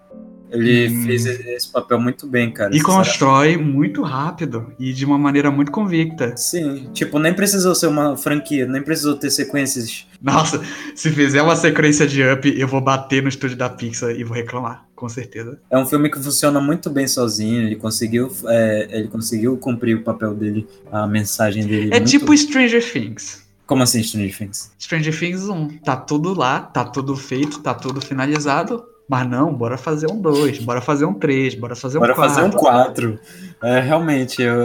Ele 0.52 0.90
Hum. 0.90 1.04
fez 1.06 1.26
esse 1.26 1.72
papel 1.72 2.00
muito 2.00 2.28
bem, 2.28 2.52
cara. 2.52 2.76
E 2.76 2.82
constrói 2.82 3.56
muito 3.58 4.02
rápido 4.02 4.74
e 4.78 4.92
de 4.92 5.06
uma 5.06 5.18
maneira 5.18 5.50
muito 5.50 5.72
convicta. 5.72 6.36
Sim, 6.36 6.90
tipo, 6.94 7.18
nem 7.20 7.34
precisou 7.34 7.74
ser 7.74 7.88
uma 7.88 8.18
franquia, 8.18 8.66
nem 8.66 8.82
precisou 8.82 9.16
ter 9.16 9.30
sequências. 9.32 10.06
Nossa, 10.22 10.62
se 10.96 11.10
fizer 11.10 11.42
uma 11.42 11.56
sequência 11.56 12.06
de 12.06 12.22
Up, 12.24 12.48
eu 12.60 12.68
vou 12.68 12.82
bater 12.82 13.24
no 13.24 13.30
estúdio 13.30 13.56
da 13.58 13.70
Pixar 13.70 14.12
e 14.12 14.24
vou 14.24 14.36
reclamar, 14.36 14.86
com 14.96 15.08
certeza. 15.10 15.58
É 15.70 15.78
um 15.78 15.86
filme 15.86 16.10
que 16.12 16.22
funciona 16.22 16.60
muito 16.60 16.90
bem 16.90 17.08
sozinho, 17.08 17.62
ele 17.64 17.76
conseguiu, 17.78 18.32
é, 18.48 18.88
ele 18.92 19.08
conseguiu 19.08 19.58
cumprir 19.58 19.96
o 19.98 20.04
papel 20.04 20.34
dele, 20.36 20.68
a 20.92 21.08
mensagem 21.08 21.66
dele. 21.66 21.90
É 21.94 22.00
muito- 22.00 22.10
tipo 22.10 22.36
Stranger 22.38 22.84
Things. 22.92 23.42
Como 23.66 23.84
assim, 23.84 24.04
Stranger 24.04 24.38
Things? 24.38 24.70
Stranger 24.78 25.18
Things 25.18 25.48
1. 25.48 25.70
Tá 25.80 25.96
tudo 25.96 26.34
lá, 26.34 26.60
tá 26.60 26.84
tudo 26.84 27.16
feito, 27.16 27.60
tá 27.60 27.74
tudo 27.74 28.02
finalizado. 28.02 28.84
Mas 29.12 29.28
não, 29.30 29.54
bora 29.54 29.78
fazer 29.78 30.10
um 30.10 30.22
2, 30.22 30.60
bora 30.60 30.80
fazer 30.80 31.04
um 31.04 31.14
3, 31.14 31.56
bora 31.56 31.76
fazer 31.76 31.98
um 31.98 32.00
Bora 32.00 32.14
4. 32.16 32.34
fazer 32.34 32.48
um 32.48 32.50
4. 32.52 33.20
É, 33.62 33.82
realmente, 33.82 34.42
eu, 34.42 34.56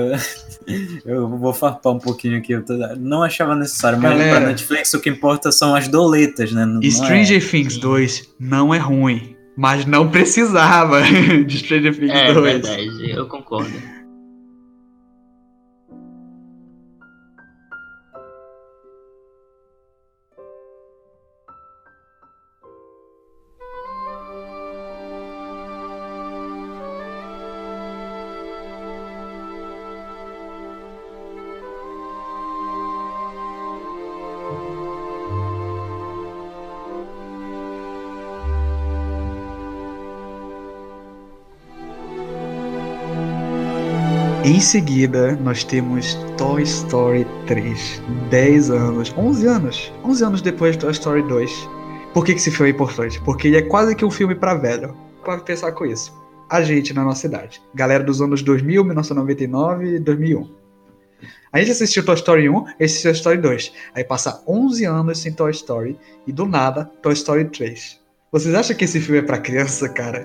eu 1.05 1.29
vou 1.37 1.53
farpar 1.53 1.93
um 1.93 1.99
pouquinho 1.99 2.39
aqui. 2.39 2.53
Eu 2.53 2.65
tô- 2.65 2.77
não 2.97 3.25
achava 3.25 3.57
necessário, 3.57 3.99
mas 4.01 4.13
Galera. 4.13 4.37
pra 4.39 4.47
Netflix 4.49 4.95
o 4.95 5.01
que 5.01 5.11
importa 5.11 5.51
são 5.51 5.75
as 5.75 5.89
doletas, 5.89 6.53
né? 6.53 6.65
Não- 6.65 6.75
não 6.75 6.81
é- 6.81 6.89
Stranger 6.91 7.51
Things 7.51 7.77
2 7.79 8.29
não 8.39 8.73
é 8.73 8.79
ruim, 8.79 9.35
mas 9.57 9.85
não 9.85 10.09
precisava 10.09 11.03
de 11.45 11.59
Stranger 11.59 11.99
Things 11.99 12.13
É 12.15 12.33
2. 12.33 12.53
verdade, 12.69 13.11
eu 13.11 13.27
concordo. 13.27 13.73
Em 44.47 44.61
seguida, 44.61 45.35
nós 45.43 45.65
temos 45.65 46.15
Toy 46.39 46.63
Story 46.63 47.27
3. 47.49 48.01
10 48.31 48.71
anos, 48.71 49.13
11 49.19 49.45
anos. 49.45 49.93
11 50.05 50.25
anos 50.25 50.41
depois 50.41 50.77
de 50.77 50.83
Toy 50.83 50.93
Story 50.93 51.23
2. 51.25 51.51
Por 52.15 52.25
que, 52.25 52.31
esse 52.31 52.53
filme 52.53 52.71
é 52.71 52.73
importante? 52.73 53.21
Porque 53.23 53.49
ele 53.49 53.57
é 53.57 53.63
quase 53.63 53.97
que 53.97 54.05
um 54.05 54.11
filme 54.11 54.37
pra 54.37 54.55
velho. 54.55 54.97
Pode 55.25 55.43
pensar 55.43 55.73
com 55.73 55.85
isso. 55.85 56.17
A 56.49 56.63
gente 56.63 56.95
na 56.95 57.03
nossa 57.03 57.27
idade. 57.27 57.61
Galera 57.75 58.05
dos 58.05 58.23
anos 58.23 58.41
2000, 58.41 58.85
1999 58.85 59.97
e 59.97 59.99
2001. 59.99 60.49
A 61.53 61.59
gente 61.59 61.73
assistiu 61.73 62.05
Toy 62.05 62.15
Story 62.15 62.49
1 62.49 62.67
e 62.79 62.85
assistiu 62.85 63.11
Toy 63.11 63.17
Story 63.19 63.39
2. 63.39 63.73
Aí 63.97 64.05
passa 64.05 64.45
11 64.47 64.85
anos 64.85 65.19
sem 65.19 65.33
Toy 65.33 65.51
Story 65.51 65.99
e 66.25 66.31
do 66.31 66.47
nada 66.47 66.85
Toy 67.03 67.15
Story 67.15 67.47
3. 67.47 68.01
Vocês 68.31 68.55
acham 68.55 68.77
que 68.77 68.85
esse 68.85 69.01
filme 69.01 69.19
é 69.19 69.23
pra 69.23 69.39
criança, 69.39 69.89
cara? 69.89 70.25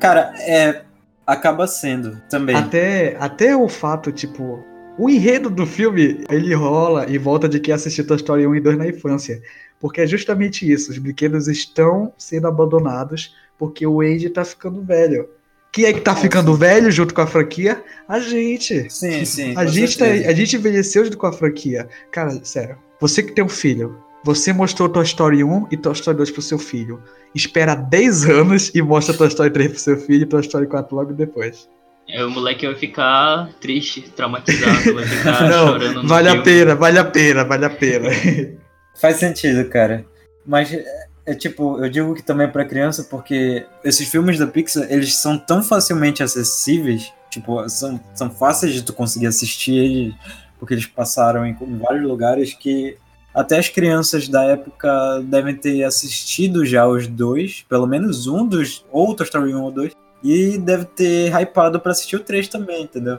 Cara, 0.00 0.32
é. 0.38 0.89
Acaba 1.30 1.68
sendo 1.68 2.20
também. 2.28 2.56
Até, 2.56 3.16
até 3.20 3.56
o 3.56 3.68
fato, 3.68 4.10
tipo, 4.10 4.64
o 4.98 5.08
enredo 5.08 5.48
do 5.48 5.64
filme, 5.64 6.24
ele 6.28 6.52
rola 6.52 7.08
em 7.08 7.18
volta 7.18 7.48
de 7.48 7.60
quem 7.60 7.72
assistiu 7.72 8.04
Toy 8.04 8.16
Story 8.16 8.46
1 8.48 8.56
e 8.56 8.60
2 8.60 8.78
na 8.78 8.88
infância. 8.88 9.40
Porque 9.78 10.00
é 10.00 10.06
justamente 10.08 10.68
isso, 10.70 10.90
os 10.90 10.98
brinquedos 10.98 11.46
estão 11.46 12.12
sendo 12.18 12.48
abandonados 12.48 13.32
porque 13.56 13.86
o 13.86 14.00
Andy 14.00 14.28
tá 14.28 14.44
ficando 14.44 14.82
velho. 14.82 15.28
Quem 15.70 15.84
é 15.84 15.92
que 15.92 16.00
tá 16.00 16.16
ficando 16.16 16.52
velho 16.56 16.90
junto 16.90 17.14
com 17.14 17.20
a 17.20 17.26
franquia? 17.28 17.80
A 18.08 18.18
gente. 18.18 18.90
Sim, 18.90 19.24
sim. 19.24 19.54
A 19.56 19.64
gente, 19.66 19.98
tá, 19.98 20.06
a 20.06 20.32
gente 20.32 20.56
envelheceu 20.56 21.04
junto 21.04 21.16
com 21.16 21.28
a 21.28 21.32
franquia. 21.32 21.88
Cara, 22.10 22.44
sério. 22.44 22.76
Você 23.00 23.22
que 23.22 23.32
tem 23.32 23.44
um 23.44 23.48
filho, 23.48 23.96
você 24.24 24.52
mostrou 24.52 24.88
Toy 24.88 25.04
Story 25.04 25.42
1 25.42 25.68
e 25.70 25.76
Toy 25.76 25.92
Story 25.92 26.16
2 26.16 26.30
pro 26.30 26.42
seu 26.42 26.58
filho. 26.58 27.02
Espera 27.34 27.74
10 27.74 28.28
anos 28.28 28.70
e 28.74 28.82
mostra 28.82 29.16
Toy 29.16 29.28
Story 29.28 29.50
3 29.50 29.70
pro 29.70 29.80
seu 29.80 29.96
filho 29.96 30.22
e 30.22 30.26
Toy 30.26 30.40
Story 30.40 30.66
4 30.66 30.94
logo 30.94 31.12
depois. 31.12 31.68
É, 32.08 32.24
o 32.24 32.30
moleque 32.30 32.66
vai 32.66 32.74
ficar 32.74 33.50
triste, 33.60 34.02
traumatizado, 34.02 34.94
vai 34.94 35.04
ficar 35.06 35.42
Não, 35.48 35.68
chorando 35.68 36.02
no 36.02 36.08
vale 36.08 36.28
a 36.28 36.32
filme. 36.32 36.44
pena, 36.44 36.74
vale 36.74 36.98
a 36.98 37.04
pena, 37.04 37.44
vale 37.44 37.64
a 37.64 37.70
pena. 37.70 38.08
Faz 39.00 39.16
sentido, 39.16 39.68
cara. 39.68 40.04
Mas 40.44 40.72
é, 40.72 40.84
é 41.26 41.34
tipo, 41.34 41.78
eu 41.82 41.88
digo 41.88 42.14
que 42.14 42.22
também 42.22 42.46
é 42.46 42.50
pra 42.50 42.64
criança 42.64 43.04
porque 43.04 43.64
esses 43.84 44.08
filmes 44.08 44.38
da 44.38 44.46
Pixar, 44.46 44.86
eles 44.90 45.14
são 45.16 45.38
tão 45.38 45.62
facilmente 45.62 46.22
acessíveis, 46.22 47.12
tipo, 47.30 47.66
são, 47.68 48.00
são 48.14 48.28
fáceis 48.28 48.74
de 48.74 48.82
tu 48.82 48.92
conseguir 48.92 49.28
assistir 49.28 49.76
eles, 49.76 50.14
porque 50.58 50.74
eles 50.74 50.86
passaram 50.86 51.46
em, 51.46 51.56
em 51.60 51.78
vários 51.78 52.02
lugares 52.02 52.52
que 52.54 52.96
até 53.34 53.58
as 53.58 53.68
crianças 53.68 54.28
da 54.28 54.42
época 54.44 55.20
devem 55.24 55.54
ter 55.54 55.84
assistido 55.84 56.64
já 56.66 56.86
os 56.86 57.06
dois, 57.06 57.64
pelo 57.68 57.86
menos 57.86 58.26
um 58.26 58.46
dos, 58.46 58.84
ou 58.90 59.14
Toy 59.14 59.24
Story 59.24 59.54
1 59.54 59.62
ou 59.62 59.70
2, 59.70 59.92
e 60.22 60.58
deve 60.58 60.84
ter 60.84 61.32
hypado 61.32 61.80
pra 61.80 61.92
assistir 61.92 62.16
o 62.16 62.20
3 62.20 62.48
também, 62.48 62.82
entendeu? 62.82 63.18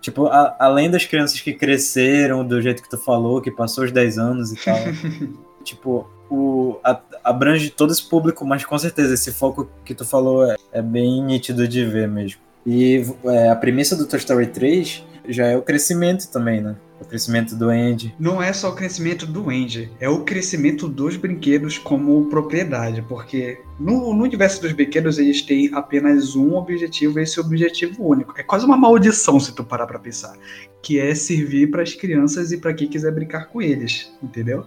Tipo, 0.00 0.26
a- 0.28 0.56
além 0.58 0.90
das 0.90 1.04
crianças 1.04 1.40
que 1.40 1.52
cresceram 1.52 2.44
do 2.46 2.60
jeito 2.62 2.82
que 2.82 2.88
tu 2.88 2.96
falou, 2.98 3.40
que 3.40 3.50
passou 3.50 3.84
os 3.84 3.92
10 3.92 4.16
anos 4.18 4.52
e 4.52 4.56
tal, 4.64 4.76
tipo, 5.64 6.08
o, 6.30 6.78
a- 6.84 7.00
abrange 7.24 7.70
todo 7.70 7.92
esse 7.92 8.08
público, 8.08 8.46
mas 8.46 8.64
com 8.64 8.78
certeza 8.78 9.14
esse 9.14 9.32
foco 9.32 9.68
que 9.84 9.94
tu 9.94 10.04
falou 10.04 10.44
é, 10.50 10.56
é 10.72 10.80
bem 10.80 11.22
nítido 11.22 11.66
de 11.66 11.84
ver 11.84 12.08
mesmo. 12.08 12.40
E 12.66 13.04
é, 13.24 13.48
a 13.50 13.56
premissa 13.56 13.96
do 13.96 14.06
Toy 14.06 14.18
Story 14.18 14.46
3 14.48 15.04
já 15.28 15.46
é 15.46 15.56
o 15.56 15.62
crescimento 15.62 16.30
também, 16.30 16.60
né? 16.60 16.76
O 17.00 17.04
crescimento 17.04 17.56
do 17.56 17.70
Andy. 17.70 18.14
Não 18.18 18.42
é 18.42 18.52
só 18.52 18.70
o 18.70 18.74
crescimento 18.74 19.26
do 19.26 19.48
Andy, 19.48 19.90
é 19.98 20.08
o 20.08 20.22
crescimento 20.22 20.86
dos 20.86 21.16
brinquedos 21.16 21.78
como 21.78 22.26
propriedade, 22.26 23.02
porque 23.02 23.58
no, 23.78 24.14
no 24.14 24.22
universo 24.22 24.60
dos 24.60 24.72
brinquedos 24.72 25.18
eles 25.18 25.40
têm 25.40 25.70
apenas 25.72 26.36
um 26.36 26.54
objetivo, 26.54 27.18
e 27.18 27.22
esse 27.22 27.40
objetivo 27.40 28.06
único. 28.06 28.34
É 28.36 28.42
quase 28.42 28.66
uma 28.66 28.76
maldição 28.76 29.40
se 29.40 29.54
tu 29.54 29.64
parar 29.64 29.86
pra 29.86 29.98
pensar, 29.98 30.36
que 30.82 31.00
é 31.00 31.14
servir 31.14 31.70
para 31.70 31.82
as 31.82 31.94
crianças 31.94 32.52
e 32.52 32.58
para 32.58 32.74
quem 32.74 32.86
quiser 32.86 33.12
brincar 33.12 33.46
com 33.46 33.62
eles, 33.62 34.12
entendeu? 34.22 34.66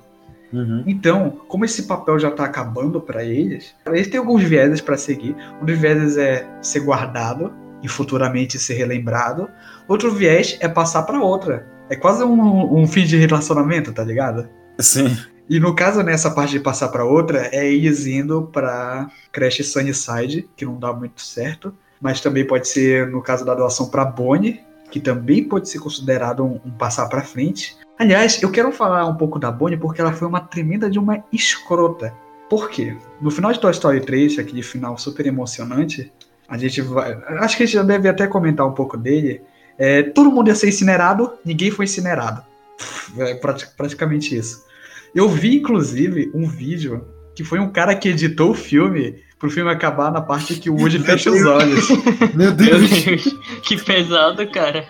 Uhum. 0.52 0.84
Então, 0.86 1.42
como 1.48 1.66
esse 1.66 1.84
papel 1.84 2.20
já 2.20 2.30
tá 2.30 2.46
acabando 2.46 3.02
para 3.02 3.24
eles, 3.24 3.74
eles 3.88 4.08
têm 4.08 4.20
alguns 4.20 4.44
vieses 4.44 4.82
para 4.82 4.98
seguir. 4.98 5.36
Um 5.62 5.66
dos 5.66 5.78
vieses 5.78 6.16
é 6.16 6.48
ser 6.62 6.82
guardado 6.82 7.52
e 7.82 7.88
futuramente 7.88 8.60
ser 8.60 8.76
relembrado. 8.76 9.50
Outro 9.88 10.12
viés 10.12 10.58
é 10.62 10.70
passar 10.70 11.04
para 11.04 11.22
outra. 11.22 11.68
É 11.94 11.96
quase 11.96 12.24
um, 12.24 12.82
um 12.82 12.88
fim 12.88 13.06
de 13.06 13.18
relacionamento, 13.18 13.94
tá 13.94 14.04
ligado? 14.04 14.50
Sim. 14.80 15.16
E 15.48 15.60
no 15.60 15.76
caso, 15.76 16.02
nessa 16.02 16.32
parte 16.32 16.54
de 16.54 16.60
passar 16.60 16.88
para 16.88 17.06
outra, 17.06 17.50
é 17.52 17.72
eles 17.72 18.08
indo 18.08 18.50
pra 18.52 19.12
creche 19.32 19.64
Sunnyside, 19.64 20.50
que 20.58 20.66
não 20.66 20.80
dá 20.80 20.92
muito 20.92 21.22
certo. 21.22 21.72
Mas 22.02 22.20
também 22.20 22.48
pode 22.48 22.68
ser, 22.68 23.08
no 23.08 23.22
caso 23.22 23.46
da 23.46 23.54
doação 23.54 23.92
para 23.92 24.04
Bonnie, 24.04 24.62
que 24.90 25.00
também 25.00 25.44
pode 25.44 25.70
ser 25.70 25.78
considerado 25.78 26.44
um, 26.44 26.60
um 26.66 26.72
passar 26.72 27.08
para 27.10 27.22
frente. 27.22 27.78
Aliás, 28.00 28.42
eu 28.42 28.50
quero 28.50 28.72
falar 28.72 29.06
um 29.06 29.16
pouco 29.16 29.38
da 29.38 29.52
Bonnie 29.52 29.78
porque 29.78 30.02
ela 30.02 30.14
foi 30.14 30.28
uma 30.28 30.42
tremenda 30.42 30.90
de 30.90 30.98
uma 30.98 31.24
escrota. 31.32 32.12
Por 32.50 32.72
quê? 32.72 32.98
No 33.22 33.30
final 33.30 33.54
de 33.54 33.60
Toy 33.60 33.72
Story 33.72 34.02
3, 34.02 34.40
aquele 34.40 34.64
final 34.64 34.98
super 34.98 35.28
emocionante, 35.28 36.12
a 36.48 36.58
gente 36.58 36.82
vai. 36.82 37.14
Acho 37.40 37.56
que 37.56 37.64
a 37.64 37.66
gente 37.68 37.76
já 37.76 37.84
deve 37.84 38.10
até 38.10 38.26
comentar 38.26 38.68
um 38.68 38.74
pouco 38.74 38.98
dele. 38.98 39.44
É, 39.78 40.04
todo 40.04 40.32
mundo 40.32 40.48
ia 40.50 40.56
ser 40.56 40.70
incinerado, 40.70 41.32
ninguém 41.44 41.72
foi 41.72 41.86
incinerado. 41.86 42.44
É 43.18 43.36
prati- 43.36 43.68
praticamente 43.76 44.36
isso. 44.36 44.64
Eu 45.14 45.30
vi, 45.30 45.58
inclusive, 45.58 46.32
um 46.34 46.48
vídeo 46.48 47.06
que 47.36 47.44
foi 47.44 47.60
um 47.60 47.72
cara 47.72 47.96
que 47.96 48.10
editou 48.10 48.52
o 48.52 48.56
filme 48.56 49.22
pro 49.40 49.50
filme 49.50 49.70
acabar 49.72 50.12
na 50.12 50.22
parte 50.22 50.56
que 50.56 50.70
o 50.70 50.76
Woody 50.76 51.00
fecha 51.00 51.30
os 51.32 51.44
olhos. 51.46 51.88
Meu 52.34 52.50
Meu 52.50 52.52
Deus, 52.52 52.90
que 53.64 53.78
pesado, 53.84 54.50
cara. 54.52 54.86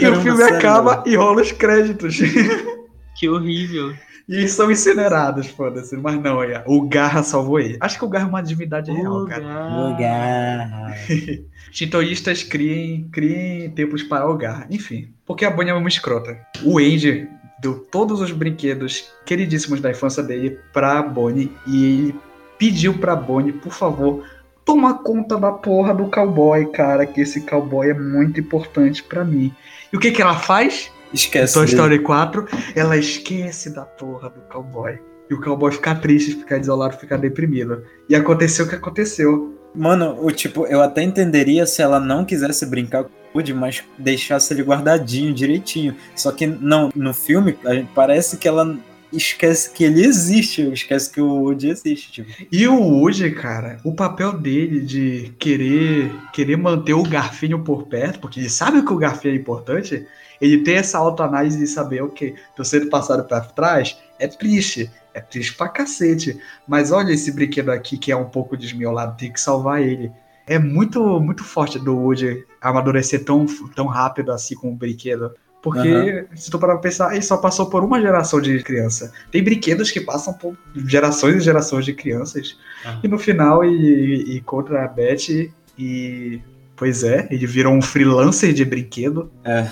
e 0.00 0.06
o 0.06 0.20
filme 0.20 0.38
sério, 0.42 0.56
acaba 0.56 1.04
e 1.06 1.14
rola 1.16 1.42
os 1.42 1.52
créditos. 1.52 2.16
Que 3.16 3.28
horrível. 3.28 3.94
E 4.28 4.36
eles 4.36 4.52
são 4.52 4.70
incinerados, 4.70 5.48
foda-se. 5.48 5.96
Mas 5.96 6.20
não, 6.20 6.36
olha, 6.36 6.64
o 6.66 6.86
Garra 6.88 7.22
salvou 7.22 7.60
ele. 7.60 7.76
Acho 7.80 7.98
que 7.98 8.04
o 8.04 8.08
Garra 8.08 8.26
é 8.26 8.28
uma 8.28 8.42
divindade 8.42 8.90
real, 8.90 9.26
cara. 9.26 9.88
Lugar. 9.88 10.94
Shintoístas 11.70 12.42
criem, 12.42 13.08
criem 13.12 13.70
templos 13.70 14.02
para 14.02 14.28
o 14.28 14.36
Garra. 14.36 14.66
Enfim, 14.70 15.12
porque 15.26 15.44
a 15.44 15.50
Bonnie 15.50 15.70
é 15.70 15.74
uma 15.74 15.88
escrota. 15.88 16.38
O 16.62 16.78
Andy 16.78 17.28
deu 17.60 17.78
todos 17.90 18.20
os 18.20 18.30
brinquedos 18.30 19.10
queridíssimos 19.24 19.80
da 19.80 19.90
infância 19.90 20.22
dele 20.22 20.58
pra 20.72 21.02
Bonnie 21.02 21.52
e 21.66 21.84
ele 21.84 22.14
pediu 22.58 22.94
pra 22.94 23.16
Bonnie, 23.16 23.52
por 23.52 23.72
favor, 23.72 24.24
toma 24.64 24.94
conta 24.94 25.36
da 25.38 25.52
porra 25.52 25.94
do 25.94 26.10
cowboy, 26.10 26.66
cara, 26.66 27.04
que 27.04 27.20
esse 27.20 27.42
cowboy 27.42 27.90
é 27.90 27.94
muito 27.94 28.40
importante 28.40 29.02
pra 29.02 29.24
mim. 29.24 29.52
E 29.92 29.96
o 29.96 30.00
que 30.00 30.10
que 30.10 30.22
ela 30.22 30.36
faz? 30.36 30.90
Esquece. 31.14 31.54
Toy 31.54 31.64
dele. 31.66 31.76
Story 31.76 31.98
4, 32.00 32.46
ela 32.74 32.96
esquece 32.96 33.70
da 33.70 33.82
porra 33.84 34.28
do 34.30 34.40
cowboy. 34.42 34.98
E 35.30 35.34
o 35.34 35.40
cowboy 35.40 35.72
fica 35.72 35.94
triste, 35.94 36.32
fica 36.34 36.58
desolado, 36.58 36.98
fica 36.98 37.16
deprimido. 37.16 37.82
E 38.08 38.14
aconteceu 38.14 38.66
o 38.66 38.68
que 38.68 38.74
aconteceu. 38.74 39.58
Mano, 39.74 40.16
o 40.20 40.30
tipo, 40.30 40.66
eu 40.66 40.80
até 40.82 41.02
entenderia 41.02 41.64
se 41.66 41.80
ela 41.82 41.98
não 41.98 42.24
quisesse 42.24 42.66
brincar 42.66 43.04
com 43.04 43.10
o 43.10 43.38
Woody, 43.38 43.54
mas 43.54 43.82
deixasse 43.98 44.52
ele 44.52 44.62
guardadinho, 44.62 45.32
direitinho. 45.34 45.96
Só 46.14 46.30
que 46.30 46.46
não, 46.46 46.90
no 46.94 47.14
filme, 47.14 47.56
a 47.64 47.74
gente- 47.74 47.90
parece 47.94 48.36
que 48.36 48.46
ela 48.46 48.76
esquece 49.12 49.70
que 49.70 49.82
ele 49.84 50.04
existe, 50.04 50.62
esquece 50.72 51.10
que 51.10 51.20
o 51.20 51.26
Woody 51.42 51.70
existe, 51.70 52.12
tipo. 52.12 52.30
E 52.52 52.68
o 52.68 52.74
Woody, 52.78 53.30
cara, 53.32 53.78
o 53.84 53.94
papel 53.94 54.32
dele 54.34 54.80
de 54.80 55.32
querer 55.38 56.12
querer 56.32 56.56
manter 56.56 56.94
o 56.94 57.02
Garfinho 57.02 57.60
por 57.60 57.86
perto, 57.86 58.20
porque 58.20 58.38
ele 58.40 58.50
sabe 58.50 58.82
que 58.84 58.92
o 58.92 58.96
Garfinho 58.96 59.34
é 59.34 59.36
importante, 59.36 60.06
ele 60.40 60.62
tem 60.62 60.76
essa 60.76 60.98
autoanálise 60.98 61.58
de 61.58 61.66
saber, 61.66 62.02
ok, 62.02 62.34
tô 62.56 62.64
sendo 62.64 62.88
passado 62.88 63.24
pra 63.24 63.40
trás, 63.40 63.98
é 64.18 64.26
triste, 64.26 64.90
é 65.12 65.20
triste 65.20 65.54
pra 65.54 65.68
cacete, 65.68 66.38
mas 66.66 66.92
olha 66.92 67.12
esse 67.12 67.32
brinquedo 67.32 67.70
aqui 67.70 67.96
que 67.96 68.12
é 68.12 68.16
um 68.16 68.28
pouco 68.28 68.56
desmiolado, 68.56 69.16
tem 69.16 69.32
que 69.32 69.40
salvar 69.40 69.82
ele. 69.82 70.10
É 70.46 70.58
muito 70.58 71.00
muito 71.20 71.42
forte 71.42 71.78
do 71.78 71.96
Woody 71.96 72.44
amadurecer 72.60 73.24
tão, 73.24 73.46
tão 73.74 73.86
rápido 73.86 74.30
assim 74.30 74.54
com 74.54 74.72
o 74.72 74.76
brinquedo. 74.76 75.32
Porque, 75.64 76.26
se 76.34 76.50
tu 76.50 76.58
parar 76.58 76.74
pra 76.74 76.82
pensar, 76.82 77.14
ele 77.14 77.22
só 77.22 77.38
passou 77.38 77.70
por 77.70 77.82
uma 77.82 77.98
geração 77.98 78.38
de 78.38 78.62
criança. 78.62 79.10
Tem 79.30 79.42
brinquedos 79.42 79.90
que 79.90 79.98
passam 79.98 80.34
por 80.34 80.54
gerações 80.74 81.36
e 81.36 81.40
gerações 81.40 81.86
de 81.86 81.94
crianças. 81.94 82.58
Ah. 82.84 83.00
E 83.02 83.08
no 83.08 83.18
final, 83.18 83.64
e, 83.64 84.36
e 84.36 84.40
contra 84.42 84.84
a 84.84 84.88
Beth, 84.88 85.50
e. 85.78 86.42
Pois 86.76 87.04
é, 87.04 87.28
ele 87.30 87.46
virou 87.46 87.72
um 87.72 87.82
freelancer 87.82 88.52
de 88.52 88.64
brinquedo. 88.64 89.30
É. 89.44 89.70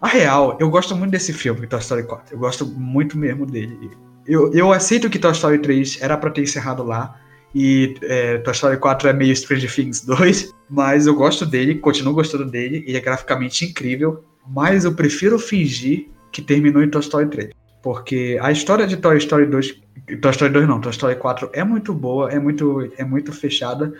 A 0.00 0.06
real, 0.06 0.56
eu 0.60 0.68
gosto 0.68 0.94
muito 0.94 1.10
desse 1.10 1.32
filme, 1.32 1.66
Toy 1.66 1.78
Story 1.80 2.02
4. 2.04 2.34
Eu 2.34 2.38
gosto 2.38 2.66
muito 2.66 3.16
mesmo 3.16 3.46
dele. 3.46 3.90
Eu, 4.26 4.52
eu 4.52 4.72
aceito 4.72 5.08
que 5.08 5.18
Toy 5.18 5.32
Story 5.32 5.58
3 5.58 5.98
era 6.00 6.16
pra 6.16 6.30
ter 6.30 6.42
encerrado 6.42 6.82
lá. 6.82 7.18
E 7.54 7.94
é, 8.02 8.38
Toy 8.38 8.52
Story 8.52 8.76
4 8.76 9.08
é 9.08 9.12
meio 9.12 9.34
Stranger 9.34 9.72
Things 9.72 10.02
2. 10.02 10.52
Mas 10.68 11.06
eu 11.06 11.14
gosto 11.14 11.46
dele, 11.46 11.76
continuo 11.76 12.14
gostando 12.14 12.44
dele. 12.44 12.84
Ele 12.86 12.96
é 12.96 13.00
graficamente 13.00 13.64
incrível. 13.64 14.24
Mas 14.46 14.84
eu 14.84 14.94
prefiro 14.94 15.38
fingir 15.38 16.08
que 16.30 16.42
terminou 16.42 16.82
em 16.82 16.90
Toy 16.90 17.00
Story 17.00 17.28
3. 17.28 17.50
Porque 17.82 18.38
a 18.40 18.50
história 18.50 18.86
de 18.86 18.96
Toy 18.96 19.16
Story 19.18 19.46
2. 19.46 19.80
Toy 20.20 20.30
Story 20.30 20.52
2 20.52 20.68
não, 20.68 20.80
Toy 20.80 20.90
Story 20.90 21.16
4 21.16 21.50
é 21.52 21.64
muito 21.64 21.94
boa, 21.94 22.30
é 22.30 22.38
muito, 22.38 22.90
é 22.98 23.04
muito 23.04 23.32
fechada. 23.32 23.92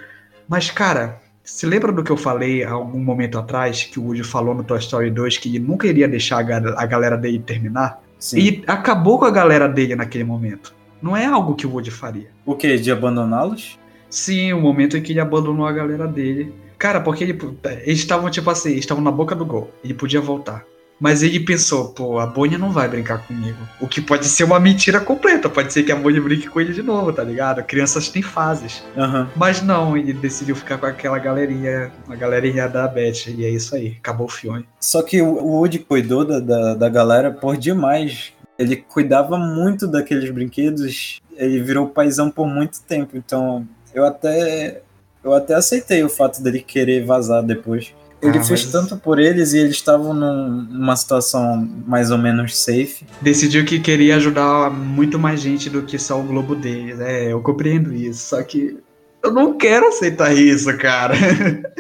Mas, 0.49 0.71
cara, 0.71 1.21
se 1.45 1.67
lembra 1.67 1.93
do 1.93 2.03
que 2.03 2.11
eu 2.11 2.17
falei 2.17 2.65
há 2.65 2.71
algum 2.73 2.99
momento 2.99 3.39
atrás, 3.39 3.85
que 3.85 4.01
o 4.01 4.05
Woody 4.05 4.25
falou 4.25 4.55
no 4.55 4.65
Toy 4.65 4.79
Story 4.79 5.11
2 5.11 5.39
que 5.39 5.49
ele 5.51 5.59
nunca 5.59 5.87
iria 5.87 6.09
deixar 6.09 6.39
a, 6.39 6.43
ga- 6.43 6.75
a 6.77 6.87
galera 6.87 7.17
dele 7.17 7.39
terminar? 7.39 8.03
Sim. 8.19 8.39
E 8.39 8.65
acabou 8.67 9.19
com 9.19 9.27
a 9.27 9.31
galera 9.31 9.69
dele 9.69 9.95
naquele 9.95 10.25
momento. 10.25 10.75
Não 11.03 11.15
é 11.17 11.27
algo 11.27 11.55
que 11.55 11.67
o 11.67 11.71
Woody 11.71 11.91
faria. 11.91 12.29
O 12.47 12.55
que? 12.55 12.77
De 12.79 12.91
abandoná-los? 12.91 13.79
Sim, 14.09 14.53
o 14.55 14.61
momento 14.61 14.97
em 14.97 15.03
que 15.03 15.13
ele 15.13 15.21
abandonou 15.21 15.67
a 15.67 15.73
galera 15.73 16.07
dele. 16.07 16.55
Cara, 16.79 17.01
porque 17.01 17.25
ele, 17.25 17.39
eles 17.83 17.99
estavam 17.99 18.31
tipo 18.31 18.49
assim, 18.49 18.71
eles 18.71 18.81
estavam 18.81 19.03
na 19.05 19.11
boca 19.11 19.35
do 19.35 19.45
gol. 19.45 19.71
Ele 19.85 19.93
podia 19.93 20.21
voltar. 20.21 20.65
Mas 20.99 21.23
ele 21.23 21.41
pensou, 21.41 21.89
pô, 21.89 22.19
a 22.19 22.27
Bonnie 22.27 22.57
não 22.57 22.71
vai 22.71 22.89
brincar 22.89 23.19
comigo. 23.27 23.59
O 23.81 23.87
que 23.87 24.01
pode 24.01 24.27
ser 24.27 24.45
uma 24.45 24.59
mentira 24.61 25.01
completa. 25.01 25.49
Pode 25.49 25.73
ser 25.73 25.83
que 25.83 25.93
a 25.93 25.97
Bonnie 25.97 26.21
brinque 26.21 26.49
com 26.49 26.61
ele 26.61 26.73
de 26.73 26.83
novo, 26.83 27.13
tá 27.13 27.23
ligado? 27.23 27.63
Crianças 27.65 28.09
têm 28.09 28.23
fases. 28.23 28.83
Aham. 28.97 29.29
Mas 29.37 29.61
não, 29.61 29.97
ele 29.97 30.13
decidiu 30.13 30.57
ficar 30.57 30.79
com 30.79 30.87
aquela 30.87 31.19
galerinha, 31.19 31.93
a 32.09 32.15
galerinha 32.15 32.69
da 32.69 32.87
Beth. 32.89 33.29
E 33.29 33.45
é 33.45 33.51
isso 33.51 33.75
aí, 33.75 33.97
acabou 33.99 34.27
o 34.27 34.31
filme. 34.31 34.67
Só 34.81 35.03
que 35.03 35.21
o 35.21 35.35
o 35.45 35.59
Woody 35.59 35.81
cuidou 35.81 36.25
da, 36.25 36.41
da, 36.41 36.75
da 36.75 36.89
galera 36.89 37.31
por 37.31 37.57
demais. 37.57 38.33
Ele 38.59 38.77
cuidava 38.77 39.37
muito 39.37 39.87
daqueles 39.87 40.31
brinquedos. 40.31 41.21
Ele 41.37 41.61
virou 41.61 41.89
paizão 41.89 42.31
por 42.31 42.47
muito 42.47 42.81
tempo. 42.83 43.17
Então, 43.17 43.67
eu 43.93 44.05
até 44.05 44.81
eu 45.23 45.33
até 45.33 45.55
aceitei 45.55 46.05
o 46.05 46.09
fato 46.09 46.43
dele 46.43 46.61
querer 46.61 47.05
vazar 47.05 47.43
depois. 47.43 47.95
Ele 48.25 48.39
Ah, 48.39 48.45
fez 48.45 48.65
mas- 48.65 48.73
tanto 48.73 48.97
por 48.97 49.19
eles 49.19 49.53
e 49.53 49.59
eles 49.59 49.73
estavam 49.73 50.15
num- 50.15 50.63
numa 50.63 50.97
situação 50.97 51.69
mais 51.87 52.11
ou 52.11 52.19
menos 52.19 52.57
safe. 52.57 53.05
Decidiu 53.21 53.65
que 53.65 53.79
queria 53.81 54.17
ajudar 54.17 54.71
muito 54.71 55.19
mais 55.19 55.41
gente 55.41 55.69
do 55.69 55.83
que 55.83 55.99
só 55.99 56.19
o 56.19 56.25
Globo 56.25 56.55
dele. 56.55 56.95
É, 57.03 57.33
eu 57.33 57.41
compreendo 57.41 57.93
isso. 57.95 58.29
Só 58.31 58.43
que 58.43 58.79
eu 59.23 59.33
não 59.33 59.57
quero 59.57 59.89
aceitar 59.89 60.33
isso, 60.35 60.77
cara. 60.79 61.15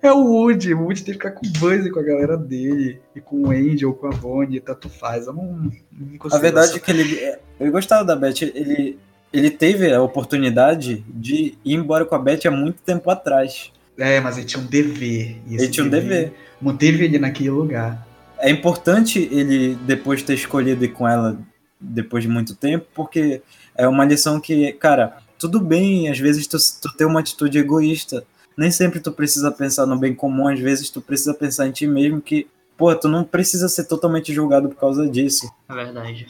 É 0.00 0.12
o 0.12 0.18
Woody. 0.24 0.74
O 0.74 0.82
Woody 0.84 1.02
tem 1.02 1.06
que 1.06 1.18
ficar 1.18 1.32
com 1.32 1.44
o 1.44 1.50
Buzz 1.58 1.84
e 1.84 1.90
com 1.90 1.98
a 1.98 2.02
galera 2.04 2.36
dele. 2.36 3.00
E 3.16 3.20
com 3.20 3.42
o 3.42 3.86
ou 3.86 3.92
com 3.94 4.06
a 4.06 4.10
Bonnie, 4.10 4.60
tanto 4.60 4.88
faz. 4.88 5.26
Eu 5.26 5.32
não, 5.32 5.72
não 5.92 6.18
consigo. 6.18 6.36
A 6.36 6.38
verdade 6.38 6.76
é 6.76 6.78
que 6.78 6.90
ele. 6.90 7.34
Eu 7.58 7.72
gostava 7.72 8.04
da 8.04 8.14
Beth. 8.14 8.42
Ele, 8.42 8.96
ele 9.32 9.50
teve 9.50 9.92
a 9.92 10.00
oportunidade 10.00 11.04
de 11.08 11.58
ir 11.64 11.74
embora 11.74 12.04
com 12.04 12.14
a 12.14 12.18
Beth 12.20 12.46
há 12.46 12.50
muito 12.50 12.80
tempo 12.82 13.10
atrás. 13.10 13.72
É, 13.98 14.20
mas 14.20 14.36
ele 14.38 14.46
tinha 14.46 14.62
um 14.62 14.66
dever. 14.66 15.36
E 15.46 15.56
Ele 15.56 15.68
tinha 15.68 15.84
um 15.84 15.88
dever. 15.88 16.32
Manteve 16.60 17.04
ele 17.04 17.18
naquele 17.18 17.50
lugar. 17.50 18.06
É 18.38 18.48
importante 18.50 19.18
ele, 19.18 19.74
depois 19.82 20.22
ter 20.22 20.34
escolhido 20.34 20.84
ir 20.84 20.92
com 20.92 21.08
ela 21.08 21.36
depois 21.80 22.22
de 22.22 22.28
muito 22.28 22.54
tempo, 22.54 22.86
porque 22.94 23.42
é 23.74 23.86
uma 23.88 24.04
lição 24.04 24.40
que, 24.40 24.72
cara, 24.72 25.18
tudo 25.38 25.60
bem, 25.60 26.08
às 26.08 26.18
vezes 26.18 26.46
tu, 26.46 26.56
tu 26.80 26.96
ter 26.96 27.04
uma 27.04 27.20
atitude 27.20 27.58
egoísta. 27.58 28.24
Nem 28.56 28.70
sempre 28.70 29.00
tu 29.00 29.12
precisa 29.12 29.50
pensar 29.50 29.86
no 29.86 29.96
bem 29.96 30.14
comum, 30.14 30.48
às 30.48 30.58
vezes 30.58 30.90
tu 30.90 31.00
precisa 31.00 31.34
pensar 31.34 31.66
em 31.66 31.72
ti 31.72 31.86
mesmo 31.86 32.20
que, 32.20 32.46
pô, 32.76 32.94
tu 32.94 33.08
não 33.08 33.24
precisa 33.24 33.68
ser 33.68 33.84
totalmente 33.84 34.32
julgado 34.32 34.68
por 34.68 34.76
causa 34.76 35.08
disso. 35.08 35.52
É 35.68 35.74
verdade. 35.74 36.26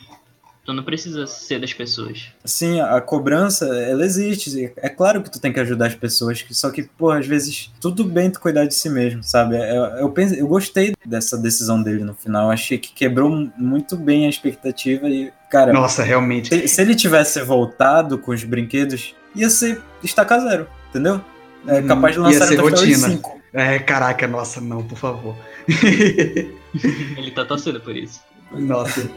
Tu 0.68 0.74
não 0.74 0.82
precisa 0.82 1.26
ser 1.26 1.58
das 1.58 1.72
pessoas. 1.72 2.28
Sim, 2.44 2.78
a 2.78 3.00
cobrança, 3.00 3.64
ela 3.64 4.04
existe. 4.04 4.70
É 4.76 4.90
claro 4.90 5.22
que 5.22 5.30
tu 5.30 5.40
tem 5.40 5.50
que 5.50 5.58
ajudar 5.60 5.86
as 5.86 5.94
pessoas, 5.94 6.44
só 6.50 6.68
que, 6.68 6.82
pô, 6.82 7.10
às 7.10 7.26
vezes, 7.26 7.72
tudo 7.80 8.04
bem 8.04 8.30
tu 8.30 8.38
cuidar 8.38 8.66
de 8.66 8.74
si 8.74 8.90
mesmo, 8.90 9.22
sabe? 9.22 9.56
Eu, 9.56 9.84
eu, 9.96 10.10
pense, 10.10 10.38
eu 10.38 10.46
gostei 10.46 10.92
dessa 11.06 11.38
decisão 11.38 11.82
dele 11.82 12.04
no 12.04 12.12
final. 12.12 12.50
Achei 12.50 12.76
que 12.76 12.92
quebrou 12.92 13.48
muito 13.56 13.96
bem 13.96 14.26
a 14.26 14.28
expectativa 14.28 15.08
e, 15.08 15.32
cara. 15.50 15.72
Nossa, 15.72 16.02
realmente. 16.02 16.50
Se, 16.50 16.68
se 16.68 16.82
ele 16.82 16.94
tivesse 16.94 17.40
voltado 17.40 18.18
com 18.18 18.30
os 18.30 18.44
brinquedos, 18.44 19.14
ia 19.34 19.48
ser 19.48 19.80
estaca 20.04 20.38
zero, 20.38 20.68
entendeu? 20.90 21.18
É 21.66 21.80
capaz 21.80 22.12
de 22.14 22.20
Uhum. 22.20 22.26
Ia 22.26 22.32
lançar 22.40 22.46
ser 22.46 22.56
Toy 22.58 22.74
Story 22.74 22.92
rotina. 22.92 23.08
5. 23.08 23.40
É, 23.54 23.78
caraca, 23.78 24.28
nossa, 24.28 24.60
não, 24.60 24.82
por 24.82 24.98
favor. 24.98 25.34
Ele 25.66 27.30
tá 27.34 27.46
torcendo 27.46 27.80
por 27.80 27.96
isso. 27.96 28.20
nossa. 28.52 29.10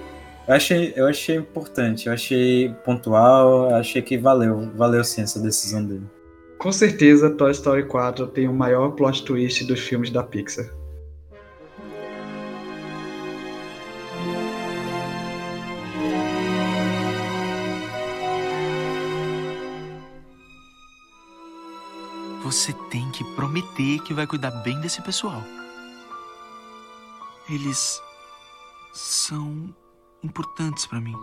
Eu 0.48 0.56
achei, 0.56 0.94
eu 0.96 1.08
achei 1.08 1.36
importante, 1.36 2.08
eu 2.08 2.14
achei 2.14 2.74
pontual, 2.84 3.70
eu 3.70 3.76
achei 3.76 4.02
que 4.02 4.18
valeu, 4.18 4.72
valeu 4.76 5.04
sim 5.04 5.22
essa 5.22 5.40
decisão 5.40 5.86
dele. 5.86 6.04
Com 6.58 6.72
certeza, 6.72 7.30
Toy 7.30 7.52
Story 7.52 7.86
4 7.86 8.28
tem 8.28 8.48
o 8.48 8.54
maior 8.54 8.92
plot 8.92 9.24
twist 9.24 9.66
dos 9.66 9.80
filmes 9.80 10.10
da 10.10 10.24
Pixar. 10.24 10.66
Você 22.44 22.74
tem 22.90 23.10
que 23.12 23.24
prometer 23.36 24.00
que 24.04 24.14
vai 24.14 24.28
cuidar 24.28 24.52
bem 24.64 24.80
desse 24.82 25.02
pessoal. 25.02 25.42
Eles 27.50 28.02
são 28.94 29.74
importantes 30.24 30.86
pra 30.86 31.00
mim. 31.00 31.16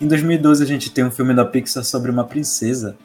Em 0.00 0.08
2012 0.08 0.64
a 0.64 0.66
gente 0.66 0.90
tem 0.90 1.04
um 1.04 1.12
filme 1.12 1.32
da 1.32 1.44
Pixar 1.44 1.84
sobre 1.84 2.10
uma 2.10 2.24
princesa, 2.24 2.98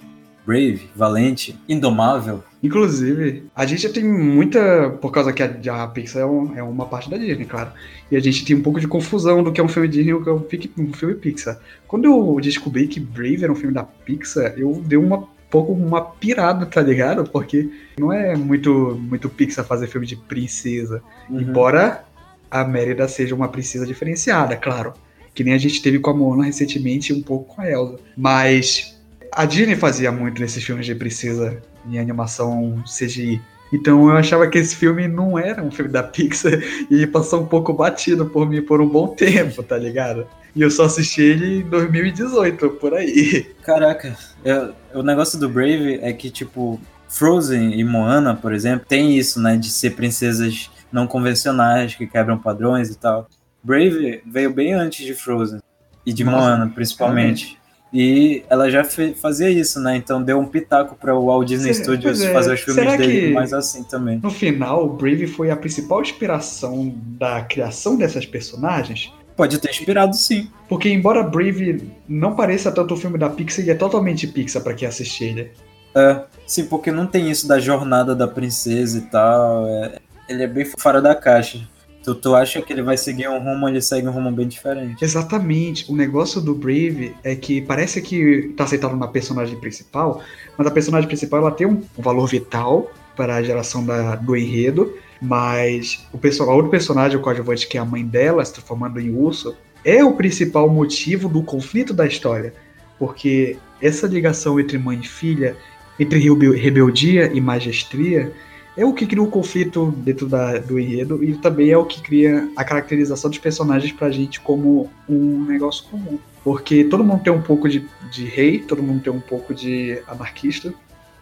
brave, 0.44 0.90
valente, 0.96 1.56
indomável. 1.70 2.44
Inclusive, 2.62 3.44
a 3.56 3.66
gente 3.66 3.84
já 3.84 3.90
tem 3.90 4.04
muita. 4.04 4.90
Por 5.02 5.12
causa 5.12 5.32
que 5.32 5.44
a, 5.44 5.84
a 5.84 5.88
Pixar 5.88 6.24
é, 6.24 6.26
um- 6.26 6.58
é 6.58 6.64
uma 6.64 6.86
parte 6.86 7.10
da 7.10 7.18
Disney, 7.18 7.46
claro. 7.46 7.72
E 8.12 8.16
a 8.16 8.20
gente 8.20 8.44
tem 8.46 8.56
um 8.56 8.62
pouco 8.62 8.80
de 8.80 8.88
confusão 8.88 9.44
do 9.44 9.52
que 9.52 9.62
é 9.62 9.64
um 9.64 9.68
filme 9.68 9.88
Disney 9.88 10.12
e 10.12 10.14
o 10.14 10.24
que 10.24 10.30
é 10.30 10.34
um, 10.34 10.44
um 10.90 10.94
filme 10.94 11.16
Pixar. 11.16 11.60
Quando 11.88 12.06
eu 12.06 12.40
descobri 12.42 12.88
que 12.88 13.00
Brave 13.00 13.44
era 13.44 13.52
um 13.52 13.56
filme 13.56 13.74
da 13.74 13.84
Pixar, 13.84 14.54
eu 14.58 14.82
dei 14.86 14.98
uma 14.98 15.28
pouco 15.50 15.72
uma 15.72 16.02
pirada, 16.02 16.66
tá 16.66 16.82
ligado? 16.82 17.24
Porque 17.30 17.70
não 17.98 18.12
é 18.12 18.36
muito, 18.36 19.00
muito 19.02 19.30
Pixar 19.30 19.64
fazer 19.66 19.88
filme 19.88 20.06
de 20.06 20.16
princesa. 20.16 21.02
Uhum. 21.30 21.40
Embora 21.42 22.04
a 22.52 22.64
Mérida 22.66 23.08
seja 23.08 23.34
uma 23.36 23.48
princesa 23.48 23.86
diferenciada, 23.86 24.56
claro. 24.58 24.94
Que 25.34 25.44
nem 25.44 25.54
a 25.54 25.58
gente 25.58 25.82
teve 25.82 26.00
com 26.00 26.10
a 26.10 26.14
Moana 26.14 26.44
recentemente 26.44 27.14
e 27.14 27.16
um 27.16 27.22
pouco 27.22 27.56
com 27.56 27.62
a 27.62 27.70
Elsa. 27.70 27.98
Mas 28.18 28.98
a 29.32 29.46
Disney 29.46 29.76
fazia 29.76 30.12
muito 30.12 30.42
nesses 30.42 30.64
filmes 30.64 30.86
de 30.86 30.96
princesa 30.96 31.62
em 31.90 32.00
animação 32.00 32.84
CGI. 32.86 33.42
Então 33.72 34.10
eu 34.10 34.16
achava 34.16 34.48
que 34.48 34.58
esse 34.58 34.76
filme 34.76 35.08
não 35.08 35.38
era 35.38 35.62
um 35.62 35.70
filme 35.70 35.92
da 35.92 36.02
Pixar 36.02 36.54
e 36.90 37.06
passou 37.06 37.42
um 37.42 37.46
pouco 37.46 37.74
batido 37.74 38.26
por 38.26 38.48
mim 38.48 38.62
por 38.62 38.80
um 38.82 38.88
bom 38.88 39.08
tempo, 39.16 39.62
tá 39.62 39.78
ligado? 39.78 40.26
E 40.56 40.62
eu 40.62 40.72
só 40.72 40.86
assisti 40.86 41.22
ele 41.22 41.60
em 41.60 41.64
2018, 41.64 42.70
por 42.72 42.94
aí. 42.94 43.46
Caraca, 43.64 44.18
eu- 44.44 44.74
o 44.94 45.04
negócio 45.04 45.38
do 45.40 45.48
Brave 45.50 46.00
é 46.02 46.12
que, 46.14 46.30
tipo, 46.30 46.80
Frozen 47.10 47.80
e 47.80 47.84
Moana, 47.84 48.36
por 48.36 48.54
exemplo, 48.54 48.86
tem 48.88 49.18
isso, 49.18 49.40
né, 49.42 49.56
de 49.56 49.70
ser 49.70 49.92
princesas 49.92 50.72
não 50.92 51.06
convencionais, 51.06 51.94
que 51.94 52.08
quebram 52.08 52.38
padrões 52.38 52.90
e 52.90 52.98
tal. 52.98 53.28
Brave 53.62 54.22
veio 54.26 54.52
bem 54.54 54.74
antes 54.74 55.06
de 55.06 55.14
Frozen 55.14 55.60
e 56.06 56.14
de 56.14 56.24
Nossa, 56.24 56.38
Moana, 56.38 56.72
principalmente. 56.74 57.60
E 57.94 58.44
ela 58.50 58.70
já 58.70 58.84
fazia 58.84 59.50
isso, 59.50 59.80
né? 59.80 59.96
Então 59.96 60.22
deu 60.22 60.38
um 60.40 60.46
pitaco 60.46 60.96
para 60.96 61.16
o 61.16 61.26
Walt 61.28 61.48
Disney 61.48 61.74
Será- 61.74 61.84
Studios 61.86 62.22
é, 62.22 62.34
fazer 62.34 62.54
os 62.54 62.60
filmes 62.60 62.84
será 62.84 62.96
dele 62.98 63.34
mais 63.34 63.54
assim 63.54 63.84
também. 63.84 64.20
No 64.22 64.30
final, 64.30 64.86
o 64.86 64.90
Brave 64.90 65.26
foi 65.28 65.50
a 65.50 65.56
principal 65.56 66.02
inspiração 66.02 66.94
da 67.18 67.42
criação 67.44 67.96
dessas 67.98 68.26
personagens. 68.26 69.12
Pode 69.38 69.58
ter 69.60 69.70
inspirado, 69.70 70.16
sim. 70.16 70.50
Porque 70.68 70.90
embora 70.90 71.24
Brave 71.24 71.90
não 72.10 72.36
pareça 72.36 72.72
tanto 72.72 72.94
um 72.94 72.98
filme 72.98 73.18
da 73.18 73.30
Pixar, 73.30 73.62
ele 73.64 73.72
é 73.72 73.76
totalmente 73.76 74.28
Pixar 74.28 74.62
pra 74.64 74.74
quem 74.74 74.88
assiste 74.88 75.24
ele. 75.24 75.52
É, 75.96 76.22
sim, 76.46 76.66
porque 76.66 76.92
não 76.92 77.08
tem 77.08 77.32
isso 77.32 77.48
da 77.48 77.60
jornada 77.60 78.14
da 78.16 78.28
princesa 78.28 78.98
e 78.98 79.02
tal. 79.02 79.66
é- 79.68 80.00
ele 80.28 80.44
é 80.44 80.48
bem 80.48 80.66
fora 80.78 81.02
da 81.02 81.16
caixa. 81.16 81.66
Tu, 82.08 82.16
tu 82.16 82.34
acha 82.34 82.62
que 82.62 82.72
ele 82.72 82.82
vai 82.82 82.96
seguir 82.96 83.28
um 83.28 83.38
rumo, 83.38 83.68
ele 83.68 83.82
segue 83.82 84.08
um 84.08 84.12
rumo 84.12 84.32
bem 84.32 84.48
diferente. 84.48 85.04
Exatamente. 85.04 85.92
O 85.92 85.94
negócio 85.94 86.40
do 86.40 86.56
Brave 86.56 87.14
é 87.22 87.36
que 87.36 87.60
parece 87.62 88.02
que 88.02 88.54
tá 88.56 88.64
aceitado 88.64 88.96
na 88.96 89.10
personagem 89.10 89.60
principal, 89.60 90.22
mas 90.58 90.66
a 90.66 90.72
personagem 90.72 91.06
principal 91.06 91.42
ela 91.42 91.52
tem 91.52 91.68
um 91.68 91.84
valor 91.98 92.26
vital 92.26 92.90
para 93.14 93.36
a 93.36 93.44
geração 93.44 93.86
da- 93.86 94.16
do 94.16 94.38
enredo, 94.38 94.96
mas 95.22 96.08
o 96.14 96.44
a 96.50 96.54
outro 96.54 96.72
personagem, 96.72 97.18
o 97.18 97.20
coadjuvante, 97.20 97.68
que 97.68 97.78
é 97.78 97.82
a 97.82 97.86
mãe 97.86 98.06
dela, 98.06 98.46
se 98.46 98.54
transformando 98.54 99.02
em 99.02 99.14
urso, 99.14 99.58
é 99.84 100.02
o 100.02 100.14
principal 100.14 100.70
motivo 100.70 101.28
do 101.28 101.44
conflito 101.44 101.94
da 101.94 102.08
história. 102.08 102.54
Porque 102.98 103.58
essa 103.82 104.08
ligação 104.08 104.58
entre 104.58 104.78
mãe 104.78 104.98
e 105.04 105.06
filha, 105.06 105.58
entre 106.00 106.20
rebel- 106.20 106.54
rebeldia 106.54 107.30
e 107.34 107.42
magestria, 107.42 108.32
é 108.78 108.86
o 108.86 108.94
que 108.94 109.08
cria 109.08 109.24
o 109.24 109.28
conflito 109.28 109.92
dentro 109.98 110.28
da- 110.28 110.60
do 110.60 110.80
enredo 110.80 111.24
e 111.24 111.36
também 111.36 111.72
é 111.72 111.78
o 111.78 111.84
que 111.86 112.02
cria 112.02 112.48
a 112.56 112.64
caracterização 112.64 113.30
dos 113.30 113.40
personagens 113.40 113.92
pra 113.92 114.12
gente 114.12 114.40
como 114.40 114.90
um 115.10 115.46
negócio 115.46 115.84
comum. 115.86 116.20
Porque 116.44 116.84
todo 116.84 117.04
mundo 117.04 117.24
tem 117.24 117.34
um 117.34 117.42
pouco 117.42 117.68
de, 117.68 117.86
de 118.12 118.26
rei, 118.26 118.60
todo 118.60 118.82
mundo 118.84 119.02
tem 119.02 119.12
um 119.12 119.20
pouco 119.20 119.54
de 119.54 120.00
anarquista, 120.08 120.74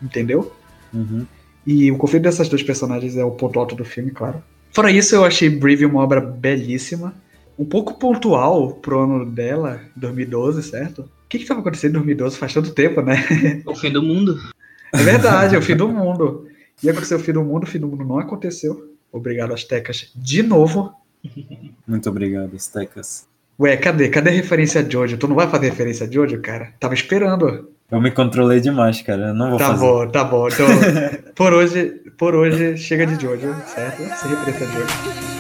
entendeu? 0.02 0.52
Uhum. 0.94 1.26
E 1.66 1.92
o 1.92 1.98
conflito 1.98 2.24
dessas 2.24 2.48
duas 2.50 2.62
personagens 2.62 3.16
é 3.18 3.24
o 3.24 3.32
ponto 3.32 3.58
alto 3.58 3.74
do 3.74 3.84
filme, 3.86 4.12
claro. 4.12 4.44
Fora 4.72 4.92
isso, 4.92 5.16
eu 5.16 5.24
achei 5.24 5.50
Brave 5.50 5.86
uma 5.86 6.04
obra 6.04 6.20
belíssima. 6.22 7.16
Um 7.58 7.64
pouco 7.66 7.98
pontual 7.98 8.74
pro 8.74 9.00
ano 9.00 9.26
dela, 9.26 9.80
2012, 9.96 10.62
certo? 10.62 11.04
O 11.04 11.10
que 11.30 11.40
que 11.40 11.46
tava 11.46 11.62
acontecendo 11.62 11.92
em 11.92 11.94
2012? 11.94 12.38
Faz 12.38 12.54
tanto 12.54 12.72
tempo, 12.74 13.02
né? 13.02 13.64
O 13.66 13.74
fim 13.74 13.90
do 13.92 14.04
mundo. 14.04 14.38
É 14.94 14.98
verdade, 14.98 15.56
é 15.56 15.58
o 15.58 15.62
fim 15.62 15.76
do 15.76 15.88
mundo. 15.88 16.48
E 16.84 16.90
aconteceu 16.90 17.18
o 17.18 17.22
fim 17.22 17.34
do 17.34 17.44
mundo, 17.44 17.64
o 17.64 17.68
fim 17.68 17.80
do 17.80 17.88
mundo 17.88 18.04
não 18.04 18.20
aconteceu. 18.20 18.94
Obrigado, 19.12 19.54
Aztecas, 19.54 20.12
de 20.16 20.44
novo. 20.44 20.94
Muito 21.88 22.10
obrigado, 22.10 22.58
Stecas. 22.60 23.28
Ué, 23.60 23.78
cadê? 23.78 24.10
Cadê 24.10 24.30
a 24.30 24.34
referência 24.34 24.82
a 24.82 24.84
Jojo? 24.90 25.18
Tu 25.18 25.28
não 25.28 25.36
vai 25.36 25.50
fazer 25.50 25.70
referência 25.70 26.06
a 26.06 26.12
Jojo, 26.12 26.42
cara? 26.42 26.74
Tava 26.80 26.94
esperando. 26.94 27.70
Eu 27.90 28.02
me 28.02 28.12
controlei 28.12 28.60
demais, 28.60 29.02
cara. 29.02 29.30
Eu 29.30 29.34
não 29.34 29.52
vou 29.52 29.60
tá 29.60 29.68
fazer. 29.68 29.80
bom, 29.80 30.08
tá 30.10 30.24
bom. 30.24 30.48
Então, 30.48 30.68
por 31.34 31.54
hoje, 31.54 32.02
por 32.18 32.36
hoje, 32.36 32.78
chega 32.78 33.06
de 33.06 33.22
Jojo, 33.22 33.56
certo? 33.68 33.98
Sem 33.98 34.30
referência 34.32 34.68
a 34.68 34.72
Jojo. 34.72 35.35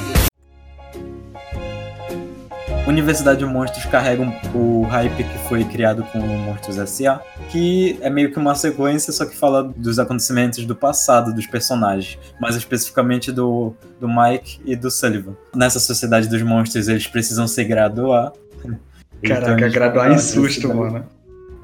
Universidade 2.87 3.39
de 3.39 3.45
Monstros 3.45 3.85
carrega 3.85 4.21
um- 4.21 4.33
o 4.53 4.83
hype 4.83 5.23
que 5.23 5.37
foi 5.49 5.63
criado 5.63 6.03
com 6.11 6.19
Monstros 6.19 6.77
S.A., 6.77 7.19
que 7.49 7.97
é 8.01 8.09
meio 8.11 8.31
que 8.31 8.37
uma 8.37 8.53
sequência, 8.53 9.11
só 9.11 9.25
que 9.25 9.35
fala 9.35 9.63
dos 9.75 9.97
acontecimentos 9.97 10.63
do 10.65 10.75
passado 10.75 11.33
dos 11.33 11.47
personagens, 11.47 12.19
mais 12.39 12.55
especificamente 12.55 13.31
do, 13.31 13.73
do 13.99 14.07
Mike 14.07 14.61
e 14.65 14.75
do 14.75 14.91
Sullivan. 14.91 15.35
Nessa 15.55 15.79
sociedade 15.79 16.27
dos 16.29 16.41
monstros, 16.43 16.87
eles 16.87 17.07
precisam 17.07 17.47
se 17.47 17.63
graduar. 17.63 18.31
Então, 18.63 18.77
Caraca, 19.23 19.61
eles 19.61 19.73
graduar 19.73 20.11
em 20.11 20.19
susto, 20.19 20.67
universidade. 20.67 20.75
mano. 20.79 21.05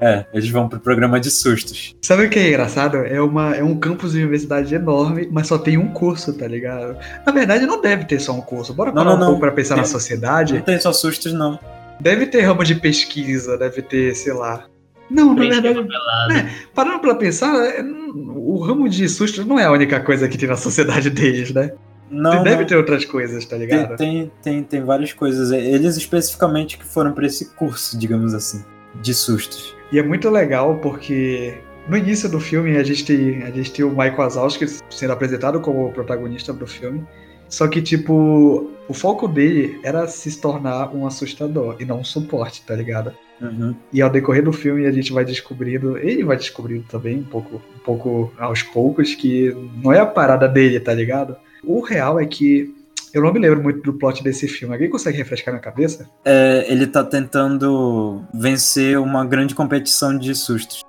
É, 0.04 0.26
eles 0.34 0.50
vão 0.50 0.68
pro 0.68 0.80
programa 0.80 1.20
de 1.20 1.30
sustos. 1.30 1.94
Sabe 2.02 2.24
o 2.26 2.28
que 2.30 2.36
é 2.38 2.48
engraçado? 2.48 2.96
É, 2.96 3.20
uma, 3.22 3.54
é 3.54 3.62
um 3.62 3.76
campus 3.78 4.12
de 4.12 4.18
universidade 4.18 4.74
enorme, 4.74 5.28
mas 5.30 5.46
só 5.46 5.56
tem 5.56 5.78
um 5.78 5.88
curso, 5.92 6.32
tá 6.32 6.48
ligado? 6.48 6.96
Na 7.24 7.30
verdade, 7.32 7.64
não 7.66 7.80
deve 7.80 8.04
ter 8.06 8.18
só 8.20 8.32
um 8.32 8.40
curso. 8.40 8.74
Bora 8.74 8.90
Não, 8.90 8.96
parar 8.96 9.10
não, 9.10 9.16
um 9.16 9.20
não. 9.20 9.26
pouco 9.28 9.40
pra 9.42 9.52
pensar 9.52 9.76
na 9.76 9.82
Tem- 9.84 9.92
sociedade. 9.92 10.54
Não 10.54 10.60
tem 10.62 10.80
só 10.80 10.92
sustos, 10.92 11.32
não. 11.32 11.56
Deve 12.00 12.26
ter 12.26 12.40
ramo 12.40 12.64
de 12.64 12.74
pesquisa, 12.74 13.56
deve 13.56 13.80
ter, 13.80 14.12
sei 14.16 14.32
lá. 14.32 14.64
Não, 15.08 15.34
na 15.34 15.40
verdade, 15.42 15.62
Pelado. 15.74 16.32
É, 16.32 16.50
parando 16.74 16.98
pra 16.98 17.14
pensar, 17.14 17.54
é, 17.64 17.80
o 17.82 18.58
ramo 18.58 18.88
de 18.88 19.08
susto 19.08 19.44
não 19.44 19.56
é 19.56 19.66
a 19.66 19.70
única 19.70 20.00
coisa 20.00 20.26
que 20.26 20.36
tem 20.36 20.48
na 20.48 20.56
sociedade 20.56 21.10
deles, 21.10 21.52
né? 21.52 21.70
Não, 22.10 22.42
Deve 22.42 22.56
não. 22.62 22.66
ter 22.66 22.76
outras 22.76 23.04
coisas, 23.04 23.44
tá 23.46 23.56
ligado? 23.56 23.96
tem, 23.96 24.30
tem, 24.42 24.62
tem 24.64 24.82
várias 24.84 25.12
coisas. 25.12 25.50
Eles 25.52 25.96
especificamente 25.96 26.76
que 26.76 26.84
foram 26.84 27.12
pra 27.12 27.24
esse 27.24 27.54
curso, 27.54 27.96
digamos 27.98 28.34
assim, 28.34 28.62
de 29.00 29.14
sustos. 29.14 29.74
E 29.92 29.98
é 29.98 30.02
muito 30.02 30.30
legal 30.30 30.76
porque 30.76 31.58
no 31.86 31.96
início 31.96 32.28
do 32.28 32.40
filme 32.40 32.78
a 32.78 32.82
gente 32.82 33.04
tem, 33.04 33.42
a 33.42 33.50
gente 33.50 33.72
tem 33.72 33.84
o 33.84 33.90
Michael 33.90 34.16
Wazowski 34.16 34.66
sendo 34.88 35.12
apresentado 35.12 35.60
como 35.60 35.86
o 35.86 35.92
protagonista 35.92 36.50
do 36.52 36.66
filme. 36.66 37.06
Só 37.46 37.68
que, 37.68 37.82
tipo, 37.82 38.70
o 38.88 38.94
foco 38.94 39.28
dele 39.28 39.78
era 39.84 40.06
se 40.06 40.40
tornar 40.40 40.94
um 40.94 41.06
assustador 41.06 41.76
e 41.78 41.84
não 41.84 42.00
um 42.00 42.04
suporte, 42.04 42.62
tá 42.62 42.74
ligado? 42.74 43.12
Uhum. 43.42 43.76
E 43.92 44.00
ao 44.00 44.08
decorrer 44.08 44.42
do 44.42 44.52
filme 44.54 44.86
a 44.86 44.90
gente 44.90 45.12
vai 45.12 45.22
descobrindo, 45.22 45.98
ele 45.98 46.24
vai 46.24 46.38
descobrindo 46.38 46.84
também, 46.88 47.18
um 47.18 47.24
pouco, 47.24 47.56
um 47.56 47.78
pouco 47.84 48.32
aos 48.38 48.62
poucos, 48.62 49.14
que 49.14 49.54
não 49.82 49.92
é 49.92 50.00
a 50.00 50.06
parada 50.06 50.48
dele, 50.48 50.80
tá 50.80 50.94
ligado? 50.94 51.36
O 51.62 51.80
real 51.80 52.18
é 52.18 52.24
que 52.24 52.74
eu 53.14 53.22
não 53.22 53.32
me 53.32 53.38
lembro 53.38 53.62
muito 53.62 53.82
do 53.82 53.92
plot 53.92 54.22
desse 54.22 54.48
filme. 54.48 54.74
Alguém 54.74 54.88
consegue 54.88 55.18
refrescar 55.18 55.52
minha 55.52 55.62
cabeça? 55.62 56.08
É, 56.24 56.64
ele 56.68 56.86
tá 56.86 57.04
tentando 57.04 58.22
vencer 58.32 58.98
uma 58.98 59.24
grande 59.24 59.54
competição 59.54 60.16
de 60.16 60.34
sustos. 60.34 60.82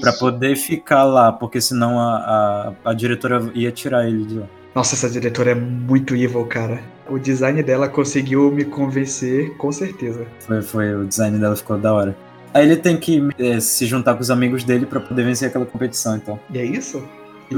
Pra 0.00 0.12
poder 0.12 0.56
ficar 0.56 1.04
lá, 1.04 1.32
porque 1.32 1.58
senão 1.58 1.98
a, 1.98 2.74
a, 2.84 2.90
a 2.90 2.92
diretora 2.92 3.50
ia 3.54 3.72
tirar 3.72 4.06
ele 4.06 4.26
de 4.26 4.38
lá. 4.40 4.46
Nossa, 4.74 4.94
essa 4.94 5.08
diretora 5.08 5.52
é 5.52 5.54
muito 5.54 6.14
evil, 6.14 6.44
cara. 6.44 6.80
O 7.08 7.18
design 7.18 7.62
dela 7.62 7.88
conseguiu 7.88 8.52
me 8.52 8.64
convencer, 8.64 9.56
com 9.56 9.72
certeza. 9.72 10.26
Foi, 10.40 10.62
foi, 10.62 10.94
o 10.94 11.06
design 11.06 11.38
dela 11.38 11.56
ficou 11.56 11.78
da 11.78 11.94
hora. 11.94 12.16
Aí 12.52 12.66
ele 12.66 12.76
tem 12.76 12.96
que 12.96 13.26
é, 13.38 13.58
se 13.58 13.86
juntar 13.86 14.14
com 14.14 14.20
os 14.20 14.30
amigos 14.30 14.64
dele 14.64 14.84
pra 14.84 15.00
poder 15.00 15.24
vencer 15.24 15.48
aquela 15.48 15.64
competição, 15.64 16.16
então. 16.16 16.38
E 16.52 16.58
é 16.58 16.64
isso? 16.64 17.02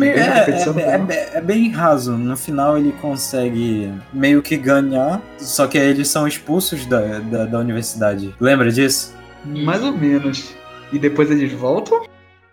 É, 0.00 0.06
é- 0.08 1.14
é- 1.14 1.30
é 1.38 1.40
bem 1.40 1.70
raso. 1.70 2.12
No 2.16 2.36
final 2.36 2.78
ele 2.78 2.92
consegue 3.00 3.92
meio 4.12 4.40
que 4.42 4.56
ganhar, 4.56 5.20
só 5.38 5.66
que 5.66 5.78
aí 5.78 5.88
eles 5.88 6.08
são 6.08 6.26
expulsos 6.26 6.86
da, 6.86 7.18
da, 7.18 7.44
da 7.44 7.58
universidade. 7.58 8.34
Lembra 8.40 8.70
disso? 8.70 9.14
Mais 9.44 9.82
ou 9.82 9.92
menos. 9.92 10.54
E 10.92 10.98
depois 10.98 11.30
eles 11.30 11.52
voltam? 11.52 12.02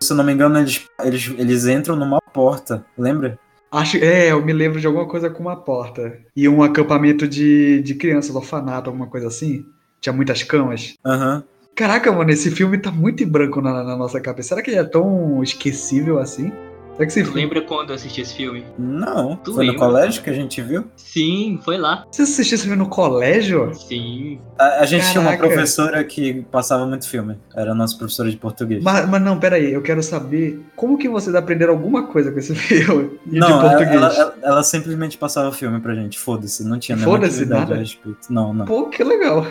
Se 0.02 0.12
eu 0.12 0.16
não 0.16 0.24
me 0.24 0.32
engano, 0.32 0.58
eles, 0.58 0.84
eles, 1.04 1.32
eles 1.38 1.66
entram 1.66 1.94
numa 1.96 2.20
porta, 2.20 2.84
lembra? 2.96 3.38
Acho, 3.70 3.98
é, 3.98 4.32
eu 4.32 4.44
me 4.44 4.52
lembro 4.52 4.80
de 4.80 4.86
alguma 4.86 5.06
coisa 5.06 5.30
com 5.30 5.42
uma 5.42 5.56
porta. 5.56 6.18
E 6.34 6.48
um 6.48 6.62
acampamento 6.62 7.28
de, 7.28 7.80
de 7.82 7.94
crianças, 7.94 8.34
orfanato, 8.34 8.90
alguma 8.90 9.06
coisa 9.06 9.28
assim. 9.28 9.64
Tinha 10.00 10.12
muitas 10.12 10.42
camas. 10.42 10.94
Aham. 11.04 11.44
Caraca, 11.76 12.10
mano, 12.10 12.30
esse 12.30 12.50
filme 12.50 12.78
tá 12.78 12.90
muito 12.90 13.22
em 13.22 13.28
branco 13.28 13.60
na, 13.60 13.84
na 13.84 13.96
nossa 13.96 14.20
cabeça. 14.20 14.48
Será 14.50 14.62
que 14.62 14.70
ele 14.70 14.78
é 14.80 14.84
tão 14.84 15.42
esquecível 15.42 16.18
assim? 16.18 16.52
Será 16.96 17.06
que 17.10 17.18
esse 17.18 17.24
Tu 17.30 17.34
lembra 17.34 17.62
quando 17.62 17.90
eu 17.90 17.94
assisti 17.94 18.20
esse 18.20 18.34
filme? 18.34 18.62
Não, 18.78 19.36
Tu 19.36 19.54
foi 19.54 19.64
no 19.66 19.72
lembra? 19.72 19.86
colégio 19.86 20.22
que 20.22 20.28
a 20.28 20.34
gente 20.34 20.60
viu? 20.60 20.84
Sim, 20.96 21.58
foi 21.64 21.78
lá. 21.78 22.04
Você 22.10 22.22
assistiu 22.22 22.56
esse 22.56 22.64
filme 22.64 22.76
no 22.76 22.88
colégio? 22.90 23.74
Sim. 23.74 24.38
A, 24.58 24.80
a 24.80 24.84
gente 24.86 25.08
tinha 25.10 25.20
uma 25.22 25.30
Caraca. 25.30 25.48
professora 25.48 26.04
que 26.04 26.42
passava 26.52 26.84
muito 26.86 27.08
filme. 27.08 27.38
Era 27.54 27.72
a 27.72 27.74
nossa 27.74 27.96
professora 27.96 28.30
de 28.30 28.36
português. 28.36 28.82
Mas, 28.84 29.08
mas 29.08 29.22
não, 29.22 29.38
peraí, 29.38 29.72
eu 29.72 29.80
quero 29.80 30.02
saber 30.02 30.60
como 30.76 30.98
que 30.98 31.08
vocês 31.08 31.34
aprenderam 31.34 31.72
alguma 31.72 32.06
coisa 32.06 32.30
com 32.30 32.38
esse 32.38 32.54
filme 32.56 33.18
não, 33.26 33.46
de 33.46 33.52
ela, 33.52 33.60
português. 33.62 33.94
ela, 33.96 34.12
ela- 34.14 34.34
ela 34.42 34.62
simplesmente 34.62 35.16
passava 35.16 35.50
filme 35.52 35.80
pra 35.80 35.94
gente. 35.94 36.18
Foda-se, 36.18 36.62
não 36.66 36.78
tinha 36.78 36.96
nenhuma 36.96 37.16
Foda-se, 37.16 37.36
atividade 37.36 37.60
nada? 37.62 37.74
a 37.74 37.78
respeito. 37.78 38.18
Não, 38.30 38.52
não. 38.52 38.66
Pô, 38.66 38.88
que 38.90 39.02
legal. 39.02 39.46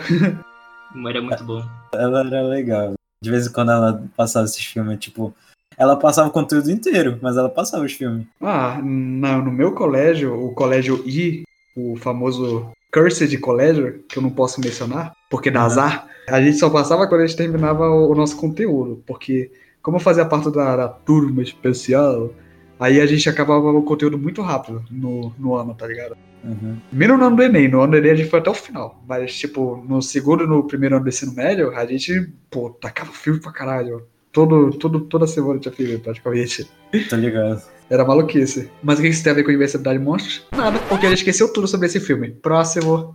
Era 1.08 1.20
muito 1.22 1.44
bom. 1.44 1.64
Ela 1.94 2.20
era 2.20 2.42
legal. 2.42 2.94
De 3.22 3.30
vez 3.30 3.46
em 3.46 3.52
quando 3.52 3.70
ela 3.72 4.02
passava 4.16 4.44
esses 4.46 4.64
filmes, 4.64 4.98
tipo. 4.98 5.34
Ela 5.80 5.96
passava 5.96 6.28
o 6.28 6.32
conteúdo 6.32 6.70
inteiro, 6.70 7.18
mas 7.22 7.38
ela 7.38 7.48
passava 7.48 7.84
os 7.86 7.92
filmes. 7.94 8.26
Ah, 8.40 8.78
não, 8.84 9.42
no 9.42 9.50
meu 9.50 9.72
colégio, 9.72 10.34
o 10.34 10.52
colégio 10.52 11.02
I, 11.06 11.42
o 11.74 11.96
famoso 11.96 12.70
Cursed 12.92 13.34
colégio, 13.38 14.04
que 14.08 14.18
eu 14.18 14.22
não 14.22 14.30
posso 14.30 14.60
mencionar, 14.60 15.12
porque 15.30 15.50
dá 15.50 15.60
Uhum. 15.60 15.66
azar, 15.66 16.06
a 16.28 16.40
gente 16.42 16.58
só 16.58 16.68
passava 16.68 17.06
quando 17.08 17.22
a 17.22 17.26
gente 17.26 17.36
terminava 17.36 17.88
o, 17.88 18.10
o 18.10 18.14
nosso 18.14 18.36
conteúdo, 18.36 19.02
porque 19.06 19.50
como 19.82 19.96
eu 19.96 20.00
fazia 20.00 20.26
parte 20.26 20.50
da, 20.52 20.76
da 20.76 20.88
turma 20.88 21.42
especial, 21.42 22.30
aí 22.78 23.00
a 23.00 23.06
gente 23.06 23.26
acabava 23.28 23.70
o 23.70 23.82
conteúdo 23.82 24.18
muito 24.18 24.42
rápido 24.42 24.84
no, 24.90 25.32
no 25.38 25.54
ano, 25.54 25.74
tá 25.74 25.86
ligado? 25.86 26.14
Uhum. 26.44 26.76
No 26.92 27.14
ano 27.24 27.36
do 27.36 27.42
Enem, 27.42 27.68
no 27.68 27.80
ano 27.80 27.92
do 27.92 27.98
Enem 27.98 28.10
a 28.12 28.14
gente 28.16 28.28
foi 28.30 28.40
até 28.40 28.50
o 28.50 28.54
final, 28.54 29.02
mas 29.06 29.34
tipo, 29.38 29.82
no 29.88 30.02
segundo 30.02 30.44
e 30.44 30.46
no 30.46 30.64
primeiro 30.66 30.96
ano 30.96 31.04
do 31.04 31.08
ensino 31.08 31.32
médio, 31.34 31.70
a 31.76 31.86
gente, 31.86 32.28
pô, 32.50 32.70
tacava 32.70 33.12
filme 33.12 33.40
pra 33.40 33.52
caralho. 33.52 34.02
Todo, 34.32 34.70
todo, 34.78 35.00
toda 35.00 35.26
semana 35.26 35.58
tinha 35.58 35.72
filme, 35.72 35.98
praticamente. 35.98 36.70
Tá 37.08 37.16
ligado? 37.16 37.62
Era 37.88 38.04
maluquice. 38.04 38.70
Mas 38.82 38.98
o 38.98 39.02
que 39.02 39.08
isso 39.08 39.24
tem 39.24 39.32
a 39.32 39.34
ver 39.34 39.42
com 39.42 39.48
Universidade 39.48 39.98
de 39.98 40.04
Monstros? 40.04 40.46
Nada, 40.52 40.78
porque 40.88 41.06
a 41.06 41.08
gente 41.08 41.18
esqueceu 41.18 41.52
tudo 41.52 41.66
sobre 41.66 41.86
esse 41.86 41.98
filme. 41.98 42.30
Próximo. 42.30 43.14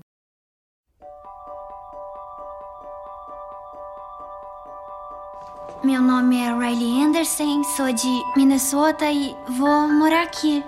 Meu 5.86 6.02
nome 6.02 6.38
é 6.38 6.52
Riley 6.52 7.04
Anderson, 7.04 7.64
sou 7.64 7.94
de 7.94 8.24
Minnesota 8.36 9.06
e 9.10 9.34
vou 9.58 9.88
morar 9.88 10.24
aqui. 10.24 10.64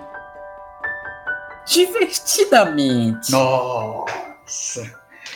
Divertidamente. 1.66 3.30
Nossa. 3.30 4.82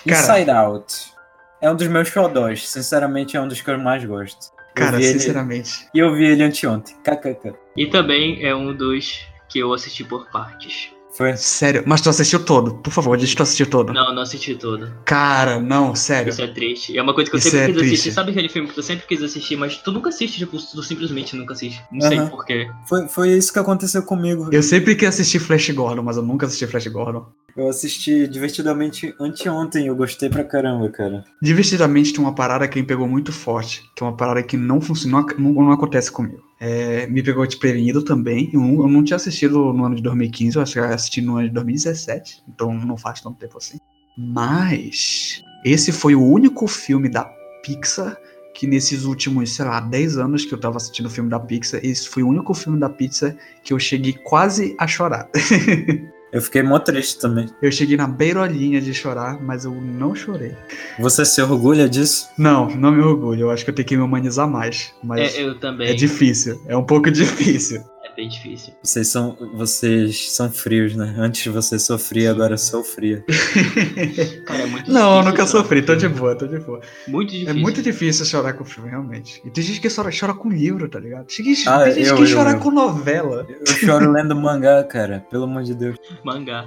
Cara, 0.07 0.39
Inside 0.39 0.51
Out. 0.51 1.13
É 1.61 1.71
um 1.71 1.77
dos 1.77 1.89
meus 1.89 2.09
xodós. 2.09 2.69
Sinceramente, 2.69 3.37
é 3.37 3.41
um 3.41 3.49
dos 3.49 3.61
que 3.61 3.71
eu 3.71 3.79
mais 3.79 4.03
gosto. 4.05 4.53
Eu 4.74 4.82
cara, 4.85 4.97
ele- 4.97 5.12
sinceramente. 5.19 5.86
E 5.94 5.99
eu 5.99 6.15
vi 6.15 6.24
ele 6.24 6.43
anteontem. 6.43 6.94
KKK. 7.05 7.55
E 7.77 7.86
também 7.86 8.44
é 8.44 8.55
um 8.55 8.74
dos 8.74 9.20
que 9.49 9.59
eu 9.59 9.73
assisti 9.73 10.03
por 10.05 10.31
partes. 10.31 10.90
Foi? 11.15 11.36
Sério, 11.36 11.82
mas 11.86 12.01
tu 12.01 12.09
assistiu 12.09 12.43
todo. 12.43 12.77
Por 12.77 12.90
favor, 12.90 13.19
diz 13.19 13.28
que 13.28 13.36
tu 13.36 13.43
assistiu 13.43 13.66
todo. 13.69 13.93
Não, 13.93 14.15
não 14.15 14.23
assisti 14.23 14.55
todo. 14.55 14.90
Cara, 15.05 15.61
não, 15.61 15.94
sério. 15.94 16.31
Isso 16.31 16.40
é 16.40 16.47
triste. 16.47 16.93
E 16.93 16.97
é 16.97 17.03
uma 17.03 17.12
coisa 17.12 17.28
que 17.31 17.36
eu 17.36 17.39
Isso 17.39 17.51
sempre 17.51 17.65
é 17.65 17.66
quis 17.66 17.77
triste. 17.77 17.93
assistir. 17.93 18.12
Sabe 18.12 18.31
aquele 18.31 18.49
filme 18.49 18.66
que 18.66 18.74
tu 18.74 18.82
sempre 18.82 19.07
quis 19.07 19.23
assistir, 19.23 19.57
mas 19.57 19.77
tu 19.77 19.93
nunca 19.93 20.09
assiste, 20.09 20.39
tipo, 20.39 20.57
tu 20.57 20.82
simplesmente 20.82 21.36
nunca 21.36 21.53
assiste. 21.53 21.82
Não 21.93 22.09
sei 22.09 22.19
porquê. 22.23 22.66
Foi, 22.89 23.07
foi 23.09 23.28
isso 23.32 23.53
que 23.53 23.59
aconteceu 23.59 24.03
comigo. 24.05 24.49
Eu 24.51 24.62
sempre 24.62 24.94
quis 24.94 25.07
assistir 25.09 25.39
Flash 25.39 25.69
Gordon, 25.73 26.03
mas 26.03 26.16
eu 26.16 26.23
nunca 26.23 26.47
assisti 26.47 26.66
Flash 26.66 26.86
Gordon. 26.86 27.27
Eu 27.57 27.69
assisti 27.69 28.27
divertidamente 28.27 29.15
anteontem. 29.20 29.87
Eu 29.87 29.97
gostei 29.97 30.29
pra 30.29 30.45
caramba, 30.45 30.89
cara. 30.91 31.24
Divertidamente 31.41 32.12
tem 32.12 32.23
uma 32.23 32.35
parada 32.35 32.66
que 32.66 32.81
me 32.81 32.87
pegou 32.87 33.07
muito 33.07 33.33
forte, 33.33 33.83
que 33.95 34.03
é 34.03 34.07
uma 34.07 34.16
parada 34.16 34.43
que 34.43 34.57
não 34.57 34.81
funciona, 34.81 35.24
não, 35.39 35.53
não 35.53 35.73
acontece 35.73 36.11
comigo. 36.11 36.43
É, 36.61 37.07
me 37.07 37.23
pegou 37.23 37.47
desprevenido 37.47 38.03
também. 38.03 38.51
Eu 38.53 38.62
eu 38.62 38.89
não 38.89 39.05
tinha 39.05 39.16
assistido 39.16 39.73
no 39.73 39.85
ano 39.85 39.97
de 39.97 40.03
2015, 40.03 40.57
eu 40.57 40.62
acho 40.62 40.73
que 40.73 40.79
eu 40.79 40.85
assisti 40.85 41.20
no 41.20 41.37
ano 41.37 41.49
de 41.49 41.55
2017, 41.55 42.43
então 42.49 42.73
não 42.73 42.97
faz 42.97 43.20
tanto 43.20 43.39
tempo 43.39 43.59
assim. 43.59 43.79
Mas 44.16 45.43
esse 45.65 45.93
foi 45.93 46.15
o 46.15 46.23
único 46.23 46.66
filme 46.66 47.09
da 47.09 47.24
Pixar 47.62 48.16
que 48.55 48.66
nesses 48.66 49.05
últimos, 49.05 49.55
sei 49.55 49.65
lá, 49.65 49.81
10 49.81 50.19
anos 50.19 50.45
que 50.45 50.53
eu 50.53 50.61
tava 50.61 50.77
assistindo 50.77 51.09
filme 51.09 51.31
da 51.31 51.41
Pixar, 51.41 51.81
esse 51.83 52.07
foi 52.09 52.23
o 52.23 52.29
único 52.29 52.53
filme 52.53 52.79
da 52.79 52.89
Pixar 52.89 53.35
que 53.65 53.73
eu 53.73 53.79
cheguei 53.79 54.12
quase 54.12 54.77
a 54.79 54.87
chorar. 54.87 55.29
Eu 56.33 56.41
fiquei 56.41 56.63
mó 56.63 56.79
triste 56.79 57.19
também. 57.21 57.47
Eu 57.61 57.71
cheguei 57.71 57.95
na 57.97 58.07
beirolinha 58.09 58.81
de 58.81 58.95
chorar, 58.95 59.39
mas 59.43 59.67
eu 59.67 59.75
não 59.75 60.15
chorei. 60.15 60.57
Você 60.99 61.27
se 61.27 61.43
orgulha 61.43 61.87
disso? 61.87 62.29
Não, 62.39 62.69
não 62.75 62.91
me 62.91 63.03
orgulho. 63.03 63.43
Eu 63.43 63.51
acho 63.51 63.65
que 63.65 63.71
eu 63.71 63.75
tenho 63.75 63.87
que 63.87 63.97
me 63.97 64.03
humanizar 64.03 64.49
mais. 64.49 64.95
Mas 65.05 65.35
É, 65.37 65.43
eu 65.43 65.59
também. 65.61 65.89
é 65.89 65.93
difícil. 65.95 66.61
É 66.67 66.75
um 66.75 66.85
pouco 66.85 67.11
difícil. 67.13 67.83
É 68.13 68.17
bem 68.17 68.29
difícil. 68.29 68.75
Vocês 68.83 69.09
são, 69.09 69.37
vocês 69.55 70.33
são 70.33 70.51
frios, 70.53 70.95
né? 70.95 71.15
Antes 71.17 71.51
você 71.53 71.79
sofria, 71.79 72.31
agora 72.31 72.59
sou 72.59 72.85
fria. 72.85 73.25
Cara, 74.47 74.63
é 74.63 74.67
muito 74.67 74.93
não, 74.93 75.19
eu 75.19 75.25
nunca 75.25 75.47
sofri. 75.47 75.81
Tô 75.83 75.95
de 75.95 76.09
boa, 76.09 76.37
tô 76.37 76.47
de 76.47 76.59
boa. 76.59 76.81
Muito 77.09 77.31
difícil. 77.31 77.51
É 77.51 77.55
muito 77.55 77.83
difícil 77.83 78.27
chorar 78.27 78.53
com 78.53 78.65
filme, 78.65 78.91
realmente. 78.91 79.41
E 79.45 79.51
tem 79.51 79.65
gente 79.65 79.81
que 79.81 79.89
chora, 79.95 80.11
chora 80.19 80.35
com 80.35 80.51
livro, 80.51 80.89
tá 80.89 81.01
ligado? 81.01 81.27
Tem 81.27 81.45
gente, 81.47 81.67
Ah, 81.69 81.85
tem 81.85 81.95
gente 81.95 82.09
eu, 82.09 82.17
que 82.17 82.23
eu, 82.23 82.37
chora 82.37 82.51
eu. 82.53 82.59
com 82.59 82.71
novela. 82.71 83.47
Eu 83.49 83.67
choro 83.75 84.11
lendo 84.13 84.37
mangá, 84.37 84.85
cara. 84.85 85.25
Pelo 85.31 85.45
amor 85.45 85.63
de 85.63 85.75
Deus. 85.75 85.97
Mangá. 86.23 86.67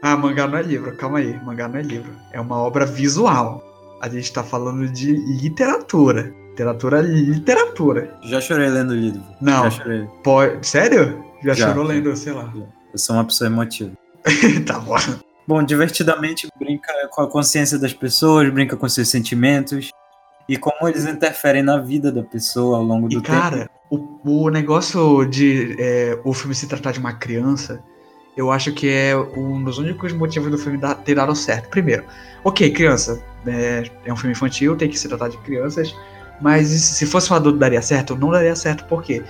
Ah, 0.00 0.16
mangá 0.16 0.46
não 0.46 0.56
é 0.58 0.62
livro. 0.62 0.96
Calma 0.96 1.18
aí. 1.18 1.38
Mangá 1.44 1.68
não 1.68 1.76
é 1.78 1.82
livro. 1.82 2.10
É 2.32 2.40
uma 2.40 2.56
obra 2.56 2.86
visual. 2.86 3.62
A 4.00 4.08
gente 4.08 4.32
tá 4.32 4.42
falando 4.44 4.88
de 4.88 5.12
literatura. 5.42 6.32
Literatura, 6.58 7.00
literatura. 7.00 8.18
Já 8.24 8.40
chorei 8.40 8.68
lendo 8.68 8.92
livro. 8.92 9.22
Não. 9.40 9.62
Já 9.64 9.70
chorei. 9.70 10.08
Pode... 10.24 10.66
Sério? 10.66 11.24
Já, 11.44 11.54
Já. 11.54 11.68
chorou 11.68 11.84
lendo, 11.84 12.16
sei 12.16 12.32
lá. 12.32 12.52
Eu 12.92 12.98
sou 12.98 13.14
uma 13.14 13.24
pessoa 13.24 13.46
emotiva. 13.46 13.92
tá 14.66 14.80
bom. 14.80 14.96
Bom, 15.46 15.62
divertidamente 15.62 16.48
brinca 16.58 16.92
com 17.12 17.22
a 17.22 17.28
consciência 17.30 17.78
das 17.78 17.92
pessoas, 17.94 18.50
brinca 18.50 18.76
com 18.76 18.88
seus 18.88 19.08
sentimentos 19.08 19.90
e 20.48 20.56
como 20.56 20.88
eles 20.88 21.06
interferem 21.06 21.62
na 21.62 21.78
vida 21.78 22.10
da 22.10 22.24
pessoa 22.24 22.78
ao 22.78 22.82
longo 22.82 23.08
do 23.08 23.18
E 23.18 23.22
cara, 23.22 23.70
o, 23.88 24.18
o 24.24 24.50
negócio 24.50 25.24
de 25.26 25.76
é, 25.78 26.18
o 26.24 26.34
filme 26.34 26.56
se 26.56 26.66
tratar 26.66 26.90
de 26.90 26.98
uma 26.98 27.12
criança, 27.12 27.80
eu 28.36 28.50
acho 28.50 28.72
que 28.72 28.88
é 28.88 29.16
um 29.16 29.62
dos 29.62 29.78
únicos 29.78 30.12
motivos 30.12 30.50
do 30.50 30.58
filme 30.58 30.76
dar- 30.76 30.96
ter 30.96 31.14
dado 31.14 31.34
certo. 31.36 31.68
Primeiro, 31.68 32.04
ok, 32.42 32.70
criança, 32.72 33.22
é, 33.46 33.84
é 34.04 34.12
um 34.12 34.16
filme 34.16 34.32
infantil, 34.32 34.74
tem 34.76 34.88
que 34.88 34.98
se 34.98 35.08
tratar 35.08 35.28
de 35.28 35.38
crianças, 35.38 35.94
mas 36.40 36.68
se 36.68 37.06
fosse 37.06 37.32
um 37.32 37.36
adulto 37.36 37.58
daria 37.58 37.82
certo? 37.82 38.16
Não 38.16 38.30
daria 38.30 38.54
certo, 38.56 38.84
por 38.84 39.02
quê? 39.02 39.22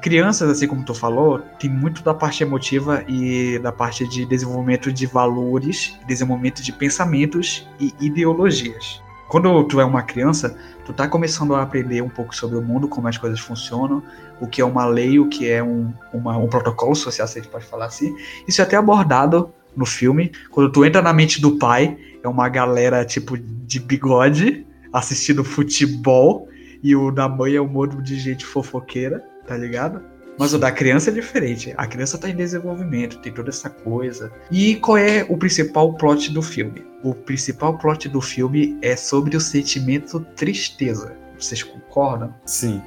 crianças, 0.00 0.48
assim 0.48 0.66
como 0.66 0.84
tu 0.84 0.94
falou, 0.94 1.40
tem 1.58 1.68
muito 1.68 2.02
da 2.02 2.14
parte 2.14 2.42
emotiva 2.42 3.02
e 3.08 3.58
da 3.58 3.72
parte 3.72 4.06
de 4.06 4.24
desenvolvimento 4.24 4.92
de 4.92 5.06
valores, 5.06 5.98
desenvolvimento 6.06 6.62
de 6.62 6.72
pensamentos 6.72 7.66
e 7.80 7.92
ideologias. 8.00 9.02
Quando 9.28 9.62
tu 9.64 9.80
é 9.80 9.84
uma 9.84 10.02
criança, 10.02 10.56
tu 10.86 10.92
tá 10.92 11.06
começando 11.06 11.54
a 11.54 11.62
aprender 11.62 12.00
um 12.00 12.08
pouco 12.08 12.34
sobre 12.34 12.56
o 12.56 12.62
mundo, 12.62 12.88
como 12.88 13.08
as 13.08 13.18
coisas 13.18 13.38
funcionam, 13.38 14.02
o 14.40 14.46
que 14.46 14.62
é 14.62 14.64
uma 14.64 14.86
lei, 14.86 15.18
o 15.18 15.28
que 15.28 15.50
é 15.50 15.62
um, 15.62 15.92
uma- 16.14 16.36
um 16.38 16.48
protocolo 16.48 16.94
social, 16.94 17.28
se 17.28 17.38
a 17.38 17.42
gente 17.42 17.50
pode 17.50 17.66
falar 17.66 17.86
assim. 17.86 18.16
Isso 18.46 18.62
é 18.62 18.64
até 18.64 18.76
abordado 18.76 19.50
no 19.76 19.84
filme. 19.84 20.32
Quando 20.50 20.72
tu 20.72 20.84
entra 20.84 21.02
na 21.02 21.12
mente 21.12 21.42
do 21.42 21.58
pai, 21.58 21.98
é 22.22 22.28
uma 22.28 22.48
galera 22.48 23.04
tipo 23.04 23.36
de 23.36 23.78
bigode 23.78 24.66
assistindo 24.92 25.44
futebol 25.44 26.48
e 26.82 26.94
o 26.94 27.10
da 27.10 27.28
mãe 27.28 27.54
é 27.54 27.60
um 27.60 27.68
monte 27.68 28.00
de 28.02 28.18
gente 28.18 28.44
fofoqueira, 28.44 29.24
tá 29.46 29.56
ligado? 29.56 30.00
Mas 30.38 30.54
o 30.54 30.58
da 30.58 30.70
criança 30.70 31.10
é 31.10 31.12
diferente. 31.12 31.74
A 31.76 31.86
criança 31.86 32.16
tá 32.16 32.30
em 32.30 32.36
desenvolvimento, 32.36 33.18
tem 33.18 33.32
toda 33.32 33.48
essa 33.48 33.68
coisa. 33.68 34.32
E 34.50 34.76
qual 34.76 34.96
é 34.96 35.26
o 35.28 35.36
principal 35.36 35.94
plot 35.94 36.30
do 36.32 36.40
filme? 36.40 36.86
O 37.02 37.12
principal 37.12 37.76
plot 37.76 38.08
do 38.08 38.20
filme 38.20 38.78
é 38.80 38.94
sobre 38.94 39.36
o 39.36 39.40
sentimento 39.40 40.20
tristeza. 40.36 41.16
Vocês 41.36 41.62
concordam? 41.62 42.32
Sim. 42.46 42.80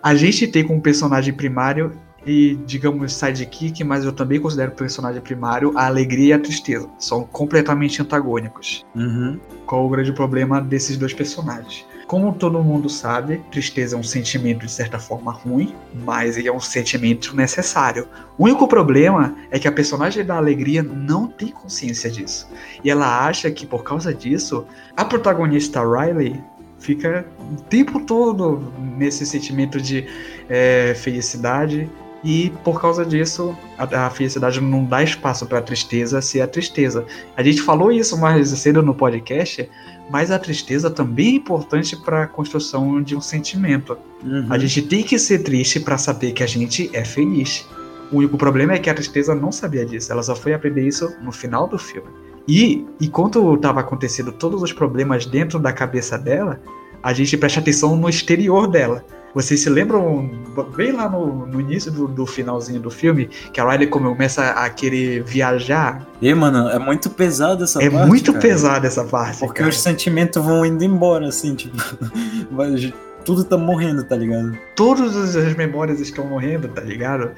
A 0.00 0.14
gente 0.14 0.46
tem 0.46 0.64
como 0.64 0.80
personagem 0.80 1.34
primário 1.34 1.90
e, 2.26 2.56
digamos, 2.66 3.14
sidekick, 3.14 3.84
mas 3.84 4.04
eu 4.04 4.12
também 4.12 4.40
considero 4.40 4.72
personagem 4.72 5.20
primário 5.20 5.72
a 5.76 5.86
alegria 5.86 6.28
e 6.28 6.32
a 6.32 6.38
tristeza. 6.38 6.88
São 6.98 7.22
completamente 7.24 8.02
antagônicos. 8.02 8.84
Uhum. 8.94 9.38
Qual 9.64 9.86
o 9.86 9.88
grande 9.88 10.12
problema 10.12 10.60
desses 10.60 10.96
dois 10.96 11.14
personagens? 11.14 11.86
Como 12.06 12.32
todo 12.32 12.62
mundo 12.62 12.88
sabe, 12.88 13.42
tristeza 13.50 13.96
é 13.96 13.98
um 13.98 14.02
sentimento 14.02 14.64
de 14.64 14.70
certa 14.70 14.96
forma 14.96 15.32
ruim, 15.32 15.74
mas 16.04 16.36
ele 16.36 16.46
é 16.46 16.52
um 16.52 16.60
sentimento 16.60 17.34
necessário. 17.34 18.06
O 18.38 18.44
único 18.44 18.68
problema 18.68 19.36
é 19.50 19.58
que 19.58 19.66
a 19.66 19.72
personagem 19.72 20.24
da 20.24 20.36
alegria 20.36 20.84
não 20.84 21.26
tem 21.26 21.48
consciência 21.48 22.08
disso. 22.08 22.48
E 22.84 22.90
ela 22.90 23.26
acha 23.26 23.50
que 23.50 23.66
por 23.66 23.82
causa 23.82 24.14
disso, 24.14 24.64
a 24.96 25.04
protagonista 25.04 25.80
Riley 25.80 26.40
fica 26.78 27.26
o 27.40 27.60
tempo 27.62 27.98
todo 28.00 28.72
nesse 28.96 29.26
sentimento 29.26 29.80
de 29.80 30.06
é, 30.48 30.94
felicidade. 30.94 31.90
E 32.26 32.52
por 32.64 32.80
causa 32.80 33.06
disso, 33.06 33.56
a, 33.78 34.06
a 34.06 34.10
felicidade 34.10 34.60
não 34.60 34.84
dá 34.84 35.00
espaço 35.00 35.46
para 35.46 35.60
a 35.60 35.62
tristeza 35.62 36.20
ser 36.20 36.40
a 36.40 36.48
tristeza. 36.48 37.06
A 37.36 37.42
gente 37.42 37.62
falou 37.62 37.92
isso 37.92 38.18
mais 38.18 38.48
cedo 38.48 38.82
no 38.82 38.92
podcast, 38.92 39.70
mas 40.10 40.32
a 40.32 40.38
tristeza 40.38 40.90
também 40.90 41.28
é 41.28 41.36
importante 41.36 41.96
para 41.96 42.24
a 42.24 42.26
construção 42.26 43.00
de 43.00 43.14
um 43.14 43.20
sentimento. 43.20 43.96
Uhum. 44.24 44.44
A 44.50 44.58
gente 44.58 44.82
tem 44.82 45.04
que 45.04 45.16
ser 45.20 45.44
triste 45.44 45.78
para 45.78 45.96
saber 45.96 46.32
que 46.32 46.42
a 46.42 46.48
gente 46.48 46.90
é 46.92 47.04
feliz. 47.04 47.64
O 48.10 48.16
único 48.16 48.36
problema 48.36 48.72
é 48.72 48.80
que 48.80 48.90
a 48.90 48.94
tristeza 48.94 49.32
não 49.32 49.52
sabia 49.52 49.86
disso. 49.86 50.10
Ela 50.10 50.24
só 50.24 50.34
foi 50.34 50.52
aprender 50.52 50.84
isso 50.84 51.08
no 51.22 51.30
final 51.30 51.68
do 51.68 51.78
filme. 51.78 52.08
E 52.48 52.84
enquanto 53.00 53.54
estava 53.54 53.78
acontecendo 53.78 54.32
todos 54.32 54.60
os 54.64 54.72
problemas 54.72 55.26
dentro 55.26 55.60
da 55.60 55.72
cabeça 55.72 56.18
dela, 56.18 56.60
a 57.00 57.12
gente 57.12 57.36
presta 57.36 57.60
atenção 57.60 57.96
no 57.96 58.08
exterior 58.08 58.66
dela. 58.66 59.04
Vocês 59.36 59.60
se 59.60 59.68
lembram 59.68 60.30
bem 60.74 60.92
lá 60.92 61.10
no, 61.10 61.44
no 61.44 61.60
início 61.60 61.92
do, 61.92 62.08
do 62.08 62.24
finalzinho 62.24 62.80
do 62.80 62.90
filme 62.90 63.26
que 63.52 63.60
a 63.60 63.70
Riley 63.70 63.86
começa 63.86 64.52
a 64.52 64.70
querer 64.70 65.22
viajar? 65.24 66.06
E, 66.22 66.32
mano, 66.32 66.70
é 66.70 66.78
muito 66.78 67.10
pesado 67.10 67.64
essa 67.64 67.84
é 67.84 67.90
parte. 67.90 68.08
muito 68.08 68.32
cara. 68.32 68.42
pesada 68.42 68.86
essa 68.86 69.04
parte. 69.04 69.40
Porque 69.40 69.58
cara. 69.58 69.68
os 69.68 69.78
sentimentos 69.78 70.42
vão 70.42 70.64
indo 70.64 70.82
embora, 70.82 71.28
assim, 71.28 71.54
tipo. 71.54 71.76
tudo 73.26 73.44
tá 73.44 73.58
morrendo, 73.58 74.04
tá 74.04 74.16
ligado? 74.16 74.56
Todas 74.74 75.36
as 75.36 75.54
memórias 75.54 76.00
estão 76.00 76.24
morrendo, 76.26 76.68
tá 76.68 76.80
ligado? 76.80 77.32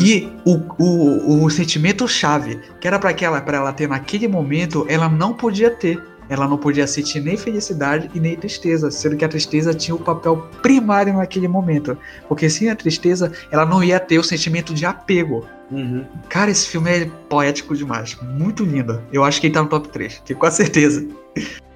E 0.00 0.32
o, 0.44 0.58
o, 0.76 1.44
o 1.44 1.50
sentimento 1.50 2.08
chave, 2.08 2.58
que 2.80 2.88
era 2.88 2.98
para 2.98 3.12
ela, 3.12 3.40
pra 3.42 3.58
ela 3.58 3.72
ter 3.72 3.86
naquele 3.86 4.26
momento, 4.26 4.86
ela 4.88 5.08
não 5.08 5.34
podia 5.34 5.70
ter. 5.70 6.02
Ela 6.28 6.48
não 6.48 6.56
podia 6.56 6.86
sentir 6.86 7.20
nem 7.20 7.36
felicidade 7.36 8.10
e 8.14 8.20
nem 8.20 8.36
tristeza, 8.36 8.90
sendo 8.90 9.16
que 9.16 9.24
a 9.24 9.28
tristeza 9.28 9.74
tinha 9.74 9.94
o 9.94 9.98
papel 9.98 10.48
primário 10.62 11.14
naquele 11.14 11.48
momento. 11.48 11.96
Porque 12.28 12.48
sem 12.48 12.70
a 12.70 12.76
tristeza, 12.76 13.32
ela 13.50 13.66
não 13.66 13.82
ia 13.82 14.00
ter 14.00 14.18
o 14.18 14.24
sentimento 14.24 14.72
de 14.74 14.86
apego. 14.86 15.46
Uhum. 15.70 16.04
Cara, 16.28 16.50
esse 16.50 16.68
filme 16.68 16.90
é 16.90 17.10
poético 17.28 17.76
demais. 17.76 18.16
Muito 18.22 18.64
lindo. 18.64 19.02
Eu 19.12 19.24
acho 19.24 19.40
que 19.40 19.46
ele 19.46 19.54
tá 19.54 19.62
no 19.62 19.68
top 19.68 19.88
3, 19.88 20.22
tenho 20.24 20.38
quase 20.38 20.56
certeza. 20.56 21.06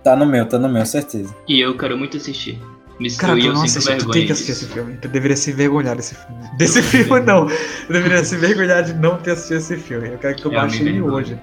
Tá 0.02 0.14
no 0.16 0.24
meu, 0.24 0.46
tá 0.46 0.58
no 0.58 0.68
meu, 0.68 0.86
certeza. 0.86 1.34
E 1.46 1.60
eu 1.60 1.76
quero 1.76 1.98
muito 1.98 2.16
assistir. 2.16 2.58
Me 2.98 3.14
Cara, 3.14 3.34
tu 3.34 3.38
eu 3.38 3.52
não 3.52 3.62
assistiu, 3.62 3.98
tu 3.98 4.10
tem 4.10 4.26
que 4.26 4.32
assistir 4.32 4.52
disso. 4.52 4.64
esse 4.64 4.74
filme. 4.74 4.96
Tu 5.00 5.08
deveria 5.08 5.36
se 5.36 5.50
envergonhar 5.50 5.94
desse 5.94 6.16
filme. 6.16 6.56
Desse 6.56 6.82
filme, 6.82 7.20
não. 7.20 7.46
Tu 7.46 7.92
deveria 7.92 8.24
se 8.24 8.34
envergonhar 8.34 8.82
de 8.82 8.94
não 8.94 9.16
ter 9.18 9.32
assistido 9.32 9.58
esse 9.58 9.76
filme. 9.76 10.08
Eu 10.08 10.18
quero 10.18 10.34
que 10.34 10.48
me 10.48 10.54
baixe 10.54 10.82
ele 10.82 11.00
hoje. 11.00 11.38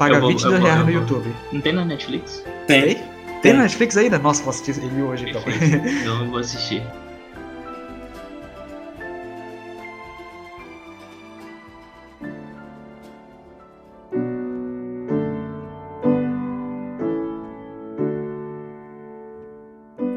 Paga 0.00 0.14
Eu 0.16 0.20
vou- 0.22 0.30
22 0.30 0.54
eu 0.54 0.60
vou- 0.60 0.66
reais 0.70 0.80
eu 0.80 0.86
no. 0.86 1.00
YouTube. 1.00 1.34
Não 1.52 1.60
tem 1.60 1.72
na 1.74 1.84
Netflix? 1.84 2.42
Tem. 2.66 2.82
Tem 2.94 3.04
Tem. 3.42 3.52
na 3.52 3.62
Netflix 3.64 3.96
ainda? 3.98 4.18
Nossa, 4.18 4.42
vou 4.42 4.48
assistir 4.50 4.82
ele 4.82 5.02
hoje 5.02 5.28
então. 5.28 5.42
Então 5.46 6.20
eu 6.24 6.30
vou 6.30 6.38
assistir. 6.38 6.82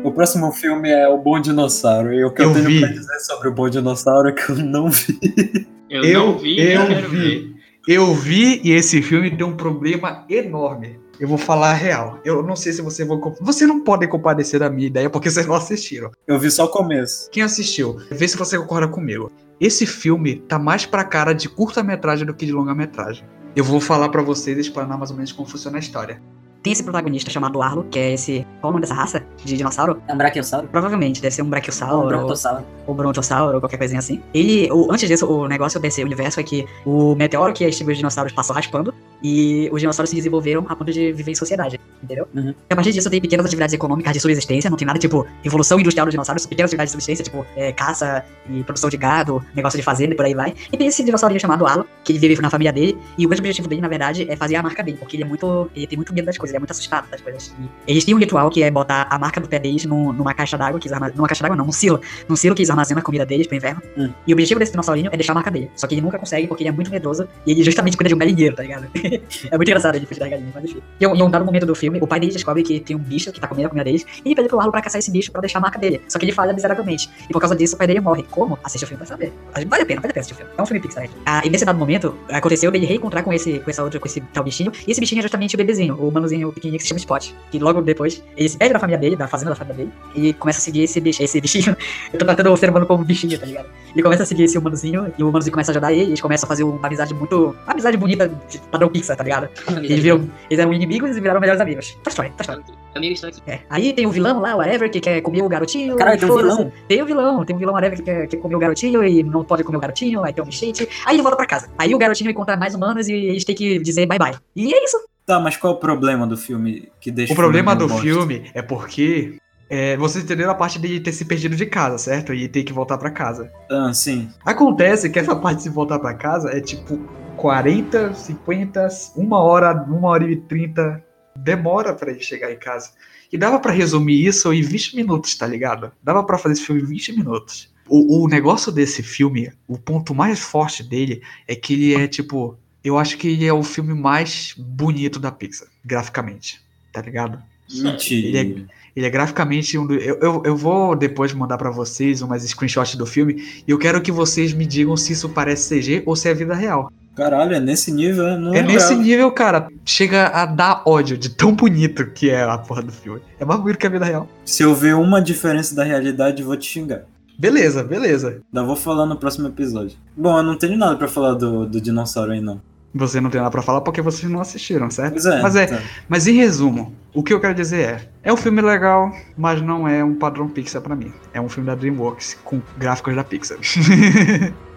O 0.04 0.12
próximo 0.12 0.52
filme 0.52 0.90
é 0.90 1.08
O 1.08 1.18
Bom 1.18 1.40
Dinossauro. 1.40 2.14
E 2.14 2.24
o 2.24 2.32
que 2.32 2.42
eu, 2.42 2.50
Eu 2.50 2.54
tenho 2.54 2.66
vi. 2.66 2.80
pra 2.82 2.90
dizer 2.90 3.20
sobre 3.20 3.48
o 3.48 3.52
Bom 3.54 3.70
Dinossauro 3.70 4.30
é 4.30 4.32
que 4.32 4.50
eu 4.50 4.56
não 4.58 4.90
vi. 4.90 5.68
Eu, 5.90 6.04
Eu- 6.04 6.26
não 6.28 6.38
vi 6.38 6.60
e 6.60 6.72
eu 6.74 6.88
quero 6.88 7.10
vi. 7.10 7.18
ver. 7.18 7.53
Eu 7.86 8.14
vi 8.14 8.62
e 8.64 8.72
esse 8.72 9.02
filme 9.02 9.30
tem 9.30 9.46
um 9.46 9.58
problema 9.58 10.24
enorme. 10.30 11.02
Eu 11.20 11.28
vou 11.28 11.38
falar 11.38 11.72
a 11.72 11.74
real. 11.74 12.18
Eu 12.24 12.42
não 12.42 12.56
sei 12.56 12.72
se 12.72 12.82
você 12.82 13.04
vai. 13.04 13.18
Você 13.42 13.68
não 13.68 13.84
pode 13.84 14.08
comparecer 14.08 14.62
da 14.62 14.70
minha 14.70 14.88
ideia 14.88 15.10
porque 15.10 15.30
vocês 15.30 15.46
não 15.46 15.56
assistiram. 15.56 16.10
Eu 16.26 16.40
vi 16.40 16.50
só 16.50 16.64
o 16.64 16.70
começo. 16.70 17.30
Quem 17.30 17.44
assistiu, 17.44 17.98
vê 18.10 18.26
se 18.26 18.38
você 18.38 18.58
concorda 18.58 18.88
comigo. 18.88 19.30
Esse 19.60 19.86
filme 19.86 20.38
tá 20.48 20.58
mais 20.58 20.86
pra 20.86 21.04
cara 21.04 21.34
de 21.34 21.50
curta-metragem 21.50 22.26
do 22.26 22.34
que 22.34 22.46
de 22.46 22.54
longa-metragem. 22.54 23.26
Eu 23.54 23.66
vou 23.66 23.82
falar 23.82 24.08
pra 24.08 24.22
vocês 24.22 24.58
e 24.58 24.62
explanar 24.62 24.98
mais 24.98 25.12
ou 25.12 25.18
menos 25.18 25.34
como 25.34 25.48
funciona 25.48 25.78
a 25.78 25.80
história. 25.82 26.22
Tem 26.64 26.72
esse 26.72 26.82
protagonista 26.82 27.30
chamado 27.30 27.62
Arlo, 27.62 27.84
que 27.92 28.00
é 28.00 28.14
esse. 28.14 28.48
Qual 28.62 28.72
o 28.72 28.74
nome 28.74 28.82
dessa 28.82 28.94
raça? 28.94 29.22
De 29.44 29.58
dinossauro? 29.58 30.02
É 30.08 30.14
um 30.14 30.18
brachiosauro? 30.18 30.66
Provavelmente, 30.70 31.22
deve 31.22 31.36
ser 31.36 31.42
um 31.42 31.50
brachiosauro. 31.50 31.98
Ou 31.98 32.06
um 32.06 32.08
brontossauro? 32.08 32.64
ou 32.88 32.96
brontossauro, 32.96 33.56
ou 33.56 33.60
qualquer 33.60 33.78
coisinha 33.78 34.00
assim. 34.00 34.22
Ele, 34.34 34.72
o, 34.72 34.92
antes 34.92 35.08
disso, 35.08 35.30
o 35.30 35.48
negócio 35.48 35.80
desse 35.80 36.02
universo 36.04 36.40
é 36.40 36.44
que 36.44 36.66
o 36.86 37.16
meteoro 37.16 37.54
que 37.54 37.66
extinguiu 37.66 37.92
os 37.92 37.98
dinossauros 37.98 38.32
passou 38.32 38.56
raspando 38.56 38.94
e 39.24 39.70
os 39.72 39.80
dinossauros 39.80 40.10
se 40.10 40.16
desenvolveram 40.16 40.66
a 40.68 40.76
ponto 40.76 40.92
de 40.92 41.14
viver 41.14 41.32
em 41.32 41.36
sociedade, 41.36 41.80
entendeu? 42.04 42.28
Uhum. 42.36 42.50
E 42.50 42.74
a 42.74 42.76
partir 42.76 42.92
disso 42.92 43.10
tem 43.10 43.22
pequenas 43.22 43.46
atividades 43.46 43.74
econômicas 43.74 44.14
de 44.14 44.20
subsistência, 44.20 44.70
não 44.70 44.78
tem 44.78 44.86
nada 44.86 45.00
tipo 45.00 45.26
evolução 45.44 45.80
industrial 45.80 46.06
dos 46.06 46.12
dinossauros, 46.14 46.46
pequenas 46.46 46.70
atividades 46.70 46.92
de 46.92 46.92
subsistência, 46.92 47.24
tipo 47.24 47.46
é, 47.56 47.72
caça 47.72 48.24
e 48.50 48.64
produção 48.64 48.90
de 48.90 48.98
gado, 48.98 49.44
negócio 49.56 49.78
de 49.78 49.84
fazenda 49.84 50.14
e 50.14 50.16
por 50.18 50.26
aí 50.26 50.34
vai. 50.34 50.54
E 50.72 50.78
tem 50.78 50.88
esse 50.88 51.04
dinossaurinho 51.04 51.40
chamado 51.40 51.66
Alo, 51.66 51.88
que 52.04 52.12
ele 52.14 52.20
vive 52.20 52.42
na 52.42 52.50
família 52.50 52.74
dele, 52.74 52.98
e 53.18 53.26
o 53.26 53.30
grande 53.30 53.42
objetivo 53.42 53.68
dele, 53.68 53.82
na 53.82 53.88
verdade, 53.88 54.30
é 54.30 54.36
fazer 54.36 54.56
a 54.56 54.64
marca 54.64 54.84
dele, 54.84 54.98
porque 54.98 55.16
ele 55.16 55.24
é 55.24 55.26
muito. 55.26 55.70
ele 55.76 55.88
tem 55.88 55.98
muito 55.98 56.14
medo 56.14 56.26
das 56.26 56.38
coisas, 56.38 56.52
ele 56.52 56.58
é 56.58 56.60
muito 56.60 56.72
assustado 56.72 57.10
das 57.10 57.22
coisas. 57.22 57.56
E 57.88 57.92
eles 57.92 58.04
têm 58.04 58.14
um 58.14 58.18
ritual 58.18 58.50
que 58.50 58.62
é 58.62 58.70
botar 58.70 59.08
a 59.10 59.18
marca 59.18 59.40
do 59.40 59.48
pé 59.48 59.60
deles 59.60 59.86
num- 59.86 60.12
numa 60.12 60.34
caixa 60.34 60.58
d'água, 60.58 60.80
que 60.80 60.88
eles 60.88 60.94
armazenam. 60.94 61.18
Numa 61.18 61.28
caixa 61.28 61.44
d'água 61.44 61.56
não, 61.56 61.66
num 61.66 61.72
silo. 61.72 62.02
Num 62.28 62.36
silo 62.36 62.56
que 62.56 62.62
eles 62.62 62.70
armazenam 62.70 63.00
a 63.00 63.04
comida 63.04 63.26
deles 63.26 63.48
pro 63.48 63.56
inverno. 63.56 63.82
Hum. 63.98 64.10
E 64.28 64.34
o 64.34 64.36
objetivo 64.36 64.60
desse 64.60 64.72
dinossaurinho 64.72 65.10
é 65.12 65.18
deixar 65.18 65.34
a 65.34 65.36
marca 65.36 65.52
dele. 65.52 65.72
Só 65.76 65.88
que 65.88 65.96
ele 65.96 66.02
nunca 66.02 66.18
consegue 66.20 66.48
porque 66.48 66.64
ele 66.64 66.70
é 66.70 66.72
muito 66.72 66.92
medroso 66.92 67.28
e 67.46 67.52
ele 67.52 67.64
justamente 67.64 67.96
cuida 67.96 68.10
de 68.10 68.16
um 68.16 68.18
galinheiro, 68.18 68.56
tá 68.56 68.64
ligado? 68.64 68.88
é 69.52 69.56
muito 69.58 69.68
engraçado 69.70 69.96
ele 69.96 70.06
fugir 70.06 70.20
da 70.20 70.28
galinha, 70.30 70.52
mas 70.54 70.64
enfim. 70.66 70.82
E 71.00 71.06
em 71.06 71.08
um- 71.24 71.30
dado 71.30 71.46
momento 71.46 71.66
do 71.66 71.76
filme, 71.76 72.00
o 72.02 72.08
pai 72.08 72.20
dele 72.20 72.32
descobre 72.34 72.64
que 72.64 72.80
tem 72.80 72.96
um 72.96 73.00
bicho 73.00 73.32
que 73.32 73.40
tá 73.40 73.48
comendo 73.48 73.68
a 73.68 73.70
comida 73.70 73.84
deles 73.86 74.06
e 74.24 74.30
ele 74.30 74.36
pede 74.36 74.48
pro 74.50 74.60
Arlo 74.60 74.72
pra 74.72 74.82
caçar 74.82 75.00
esse 75.00 75.12
bicho 75.12 75.32
pra 75.32 75.42
deixar 75.42 75.60
a 75.60 75.62
marca 75.62 75.80
dele. 75.80 76.02
Só 76.08 76.20
que 76.20 76.26
ele 76.26 76.32
falha 76.32 76.54
miseravelmente. 76.54 77.10
E 77.30 77.34
por 77.34 77.40
causa 77.40 77.56
disso, 77.56 77.76
o 77.76 77.78
pai 77.78 77.88
dele 77.88 78.00
morre. 78.00 78.24
Como? 78.30 78.58
Assiste 78.64 78.84
o 78.84 78.88
filme 78.88 78.98
pra 79.00 79.08
saber. 79.08 79.32
Vale 79.54 79.84
a 79.84 79.86
pena, 79.86 80.02
vale 80.02 80.12
a 80.12 80.14
pena 80.14 80.20
assistir 80.22 80.34
o 80.34 80.38
filme. 80.38 80.52
É 80.58 80.62
um 80.62 80.66
filme 80.66 80.80
Pixar. 80.80 81.08
Ah, 81.26 81.42
e 81.46 81.50
nesse 81.50 81.66
dado 81.66 81.78
momento, 81.78 82.16
aconteceu 82.30 82.72
dele 82.72 82.86
reencontrar 82.86 83.24
com 83.24 83.34
esse, 83.34 83.60
com 83.60 83.70
essa 83.70 83.84
outra, 83.84 84.00
com 84.00 84.08
esse 84.08 84.22
tal 84.34 84.44
bichinho. 84.44 84.72
E 84.88 84.92
esse 84.92 85.00
bichinho 85.00 85.20
é 85.20 85.22
justamente 85.24 85.56
o 85.56 85.58
bebezinho, 85.58 85.96
o 85.96 86.12
manuzinho 86.12 86.52
pequenininho 86.52 86.78
que 86.78 86.84
se 86.84 86.90
chama 86.90 87.00
Spot. 87.00 87.32
Que 87.52 87.60
logo 87.60 87.82
depois, 87.82 88.24
ele 88.38 88.50
se 88.50 88.58
perde 88.58 88.74
da 88.74 88.80
família 88.80 89.00
dele, 89.00 89.16
da 89.16 89.28
fazenda 89.28 89.52
da 89.52 89.56
família 89.56 89.78
dele, 89.86 89.92
e 90.16 90.34
começa 90.34 90.60
a 90.60 90.62
seguir 90.62 90.84
esse 90.84 91.00
bicho, 91.00 91.22
esse 91.24 91.40
bichinho. 91.42 91.76
Eu 92.14 92.20
tô 92.20 92.26
tratando 92.26 92.52
o 92.52 92.58
ser 92.58 92.70
humano 92.70 92.86
como 92.86 93.04
bichinho, 93.04 93.40
tá 93.40 93.46
ligado? 93.46 93.68
Ele 93.94 94.04
começa 94.04 94.24
a 94.24 94.26
seguir 94.26 94.44
esse 94.44 94.58
humanozinho, 94.58 95.14
e 95.18 95.24
o 95.24 95.30
humanozinho 95.30 95.54
começa 95.54 95.72
a 95.72 95.74
ajudar 95.74 95.92
ele, 95.94 96.02
e 96.04 96.08
eles 96.08 96.22
começam 96.22 96.48
a 96.48 96.50
fazer 96.50 96.64
uma 96.64 96.86
amizade 96.88 97.14
muito. 97.14 97.56
Uma 97.64 97.74
amizade 97.74 97.98
bonita, 97.98 98.32
padrão 98.72 98.90
Pixar, 98.90 99.03
tá 99.08 99.24
ligado? 99.24 99.50
Eles, 99.78 100.00
viram, 100.00 100.30
eles 100.50 100.60
eram 100.60 100.74
inimigos 100.74 101.16
e 101.16 101.20
viraram 101.20 101.40
melhores 101.40 101.62
amigos. 101.62 101.98
Tá 102.04 102.10
história, 102.10 102.32
tá 102.38 102.42
história. 102.42 102.64
Aqui. 102.64 103.42
É. 103.48 103.60
Aí 103.70 103.92
tem 103.92 104.06
o 104.06 104.12
vilão 104.12 104.40
lá, 104.40 104.56
o 104.56 104.60
whatever, 104.60 104.90
que 104.90 105.00
quer 105.00 105.20
comer 105.22 105.42
o 105.42 105.50
garotinho. 105.50 105.96
Caralho, 105.96 106.20
tem 106.20 106.30
um 106.30 106.38
vilão? 106.38 106.72
Tem 106.88 107.02
o 107.02 107.06
vilão, 107.06 107.46
tem 107.46 107.56
um 107.56 107.60
vilão 107.60 107.74
whatever 107.74 107.98
que 107.98 108.04
quer, 108.04 108.28
quer 108.28 108.38
comer 108.38 108.56
o 108.56 108.60
garotinho 108.60 109.04
e 109.04 109.24
não 109.24 109.44
pode 109.44 109.64
comer 109.64 109.78
o 109.78 109.82
garotinho, 109.82 110.24
aí 110.24 110.32
tem 110.32 110.44
um 110.44 110.48
bichete. 110.48 110.88
Aí 111.06 111.16
ele 111.16 111.24
volta 111.24 111.36
pra 111.36 111.46
casa. 111.48 111.70
Aí 111.78 111.96
o 111.96 111.98
garotinho 111.98 112.30
encontra 112.30 112.56
mais 112.56 112.76
humanos 112.76 113.08
e 113.08 113.14
eles 113.14 113.44
têm 113.44 113.56
que 113.56 113.80
dizer 113.80 114.06
bye 114.06 114.20
bye. 114.20 114.36
E 114.56 114.74
é 114.74 114.84
isso. 114.84 114.98
Tá, 115.26 115.40
mas 115.40 115.58
qual 115.58 115.74
é 115.74 115.76
o 115.76 115.80
problema 115.80 116.28
do 116.28 116.36
filme 116.38 116.90
que 117.00 117.10
deixa 117.10 117.34
O 117.34 117.36
problema 117.36 117.76
do 117.76 117.88
filme 117.90 118.52
é 118.54 118.62
porque 118.62 119.38
É, 119.70 119.98
vocês 119.98 120.24
entenderam 120.24 120.52
a 120.52 120.56
parte 120.56 120.78
de 120.78 121.00
ter 121.00 121.12
se 121.12 121.26
perdido 121.26 121.56
de 121.56 121.66
casa, 121.66 121.98
certo? 121.98 122.32
E 122.34 122.48
ter 122.48 122.64
que 122.64 122.72
voltar 122.74 122.98
pra 122.98 123.10
casa. 123.10 123.50
Ah, 123.72 123.92
sim. 123.94 124.30
Acontece 124.46 125.10
que 125.10 125.18
essa 125.18 125.36
parte 125.36 125.64
de 125.64 125.70
voltar 125.70 125.98
pra 125.98 126.14
casa 126.14 126.52
é 126.52 126.62
tipo 126.62 127.00
40, 127.44 128.14
50, 128.14 128.88
uma 129.18 129.38
hora, 129.38 129.74
uma 129.74 130.08
hora 130.08 130.32
e 130.32 130.38
30. 130.38 131.04
Demora 131.36 131.94
pra 131.94 132.10
ele 132.10 132.22
chegar 132.22 132.50
em 132.54 132.58
casa. 132.58 132.92
E 133.30 133.38
dava 133.38 133.60
pra 133.60 133.74
resumir 133.74 134.26
isso 134.26 134.54
em 134.54 134.62
20 134.62 134.96
minutos, 134.96 135.36
tá 135.36 135.46
ligado? 135.46 135.92
Dava 136.02 136.24
pra 136.24 136.38
fazer 136.38 136.54
esse 136.54 136.66
filme 136.66 136.82
em 136.82 136.86
20 136.86 137.18
minutos. 137.18 137.70
O, 137.90 138.24
o 138.24 138.28
negócio 138.30 138.72
desse 138.72 139.04
filme, 139.04 139.52
o 139.68 139.78
ponto 139.78 140.16
mais 140.16 140.40
forte 140.40 140.82
dele 140.84 141.22
é 141.46 141.54
que 141.54 141.74
ele 141.74 141.96
é 141.96 142.08
tipo. 142.08 142.58
Eu 142.82 142.98
acho 142.98 143.18
que 143.18 143.28
ele 143.28 143.46
é 143.46 143.52
o 143.52 143.62
filme 143.62 143.94
mais 143.94 144.56
bonito 144.58 145.20
da 145.20 145.30
Pixar, 145.30 145.68
graficamente. 145.84 146.62
Tá 146.94 147.02
ligado? 147.02 147.44
Mentira. 147.70 148.28
Ele 148.28 148.38
é, 148.38 148.76
ele 148.96 149.06
é 149.06 149.10
graficamente 149.10 149.78
um 149.78 149.86
do, 149.86 149.96
eu, 149.96 150.18
eu, 150.22 150.44
eu 150.46 150.56
vou 150.56 150.96
depois 150.96 151.34
mandar 151.34 151.58
pra 151.58 151.72
vocês 151.72 152.22
umas 152.22 152.44
screenshots 152.44 152.96
do 152.96 153.06
filme 153.06 153.64
e 153.68 153.72
eu 153.72 153.78
quero 153.78 154.02
que 154.02 154.14
vocês 154.14 154.54
me 154.54 154.66
digam 154.66 154.96
se 154.96 155.12
isso 155.12 155.28
parece 155.28 155.78
CG 155.78 156.04
ou 156.06 156.16
se 156.16 156.30
é 156.30 156.34
vida 156.34 156.56
real. 156.56 156.90
Caralho, 157.16 157.56
é 157.56 157.60
nesse 157.60 157.92
nível, 157.92 158.28
é? 158.28 158.38
Não 158.38 158.54
É 158.54 158.62
nesse 158.64 158.96
nível, 158.96 159.32
cara. 159.32 159.68
Chega 159.86 160.28
a 160.28 160.46
dar 160.46 160.82
ódio 160.86 161.18
de 161.18 161.30
tão 161.30 161.54
bonito 161.54 162.08
que 162.08 162.30
é 162.30 162.44
a 162.44 162.58
porra 162.58 162.82
do 162.82 162.92
filme. 162.92 163.22
É 163.40 163.46
mais 163.46 163.60
bonito 163.60 163.78
que 163.78 163.86
a 163.86 163.90
vida 163.90 164.06
real. 164.06 164.28
Se 164.46 164.64
eu 164.64 164.74
ver 164.74 164.96
uma 164.96 165.22
diferença 165.22 165.76
da 165.76 165.84
realidade, 165.84 166.42
vou 166.42 166.58
te 166.58 166.68
xingar. 166.68 167.04
Beleza, 167.38 167.84
beleza. 167.84 168.42
Ainda 168.54 168.66
vou 168.66 168.76
falar 168.76 169.06
no 169.06 169.16
próximo 169.16 169.48
episódio. 169.48 169.98
Bom, 170.16 170.38
eu 170.38 170.44
não 170.44 170.58
tenho 170.58 170.78
nada 170.78 170.96
pra 170.96 171.08
falar 171.08 171.34
do, 171.34 171.66
do 171.66 171.80
dinossauro 171.80 172.32
aí, 172.32 172.42
não. 172.42 172.62
Você 172.96 173.20
não 173.20 173.30
tem 173.30 173.42
nada 173.42 173.50
pra 173.50 173.64
falar 173.64 173.82
porque 173.82 174.02
vocês 174.02 174.32
não 174.32 174.40
assistiram, 174.40 174.90
certo? 174.92 175.14
Pois 175.14 175.26
é. 175.26 175.42
Mas 175.42 175.56
é, 175.56 175.66
tá. 175.66 175.82
mas 176.08 176.28
em 176.28 176.34
resumo, 176.34 176.94
o 177.14 177.24
que 177.24 177.34
eu 177.34 177.40
quero 177.40 177.56
dizer 177.56 177.80
é, 177.82 178.30
é 178.30 178.34
um 178.34 178.38
filme 178.38 178.62
legal, 178.62 179.12
mas 179.36 179.62
não 179.62 179.88
é 179.88 180.04
um 180.04 180.14
padrão 180.14 180.48
Pixar 180.48 180.82
pra 180.82 180.96
mim. 180.96 181.12
É 181.34 181.42
um 181.42 181.50
filme 181.50 181.68
da 181.68 181.76
DreamWorks 181.76 182.38
com 182.44 182.62
gráficos 182.78 183.16
da 183.16 183.24
Pixar. 183.24 183.58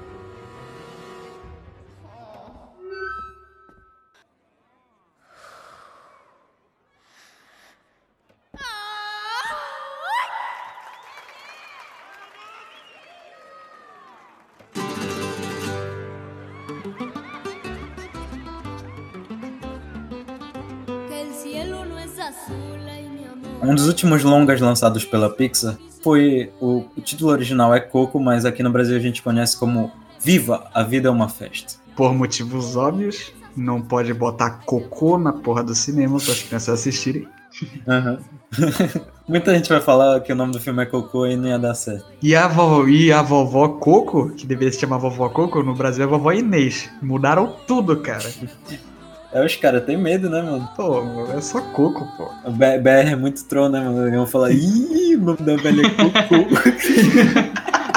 Um 23.66 23.74
dos 23.74 23.88
últimos 23.88 24.22
longas 24.22 24.60
lançados 24.60 25.04
pela 25.04 25.28
Pixar 25.28 25.76
foi. 26.02 26.52
O, 26.60 26.84
o 26.96 27.00
título 27.00 27.32
original 27.32 27.74
é 27.74 27.80
Coco, 27.80 28.20
mas 28.20 28.44
aqui 28.44 28.62
no 28.62 28.70
Brasil 28.70 28.96
a 28.96 29.00
gente 29.00 29.22
conhece 29.22 29.58
como 29.58 29.90
Viva, 30.20 30.70
a 30.72 30.82
Vida 30.82 31.08
é 31.08 31.10
uma 31.10 31.28
Festa. 31.28 31.74
Por 31.96 32.14
motivos 32.14 32.76
óbvios, 32.76 33.32
não 33.56 33.82
pode 33.82 34.14
botar 34.14 34.50
cocô 34.64 35.18
na 35.18 35.32
porra 35.32 35.64
do 35.64 35.74
cinema 35.74 36.18
para 36.20 36.32
as 36.32 36.42
crianças 36.42 36.80
assistirem. 36.80 37.26
Aham. 37.88 38.18
Muita 39.26 39.52
gente 39.52 39.68
vai 39.68 39.80
falar 39.80 40.20
que 40.20 40.32
o 40.32 40.36
nome 40.36 40.52
do 40.52 40.60
filme 40.60 40.82
é 40.82 40.86
Cocô 40.86 41.26
e 41.26 41.36
não 41.36 41.48
ia 41.48 41.58
dar 41.58 41.74
certo. 41.74 42.06
E 42.22 42.36
a 42.36 42.46
vovó, 42.46 42.86
e 42.86 43.10
a 43.10 43.22
vovó 43.22 43.68
Coco, 43.70 44.30
que 44.30 44.46
deveria 44.46 44.72
se 44.72 44.78
chamar 44.78 44.98
vovó 44.98 45.28
Coco, 45.28 45.64
no 45.64 45.74
Brasil 45.74 46.04
é 46.04 46.06
vovó 46.06 46.32
Inês. 46.32 46.88
Mudaram 47.02 47.56
tudo, 47.66 47.96
cara. 47.96 48.30
É, 49.32 49.44
os 49.44 49.56
caras 49.56 49.84
têm 49.84 49.96
medo, 49.96 50.30
né, 50.30 50.40
mano? 50.42 50.68
Pô, 50.76 51.26
é 51.32 51.40
só 51.40 51.60
Coco, 51.72 52.06
pô. 52.16 52.30
O 52.44 52.50
BR 52.52 53.10
é 53.10 53.16
muito 53.16 53.44
troll, 53.44 53.68
né, 53.68 53.80
mano? 53.80 54.02
Eles 54.02 54.14
vão 54.14 54.26
falar, 54.26 54.50
ih, 54.52 55.16
o 55.16 55.20
nome 55.20 55.38
da 55.38 55.56
velha 55.56 55.86
é 55.86 55.90
Cocô. 55.90 56.46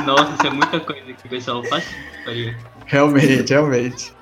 Nossa, 0.06 0.34
isso 0.34 0.48
é 0.48 0.50
muita 0.50 0.80
coisa 0.80 1.14
que 1.14 1.28
o 1.28 1.30
pessoal 1.30 1.64
faz. 1.66 1.86
Realmente, 2.86 3.52
realmente. 3.52 4.14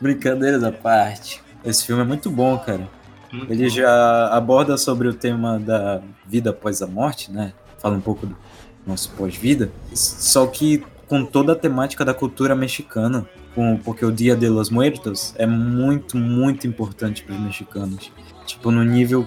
Brincadeiras 0.00 0.64
à 0.64 0.72
parte. 0.72 1.42
Esse 1.64 1.84
filme 1.84 2.02
é 2.02 2.04
muito 2.04 2.30
bom, 2.30 2.58
cara. 2.58 2.88
Muito 3.32 3.52
Ele 3.52 3.64
bom. 3.64 3.68
já 3.68 4.28
aborda 4.28 4.76
sobre 4.76 5.08
o 5.08 5.14
tema 5.14 5.58
da 5.58 6.00
vida 6.26 6.50
após 6.50 6.80
a 6.80 6.86
morte, 6.86 7.30
né? 7.30 7.52
Fala 7.78 7.96
um 7.96 8.00
pouco 8.00 8.26
do 8.26 8.36
nosso 8.86 9.10
pós-vida. 9.10 9.70
Só 9.92 10.46
que 10.46 10.82
com 11.06 11.24
toda 11.24 11.52
a 11.52 11.56
temática 11.56 12.04
da 12.04 12.14
cultura 12.14 12.54
mexicana. 12.54 13.26
Com, 13.54 13.76
porque 13.76 14.04
o 14.04 14.10
Dia 14.10 14.34
de 14.34 14.48
los 14.48 14.68
Muertos 14.70 15.32
é 15.36 15.46
muito, 15.46 16.16
muito 16.16 16.66
importante 16.66 17.22
para 17.22 17.34
os 17.34 17.40
mexicanos. 17.40 18.10
Tipo, 18.46 18.70
no 18.70 18.82
nível. 18.82 19.26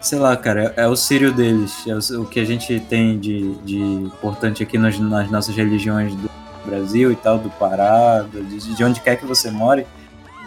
Sei 0.00 0.18
lá, 0.18 0.36
cara, 0.36 0.74
é, 0.76 0.82
é 0.82 0.86
o 0.86 0.94
sírio 0.94 1.32
deles. 1.32 1.84
É 1.86 1.94
o, 1.94 2.22
o 2.22 2.26
que 2.26 2.38
a 2.40 2.44
gente 2.44 2.78
tem 2.80 3.18
de, 3.18 3.54
de 3.64 3.78
importante 3.78 4.62
aqui 4.62 4.76
nas, 4.78 4.98
nas 4.98 5.30
nossas 5.30 5.56
religiões 5.56 6.14
do 6.14 6.30
Brasil 6.66 7.10
e 7.10 7.16
tal, 7.16 7.38
do 7.38 7.48
Pará, 7.50 8.20
do- 8.22 8.44
de, 8.44 8.74
de 8.74 8.84
onde 8.84 9.00
quer 9.00 9.16
que 9.16 9.24
você 9.24 9.50
more. 9.50 9.86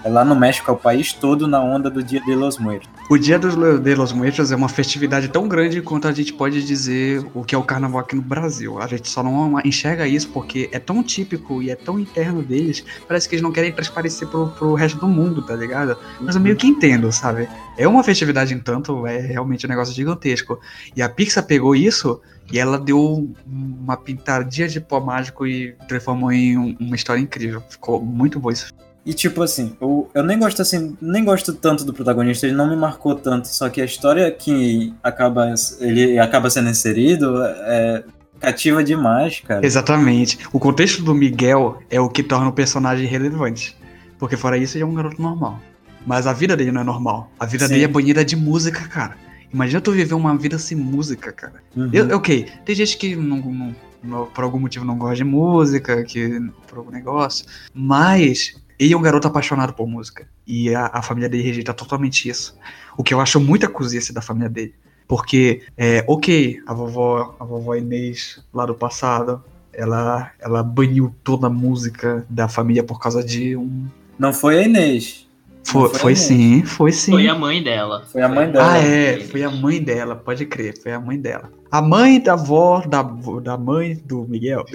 É 0.03 0.09
lá 0.09 0.25
no 0.25 0.35
México, 0.35 0.71
é 0.71 0.73
o 0.73 0.77
país 0.77 1.13
todo 1.13 1.47
na 1.47 1.61
onda 1.61 1.89
do 1.89 2.01
Dia 2.01 2.21
de 2.21 2.33
los 2.33 2.57
Muertos. 2.57 2.89
O 3.07 3.17
Dia 3.17 3.37
de 3.37 3.95
los 3.95 4.11
Muertos 4.11 4.51
é 4.51 4.55
uma 4.55 4.67
festividade 4.69 5.27
tão 5.27 5.47
grande 5.47 5.79
quanto 5.81 6.07
a 6.07 6.11
gente 6.11 6.33
pode 6.33 6.65
dizer 6.65 7.23
o 7.35 7.43
que 7.43 7.53
é 7.53 7.57
o 7.57 7.63
carnaval 7.63 7.99
aqui 8.01 8.15
no 8.15 8.21
Brasil. 8.21 8.81
A 8.81 8.87
gente 8.87 9.07
só 9.07 9.21
não 9.21 9.59
enxerga 9.63 10.07
isso 10.07 10.29
porque 10.29 10.69
é 10.71 10.79
tão 10.79 11.03
típico 11.03 11.61
e 11.61 11.69
é 11.69 11.75
tão 11.75 11.99
interno 11.99 12.41
deles, 12.41 12.83
parece 13.07 13.29
que 13.29 13.35
eles 13.35 13.43
não 13.43 13.51
querem 13.51 13.71
transparecer 13.71 14.27
pro, 14.27 14.47
pro 14.47 14.73
resto 14.73 14.97
do 14.99 15.07
mundo, 15.07 15.41
tá 15.43 15.55
ligado? 15.55 15.95
Mas 16.19 16.35
eu 16.35 16.41
meio 16.41 16.55
que 16.55 16.65
entendo, 16.67 17.11
sabe? 17.11 17.47
É 17.77 17.87
uma 17.87 18.03
festividade, 18.03 18.53
entanto, 18.53 19.05
é 19.05 19.19
realmente 19.19 19.65
um 19.67 19.69
negócio 19.69 19.93
gigantesco. 19.93 20.59
E 20.95 21.01
a 21.01 21.09
Pixar 21.09 21.45
pegou 21.45 21.75
isso 21.75 22.19
e 22.51 22.57
ela 22.57 22.79
deu 22.79 23.29
uma 23.45 23.95
pintadinha 23.97 24.67
de 24.67 24.79
pó 24.81 24.99
mágico 24.99 25.45
e 25.45 25.75
transformou 25.87 26.31
em 26.31 26.57
um- 26.57 26.75
uma 26.79 26.95
história 26.95 27.21
incrível. 27.21 27.61
Ficou 27.69 28.01
muito 28.01 28.39
bom 28.39 28.49
isso. 28.51 28.73
E 29.05 29.13
tipo 29.13 29.41
assim, 29.41 29.75
eu, 29.81 30.09
eu 30.13 30.23
nem 30.23 30.37
gosto 30.37 30.61
assim, 30.61 30.95
nem 31.01 31.23
gosto 31.25 31.53
tanto 31.53 31.83
do 31.83 31.91
protagonista, 31.93 32.45
ele 32.45 32.55
não 32.55 32.69
me 32.69 32.75
marcou 32.75 33.15
tanto, 33.15 33.47
só 33.47 33.67
que 33.67 33.81
a 33.81 33.85
história 33.85 34.29
que 34.31 34.93
acaba 35.01 35.53
ele 35.79 36.19
acaba 36.19 36.49
sendo 36.51 36.69
inserido 36.69 37.41
é 37.43 38.03
cativa 38.39 38.83
demais, 38.83 39.39
cara. 39.39 39.65
Exatamente. 39.65 40.37
O 40.53 40.59
contexto 40.59 41.03
do 41.03 41.15
Miguel 41.15 41.79
é 41.89 41.99
o 41.99 42.09
que 42.09 42.21
torna 42.23 42.47
o 42.49 42.53
personagem 42.53 43.07
relevante. 43.07 43.75
Porque 44.19 44.37
fora 44.37 44.55
isso, 44.57 44.77
ele 44.77 44.83
é 44.83 44.87
um 44.87 44.93
garoto 44.93 45.19
normal. 45.21 45.59
Mas 46.05 46.27
a 46.27 46.33
vida 46.33 46.55
dele 46.55 46.71
não 46.71 46.81
é 46.81 46.83
normal. 46.83 47.31
A 47.39 47.45
vida 47.45 47.65
Sim. 47.65 47.73
dele 47.73 47.85
é 47.85 47.87
banhida 47.87 48.23
de 48.23 48.35
música, 48.35 48.87
cara. 48.87 49.15
Imagina 49.53 49.81
tu 49.81 49.91
viver 49.91 50.13
uma 50.13 50.35
vida 50.37 50.57
sem 50.59 50.77
música, 50.77 51.31
cara. 51.31 51.55
Uhum. 51.75 51.89
Eu, 51.91 52.15
ok, 52.17 52.47
tem 52.65 52.75
gente 52.75 52.97
que 52.97 53.15
não, 53.15 53.37
não- 53.37 53.75
não- 54.03 54.25
por 54.27 54.43
algum 54.43 54.59
motivo 54.59 54.85
não 54.85 54.97
gosta 54.97 55.17
de 55.17 55.23
música, 55.23 56.03
que 56.03 56.39
por 56.67 56.79
algum 56.79 56.91
negócio. 56.91 57.45
Mas 57.73 58.55
ele 58.81 58.95
é 58.95 58.97
um 58.97 59.01
garoto 59.01 59.27
apaixonado 59.27 59.73
por 59.73 59.87
música. 59.87 60.27
E 60.45 60.73
a, 60.73 60.89
a 60.91 61.03
família 61.03 61.29
dele 61.29 61.43
rejeita 61.43 61.71
totalmente 61.71 62.27
isso. 62.27 62.57
O 62.97 63.03
que 63.03 63.13
eu 63.13 63.21
acho 63.21 63.39
muita 63.39 63.67
cozice 63.67 64.11
da 64.11 64.23
família 64.23 64.49
dele. 64.49 64.73
Porque, 65.07 65.61
é, 65.77 66.03
ok, 66.07 66.59
a 66.65 66.73
vovó, 66.73 67.35
a 67.39 67.45
vovó 67.45 67.75
Inês 67.75 68.43
lá 68.51 68.65
do 68.65 68.73
passado, 68.73 69.43
ela, 69.71 70.31
ela 70.39 70.63
baniu 70.63 71.13
toda 71.23 71.45
a 71.45 71.49
música 71.49 72.25
da 72.27 72.47
família 72.47 72.83
por 72.83 72.99
causa 72.99 73.23
de 73.23 73.55
um. 73.55 73.85
Não 74.17 74.33
foi 74.33 74.57
a 74.57 74.63
Inês. 74.63 75.27
Foi, 75.63 75.87
foi 75.89 75.99
foi 75.99 76.15
sim, 76.15 76.63
foi 76.63 76.91
sim. 76.91 77.11
Foi 77.11 77.27
a 77.27 77.35
mãe 77.35 77.61
dela. 77.61 78.03
Foi 78.11 78.23
a 78.23 78.27
mãe 78.27 78.51
dela. 78.51 78.73
Ah, 78.73 78.77
é, 78.79 79.19
foi 79.19 79.43
a 79.43 79.51
mãe 79.51 79.79
dela, 79.79 80.15
pode 80.15 80.43
crer, 80.47 80.75
foi 80.81 80.91
a 80.91 80.99
mãe 80.99 81.19
dela. 81.19 81.51
A 81.69 81.83
mãe 81.83 82.19
da 82.19 82.33
avó 82.33 82.81
da, 82.81 83.03
da 83.43 83.57
mãe 83.57 84.01
do 84.03 84.25
Miguel. 84.27 84.65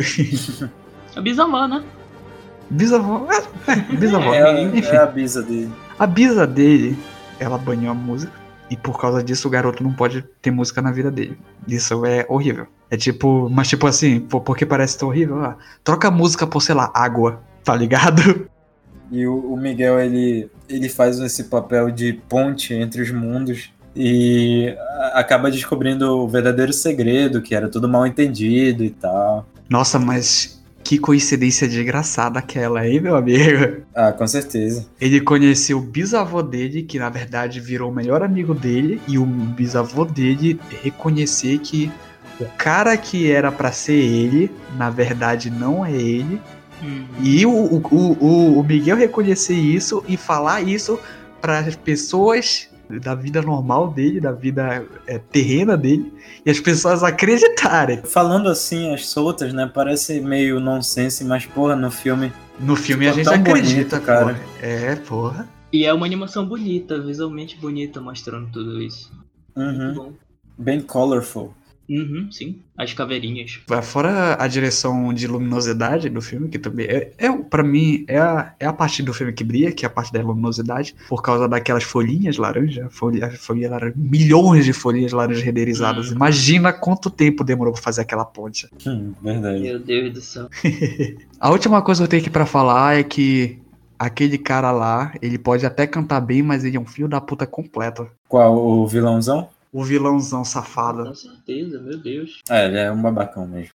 A 1.17 1.21
bisavó, 1.21 1.67
né? 1.67 1.83
Bisavó, 2.71 3.27
bisavó. 3.99 4.35
É, 4.35 4.63
Enfim, 4.63 4.87
é 4.87 4.97
a 4.97 5.07
bisa 5.07 5.43
dele. 5.43 5.73
a 5.99 6.07
bisa 6.07 6.47
dele, 6.47 6.99
ela 7.39 7.59
banhou 7.59 7.91
a 7.93 7.95
música. 7.95 8.33
E 8.69 8.77
por 8.77 9.01
causa 9.01 9.23
disso 9.23 9.47
o 9.47 9.51
garoto 9.51 9.83
não 9.85 9.93
pode 9.93 10.23
ter 10.43 10.51
música 10.51 10.83
na 10.83 10.91
vida 10.91 11.09
dele. 11.11 11.39
Isso 11.69 12.05
é 12.05 12.27
horrível. 12.29 12.67
É 12.91 12.97
tipo, 12.97 13.49
mas 13.49 13.69
tipo 13.69 13.87
assim, 13.87 14.19
porque 14.21 14.67
parece 14.67 14.99
tão 14.99 15.09
horrível? 15.09 15.41
Ah, 15.45 15.57
troca 15.85 16.09
a 16.09 16.11
música 16.11 16.47
por, 16.49 16.61
sei 16.61 16.75
lá, 16.75 16.91
água, 16.93 17.41
tá 17.63 17.75
ligado? 17.77 18.49
E 19.13 19.25
o, 19.25 19.37
o 19.53 19.57
Miguel, 19.57 20.01
ele, 20.01 20.51
ele 20.69 20.89
faz 20.89 21.21
esse 21.21 21.45
papel 21.45 21.93
de 21.93 22.13
ponte 22.29 22.75
entre 22.75 23.03
os 23.03 23.11
mundos 23.13 23.71
e 23.95 24.75
acaba 25.15 25.49
descobrindo 25.49 26.19
o 26.19 26.29
verdadeiro 26.29 26.73
segredo, 26.73 27.41
que 27.41 27.55
era 27.55 27.69
tudo 27.69 27.89
mal 27.89 28.05
entendido 28.05 28.83
e 28.83 28.91
tal. 28.91 29.47
Nossa, 29.71 29.97
mas 29.99 30.56
que 30.89 30.99
coincidência 30.99 31.67
desgraçada 31.67 32.39
aquela, 32.39 32.87
hein, 32.87 33.01
meu 33.01 33.17
amigo? 33.17 33.83
Ah, 33.95 34.13
com 34.13 34.27
certeza. 34.27 34.87
Ele 35.01 35.21
conheceu 35.21 35.79
o 35.79 35.83
bisavô 35.83 36.43
dele, 36.43 36.83
que 36.83 36.99
na 36.99 37.09
verdade 37.09 37.59
virou 37.61 37.91
o 37.91 37.95
melhor 37.95 38.23
amigo 38.23 38.55
dele, 38.55 39.01
e 39.09 39.19
o 39.19 39.27
bisavô 39.27 40.05
dele 40.05 40.61
reconhecer 40.83 41.59
que 41.59 41.91
o 42.39 42.45
cara 42.57 42.97
que 42.97 43.31
era 43.31 43.51
pra 43.51 43.73
ser 43.73 43.95
ele, 43.95 44.51
na 44.77 44.89
verdade 44.91 45.51
não 45.51 45.85
é 45.85 45.93
ele. 45.93 46.41
E 47.23 47.45
o, 47.47 47.51
o, 47.51 47.77
o, 47.91 48.13
o- 48.25 48.61
o 48.61 48.63
Miguel 48.63 48.97
reconhecer 48.97 49.55
isso 49.55 50.05
e 50.07 50.17
falar 50.17 50.61
isso 50.63 51.01
para 51.41 51.59
as 51.61 51.75
pessoas 51.75 52.69
da 53.03 53.15
vida 53.15 53.43
normal 53.43 53.89
dele, 53.93 54.21
da 54.21 54.33
vida 54.33 54.87
é, 55.07 55.19
terrena 55.19 55.77
dele, 55.77 56.13
e 56.45 56.51
as 56.51 56.61
pessoas 56.61 57.03
acreditarem. 57.03 58.03
Falando 58.05 58.49
assim, 58.49 58.95
as 58.95 59.07
soltas, 59.07 59.53
né? 59.53 59.71
Parece 59.73 60.21
meio 60.21 60.61
nonsense, 60.61 61.25
mas 61.25 61.47
porra, 61.47 61.75
no 61.75 61.91
filme. 61.91 62.33
No 62.59 62.77
filme 62.77 63.09
a 63.09 63.13
Ficou 63.13 63.33
gente 63.35 63.41
acredita, 63.41 63.97
bonito, 63.97 64.07
cara. 64.07 64.35
cara. 64.35 64.41
É, 64.63 64.97
porra. 64.97 65.49
E 65.73 65.85
é 65.85 65.93
uma 65.93 66.07
animação 66.07 66.47
bonita, 66.47 67.01
visualmente 67.01 67.57
bonita, 67.57 68.01
mostrando 68.01 68.51
tudo 68.51 68.81
isso. 68.81 69.13
Uhum. 69.57 70.15
Bem 70.57 70.81
colorful. 70.81 71.53
Uhum, 71.89 72.29
sim. 72.31 72.61
As 72.77 72.93
caveirinhas. 72.93 73.61
Fora 73.83 74.37
a 74.43 74.47
direção 74.49 75.13
de 75.15 75.27
luminosidade 75.27 76.09
do 76.09 76.21
filme, 76.21 76.49
que 76.49 76.59
também 76.59 76.87
é, 76.87 77.13
é 77.17 77.33
para 77.33 77.63
mim, 77.63 78.05
é 78.09 78.19
a, 78.19 78.55
é 78.59 78.67
a 78.67 78.73
parte 78.73 79.03
do 79.03 79.15
filme 79.15 79.33
que 79.33 79.45
brilha, 79.45 79.73
que 79.73 79.85
é 79.85 79.89
a 79.89 79.91
parte 79.91 80.13
da 80.13 80.21
luminosidade, 80.21 80.95
por 81.09 81.23
causa 81.23 81.49
daquelas 81.49 81.85
folhinhas 81.85 82.37
laranja, 82.37 82.89
folha, 82.91 83.31
folha 83.39 83.71
laranja, 83.71 83.95
milhões 83.97 84.65
de 84.65 84.73
folhinhas 84.73 85.13
laranjas 85.13 85.43
renderizadas. 85.43 86.11
Hum. 86.11 86.17
Imagina 86.17 86.73
quanto 86.73 87.09
tempo 87.09 87.45
demorou 87.45 87.73
pra 87.73 87.83
fazer 87.83 88.03
aquela 88.03 88.25
ponte. 88.25 88.69
Hum, 88.87 89.13
verdade. 89.23 89.61
Meu 89.61 89.79
Deus 89.79 90.13
do 90.13 90.21
céu. 90.21 90.49
A 91.39 91.51
última 91.51 91.83
coisa 91.83 92.01
que 92.01 92.05
eu 92.05 92.09
tenho 92.09 92.23
aqui 92.23 92.31
pra 92.31 92.47
falar 92.47 92.99
é 92.99 93.03
que 93.03 93.59
aquele 93.99 94.39
cara 94.39 94.71
lá, 94.71 95.13
ele 95.23 95.39
pode 95.39 95.65
até 95.65 95.87
cantar 95.87 96.21
bem, 96.21 96.43
mas 96.43 96.65
ele 96.65 96.77
é 96.77 96.81
um 96.81 96.87
filho 96.87 97.09
da 97.09 97.21
puta 97.21 97.47
completo. 97.47 98.07
Qual 98.29 98.57
o 98.57 98.87
vilãozão? 98.87 99.49
O 99.77 99.85
vilãozão 99.85 100.43
safado. 100.43 101.05
Com 101.05 101.15
certeza, 101.15 101.79
meu 101.79 101.99
Deus. 101.99 102.41
É, 102.49 102.65
ele 102.65 102.79
é 102.79 102.91
um 102.91 103.03
babacão 103.03 103.47
mesmo. 103.47 103.75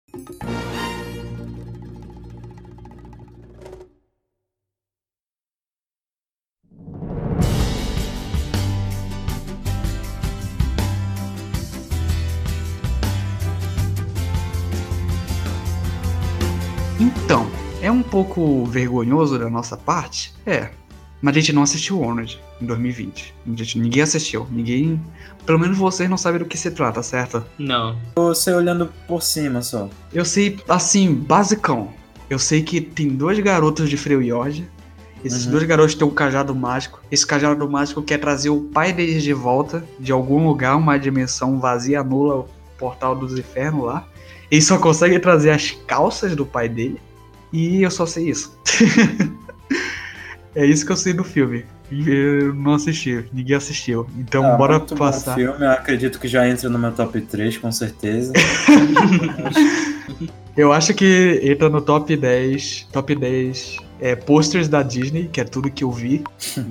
Então, 16.97 17.45
é 17.81 17.91
um 17.91 18.01
pouco 18.01 18.63
vergonhoso 18.63 19.37
da 19.37 19.49
nossa 19.49 19.75
parte? 19.75 20.33
É. 20.45 20.71
Mas 21.21 21.35
a 21.35 21.39
gente 21.39 21.51
não 21.51 21.63
assistiu 21.63 21.99
Honored 21.99 22.39
em 22.61 22.65
2020. 22.65 23.35
A 23.45 23.55
gente, 23.55 23.79
ninguém 23.79 24.03
assistiu. 24.03 24.47
Ninguém. 24.49 25.01
Pelo 25.49 25.57
menos 25.57 25.79
vocês 25.79 26.07
não 26.07 26.15
sabem 26.15 26.37
do 26.37 26.45
que 26.45 26.55
se 26.55 26.69
trata, 26.69 27.01
certo? 27.01 27.43
Não. 27.57 27.97
Você 28.15 28.53
olhando 28.53 28.93
por 29.07 29.23
cima 29.23 29.63
só. 29.63 29.89
Eu 30.13 30.23
sei, 30.23 30.59
assim, 30.69 31.11
basicão. 31.15 31.89
Eu 32.29 32.37
sei 32.37 32.61
que 32.61 32.79
tem 32.79 33.07
dois 33.07 33.39
garotos 33.39 33.89
de 33.89 33.97
Freljord. 33.97 34.69
Esses 35.25 35.45
Uhum. 35.45 35.53
dois 35.53 35.63
garotos 35.63 35.95
têm 35.95 36.05
um 36.05 36.11
cajado 36.11 36.53
mágico. 36.53 37.01
Esse 37.11 37.25
cajado 37.25 37.67
mágico 37.67 38.03
quer 38.03 38.19
trazer 38.19 38.51
o 38.51 38.61
pai 38.61 38.93
deles 38.93 39.23
de 39.23 39.33
volta 39.33 39.83
de 39.99 40.11
algum 40.11 40.45
lugar, 40.47 40.75
uma 40.77 40.99
dimensão 40.99 41.59
vazia, 41.59 42.03
nula, 42.03 42.41
o 42.41 42.49
portal 42.77 43.15
dos 43.15 43.35
infernos 43.35 43.85
lá. 43.87 44.07
Eles 44.51 44.67
só 44.67 44.77
conseguem 44.77 45.19
trazer 45.19 45.49
as 45.49 45.71
calças 45.87 46.35
do 46.35 46.45
pai 46.45 46.69
dele. 46.69 47.01
E 47.51 47.81
eu 47.81 47.89
só 47.89 48.05
sei 48.05 48.29
isso. 48.29 48.55
é 50.53 50.63
isso 50.63 50.85
que 50.85 50.91
eu 50.91 50.95
sei 50.95 51.11
do 51.11 51.23
filme. 51.23 51.65
Eu 51.91 52.53
não 52.53 52.73
assisti, 52.75 53.25
ninguém 53.33 53.55
assistiu. 53.55 54.05
Então 54.17 54.45
Ah, 54.45 54.55
bora 54.55 54.77
muito 54.77 54.93
bom 54.95 54.99
passar. 55.05 55.33
filme, 55.35 55.65
eu 55.65 55.71
acredito 55.71 56.19
que 56.19 56.27
já 56.27 56.47
entra 56.47 56.69
no 56.69 56.77
meu 56.77 56.91
top 56.91 57.19
3, 57.19 57.57
com 57.57 57.71
certeza. 57.71 58.31
Eu 60.57 60.73
acho 60.73 60.93
que 60.93 61.39
entra 61.43 61.69
no 61.69 61.81
top 61.81 62.15
10. 62.17 62.87
Top 62.91 63.15
10 63.15 63.77
é, 64.01 64.15
posters 64.15 64.67
da 64.67 64.83
Disney, 64.83 65.29
que 65.31 65.39
é 65.39 65.43
tudo 65.45 65.71
que 65.71 65.83
eu 65.83 65.91
vi. 65.91 66.23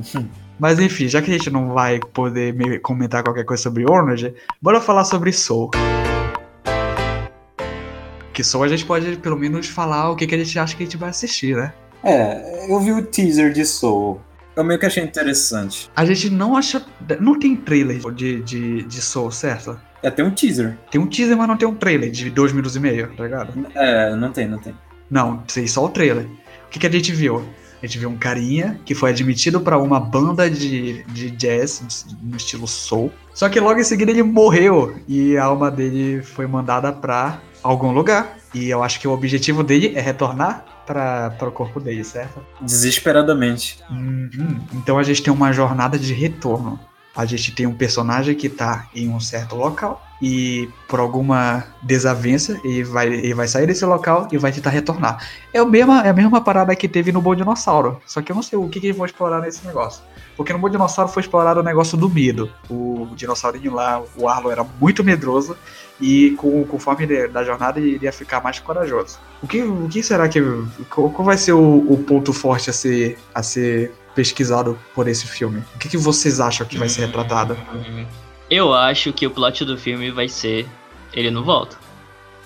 Mas 0.58 0.78
enfim, 0.78 1.08
já 1.08 1.22
que 1.22 1.30
a 1.30 1.34
gente 1.34 1.48
não 1.50 1.68
vai 1.72 1.98
poder 2.12 2.52
me- 2.52 2.78
comentar 2.80 3.22
qualquer 3.22 3.44
coisa 3.44 3.62
sobre 3.62 3.88
Orange, 3.90 4.34
bora 4.60 4.80
falar 4.80 5.04
sobre 5.04 5.32
Soul. 5.32 5.70
Que 8.32 8.42
Soul 8.44 8.64
a 8.64 8.68
gente 8.68 8.84
pode 8.84 9.16
pelo 9.18 9.36
menos 9.38 9.68
falar 9.68 10.10
o 10.10 10.16
que, 10.16 10.26
que 10.26 10.34
a 10.34 10.38
gente 10.38 10.58
acha 10.58 10.76
que 10.76 10.82
a 10.82 10.86
gente 10.86 10.96
vai 10.96 11.08
assistir, 11.10 11.56
né? 11.56 11.72
É, 12.04 12.66
eu 12.70 12.78
vi 12.80 12.92
o 12.92 13.02
teaser 13.04 13.52
de 13.52 13.64
Soul. 13.64 14.20
Eu 14.58 14.64
meio 14.64 14.80
que 14.80 14.86
achei 14.86 15.04
interessante. 15.04 15.88
A 15.94 16.04
gente 16.04 16.30
não 16.30 16.56
acha. 16.56 16.84
Não 17.20 17.38
tem 17.38 17.54
trailer 17.54 18.00
de, 18.12 18.42
de, 18.42 18.82
de 18.82 19.00
Soul, 19.00 19.30
certo? 19.30 19.80
É, 20.02 20.10
tem 20.10 20.24
um 20.24 20.32
teaser. 20.32 20.76
Tem 20.90 21.00
um 21.00 21.06
teaser, 21.06 21.36
mas 21.36 21.46
não 21.46 21.56
tem 21.56 21.68
um 21.68 21.76
trailer 21.76 22.10
de 22.10 22.28
dois 22.28 22.50
minutos 22.50 22.74
e 22.74 22.80
meio, 22.80 23.08
tá 23.16 23.22
ligado? 23.22 23.52
É, 23.76 24.16
não 24.16 24.32
tem, 24.32 24.48
não 24.48 24.58
tem. 24.58 24.74
Não, 25.08 25.44
sei 25.46 25.68
só 25.68 25.84
o 25.84 25.88
trailer. 25.88 26.24
O 26.24 26.70
que, 26.70 26.80
que 26.80 26.88
a 26.88 26.90
gente 26.90 27.12
viu? 27.12 27.48
A 27.80 27.86
gente 27.86 28.00
viu 28.00 28.10
um 28.10 28.16
carinha 28.16 28.80
que 28.84 28.96
foi 28.96 29.10
admitido 29.10 29.60
pra 29.60 29.78
uma 29.78 30.00
banda 30.00 30.50
de, 30.50 31.04
de 31.04 31.30
jazz 31.30 32.04
no 32.20 32.36
estilo 32.36 32.66
soul. 32.66 33.12
Só 33.32 33.48
que 33.48 33.60
logo 33.60 33.78
em 33.78 33.84
seguida 33.84 34.10
ele 34.10 34.24
morreu 34.24 34.96
e 35.06 35.36
a 35.36 35.44
alma 35.44 35.70
dele 35.70 36.20
foi 36.20 36.48
mandada 36.48 36.92
pra 36.92 37.40
algum 37.62 37.92
lugar. 37.92 38.36
E 38.52 38.68
eu 38.68 38.82
acho 38.82 38.98
que 38.98 39.06
o 39.06 39.12
objetivo 39.12 39.62
dele 39.62 39.92
é 39.94 40.00
retornar 40.00 40.64
para 40.88 41.48
o 41.48 41.52
corpo 41.52 41.78
dele, 41.78 42.02
certo? 42.02 42.44
Desesperadamente. 42.62 43.78
Uhum. 43.90 44.60
Então 44.72 44.98
a 44.98 45.02
gente 45.02 45.22
tem 45.22 45.32
uma 45.32 45.52
jornada 45.52 45.98
de 45.98 46.14
retorno. 46.14 46.80
A 47.14 47.26
gente 47.26 47.52
tem 47.52 47.66
um 47.66 47.74
personagem 47.74 48.34
que 48.34 48.48
tá 48.48 48.88
em 48.94 49.08
um 49.10 49.20
certo 49.20 49.54
local 49.54 50.07
e 50.20 50.68
por 50.88 51.00
alguma 51.00 51.64
desavença 51.82 52.60
ele 52.64 52.82
vai, 52.84 53.06
ele 53.06 53.34
vai 53.34 53.46
sair 53.46 53.66
desse 53.66 53.84
local 53.84 54.28
e 54.32 54.38
vai 54.38 54.52
tentar 54.52 54.70
retornar. 54.70 55.24
É, 55.52 55.62
o 55.62 55.66
mesma, 55.66 56.02
é 56.06 56.10
a 56.10 56.12
mesma 56.12 56.40
parada 56.40 56.74
que 56.74 56.88
teve 56.88 57.12
no 57.12 57.20
Bom 57.20 57.34
Dinossauro. 57.34 58.00
Só 58.06 58.20
que 58.20 58.32
eu 58.32 58.36
não 58.36 58.42
sei 58.42 58.58
o 58.58 58.68
que, 58.68 58.80
que 58.80 58.86
eles 58.88 58.96
vão 58.96 59.06
explorar 59.06 59.40
nesse 59.40 59.66
negócio. 59.66 60.02
Porque 60.36 60.52
no 60.52 60.58
Bom 60.58 60.68
Dinossauro 60.68 61.10
foi 61.10 61.22
explorado 61.22 61.60
o 61.60 61.62
negócio 61.62 61.96
do 61.96 62.08
medo. 62.08 62.50
O 62.68 63.08
dinossaurinho 63.14 63.74
lá, 63.74 64.02
o 64.16 64.28
Arlo 64.28 64.50
era 64.50 64.64
muito 64.80 65.02
medroso 65.02 65.56
e 66.00 66.32
com, 66.38 66.64
conforme 66.64 67.04
ele, 67.04 67.28
da 67.28 67.42
jornada 67.42 67.80
ele 67.80 67.98
ia 68.02 68.12
ficar 68.12 68.42
mais 68.42 68.58
corajoso. 68.58 69.18
O 69.42 69.46
que, 69.46 69.62
o 69.62 69.88
que 69.88 70.02
será 70.02 70.28
que. 70.28 70.40
Qual, 70.90 71.10
qual 71.10 71.26
vai 71.26 71.36
ser 71.36 71.52
o, 71.52 71.92
o 71.92 72.04
ponto 72.06 72.32
forte 72.32 72.70
a 72.70 72.72
ser, 72.72 73.18
a 73.34 73.42
ser 73.42 73.92
pesquisado 74.14 74.78
por 74.94 75.08
esse 75.08 75.26
filme? 75.26 75.62
O 75.74 75.78
que, 75.78 75.88
que 75.88 75.96
vocês 75.96 76.40
acham 76.40 76.66
que 76.66 76.78
vai 76.78 76.88
ser 76.88 77.06
retratado? 77.06 77.56
Eu 78.50 78.72
acho 78.72 79.12
que 79.12 79.26
o 79.26 79.30
plot 79.30 79.64
do 79.64 79.76
filme 79.76 80.10
vai 80.10 80.28
ser. 80.28 80.66
Ele 81.12 81.30
não 81.30 81.42
volta. 81.42 81.76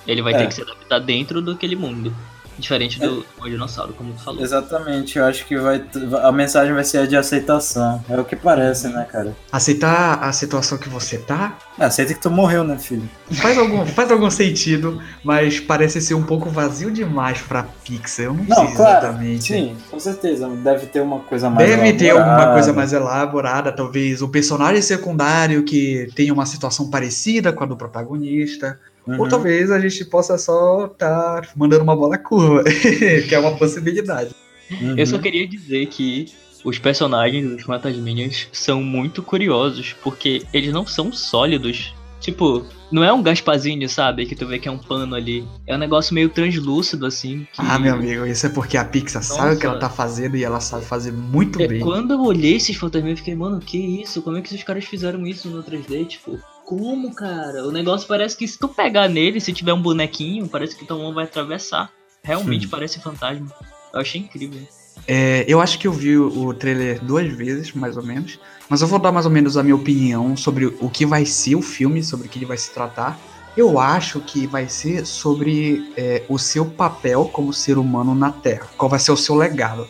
Ele 0.06 0.22
vai 0.22 0.34
É. 0.34 0.38
ter 0.38 0.48
que 0.48 0.54
se 0.54 0.62
adaptar 0.62 0.98
dentro 0.98 1.40
daquele 1.40 1.76
mundo. 1.76 2.12
Diferente 2.58 3.00
do 3.00 3.24
do 3.40 3.50
dinossauro, 3.50 3.92
como 3.94 4.12
tu 4.12 4.22
falou. 4.22 4.42
Exatamente, 4.42 5.18
eu 5.18 5.24
acho 5.24 5.46
que 5.46 5.56
vai 5.56 5.82
a 6.22 6.30
mensagem 6.32 6.72
vai 6.74 6.84
ser 6.84 6.98
a 6.98 7.06
de 7.06 7.16
aceitação. 7.16 8.04
É 8.08 8.18
o 8.20 8.24
que 8.24 8.36
parece, 8.36 8.88
né, 8.88 9.06
cara? 9.10 9.34
Aceitar 9.50 10.22
a 10.22 10.32
situação 10.32 10.78
que 10.78 10.88
você 10.88 11.18
tá 11.18 11.56
É, 11.78 11.84
aceita 11.86 12.14
que 12.14 12.20
tu 12.20 12.30
morreu, 12.30 12.62
né, 12.64 12.78
filho? 12.78 13.08
faz 13.32 13.56
algum, 13.58 13.84
faz 13.86 14.10
algum 14.10 14.30
sentido, 14.30 15.00
mas 15.24 15.58
parece 15.58 16.00
ser 16.00 16.14
um 16.14 16.22
pouco 16.22 16.50
vazio 16.50 16.90
demais 16.90 17.40
pra 17.40 17.64
Pixar. 17.84 18.26
Eu 18.26 18.34
não, 18.34 18.44
Não, 18.44 18.66
sei 18.66 18.76
claro. 18.76 19.06
exatamente. 19.06 19.44
Sim, 19.44 19.76
com 19.90 19.98
certeza. 19.98 20.48
Deve 20.48 20.86
ter 20.86 21.00
uma 21.00 21.20
coisa 21.20 21.48
mais. 21.50 21.68
Deve 21.68 21.92
ter 21.94 22.06
elaborada. 22.06 22.32
alguma 22.40 22.52
coisa 22.54 22.72
mais 22.72 22.92
elaborada, 22.92 23.72
talvez 23.72 24.20
um 24.22 24.28
personagem 24.28 24.82
secundário 24.82 25.62
que 25.64 26.08
tenha 26.14 26.32
uma 26.32 26.46
situação 26.46 26.90
parecida 26.90 27.52
com 27.52 27.64
a 27.64 27.66
do 27.66 27.76
protagonista. 27.76 28.78
Ou 29.06 29.14
Uhum. 29.24 29.28
talvez 29.28 29.70
a 29.70 29.80
gente 29.80 30.04
possa 30.04 30.38
só 30.38 30.86
estar 30.86 31.48
mandando 31.56 31.82
uma 31.82 31.96
bola 31.96 32.16
curva, 32.18 32.62
que 33.28 33.34
é 33.34 33.38
uma 33.38 33.56
possibilidade. 33.56 34.34
Uhum. 34.70 34.96
Eu 34.96 35.06
só 35.06 35.18
queria 35.18 35.46
dizer 35.46 35.86
que 35.86 36.26
os 36.64 36.78
personagens 36.78 37.48
dos 37.50 37.62
Fantasminhas 37.62 38.48
são 38.52 38.82
muito 38.82 39.22
curiosos, 39.22 39.94
porque 40.02 40.42
eles 40.52 40.72
não 40.72 40.86
são 40.86 41.12
sólidos. 41.12 41.92
Tipo, 42.20 42.64
não 42.92 43.02
é 43.02 43.12
um 43.12 43.20
Gaspazinho, 43.20 43.88
sabe? 43.88 44.24
Que 44.26 44.36
tu 44.36 44.46
vê 44.46 44.56
que 44.60 44.68
é 44.68 44.70
um 44.70 44.78
pano 44.78 45.16
ali. 45.16 45.44
É 45.66 45.74
um 45.74 45.78
negócio 45.78 46.14
meio 46.14 46.28
translúcido, 46.28 47.04
assim. 47.04 47.40
que- 47.52 47.60
Ah, 47.60 47.80
meu 47.80 47.94
amigo, 47.94 48.24
isso 48.24 48.46
é 48.46 48.48
porque 48.48 48.76
a 48.76 48.84
Pixar 48.84 49.24
sabe 49.24 49.56
o 49.56 49.58
que 49.58 49.66
ela 49.66 49.76
tá 49.80 49.90
fazendo 49.90 50.36
e 50.36 50.44
ela 50.44 50.60
sabe 50.60 50.84
fazer 50.84 51.10
muito 51.12 51.60
É, 51.60 51.66
bem. 51.66 51.80
Quando 51.80 52.12
eu 52.12 52.20
olhei 52.22 52.54
esses 52.54 52.76
fantasminhas, 52.76 53.18
eu 53.18 53.24
fiquei, 53.24 53.34
mano, 53.34 53.58
que 53.58 53.76
isso? 53.76 54.22
Como 54.22 54.36
é 54.36 54.40
que 54.40 54.46
esses 54.54 54.62
caras 54.62 54.84
fizeram 54.84 55.26
isso 55.26 55.48
no 55.50 55.64
3D? 55.64 56.04
Tipo, 56.06 56.38
como, 56.64 57.14
cara? 57.14 57.66
O 57.66 57.72
negócio 57.72 58.06
parece 58.08 58.36
que 58.36 58.46
se 58.46 58.58
tu 58.58 58.68
pegar 58.68 59.08
nele, 59.08 59.40
se 59.40 59.52
tiver 59.52 59.72
um 59.72 59.82
bonequinho, 59.82 60.48
parece 60.48 60.76
que 60.76 60.84
tua 60.86 60.96
mão 60.98 61.12
vai 61.12 61.24
atravessar. 61.24 61.90
Realmente 62.22 62.66
Hum. 62.66 62.70
parece 62.70 63.00
fantasma. 63.00 63.48
Eu 63.92 64.00
achei 64.00 64.20
incrível. 64.20 64.60
É, 65.08 65.44
eu 65.48 65.60
acho 65.60 65.78
que 65.78 65.86
eu 65.88 65.92
vi 65.92 66.16
o 66.16 66.46
o 66.46 66.54
trailer 66.54 67.02
duas 67.04 67.30
vezes, 67.32 67.72
mais 67.72 67.96
ou 67.96 68.02
menos. 68.02 68.38
Mas 68.68 68.80
eu 68.80 68.86
vou 68.88 68.98
dar 68.98 69.10
mais 69.12 69.26
ou 69.26 69.32
menos 69.32 69.56
a 69.56 69.62
minha 69.62 69.74
opinião 69.74 70.36
sobre 70.36 70.66
o 70.66 70.88
que 70.88 71.04
vai 71.04 71.26
ser 71.26 71.56
o 71.56 71.62
filme, 71.62 72.02
sobre 72.02 72.26
o 72.26 72.30
que 72.30 72.38
ele 72.38 72.46
vai 72.46 72.56
se 72.56 72.70
tratar. 72.72 73.18
Eu 73.56 73.78
acho 73.78 74.20
que 74.20 74.46
vai 74.46 74.68
ser 74.68 75.04
sobre 75.04 75.92
é, 75.96 76.22
o 76.28 76.38
seu 76.38 76.64
papel 76.64 77.28
como 77.32 77.52
ser 77.52 77.76
humano 77.76 78.14
na 78.14 78.30
Terra. 78.32 78.68
Qual 78.78 78.88
vai 78.88 78.98
ser 78.98 79.12
o 79.12 79.16
seu 79.16 79.34
legado. 79.34 79.86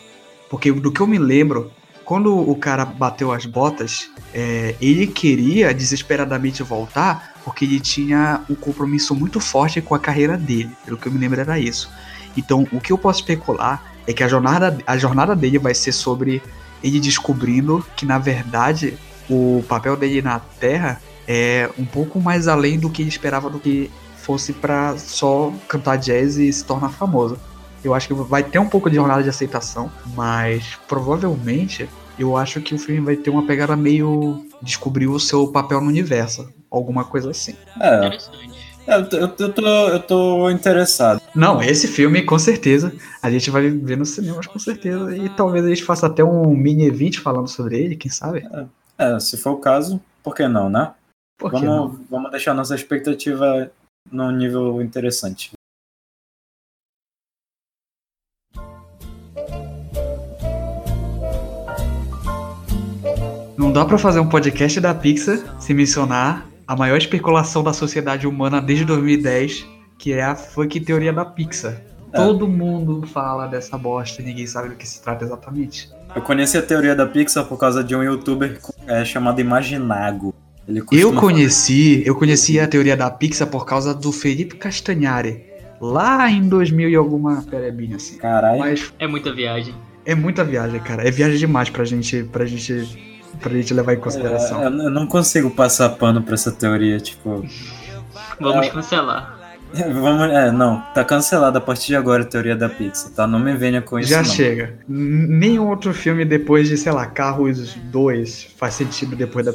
Porque 0.49 0.71
do 0.71 0.91
que 0.91 0.99
eu 0.99 1.07
me 1.07 1.17
lembro, 1.17 1.71
quando 2.13 2.37
o 2.37 2.55
cara 2.55 2.85
bateu 2.85 3.31
as 3.31 3.43
botas, 3.43 4.07
é, 4.35 4.75
ele 4.79 5.07
queria 5.07 5.73
desesperadamente 5.73 6.61
voltar 6.61 7.33
porque 7.43 7.65
ele 7.65 7.79
tinha 7.79 8.41
um 8.47 8.53
compromisso 8.53 9.15
muito 9.15 9.39
forte 9.39 9.81
com 9.81 9.95
a 9.95 9.99
carreira 9.99 10.37
dele. 10.37 10.69
Pelo 10.85 10.95
que 10.95 11.07
eu 11.07 11.11
me 11.11 11.17
lembro 11.17 11.41
era 11.41 11.57
isso. 11.57 11.89
Então, 12.37 12.67
o 12.71 12.79
que 12.79 12.93
eu 12.93 12.99
posso 12.99 13.21
especular 13.21 13.83
é 14.05 14.13
que 14.13 14.23
a 14.23 14.27
jornada, 14.27 14.77
a 14.85 14.95
jornada 14.95 15.35
dele 15.35 15.57
vai 15.57 15.73
ser 15.73 15.91
sobre 15.91 16.39
ele 16.83 16.99
descobrindo 16.99 17.83
que, 17.95 18.05
na 18.05 18.19
verdade, 18.19 18.95
o 19.27 19.65
papel 19.67 19.97
dele 19.97 20.21
na 20.21 20.37
Terra 20.37 21.01
é 21.27 21.67
um 21.79 21.85
pouco 21.85 22.21
mais 22.21 22.47
além 22.47 22.77
do 22.77 22.91
que 22.91 23.01
ele 23.01 23.09
esperava 23.09 23.49
do 23.49 23.59
que 23.59 23.89
fosse 24.17 24.53
pra 24.53 24.95
só 24.99 25.51
cantar 25.67 25.95
jazz 25.95 26.37
e 26.37 26.53
se 26.53 26.63
tornar 26.63 26.89
famoso. 26.89 27.39
Eu 27.83 27.95
acho 27.95 28.07
que 28.07 28.13
vai 28.13 28.43
ter 28.43 28.59
um 28.59 28.69
pouco 28.69 28.87
de 28.87 28.97
jornada 28.97 29.23
de 29.23 29.29
aceitação, 29.29 29.91
mas 30.15 30.77
provavelmente 30.87 31.89
eu 32.17 32.37
acho 32.37 32.61
que 32.61 32.75
o 32.75 32.79
filme 32.79 33.01
vai 33.01 33.15
ter 33.15 33.29
uma 33.29 33.45
pegada 33.45 33.75
meio 33.75 34.45
descobrir 34.61 35.07
o 35.07 35.19
seu 35.19 35.47
papel 35.47 35.81
no 35.81 35.87
universo, 35.87 36.51
alguma 36.69 37.03
coisa 37.03 37.31
assim. 37.31 37.55
É, 37.79 38.05
Interessante. 38.07 38.53
eu, 38.87 39.09
tô- 39.09 39.17
eu, 39.17 39.35
eu 39.39 39.53
tô, 39.53 39.87
eu 39.89 39.99
tô 40.03 40.49
interessado. 40.49 41.21
Não, 41.35 41.61
esse 41.61 41.87
filme, 41.87 42.21
com 42.23 42.37
certeza, 42.37 42.93
a 43.21 43.31
gente 43.31 43.49
vai 43.49 43.69
ver 43.69 43.97
nos 43.97 44.09
cinemas, 44.09 44.45
com 44.45 44.59
certeza. 44.59 45.15
E 45.17 45.29
talvez 45.29 45.65
a 45.65 45.69
gente 45.69 45.83
faça 45.83 46.05
até 46.07 46.23
um 46.23 46.55
mini 46.55 46.85
evento 46.85 47.21
falando 47.21 47.47
sobre 47.47 47.79
ele, 47.79 47.95
quem 47.95 48.11
sabe? 48.11 48.47
É, 48.97 49.19
se 49.19 49.37
for 49.37 49.51
o 49.51 49.57
caso, 49.57 49.99
por 50.21 50.35
que 50.35 50.47
não, 50.47 50.69
né? 50.69 50.93
Por 51.39 51.51
que 51.51 51.65
vamos, 51.65 51.97
não? 51.99 52.05
vamos 52.09 52.31
deixar 52.31 52.53
nossa 52.53 52.75
expectativa 52.75 53.71
num 54.11 54.31
nível 54.31 54.81
interessante. 54.81 55.51
Dá 63.73 63.83
pra 63.85 63.97
fazer 63.97 64.19
um 64.19 64.27
podcast 64.29 64.79
da 64.79 64.93
Pixar 64.93 65.39
sem 65.59 65.75
mencionar 65.75 66.45
a 66.67 66.75
maior 66.75 66.97
especulação 66.97 67.63
da 67.63 67.73
sociedade 67.73 68.27
humana 68.27 68.61
desde 68.61 68.85
2010, 68.85 69.65
que 69.97 70.13
é 70.13 70.23
a 70.23 70.35
funk 70.35 70.79
teoria 70.79 71.11
da 71.11 71.25
Pixar. 71.25 71.81
Todo 72.13 72.47
mundo 72.47 73.01
fala 73.07 73.47
dessa 73.47 73.75
bosta 73.75 74.21
e 74.21 74.25
ninguém 74.25 74.45
sabe 74.45 74.69
do 74.69 74.75
que 74.75 74.87
se 74.87 75.01
trata 75.01 75.25
exatamente. 75.25 75.89
Eu 76.15 76.21
conheci 76.21 76.55
a 76.55 76.61
teoria 76.61 76.95
da 76.95 77.07
Pixar 77.07 77.45
por 77.45 77.57
causa 77.57 77.83
de 77.83 77.95
um 77.95 78.03
youtuber 78.03 78.59
é, 78.85 79.03
chamado 79.03 79.41
Imaginago. 79.41 80.35
Ele 80.67 80.83
Eu 80.91 81.11
conheci, 81.13 82.03
eu 82.05 82.15
conheci 82.15 82.59
a 82.59 82.67
teoria 82.67 82.95
da 82.95 83.09
Pixar 83.09 83.47
por 83.47 83.65
causa 83.65 83.93
do 83.93 84.11
Felipe 84.11 84.55
Castanhari, 84.55 85.43
lá 85.81 86.29
em 86.29 86.47
2000 86.47 86.89
e 86.89 86.95
alguma 86.95 87.41
perebinha 87.41 87.95
assim. 87.95 88.17
Caralho. 88.17 88.59
Mas 88.59 88.93
É 88.99 89.07
muita 89.07 89.33
viagem. 89.33 89.73
é 90.05 90.13
muita 90.13 90.43
viagem, 90.43 90.79
cara. 90.79 91.05
É 91.05 91.09
viagem 91.09 91.39
demais 91.39 91.69
pra 91.71 91.83
gente, 91.83 92.23
pra 92.25 92.45
gente, 92.45 93.12
pra 93.43 93.53
gente 93.53 93.73
levar 93.73 93.93
em 93.93 93.99
consideração. 93.99 94.61
É, 94.63 94.65
eu 94.67 94.89
não 94.89 95.05
consigo 95.05 95.51
passar 95.51 95.89
pano 95.89 96.21
pra 96.23 96.33
essa 96.33 96.51
teoria, 96.51 96.99
tipo. 96.99 97.45
Vamos 98.39 98.67
É. 98.67 98.69
cancelar. 98.69 99.39
Vamos, 99.73 100.29
é, 100.31 100.51
não, 100.51 100.81
tá 100.93 101.03
cancelada 101.03 101.57
a 101.57 101.61
partir 101.61 101.87
de 101.87 101.95
agora 101.95 102.21
a 102.21 102.25
teoria 102.25 102.55
da 102.55 102.69
Pixar, 102.69 103.09
tá? 103.11 103.25
Não 103.25 103.39
me 103.39 103.55
venha 103.55 103.81
com 103.81 103.97
isso. 103.97 104.09
Já 104.09 104.17
não. 104.19 104.25
chega. 104.25 104.75
Nenhum 104.87 105.67
outro 105.67 105.91
filme 105.95 106.23
depois 106.23 106.67
de, 106.69 106.77
sei 106.77 106.91
lá, 106.91 107.07
Carros 107.07 107.73
2 107.85 108.49
faz 108.55 108.75
sentido 108.75 109.15
depois 109.15 109.47
da 109.47 109.53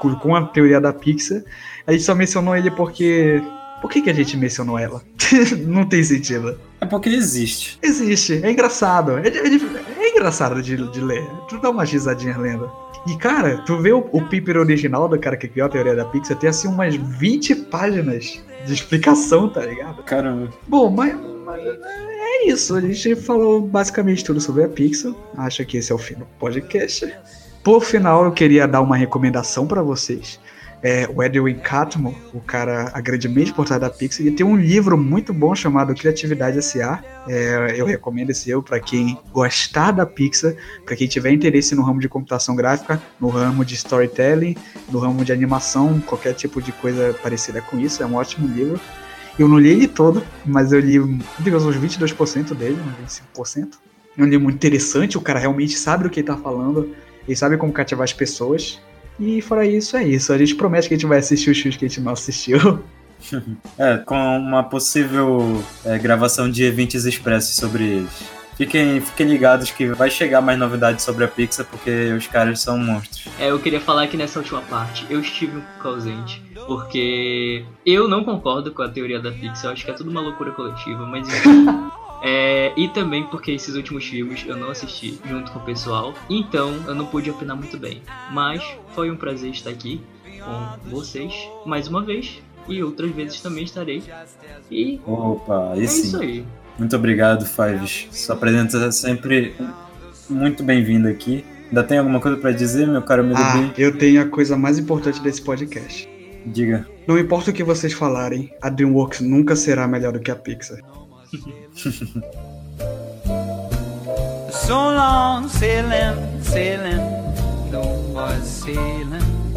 com 0.00 0.14
com 0.16 0.34
a 0.34 0.44
teoria 0.46 0.80
da 0.80 0.92
Pixar. 0.92 1.42
A 1.86 1.92
gente 1.92 2.02
só 2.04 2.14
mencionou 2.16 2.56
ele 2.56 2.70
porque. 2.70 3.40
Por 3.80 3.88
que, 3.90 4.02
que 4.02 4.10
a 4.10 4.12
gente 4.12 4.36
mencionou 4.36 4.76
ela? 4.78 5.00
Não 5.66 5.86
tem 5.88 6.02
sentido. 6.02 6.58
É 6.80 6.84
porque 6.84 7.08
existe. 7.08 7.78
Existe, 7.80 8.40
é 8.44 8.50
engraçado. 8.50 9.18
É, 9.18 9.28
é- 9.28 9.89
engraçado 10.20 10.60
de, 10.62 10.76
de 10.76 11.00
ler. 11.00 11.26
Tu 11.48 11.58
dá 11.58 11.70
uma 11.70 11.84
risadinha 11.84 12.36
lendo. 12.36 12.70
E 13.06 13.16
cara, 13.16 13.58
tu 13.64 13.78
vê 13.78 13.92
o, 13.92 14.06
o 14.12 14.20
paper 14.20 14.58
original 14.58 15.08
do 15.08 15.18
cara 15.18 15.36
que 15.36 15.48
criou 15.48 15.66
a 15.66 15.70
teoria 15.70 15.96
da 15.96 16.04
Pixar, 16.04 16.36
tem 16.36 16.50
assim 16.50 16.68
umas 16.68 16.94
20 16.94 17.54
páginas 17.54 18.42
de 18.66 18.74
explicação, 18.74 19.48
tá 19.48 19.64
ligado? 19.64 20.02
Caramba. 20.02 20.50
Bom, 20.68 20.90
mas, 20.90 21.14
mas 21.46 21.64
é 21.64 22.46
isso. 22.46 22.76
A 22.76 22.80
gente 22.82 23.16
falou 23.16 23.62
basicamente 23.62 24.22
tudo 24.22 24.40
sobre 24.40 24.64
a 24.64 24.68
Pixar. 24.68 25.14
Acho 25.38 25.64
que 25.64 25.78
esse 25.78 25.90
é 25.90 25.94
o 25.94 25.98
fim 25.98 26.14
do 26.14 26.26
podcast. 26.38 27.10
Por 27.64 27.82
final, 27.82 28.24
eu 28.24 28.32
queria 28.32 28.68
dar 28.68 28.82
uma 28.82 28.96
recomendação 28.96 29.66
pra 29.66 29.82
vocês. 29.82 30.38
É, 30.82 31.06
o 31.14 31.22
Edwin 31.22 31.56
Catmull, 31.56 32.14
o 32.32 32.40
cara, 32.40 32.90
a 32.94 33.00
grande 33.00 33.28
mente 33.28 33.52
por 33.52 33.66
trás 33.66 33.80
da 33.80 33.90
Pixar, 33.90 34.26
ele 34.26 34.34
tem 34.34 34.46
um 34.46 34.56
livro 34.56 34.96
muito 34.96 35.32
bom 35.32 35.54
chamado 35.54 35.94
Criatividade 35.94 36.56
S.A. 36.58 37.02
É, 37.28 37.74
eu 37.76 37.84
recomendo 37.84 38.30
esse 38.30 38.46
livro 38.46 38.62
para 38.62 38.80
quem 38.80 39.18
gostar 39.30 39.90
da 39.90 40.06
Pixar, 40.06 40.54
para 40.86 40.96
quem 40.96 41.06
tiver 41.06 41.32
interesse 41.32 41.74
no 41.74 41.82
ramo 41.82 42.00
de 42.00 42.08
computação 42.08 42.56
gráfica, 42.56 43.00
no 43.20 43.28
ramo 43.28 43.62
de 43.62 43.74
storytelling, 43.74 44.56
no 44.90 44.98
ramo 44.98 45.22
de 45.22 45.32
animação, 45.32 46.00
qualquer 46.00 46.32
tipo 46.32 46.62
de 46.62 46.72
coisa 46.72 47.14
parecida 47.22 47.60
com 47.60 47.78
isso. 47.78 48.02
É 48.02 48.06
um 48.06 48.14
ótimo 48.14 48.48
livro. 48.48 48.80
Eu 49.38 49.48
não 49.48 49.58
li 49.58 49.70
ele 49.70 49.88
todo, 49.88 50.22
mas 50.46 50.72
eu 50.72 50.80
li 50.80 50.98
digamos, 51.40 51.66
uns 51.66 51.76
22% 51.76 52.54
dele, 52.54 52.78
uns 53.04 53.20
25%. 53.38 53.78
É 54.16 54.22
um 54.22 54.26
livro 54.26 54.44
muito 54.44 54.56
interessante, 54.56 55.16
o 55.16 55.20
cara 55.20 55.38
realmente 55.38 55.78
sabe 55.78 56.04
do 56.04 56.10
que 56.10 56.20
ele 56.20 56.26
tá 56.26 56.36
falando, 56.36 56.94
ele 57.26 57.36
sabe 57.36 57.56
como 57.56 57.72
cativar 57.72 58.04
as 58.04 58.12
pessoas. 58.12 58.80
E 59.20 59.42
fora 59.42 59.66
isso, 59.66 59.96
é 59.96 60.02
isso. 60.02 60.32
A 60.32 60.38
gente 60.38 60.54
promete 60.54 60.88
que 60.88 60.94
a 60.94 60.96
gente 60.96 61.06
vai 61.06 61.18
assistir 61.18 61.50
os 61.50 61.58
filmes 61.58 61.76
que 61.76 61.84
a 61.84 61.88
gente 61.88 62.00
não 62.00 62.12
assistiu. 62.12 62.82
É, 63.76 63.98
com 63.98 64.16
uma 64.38 64.62
possível 64.62 65.62
é, 65.84 65.98
gravação 65.98 66.50
de 66.50 66.64
eventos 66.64 67.04
expressos 67.04 67.54
sobre 67.54 67.84
eles. 67.84 68.10
Fiquem, 68.56 68.98
fiquem 68.98 69.26
ligados 69.26 69.70
que 69.70 69.88
vai 69.88 70.10
chegar 70.10 70.40
mais 70.40 70.58
novidades 70.58 71.04
sobre 71.04 71.24
a 71.24 71.28
Pixar, 71.28 71.66
porque 71.66 72.14
os 72.14 72.26
caras 72.26 72.60
são 72.60 72.78
monstros. 72.78 73.28
É, 73.38 73.50
eu 73.50 73.58
queria 73.58 73.78
falar 73.78 74.06
que 74.06 74.16
nessa 74.16 74.38
última 74.38 74.62
parte 74.62 75.06
eu 75.10 75.20
estive 75.20 75.58
um 75.58 75.60
pouco 75.60 75.88
ausente, 75.88 76.42
porque 76.66 77.62
eu 77.84 78.08
não 78.08 78.24
concordo 78.24 78.72
com 78.72 78.80
a 78.80 78.88
teoria 78.88 79.20
da 79.20 79.30
Pixar, 79.30 79.66
eu 79.66 79.72
acho 79.72 79.84
que 79.84 79.90
é 79.90 79.94
tudo 79.94 80.10
uma 80.10 80.22
loucura 80.22 80.52
coletiva, 80.52 81.04
mas 81.04 81.28
enfim. 81.28 81.66
É, 82.22 82.72
e 82.76 82.88
também 82.88 83.24
porque 83.24 83.52
esses 83.52 83.74
últimos 83.74 84.04
filmes 84.04 84.44
eu 84.46 84.56
não 84.56 84.70
assisti 84.70 85.18
junto 85.26 85.50
com 85.52 85.58
o 85.58 85.62
pessoal, 85.62 86.14
então 86.28 86.72
eu 86.86 86.94
não 86.94 87.06
pude 87.06 87.30
opinar 87.30 87.56
muito 87.56 87.78
bem. 87.78 88.02
Mas 88.30 88.62
foi 88.94 89.10
um 89.10 89.16
prazer 89.16 89.50
estar 89.50 89.70
aqui 89.70 90.00
com 90.40 90.90
vocês 90.90 91.32
mais 91.64 91.88
uma 91.88 92.02
vez, 92.02 92.40
e 92.68 92.82
outras 92.82 93.10
vezes 93.10 93.40
também 93.40 93.64
estarei. 93.64 94.02
E 94.70 95.00
Opa, 95.06 95.72
é 95.76 95.86
sim. 95.86 96.02
isso 96.02 96.20
aí. 96.20 96.44
Muito 96.78 96.96
obrigado, 96.96 97.44
Fives. 97.44 98.08
Sua 98.10 98.36
presença 98.36 98.78
é 98.84 98.90
sempre 98.90 99.54
muito 100.28 100.62
bem-vinda 100.62 101.10
aqui. 101.10 101.44
Ainda 101.68 101.84
tem 101.84 101.98
alguma 101.98 102.20
coisa 102.20 102.36
pra 102.36 102.50
dizer, 102.50 102.86
meu 102.86 103.02
caro 103.02 103.22
amigo 103.22 103.38
Ah, 103.38 103.70
eu 103.76 103.96
tenho 103.96 104.22
a 104.22 104.26
coisa 104.26 104.56
mais 104.56 104.78
importante 104.78 105.20
desse 105.20 105.42
podcast. 105.42 106.08
Diga. 106.46 106.88
Não 107.06 107.18
importa 107.18 107.50
o 107.50 107.54
que 107.54 107.62
vocês 107.62 107.92
falarem, 107.92 108.52
a 108.62 108.70
DreamWorks 108.70 109.20
nunca 109.20 109.54
será 109.54 109.86
melhor 109.86 110.12
do 110.12 110.20
que 110.20 110.30
a 110.30 110.36
Pixar. 110.36 110.78
So 114.50 114.76
long 114.76 115.48
sailing, 115.48 116.42
sailing, 116.42 116.98
no 117.70 117.82
more 118.14 118.40
sailing. 118.40 119.54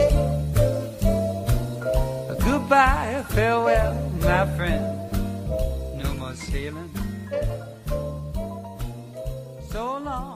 Goodbye, 2.44 3.24
farewell, 3.30 3.94
my 4.22 4.46
friend, 4.56 4.84
no 6.02 6.14
more 6.20 6.34
sailing. 6.36 6.90
So 9.72 9.98
long 9.98 10.33